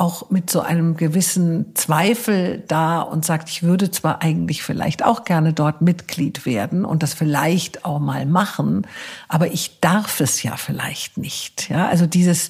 auch 0.01 0.31
mit 0.31 0.49
so 0.49 0.61
einem 0.61 0.97
gewissen 0.97 1.75
Zweifel 1.75 2.63
da 2.67 3.01
und 3.01 3.23
sagt, 3.23 3.49
ich 3.49 3.61
würde 3.61 3.91
zwar 3.91 4.23
eigentlich 4.23 4.63
vielleicht 4.63 5.05
auch 5.05 5.25
gerne 5.25 5.53
dort 5.53 5.81
Mitglied 5.83 6.47
werden 6.47 6.85
und 6.85 7.03
das 7.03 7.13
vielleicht 7.13 7.85
auch 7.85 7.99
mal 7.99 8.25
machen, 8.25 8.87
aber 9.27 9.51
ich 9.51 9.79
darf 9.79 10.19
es 10.19 10.41
ja 10.41 10.57
vielleicht 10.57 11.19
nicht. 11.19 11.69
Ja, 11.69 11.87
also 11.87 12.07
dieses, 12.07 12.49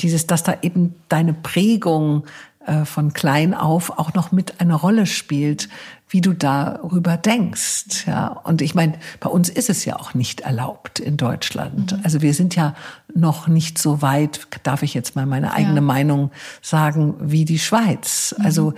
dieses, 0.00 0.26
dass 0.26 0.42
da 0.42 0.56
eben 0.62 0.96
deine 1.08 1.34
Prägung 1.34 2.24
äh, 2.66 2.84
von 2.84 3.12
klein 3.12 3.54
auf 3.54 3.96
auch 3.96 4.14
noch 4.14 4.32
mit 4.32 4.60
eine 4.60 4.74
Rolle 4.74 5.06
spielt, 5.06 5.68
wie 6.08 6.20
du 6.20 6.32
darüber 6.32 7.16
denkst. 7.16 8.06
Ja, 8.06 8.28
und 8.28 8.62
ich 8.62 8.74
meine, 8.74 8.98
bei 9.20 9.28
uns 9.28 9.48
ist 9.48 9.68
es 9.68 9.84
ja 9.84 9.96
auch 9.96 10.14
nicht 10.14 10.40
erlaubt 10.40 11.00
in 11.00 11.16
Deutschland. 11.16 11.92
Mhm. 11.92 12.00
Also 12.02 12.22
wir 12.22 12.34
sind 12.34 12.56
ja 12.56 12.74
noch 13.14 13.48
nicht 13.48 13.78
so 13.78 14.00
weit, 14.00 14.46
darf 14.62 14.82
ich 14.82 14.94
jetzt 14.94 15.16
mal 15.16 15.26
meine 15.26 15.52
eigene 15.52 15.76
ja. 15.76 15.80
Meinung 15.82 16.30
sagen, 16.62 17.14
wie 17.20 17.44
die 17.44 17.58
Schweiz. 17.58 18.34
Mhm. 18.38 18.44
Also 18.44 18.74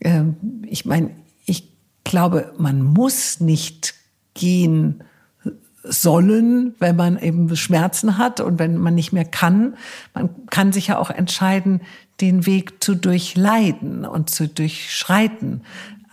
äh, 0.00 0.22
ich 0.66 0.84
meine, 0.84 1.10
ich 1.46 1.72
glaube, 2.04 2.52
man 2.58 2.82
muss 2.82 3.40
nicht 3.40 3.94
gehen 4.34 5.02
sollen, 5.82 6.74
wenn 6.78 6.96
man 6.96 7.18
eben 7.18 7.54
Schmerzen 7.56 8.18
hat 8.18 8.40
und 8.40 8.58
wenn 8.58 8.76
man 8.76 8.94
nicht 8.94 9.12
mehr 9.12 9.24
kann. 9.24 9.76
Man 10.14 10.30
kann 10.50 10.72
sich 10.72 10.88
ja 10.88 10.98
auch 10.98 11.10
entscheiden, 11.10 11.80
den 12.20 12.46
Weg 12.46 12.82
zu 12.82 12.94
durchleiden 12.94 14.04
und 14.04 14.30
zu 14.30 14.48
durchschreiten. 14.48 15.62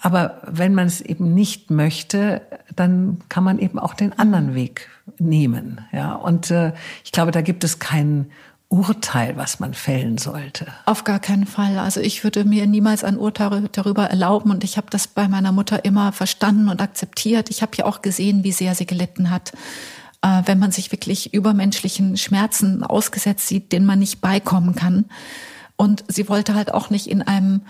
Aber 0.05 0.39
wenn 0.45 0.75
man 0.75 0.85
es 0.85 1.01
eben 1.01 1.33
nicht 1.33 1.71
möchte, 1.71 2.43
dann 2.75 3.21
kann 3.27 3.43
man 3.43 3.57
eben 3.57 3.79
auch 3.79 3.95
den 3.95 4.13
anderen 4.13 4.53
Weg 4.53 4.87
nehmen. 5.17 5.81
Ja, 5.91 6.13
und 6.13 6.51
äh, 6.51 6.73
ich 7.03 7.11
glaube, 7.11 7.31
da 7.31 7.41
gibt 7.41 7.63
es 7.63 7.79
kein 7.79 8.27
Urteil, 8.69 9.35
was 9.35 9.59
man 9.59 9.73
fällen 9.73 10.19
sollte. 10.19 10.67
Auf 10.85 11.05
gar 11.05 11.17
keinen 11.17 11.47
Fall. 11.47 11.79
Also 11.79 12.01
ich 12.01 12.23
würde 12.23 12.45
mir 12.45 12.67
niemals 12.67 13.03
ein 13.03 13.17
Urteil 13.17 13.67
darüber 13.71 14.05
erlauben 14.05 14.51
und 14.51 14.63
ich 14.63 14.77
habe 14.77 14.85
das 14.91 15.07
bei 15.07 15.27
meiner 15.27 15.51
Mutter 15.51 15.83
immer 15.85 16.11
verstanden 16.11 16.69
und 16.69 16.83
akzeptiert. 16.83 17.49
Ich 17.49 17.63
habe 17.63 17.71
ja 17.75 17.85
auch 17.85 18.03
gesehen, 18.03 18.43
wie 18.43 18.51
sehr 18.51 18.75
sie 18.75 18.85
gelitten 18.85 19.31
hat 19.31 19.53
äh, 20.21 20.43
wenn 20.45 20.59
man 20.59 20.71
sich 20.71 20.91
wirklich 20.91 21.33
übermenschlichen 21.33 22.15
Schmerzen 22.15 22.83
ausgesetzt 22.83 23.47
sieht, 23.47 23.71
denen 23.71 23.87
man 23.87 23.97
nicht 23.97 24.21
beikommen 24.21 24.75
kann. 24.75 25.05
Und 25.77 26.03
sie 26.07 26.29
wollte 26.29 26.53
halt 26.53 26.71
auch 26.71 26.91
nicht 26.91 27.07
in 27.07 27.23
einem 27.23 27.61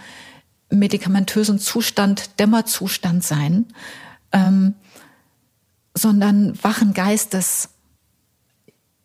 medikamentösen 0.69 1.59
Zustand, 1.59 2.39
Dämmerzustand 2.39 3.23
sein, 3.23 3.65
ähm, 4.31 4.75
sondern 5.93 6.61
wachen 6.63 6.93
Geistes 6.93 7.69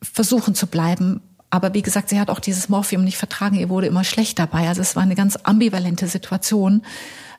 versuchen 0.02 0.54
zu 0.54 0.66
bleiben. 0.66 1.20
Aber 1.50 1.74
wie 1.74 1.82
gesagt, 1.82 2.08
sie 2.08 2.20
hat 2.20 2.30
auch 2.30 2.40
dieses 2.40 2.68
Morphium 2.68 3.04
nicht 3.04 3.18
vertragen. 3.18 3.56
Ihr 3.56 3.68
wurde 3.68 3.86
immer 3.86 4.04
schlecht 4.04 4.38
dabei. 4.38 4.68
Also 4.68 4.80
es 4.80 4.96
war 4.96 5.02
eine 5.02 5.14
ganz 5.14 5.36
ambivalente 5.36 6.06
Situation. 6.06 6.82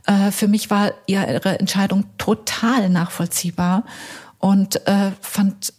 Äh, 0.06 0.32
für 0.32 0.48
mich 0.48 0.70
war 0.70 0.94
ihre 1.08 1.60
Entscheidung 1.60 2.06
total 2.18 2.90
nachvollziehbar 2.90 3.86
und 4.38 4.86
äh, 4.88 5.12
fand 5.22 5.74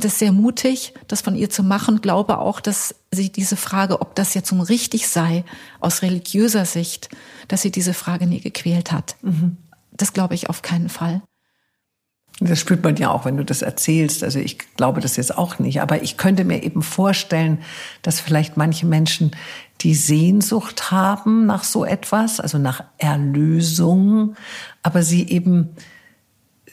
das 0.00 0.18
sehr 0.18 0.32
mutig, 0.32 0.94
das 1.08 1.20
von 1.20 1.34
ihr 1.34 1.50
zu 1.50 1.62
machen. 1.62 2.00
Glaube 2.00 2.38
auch, 2.38 2.60
dass 2.60 2.94
sie 3.12 3.30
diese 3.30 3.56
Frage, 3.56 4.00
ob 4.00 4.14
das 4.14 4.34
jetzt 4.34 4.52
nun 4.52 4.60
richtig 4.60 5.08
sei, 5.08 5.44
aus 5.80 6.02
religiöser 6.02 6.64
Sicht, 6.64 7.08
dass 7.48 7.62
sie 7.62 7.70
diese 7.70 7.94
Frage 7.94 8.26
nie 8.26 8.40
gequält 8.40 8.92
hat. 8.92 9.16
Mhm. 9.22 9.56
Das 9.92 10.12
glaube 10.12 10.34
ich 10.34 10.48
auf 10.48 10.62
keinen 10.62 10.88
Fall. 10.88 11.22
Das 12.42 12.58
spürt 12.58 12.82
man 12.82 12.96
ja 12.96 13.10
auch, 13.10 13.26
wenn 13.26 13.36
du 13.36 13.44
das 13.44 13.60
erzählst. 13.60 14.24
Also 14.24 14.38
ich 14.38 14.58
glaube 14.76 15.00
das 15.02 15.16
jetzt 15.16 15.36
auch 15.36 15.58
nicht. 15.58 15.82
Aber 15.82 16.02
ich 16.02 16.16
könnte 16.16 16.44
mir 16.44 16.62
eben 16.62 16.82
vorstellen, 16.82 17.58
dass 18.00 18.18
vielleicht 18.18 18.56
manche 18.56 18.86
Menschen 18.86 19.32
die 19.82 19.94
Sehnsucht 19.94 20.90
haben 20.90 21.44
nach 21.44 21.64
so 21.64 21.84
etwas, 21.84 22.40
also 22.40 22.56
nach 22.56 22.84
Erlösung, 22.96 24.36
aber 24.82 25.02
sie 25.02 25.28
eben 25.28 25.76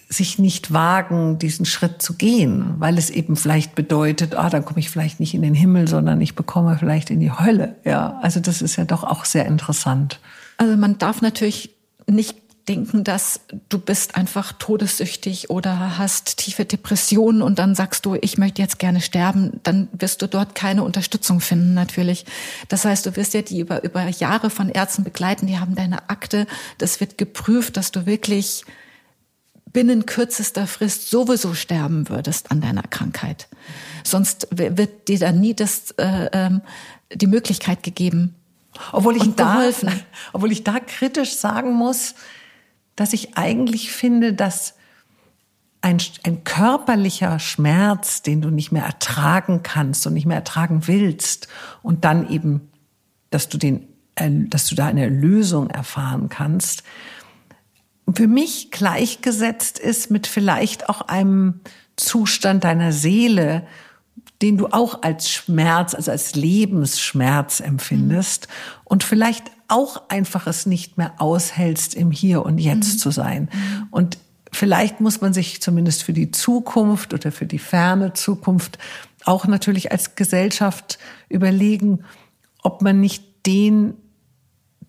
sich 0.09 0.39
nicht 0.39 0.71
wagen, 0.71 1.37
diesen 1.37 1.65
Schritt 1.65 2.01
zu 2.01 2.13
gehen, 2.13 2.75
weil 2.77 2.97
es 2.97 3.09
eben 3.09 3.35
vielleicht 3.35 3.75
bedeutet, 3.75 4.35
ah, 4.35 4.49
dann 4.49 4.63
komme 4.63 4.79
ich 4.79 4.89
vielleicht 4.89 5.19
nicht 5.19 5.33
in 5.33 5.41
den 5.41 5.53
Himmel, 5.53 5.87
sondern 5.87 6.21
ich 6.21 6.35
bekomme 6.35 6.77
vielleicht 6.77 7.09
in 7.09 7.19
die 7.19 7.31
Hölle. 7.31 7.75
Ja, 7.83 8.17
also 8.21 8.39
das 8.39 8.61
ist 8.61 8.77
ja 8.77 8.85
doch 8.85 9.03
auch 9.03 9.25
sehr 9.25 9.45
interessant. 9.45 10.19
Also 10.57 10.77
man 10.77 10.97
darf 10.97 11.21
natürlich 11.21 11.71
nicht 12.09 12.37
denken, 12.67 13.03
dass 13.03 13.41
du 13.69 13.79
bist 13.79 14.15
einfach 14.15 14.53
todessüchtig 14.53 15.49
oder 15.49 15.97
hast 15.97 16.37
tiefe 16.37 16.65
Depressionen 16.65 17.41
und 17.41 17.59
dann 17.59 17.75
sagst 17.75 18.05
du, 18.05 18.15
ich 18.19 18.37
möchte 18.37 18.61
jetzt 18.61 18.79
gerne 18.79 19.01
sterben, 19.01 19.59
dann 19.63 19.87
wirst 19.93 20.21
du 20.21 20.27
dort 20.27 20.55
keine 20.55 20.83
Unterstützung 20.83 21.39
finden 21.39 21.73
natürlich. 21.73 22.25
Das 22.67 22.85
heißt, 22.85 23.05
du 23.05 23.15
wirst 23.15 23.33
ja 23.33 23.41
die 23.41 23.59
über, 23.59 23.83
über 23.83 24.07
Jahre 24.07 24.49
von 24.49 24.69
Ärzten 24.69 25.03
begleiten, 25.03 25.47
die 25.47 25.59
haben 25.59 25.75
deine 25.75 26.09
Akte, 26.09 26.45
das 26.77 26.99
wird 26.99 27.17
geprüft, 27.17 27.77
dass 27.77 27.91
du 27.91 28.05
wirklich 28.05 28.65
binnen 29.73 30.05
kürzester 30.05 30.67
Frist 30.67 31.09
sowieso 31.09 31.53
sterben 31.53 32.09
würdest 32.09 32.51
an 32.51 32.61
deiner 32.61 32.83
Krankheit. 32.83 33.47
Sonst 34.03 34.47
wird 34.51 35.07
dir 35.07 35.19
dann 35.19 35.39
nie 35.39 35.53
das, 35.53 35.91
äh, 35.91 36.29
ähm, 36.31 36.61
die 37.13 37.27
Möglichkeit 37.27 37.83
gegeben. 37.83 38.35
Obwohl 38.91 39.17
ich, 39.17 39.35
da, 39.35 39.69
obwohl 40.33 40.51
ich 40.51 40.63
da 40.63 40.79
kritisch 40.79 41.35
sagen 41.35 41.73
muss, 41.73 42.15
dass 42.95 43.13
ich 43.13 43.37
eigentlich 43.37 43.91
finde, 43.91 44.33
dass 44.33 44.75
ein, 45.81 45.97
ein 46.23 46.43
körperlicher 46.43 47.39
Schmerz, 47.39 48.21
den 48.21 48.41
du 48.41 48.49
nicht 48.49 48.71
mehr 48.71 48.83
ertragen 48.83 49.61
kannst 49.63 50.07
und 50.07 50.13
nicht 50.13 50.25
mehr 50.25 50.37
ertragen 50.37 50.87
willst 50.87 51.47
und 51.83 52.03
dann 52.03 52.29
eben, 52.29 52.71
dass 53.29 53.49
du 53.49 53.57
den, 53.57 53.87
dass 54.15 54.67
du 54.67 54.75
da 54.75 54.87
eine 54.87 55.07
Lösung 55.07 55.69
erfahren 55.69 56.29
kannst, 56.29 56.83
für 58.13 58.27
mich 58.27 58.71
gleichgesetzt 58.71 59.79
ist 59.79 60.11
mit 60.11 60.27
vielleicht 60.27 60.89
auch 60.89 61.01
einem 61.01 61.61
Zustand 61.95 62.63
deiner 62.63 62.91
Seele, 62.91 63.65
den 64.41 64.57
du 64.57 64.67
auch 64.67 65.01
als 65.01 65.29
Schmerz, 65.29 65.93
also 65.95 66.11
als 66.11 66.35
Lebensschmerz 66.35 67.59
empfindest 67.59 68.47
mhm. 68.47 68.81
und 68.85 69.03
vielleicht 69.03 69.51
auch 69.67 70.09
einfach 70.09 70.47
es 70.47 70.65
nicht 70.65 70.97
mehr 70.97 71.15
aushältst, 71.17 71.95
im 71.95 72.11
Hier 72.11 72.45
und 72.45 72.59
Jetzt 72.59 72.95
mhm. 72.95 72.97
zu 72.99 73.11
sein. 73.11 73.49
Mhm. 73.51 73.87
Und 73.91 74.17
vielleicht 74.51 75.01
muss 75.01 75.21
man 75.21 75.33
sich 75.33 75.61
zumindest 75.61 76.03
für 76.03 76.13
die 76.13 76.31
Zukunft 76.31 77.13
oder 77.13 77.31
für 77.31 77.45
die 77.45 77.59
ferne 77.59 78.13
Zukunft 78.13 78.77
auch 79.25 79.45
natürlich 79.47 79.91
als 79.91 80.15
Gesellschaft 80.15 80.99
überlegen, 81.29 82.05
ob 82.63 82.81
man 82.81 83.01
nicht 83.01 83.45
den, 83.45 83.95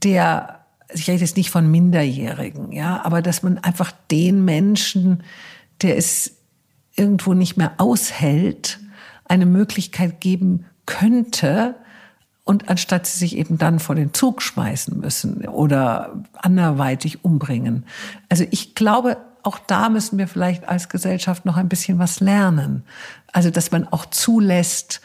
der 0.05 0.58
ich 0.93 1.09
rede 1.09 1.21
jetzt 1.21 1.37
nicht 1.37 1.51
von 1.51 1.71
Minderjährigen, 1.71 2.73
ja, 2.73 3.05
aber 3.05 3.23
dass 3.23 3.43
man 3.43 3.59
einfach 3.59 3.93
den 4.11 4.45
Menschen, 4.45 5.23
der 5.83 5.97
es 5.97 6.37
irgendwo 6.97 7.35
nicht 7.35 7.57
mehr 7.57 7.75
aushält, 7.79 8.81
eine 9.25 9.47
Möglichkeit 9.47 10.21
geben 10.21 10.65
könnte, 10.87 11.75
und 12.49 12.71
anstatt 12.71 13.07
sie 13.07 13.19
sich 13.19 13.37
eben 13.37 13.59
dann 13.59 13.79
vor 13.79 13.95
den 13.95 14.15
Zug 14.15 14.41
schmeißen 14.41 14.99
müssen 14.99 15.47
oder 15.49 16.25
anderweitig 16.33 17.23
umbringen. 17.23 17.85
Also 18.31 18.47
ich 18.51 18.75
glaube, 18.75 19.19
auch 19.43 19.59
da 19.59 19.91
müssen 19.91 20.17
wir 20.17 20.29
vielleicht 20.29 20.67
als 20.67 20.89
Gesellschaft 20.89 21.45
noch 21.45 21.59
ein 21.59 21.69
bisschen 21.69 21.99
was 21.99 22.21
lernen. 22.21 22.85
Also, 23.35 23.51
dass 23.51 23.71
man 23.71 23.87
auch 23.87 24.07
zulässt, 24.07 25.03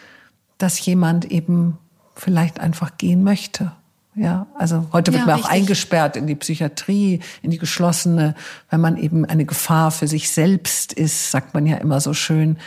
dass 0.57 0.85
jemand 0.85 1.25
eben 1.25 1.77
vielleicht 2.15 2.61
einfach 2.61 2.97
gehen 2.97 3.25
möchte. 3.25 3.73
Ja, 4.15 4.45
also 4.55 4.85
heute 4.93 5.11
wird 5.11 5.21
ja, 5.21 5.25
man 5.25 5.35
auch 5.35 5.49
richtig. 5.49 5.61
eingesperrt 5.61 6.17
in 6.17 6.27
die 6.27 6.35
Psychiatrie, 6.35 7.19
in 7.41 7.49
die 7.49 7.57
geschlossene, 7.57 8.35
wenn 8.69 8.79
man 8.79 8.97
eben 8.97 9.25
eine 9.25 9.45
Gefahr 9.45 9.91
für 9.91 10.07
sich 10.07 10.29
selbst 10.31 10.93
ist, 10.93 11.31
sagt 11.31 11.53
man 11.53 11.65
ja 11.65 11.77
immer 11.77 11.99
so 11.99 12.13
schön. 12.13 12.57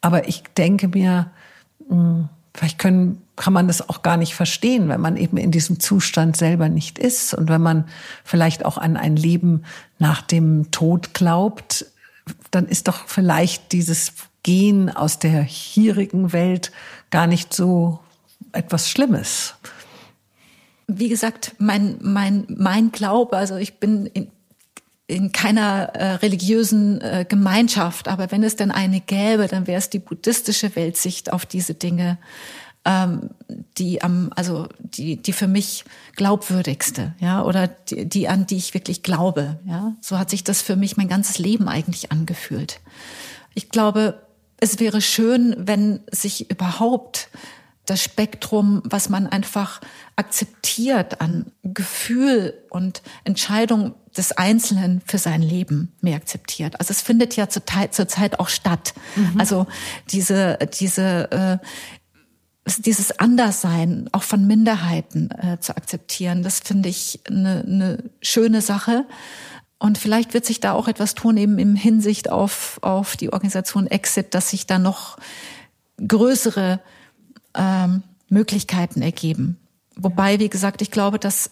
Aber 0.00 0.28
ich 0.28 0.42
denke 0.56 0.88
mir, 0.88 1.30
hm, 1.88 2.28
vielleicht 2.54 2.78
können, 2.78 3.20
kann 3.36 3.52
man 3.52 3.66
das 3.66 3.86
auch 3.88 4.02
gar 4.02 4.16
nicht 4.16 4.34
verstehen, 4.34 4.88
wenn 4.88 5.00
man 5.00 5.16
eben 5.16 5.36
in 5.36 5.50
diesem 5.50 5.78
Zustand 5.78 6.36
selber 6.36 6.68
nicht 6.68 6.98
ist 6.98 7.34
und 7.34 7.48
wenn 7.50 7.60
man 7.60 7.84
vielleicht 8.24 8.64
auch 8.64 8.78
an 8.78 8.96
ein 8.96 9.16
Leben 9.16 9.64
nach 9.98 10.22
dem 10.22 10.70
Tod 10.70 11.12
glaubt, 11.12 11.86
dann 12.50 12.66
ist 12.66 12.88
doch 12.88 13.08
vielleicht 13.08 13.72
dieses 13.72 14.12
Gehen 14.42 14.94
aus 14.94 15.18
der 15.18 15.42
hierigen 15.42 16.32
Welt 16.32 16.72
gar 17.10 17.26
nicht 17.26 17.52
so 17.52 17.98
etwas 18.52 18.88
Schlimmes 18.88 19.54
wie 20.86 21.08
gesagt, 21.08 21.54
mein, 21.58 21.98
mein, 22.02 22.46
mein 22.48 22.92
Glaube, 22.92 23.36
also 23.36 23.56
ich 23.56 23.78
bin 23.78 24.06
in, 24.06 24.30
in 25.06 25.32
keiner 25.32 25.94
äh, 25.94 26.14
religiösen 26.14 27.00
äh, 27.00 27.26
Gemeinschaft, 27.28 28.08
aber 28.08 28.30
wenn 28.30 28.42
es 28.42 28.56
denn 28.56 28.70
eine 28.70 29.00
gäbe, 29.00 29.46
dann 29.48 29.66
wäre 29.66 29.78
es 29.78 29.90
die 29.90 29.98
buddhistische 29.98 30.74
Weltsicht 30.76 31.32
auf 31.32 31.46
diese 31.46 31.74
Dinge, 31.74 32.18
ähm, 32.84 33.30
die 33.78 34.02
am, 34.02 34.30
also 34.34 34.68
die, 34.78 35.16
die 35.16 35.32
für 35.32 35.48
mich 35.48 35.84
glaubwürdigste, 36.16 37.14
ja, 37.18 37.42
oder 37.42 37.66
die, 37.66 38.06
die, 38.06 38.28
an 38.28 38.46
die 38.46 38.56
ich 38.56 38.74
wirklich 38.74 39.02
glaube, 39.02 39.58
ja. 39.64 39.94
So 40.00 40.18
hat 40.18 40.30
sich 40.30 40.44
das 40.44 40.62
für 40.62 40.76
mich 40.76 40.96
mein 40.96 41.08
ganzes 41.08 41.38
Leben 41.38 41.68
eigentlich 41.68 42.12
angefühlt. 42.12 42.80
Ich 43.54 43.70
glaube, 43.70 44.22
es 44.58 44.80
wäre 44.80 45.00
schön, 45.00 45.54
wenn 45.58 46.00
sich 46.10 46.50
überhaupt 46.50 47.28
das 47.86 48.02
Spektrum, 48.02 48.82
was 48.84 49.08
man 49.08 49.26
einfach 49.26 49.80
akzeptiert 50.16 51.20
an 51.20 51.52
Gefühl 51.62 52.54
und 52.70 53.02
Entscheidung 53.24 53.94
des 54.16 54.32
Einzelnen 54.32 55.02
für 55.04 55.18
sein 55.18 55.42
Leben 55.42 55.92
mehr 56.00 56.16
akzeptiert. 56.16 56.78
Also 56.80 56.92
es 56.92 57.02
findet 57.02 57.36
ja 57.36 57.48
zur, 57.48 57.66
Zeit 57.66 58.38
auch 58.38 58.48
statt. 58.48 58.94
Mhm. 59.16 59.38
Also 59.38 59.66
diese, 60.10 60.58
diese, 60.80 61.30
äh, 61.30 61.58
dieses 62.78 63.18
Anderssein 63.18 64.08
auch 64.12 64.22
von 64.22 64.46
Minderheiten 64.46 65.30
äh, 65.30 65.58
zu 65.60 65.76
akzeptieren, 65.76 66.42
das 66.42 66.60
finde 66.60 66.88
ich 66.88 67.20
eine, 67.28 67.64
eine 67.66 68.10
schöne 68.22 68.62
Sache. 68.62 69.04
Und 69.78 69.98
vielleicht 69.98 70.32
wird 70.32 70.46
sich 70.46 70.60
da 70.60 70.72
auch 70.72 70.88
etwas 70.88 71.14
tun, 71.14 71.36
eben 71.36 71.58
im 71.58 71.74
Hinsicht 71.74 72.30
auf, 72.30 72.78
auf 72.82 73.16
die 73.16 73.32
Organisation 73.32 73.86
Exit, 73.86 74.32
dass 74.32 74.50
sich 74.50 74.66
da 74.66 74.78
noch 74.78 75.18
größere 75.98 76.80
ähm, 77.54 78.02
Möglichkeiten 78.28 79.02
ergeben. 79.02 79.58
Wobei, 79.96 80.38
wie 80.40 80.48
gesagt, 80.48 80.82
ich 80.82 80.90
glaube, 80.90 81.18
dass 81.18 81.50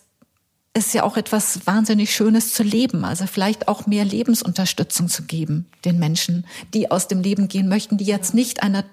es 0.74 0.92
ja 0.92 1.02
auch 1.02 1.16
etwas 1.16 1.66
wahnsinnig 1.66 2.14
Schönes 2.14 2.54
zu 2.54 2.62
leben, 2.62 3.04
also 3.04 3.26
vielleicht 3.26 3.68
auch 3.68 3.86
mehr 3.86 4.04
Lebensunterstützung 4.04 5.08
zu 5.08 5.24
geben 5.24 5.66
den 5.84 5.98
Menschen, 5.98 6.46
die 6.72 6.90
aus 6.90 7.08
dem 7.08 7.20
Leben 7.20 7.48
gehen 7.48 7.68
möchten, 7.68 7.98
die 7.98 8.04
jetzt 8.04 8.34
nicht 8.34 8.62
einer 8.62 8.84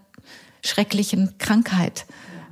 schrecklichen 0.64 1.38
Krankheit 1.38 2.06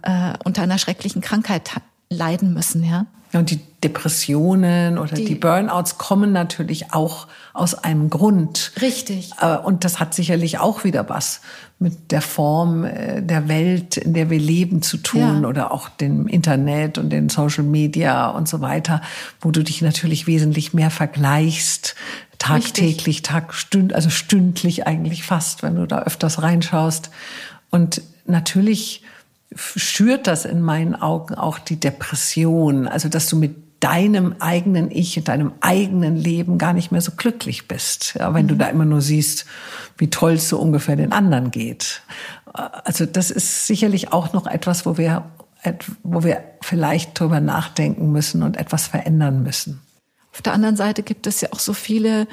äh, 0.04 0.34
unter 0.46 0.62
einer 0.62 0.78
schrecklichen 0.78 1.22
Krankheit 1.22 1.72
leiden 2.10 2.54
müssen, 2.54 2.84
ja. 2.84 3.06
Und 3.34 3.52
die 3.52 3.60
Depressionen 3.84 4.98
oder 4.98 5.16
die, 5.16 5.26
die, 5.26 5.36
Burnouts 5.36 5.98
kommen 5.98 6.32
natürlich 6.32 6.94
auch 6.94 7.28
aus 7.54 7.76
einem 7.76 8.10
Grund. 8.10 8.72
Richtig. 8.82 9.32
Äh, 9.42 9.58
und 9.58 9.84
das 9.84 10.00
hat 10.00 10.14
sicherlich 10.14 10.60
auch 10.60 10.84
wieder 10.84 11.10
was 11.10 11.42
mit 11.78 12.12
der 12.12 12.22
Form 12.22 12.86
äh, 12.86 13.22
der 13.22 13.48
Welt, 13.48 13.98
in 13.98 14.14
der 14.14 14.30
wir 14.30 14.40
leben, 14.40 14.82
zu 14.82 14.98
tun 14.98 15.44
ja. 15.44 15.48
oder 15.48 15.72
auch 15.72 15.90
dem 15.90 16.28
Internet 16.28 16.98
und 16.98 17.10
den 17.10 17.30
Social 17.30 17.64
Media 17.64 18.30
und 18.30 18.48
so 18.48 18.62
weiter, 18.62 19.02
wo 19.42 19.52
du 19.52 19.64
dich 19.64 19.82
natürlich 19.82 20.26
wesentlich 20.26 20.74
mehr 20.74 20.90
vergleichst, 20.90 21.96
tagtäglich, 22.40 23.22
Tag, 23.22 23.54
stünd, 23.54 23.94
also 23.94 24.10
stündlich 24.10 24.88
eigentlich 24.88 25.24
fast, 25.24 25.64
wenn 25.64 25.76
du 25.76 25.86
da 25.86 26.04
öfters 26.04 26.42
reinschaust. 26.42 27.12
Und 27.70 28.02
natürlich 28.26 29.04
schürt 29.56 30.28
das 30.28 30.46
in 30.46 30.62
meinen 30.62 30.96
Augen 30.96 31.36
auch 31.36 31.60
die 31.60 31.80
Depression. 31.80 32.88
Also, 32.88 33.10
dass 33.10 33.28
du 33.28 33.36
mit 33.36 33.56
deinem 33.80 34.36
eigenen 34.40 34.90
Ich, 34.92 35.18
in 35.18 35.24
deinem 35.24 35.54
eigenen 35.62 36.16
Leben 36.16 36.58
gar 36.58 36.74
nicht 36.74 36.92
mehr 36.92 37.02
so 37.02 37.12
glücklich 37.16 37.68
bist. 37.68 38.16
Ja, 38.20 38.34
wenn 38.34 38.46
mhm. 38.46 38.50
du 38.50 38.56
da 38.56 38.68
immer 38.68 38.86
nur 38.86 39.02
siehst, 39.02 39.46
wie 39.98 40.10
toll 40.10 40.34
es 40.34 40.50
so 40.50 40.60
ungefähr 40.60 40.96
den 40.96 41.12
anderen 41.12 41.52
geht. 41.52 42.02
Also, 42.54 43.06
das 43.06 43.32
ist 43.32 43.68
sicherlich 43.68 44.12
auch 44.14 44.34
noch 44.34 44.48
etwas, 44.48 44.86
wo 44.86 44.98
wir, 44.98 45.26
wo 46.04 46.24
wir 46.24 46.44
vielleicht 46.62 47.20
drüber 47.20 47.40
nachdenken 47.40 48.12
müssen 48.12 48.44
und 48.44 48.58
etwas 48.58 48.88
verändern 48.88 49.44
müssen. 49.44 49.82
Auf 50.34 50.42
der 50.42 50.54
anderen 50.54 50.76
Seite 50.76 51.04
gibt 51.04 51.26
es 51.26 51.42
ja 51.42 51.50
auch 51.52 51.60
so 51.60 51.74
viele 51.74 52.28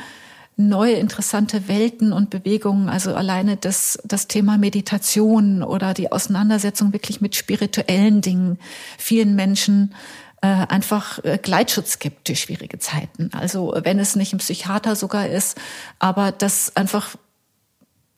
neue 0.56 0.94
interessante 0.94 1.68
Welten 1.68 2.12
und 2.12 2.30
Bewegungen. 2.30 2.88
Also 2.88 3.14
alleine 3.14 3.56
das, 3.56 3.98
das 4.04 4.28
Thema 4.28 4.58
Meditation 4.58 5.62
oder 5.62 5.94
die 5.94 6.12
Auseinandersetzung 6.12 6.92
wirklich 6.92 7.20
mit 7.20 7.34
spirituellen 7.34 8.20
Dingen 8.20 8.58
vielen 8.98 9.34
Menschen 9.34 9.94
äh, 10.42 10.46
einfach 10.46 11.24
äh, 11.24 11.38
Gleitschutz 11.42 11.98
gibt 11.98 12.28
durch 12.28 12.42
schwierige 12.42 12.78
Zeiten. 12.78 13.30
Also 13.32 13.74
wenn 13.82 13.98
es 13.98 14.14
nicht 14.14 14.32
ein 14.32 14.38
Psychiater 14.38 14.94
sogar 14.94 15.26
ist, 15.26 15.58
aber 15.98 16.32
dass 16.32 16.76
einfach 16.76 17.16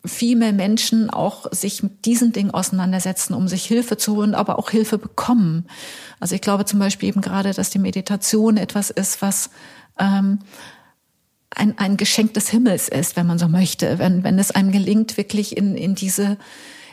viel 0.04 0.36
mehr 0.36 0.52
Menschen 0.52 1.10
auch 1.10 1.46
sich 1.52 1.82
mit 1.82 2.04
diesen 2.04 2.32
Dingen 2.32 2.50
auseinandersetzen, 2.50 3.34
um 3.34 3.48
sich 3.48 3.64
Hilfe 3.64 3.96
zu 3.96 4.16
holen, 4.16 4.34
aber 4.34 4.58
auch 4.58 4.70
Hilfe 4.70 4.98
bekommen. 4.98 5.66
Also 6.20 6.34
ich 6.34 6.40
glaube 6.40 6.64
zum 6.64 6.78
Beispiel 6.78 7.08
eben 7.08 7.20
gerade, 7.20 7.52
dass 7.52 7.70
die 7.70 7.78
Meditation 7.78 8.56
etwas 8.56 8.90
ist, 8.90 9.22
was 9.22 9.50
ähm, 9.98 10.40
ein, 11.56 11.76
ein 11.78 11.96
Geschenk 11.96 12.34
des 12.34 12.50
Himmels 12.50 12.88
ist, 12.88 13.16
wenn 13.16 13.26
man 13.26 13.38
so 13.38 13.48
möchte, 13.48 13.98
wenn, 13.98 14.22
wenn 14.22 14.38
es 14.38 14.50
einem 14.50 14.70
gelingt, 14.72 15.16
wirklich 15.16 15.56
in, 15.56 15.76
in 15.76 15.94
diese 15.94 16.36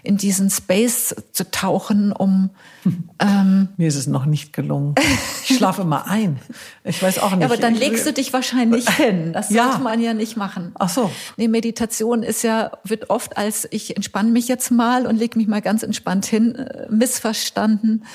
in 0.05 0.17
diesen 0.17 0.49
Space 0.49 1.15
zu 1.31 1.49
tauchen, 1.49 2.11
um 2.11 2.49
ähm 3.19 3.69
mir 3.77 3.87
ist 3.87 3.95
es 3.95 4.05
noch 4.05 4.25
nicht 4.25 4.51
gelungen. 4.51 4.95
Ich 5.47 5.55
schlafe 5.55 5.85
mal 5.85 6.03
ein. 6.03 6.39
Ich 6.83 7.01
weiß 7.01 7.19
auch 7.19 7.31
nicht. 7.31 7.39
Ja, 7.39 7.45
aber 7.45 7.55
dann 7.55 7.73
legst 7.73 8.05
du 8.05 8.11
dich 8.11 8.33
wahrscheinlich 8.33 8.89
hin. 8.97 9.31
Das 9.31 9.49
ja. 9.49 9.63
sollte 9.63 9.81
man 9.81 10.01
ja 10.01 10.13
nicht 10.13 10.35
machen. 10.35 10.71
Ach 10.77 10.89
so. 10.89 11.09
Nee, 11.37 11.47
Meditation 11.47 12.21
ist 12.21 12.43
ja 12.43 12.71
wird 12.83 13.09
oft 13.09 13.37
als 13.37 13.65
ich 13.71 13.95
entspanne 13.95 14.31
mich 14.31 14.49
jetzt 14.49 14.71
mal 14.71 15.07
und 15.07 15.17
leg 15.17 15.37
mich 15.37 15.47
mal 15.47 15.61
ganz 15.61 15.83
entspannt 15.83 16.25
hin 16.25 16.55
äh, 16.55 16.87
missverstanden. 16.89 18.05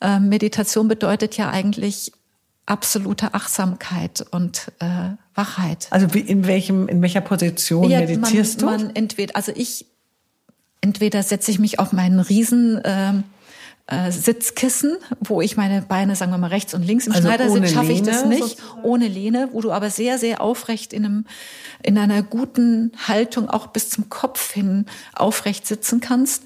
Ähm, 0.00 0.28
Meditation 0.28 0.86
bedeutet 0.86 1.36
ja 1.36 1.50
eigentlich 1.50 2.12
absolute 2.66 3.34
Achtsamkeit 3.34 4.24
und 4.30 4.72
äh, 4.78 5.16
Wachheit. 5.34 5.88
Also 5.90 6.14
wie, 6.14 6.20
in 6.20 6.46
welchem, 6.46 6.88
in 6.88 7.02
welcher 7.02 7.20
Position 7.20 7.90
ja, 7.90 8.00
meditierst 8.00 8.62
man, 8.62 8.78
du? 8.78 8.86
Man 8.86 8.96
entweder, 8.96 9.36
also 9.36 9.52
ich 9.54 9.86
entweder 10.80 11.22
setze 11.22 11.50
ich 11.50 11.58
mich 11.58 11.78
auf 11.78 11.92
meinen 11.92 12.20
riesen 12.20 12.76
äh, 12.84 13.14
äh, 13.86 14.10
Sitzkissen, 14.10 14.96
wo 15.20 15.40
ich 15.40 15.56
meine 15.56 15.82
Beine, 15.82 16.16
sagen 16.16 16.30
wir 16.30 16.38
mal, 16.38 16.48
rechts 16.48 16.74
und 16.74 16.82
links 16.82 17.06
im 17.06 17.12
also 17.12 17.28
Schneidersitz 17.28 17.72
schaffe 17.72 17.92
ich 17.92 18.02
das 18.02 18.24
nicht, 18.24 18.42
sozusagen. 18.42 18.82
ohne 18.82 19.08
Lehne, 19.08 19.48
wo 19.52 19.60
du 19.60 19.72
aber 19.72 19.90
sehr, 19.90 20.18
sehr 20.18 20.40
aufrecht 20.40 20.92
in 20.92 21.04
einem, 21.04 21.26
in 21.82 21.98
einer 21.98 22.22
guten 22.22 22.92
Haltung 23.06 23.50
auch 23.50 23.68
bis 23.68 23.90
zum 23.90 24.08
Kopf 24.08 24.52
hin 24.52 24.86
aufrecht 25.14 25.66
sitzen 25.66 26.00
kannst. 26.00 26.44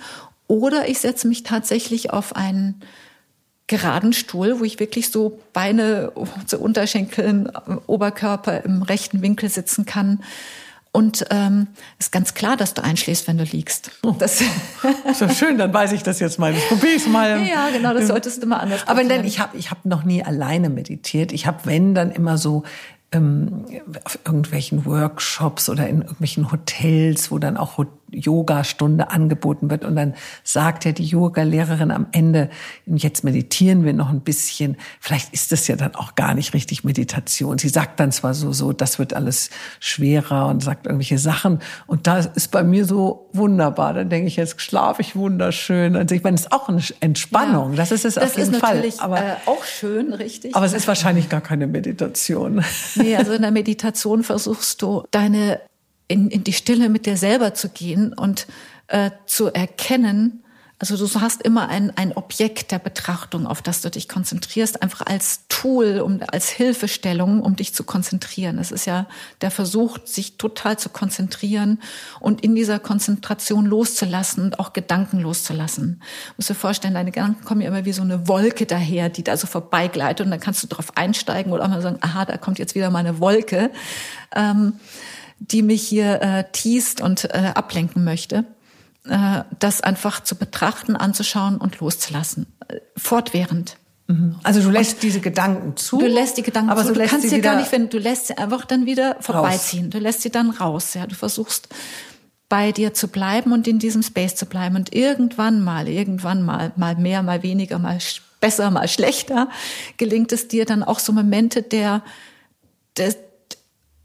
Oder 0.49 0.89
ich 0.89 1.01
setze 1.01 1.29
mich 1.29 1.43
tatsächlich 1.43 2.11
auf 2.11 2.35
einen 2.35 2.81
geraden 3.69 4.13
Stuhl, 4.13 4.59
wo 4.59 4.65
ich 4.65 4.81
wirklich 4.81 5.11
so 5.11 5.39
Beine 5.53 6.11
zu 6.47 6.59
Unterschenkeln, 6.59 7.53
Oberkörper 7.87 8.65
im 8.65 8.83
rechten 8.83 9.23
Winkel 9.23 9.49
sitzen 9.49 9.85
kann. 9.85 10.21
Und 10.91 11.27
ähm, 11.31 11.69
ist 11.99 12.13
ganz 12.13 12.35
klar, 12.35 12.57
dass 12.57 12.75
du 12.75 12.83
einschläfst, 12.83 13.29
wenn 13.29 13.37
du 13.37 13.45
liegst. 13.45 13.91
Oh, 14.03 14.17
das 14.19 14.41
ist 15.11 15.21
ja 15.21 15.29
schön, 15.29 15.59
dann 15.59 15.73
weiß 15.73 15.93
ich 15.93 16.03
das 16.03 16.19
jetzt 16.19 16.39
mal. 16.39 16.55
Ich 16.55 16.67
probiere 16.67 16.97
es 16.97 17.07
mal. 17.07 17.41
Ja, 17.47 17.69
genau, 17.71 17.93
das 17.95 18.09
solltest 18.09 18.43
du 18.43 18.47
mal 18.47 18.57
anders 18.57 18.89
Aber 18.89 19.05
denn 19.05 19.25
ich 19.25 19.39
habe 19.39 19.57
ich 19.57 19.71
hab 19.71 19.85
noch 19.85 20.05
nie 20.05 20.25
alleine 20.25 20.71
meditiert. 20.71 21.31
Ich 21.33 21.47
habe, 21.47 21.59
wenn, 21.65 21.95
dann 21.95 22.11
immer 22.11 22.39
so 22.39 22.65
ähm, 23.13 23.65
auf 24.05 24.19
irgendwelchen 24.25 24.87
Workshops 24.87 25.69
oder 25.69 25.89
in 25.89 26.01
irgendwelchen 26.01 26.51
Hotels, 26.51 27.31
wo 27.31 27.39
dann 27.39 27.57
auch 27.57 27.79
Yoga-Stunde 28.11 29.11
angeboten 29.11 29.71
wird. 29.71 29.85
Und 29.85 29.97
dann 29.97 30.15
sagt 30.45 30.85
ja 30.85 30.93
die 30.93 31.05
Yoga-Lehrerin 31.05 31.91
am 31.91 32.07
Ende, 32.13 32.51
jetzt 32.87 33.25
meditieren 33.25 33.85
wir 33.85 33.93
noch 33.93 34.11
ein 34.11 34.21
bisschen. 34.21 34.77
Vielleicht 35.01 35.33
ist 35.33 35.53
das 35.53 35.69
ja 35.69 35.77
dann 35.77 35.95
auch 35.95 36.15
gar 36.15 36.35
nicht 36.35 36.55
richtig 36.55 36.85
Meditation. 36.85 37.59
Sie 37.59 37.69
sagt 37.69 38.01
dann 38.01 38.13
zwar 38.13 38.35
so, 38.35 38.53
so, 38.53 38.73
das 38.73 38.99
wird 38.99 39.15
alles 39.15 39.51
schwerer 39.81 40.47
und 40.47 40.63
sagt 40.63 40.87
irgendwelche 40.87 41.19
Sachen. 41.19 41.61
Und 41.87 42.07
da 42.07 42.19
ist 42.19 42.51
bei 42.51 42.63
mir 42.63 42.85
so 42.85 43.29
wunderbar. 43.33 43.95
Dann 43.95 44.09
denke 44.09 44.29
ich, 44.29 44.37
jetzt 44.37 44.61
schlafe 44.61 45.03
ich 45.03 45.17
wunderschön. 45.17 45.97
Also 45.97 46.15
ich 46.15 46.23
meine, 46.23 46.35
es 46.37 46.43
ist 46.43 46.53
auch 46.53 46.69
eine 46.69 46.83
Entspannung. 47.01 47.73
Ja, 47.73 47.77
das 47.77 47.93
ist 47.93 48.05
es 48.05 48.15
das 48.15 48.25
auf 48.25 48.39
jeden 48.39 48.55
ist 48.55 48.61
Fall. 48.61 48.83
Aber 48.99 49.19
äh, 49.19 49.35
auch 49.47 49.65
schön, 49.65 50.13
richtig. 50.13 50.55
Aber 50.55 50.67
es 50.67 50.73
ist 50.73 50.89
wahrscheinlich 50.89 51.29
gar 51.29 51.41
keine 51.41 51.67
Meditation. 51.67 52.65
Nee, 52.97 53.17
also 53.17 53.33
in 53.33 53.43
der 53.43 53.51
Meditation 53.51 54.23
versuchst 54.23 54.83
du 54.83 55.05
deine 55.11 55.61
in, 56.09 56.31
in 56.31 56.45
die 56.45 56.53
Stille 56.53 56.89
mit 56.89 57.07
dir 57.07 57.17
selber 57.17 57.55
zu 57.55 57.69
gehen 57.69 58.13
und 58.13 58.47
äh, 58.89 59.11
zu 59.27 59.47
erkennen, 59.47 60.43
also 60.81 60.97
du 60.97 61.21
hast 61.21 61.43
immer 61.43 61.69
ein, 61.69 61.93
ein 61.97 62.13
Objekt 62.13 62.71
der 62.71 62.79
Betrachtung, 62.79 63.49
auf 63.49 63.63
das 63.63 63.81
du 63.81 63.91
dich 63.91 64.09
konzentrierst, 64.09 64.81
einfach 64.81 65.05
als 65.07 65.41
Tool, 65.49 65.99
um, 65.99 66.21
als 66.29 66.51
Hilfestellung, 66.51 67.43
um 67.43 67.57
dich 67.57 67.75
zu 67.75 67.83
konzentrieren. 67.83 68.59
Es 68.59 68.71
ist 68.71 68.87
ja 68.87 69.07
der 69.41 69.51
Versuch, 69.51 69.99
sich 70.05 70.39
total 70.39 70.79
zu 70.79 70.89
konzentrieren 70.89 71.81
und 72.21 72.43
in 72.43 72.55
dieser 72.55 72.79
Konzentration 72.79 73.67
loszulassen 73.67 74.45
und 74.45 74.61
auch 74.61 74.73
Gedanken 74.73 75.19
loszulassen. 75.19 75.99
Du 75.99 76.35
musst 76.37 76.51
dir 76.51 76.55
vorstellen, 76.55 76.95
deine 76.95 77.11
Gedanken 77.11 77.45
kommen 77.45 77.61
ja 77.61 77.69
immer 77.69 77.85
wie 77.85 77.93
so 77.93 78.03
eine 78.03 78.29
Wolke 78.29 78.65
daher, 78.65 79.09
die 79.09 79.25
da 79.25 79.37
so 79.37 79.49
vorbeigleitet 79.49 80.25
und 80.25 80.31
dann 80.31 80.41
kannst 80.41 80.63
du 80.63 80.69
drauf 80.69 80.97
einsteigen 80.97 81.53
oder 81.53 81.65
auch 81.65 81.69
mal 81.69 81.83
sagen, 81.83 81.99
aha, 82.03 82.25
da 82.25 82.37
kommt 82.37 82.61
jetzt 82.61 82.77
wieder 82.77 82.91
mal 82.91 83.01
eine 83.01 83.19
Wolke. 83.19 83.73
Ähm, 84.37 84.75
die 85.39 85.63
mich 85.63 85.87
hier 85.87 86.21
äh, 86.23 86.45
teast 86.53 87.01
und 87.01 87.25
äh, 87.25 87.53
ablenken 87.55 88.05
möchte, 88.05 88.45
äh, 89.05 89.43
das 89.59 89.81
einfach 89.81 90.23
zu 90.23 90.37
betrachten, 90.37 90.97
anzuschauen 90.97 91.59
und 91.59 91.79
loszulassen. 91.81 92.47
Äh, 92.69 92.81
fortwährend. 92.97 93.77
Mhm. 94.09 94.37
Also 94.43 94.63
du 94.63 94.71
lässt 94.71 94.95
und 94.95 95.03
diese 95.03 95.21
Gedanken 95.21 95.77
zu. 95.77 95.99
Du 95.99 96.07
lässt 96.07 96.39
die 96.39 96.43
Gedanken 96.43 96.71
aber 96.71 96.83
zu. 96.83 96.95
Du, 96.95 97.01
du 97.01 97.07
kannst 97.07 97.29
sie 97.29 97.41
gar 97.41 97.57
nicht 97.57 97.69
finden. 97.69 97.91
Du 97.91 97.99
lässt 97.99 98.29
sie 98.29 98.39
einfach 98.39 98.65
dann 98.65 98.87
wieder 98.87 99.17
vorbeiziehen. 99.21 99.85
Raus. 99.85 99.93
Du 99.93 99.99
lässt 99.99 100.23
sie 100.23 100.31
dann 100.31 100.51
raus. 100.51 100.95
Ja, 100.95 101.07
du 101.07 101.15
versuchst 101.15 101.69
bei 102.49 102.73
dir 102.73 102.95
zu 102.95 103.09
bleiben 103.09 103.53
und 103.53 103.69
in 103.69 103.79
diesem 103.79 104.03
Space 104.03 104.35
zu 104.35 104.47
bleiben 104.47 104.77
und 104.77 104.95
irgendwann 104.95 105.63
mal, 105.63 105.87
irgendwann 105.87 106.43
mal, 106.43 106.73
mal 106.77 106.97
mehr, 106.97 107.23
mal 107.23 107.43
weniger, 107.43 107.79
mal 107.79 107.99
besser, 108.41 108.71
mal 108.71 108.89
schlechter, 108.89 109.51
gelingt 109.99 110.33
es 110.33 110.49
dir 110.49 110.65
dann 110.65 110.83
auch 110.83 110.99
so 110.99 111.13
Momente 111.13 111.63
der, 111.63 112.03
der 112.97 113.15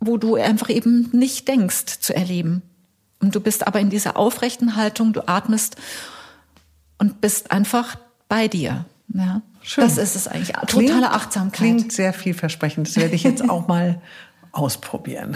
wo 0.05 0.17
du 0.17 0.35
einfach 0.35 0.69
eben 0.69 1.09
nicht 1.11 1.47
denkst 1.47 1.99
zu 1.99 2.15
erleben. 2.15 2.61
Und 3.19 3.35
du 3.35 3.39
bist 3.39 3.65
aber 3.65 3.79
in 3.79 3.89
dieser 3.89 4.17
aufrechten 4.17 4.75
Haltung, 4.75 5.13
du 5.13 5.27
atmest 5.27 5.77
und 6.97 7.21
bist 7.21 7.51
einfach 7.51 7.95
bei 8.27 8.47
dir. 8.47 8.85
Ja. 9.13 9.41
Schön. 9.61 9.85
Das 9.85 9.97
ist 9.97 10.15
es 10.15 10.27
eigentlich. 10.27 10.51
Totale 10.67 10.87
klingt, 10.87 11.03
Achtsamkeit. 11.05 11.57
Klingt 11.57 11.93
sehr 11.93 12.13
vielversprechend. 12.13 12.87
Das 12.87 12.97
werde 12.97 13.15
ich 13.15 13.23
jetzt 13.23 13.49
auch 13.49 13.67
mal 13.67 14.01
ausprobieren. 14.53 15.35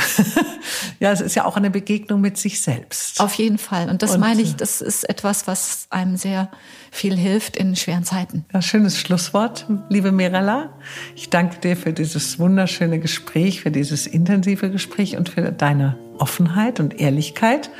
ja, 1.00 1.12
es 1.12 1.22
ist 1.22 1.36
ja 1.36 1.46
auch 1.46 1.58
eine 1.58 1.72
Begegnung 1.72 2.22
mit 2.22 2.38
sich 2.38 2.62
selbst. 2.62 3.20
Auf 3.20 3.34
jeden 3.34 3.58
Fall. 3.58 3.90
Und 3.90 4.04
das 4.04 4.14
Und, 4.14 4.20
meine 4.22 4.42
ich, 4.42 4.56
das 4.56 4.80
ist 4.80 5.10
etwas, 5.10 5.48
was 5.48 5.88
einem 5.90 6.18
sehr 6.18 6.50
viel 6.92 7.18
hilft 7.18 7.58
in 7.58 7.76
schweren 7.76 8.04
Zeiten. 8.04 8.46
Ja, 8.54 8.62
schönes 8.62 8.98
Schlusswort, 9.00 9.66
liebe 9.90 10.12
Mirella. 10.12 10.70
Ich 11.16 11.30
danke 11.30 11.58
dir 11.58 11.76
für 11.76 11.94
dieses 11.94 12.38
wunderschöne 12.38 13.00
Gespräch, 13.00 13.62
für 13.62 13.72
dieses 13.72 14.06
intensive 14.06 14.70
Gespräch 14.70 15.18
und 15.18 15.30
für 15.30 15.52
deine 15.52 15.98
Offenheit 16.20 16.80
und 16.80 17.00
Ehrlichkeit. 17.00 17.72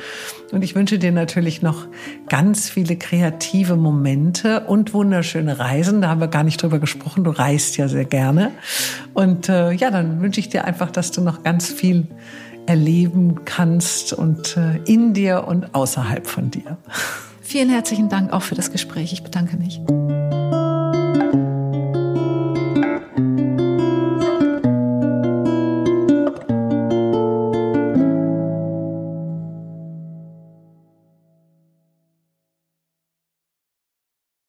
Und 0.50 0.64
ich 0.64 0.74
wünsche 0.74 0.98
dir 0.98 1.12
natürlich 1.12 1.60
noch 1.60 1.86
ganz 2.28 2.70
viele 2.70 2.96
kreative 2.96 3.76
Momente 3.76 4.60
und 4.60 4.94
wunderschöne 4.94 5.58
Reisen. 5.58 6.00
Da 6.00 6.08
haben 6.08 6.20
wir 6.20 6.28
gar 6.28 6.42
nicht 6.42 6.62
drüber 6.62 6.78
gesprochen. 6.78 7.24
Du 7.24 7.30
reist 7.30 7.76
ja 7.76 7.88
sehr 7.88 8.06
gerne. 8.06 8.52
Und 9.12 9.48
äh, 9.48 9.72
ja, 9.72 9.90
dann 9.90 10.22
wünsche 10.22 10.40
ich 10.40 10.48
dir 10.48 10.64
einfach, 10.64 10.90
dass 10.90 11.10
du 11.10 11.20
noch 11.20 11.42
ganz 11.42 11.70
viel 11.70 12.06
erleben 12.66 13.44
kannst 13.44 14.12
und 14.12 14.56
äh, 14.56 14.76
in 14.84 15.14
dir 15.14 15.44
und 15.46 15.74
außerhalb 15.74 16.26
von 16.26 16.50
dir. 16.50 16.76
Vielen 17.40 17.70
herzlichen 17.70 18.08
Dank 18.08 18.32
auch 18.32 18.42
für 18.42 18.54
das 18.54 18.72
Gespräch. 18.72 19.12
Ich 19.12 19.22
bedanke 19.22 19.56
mich. 19.56 19.80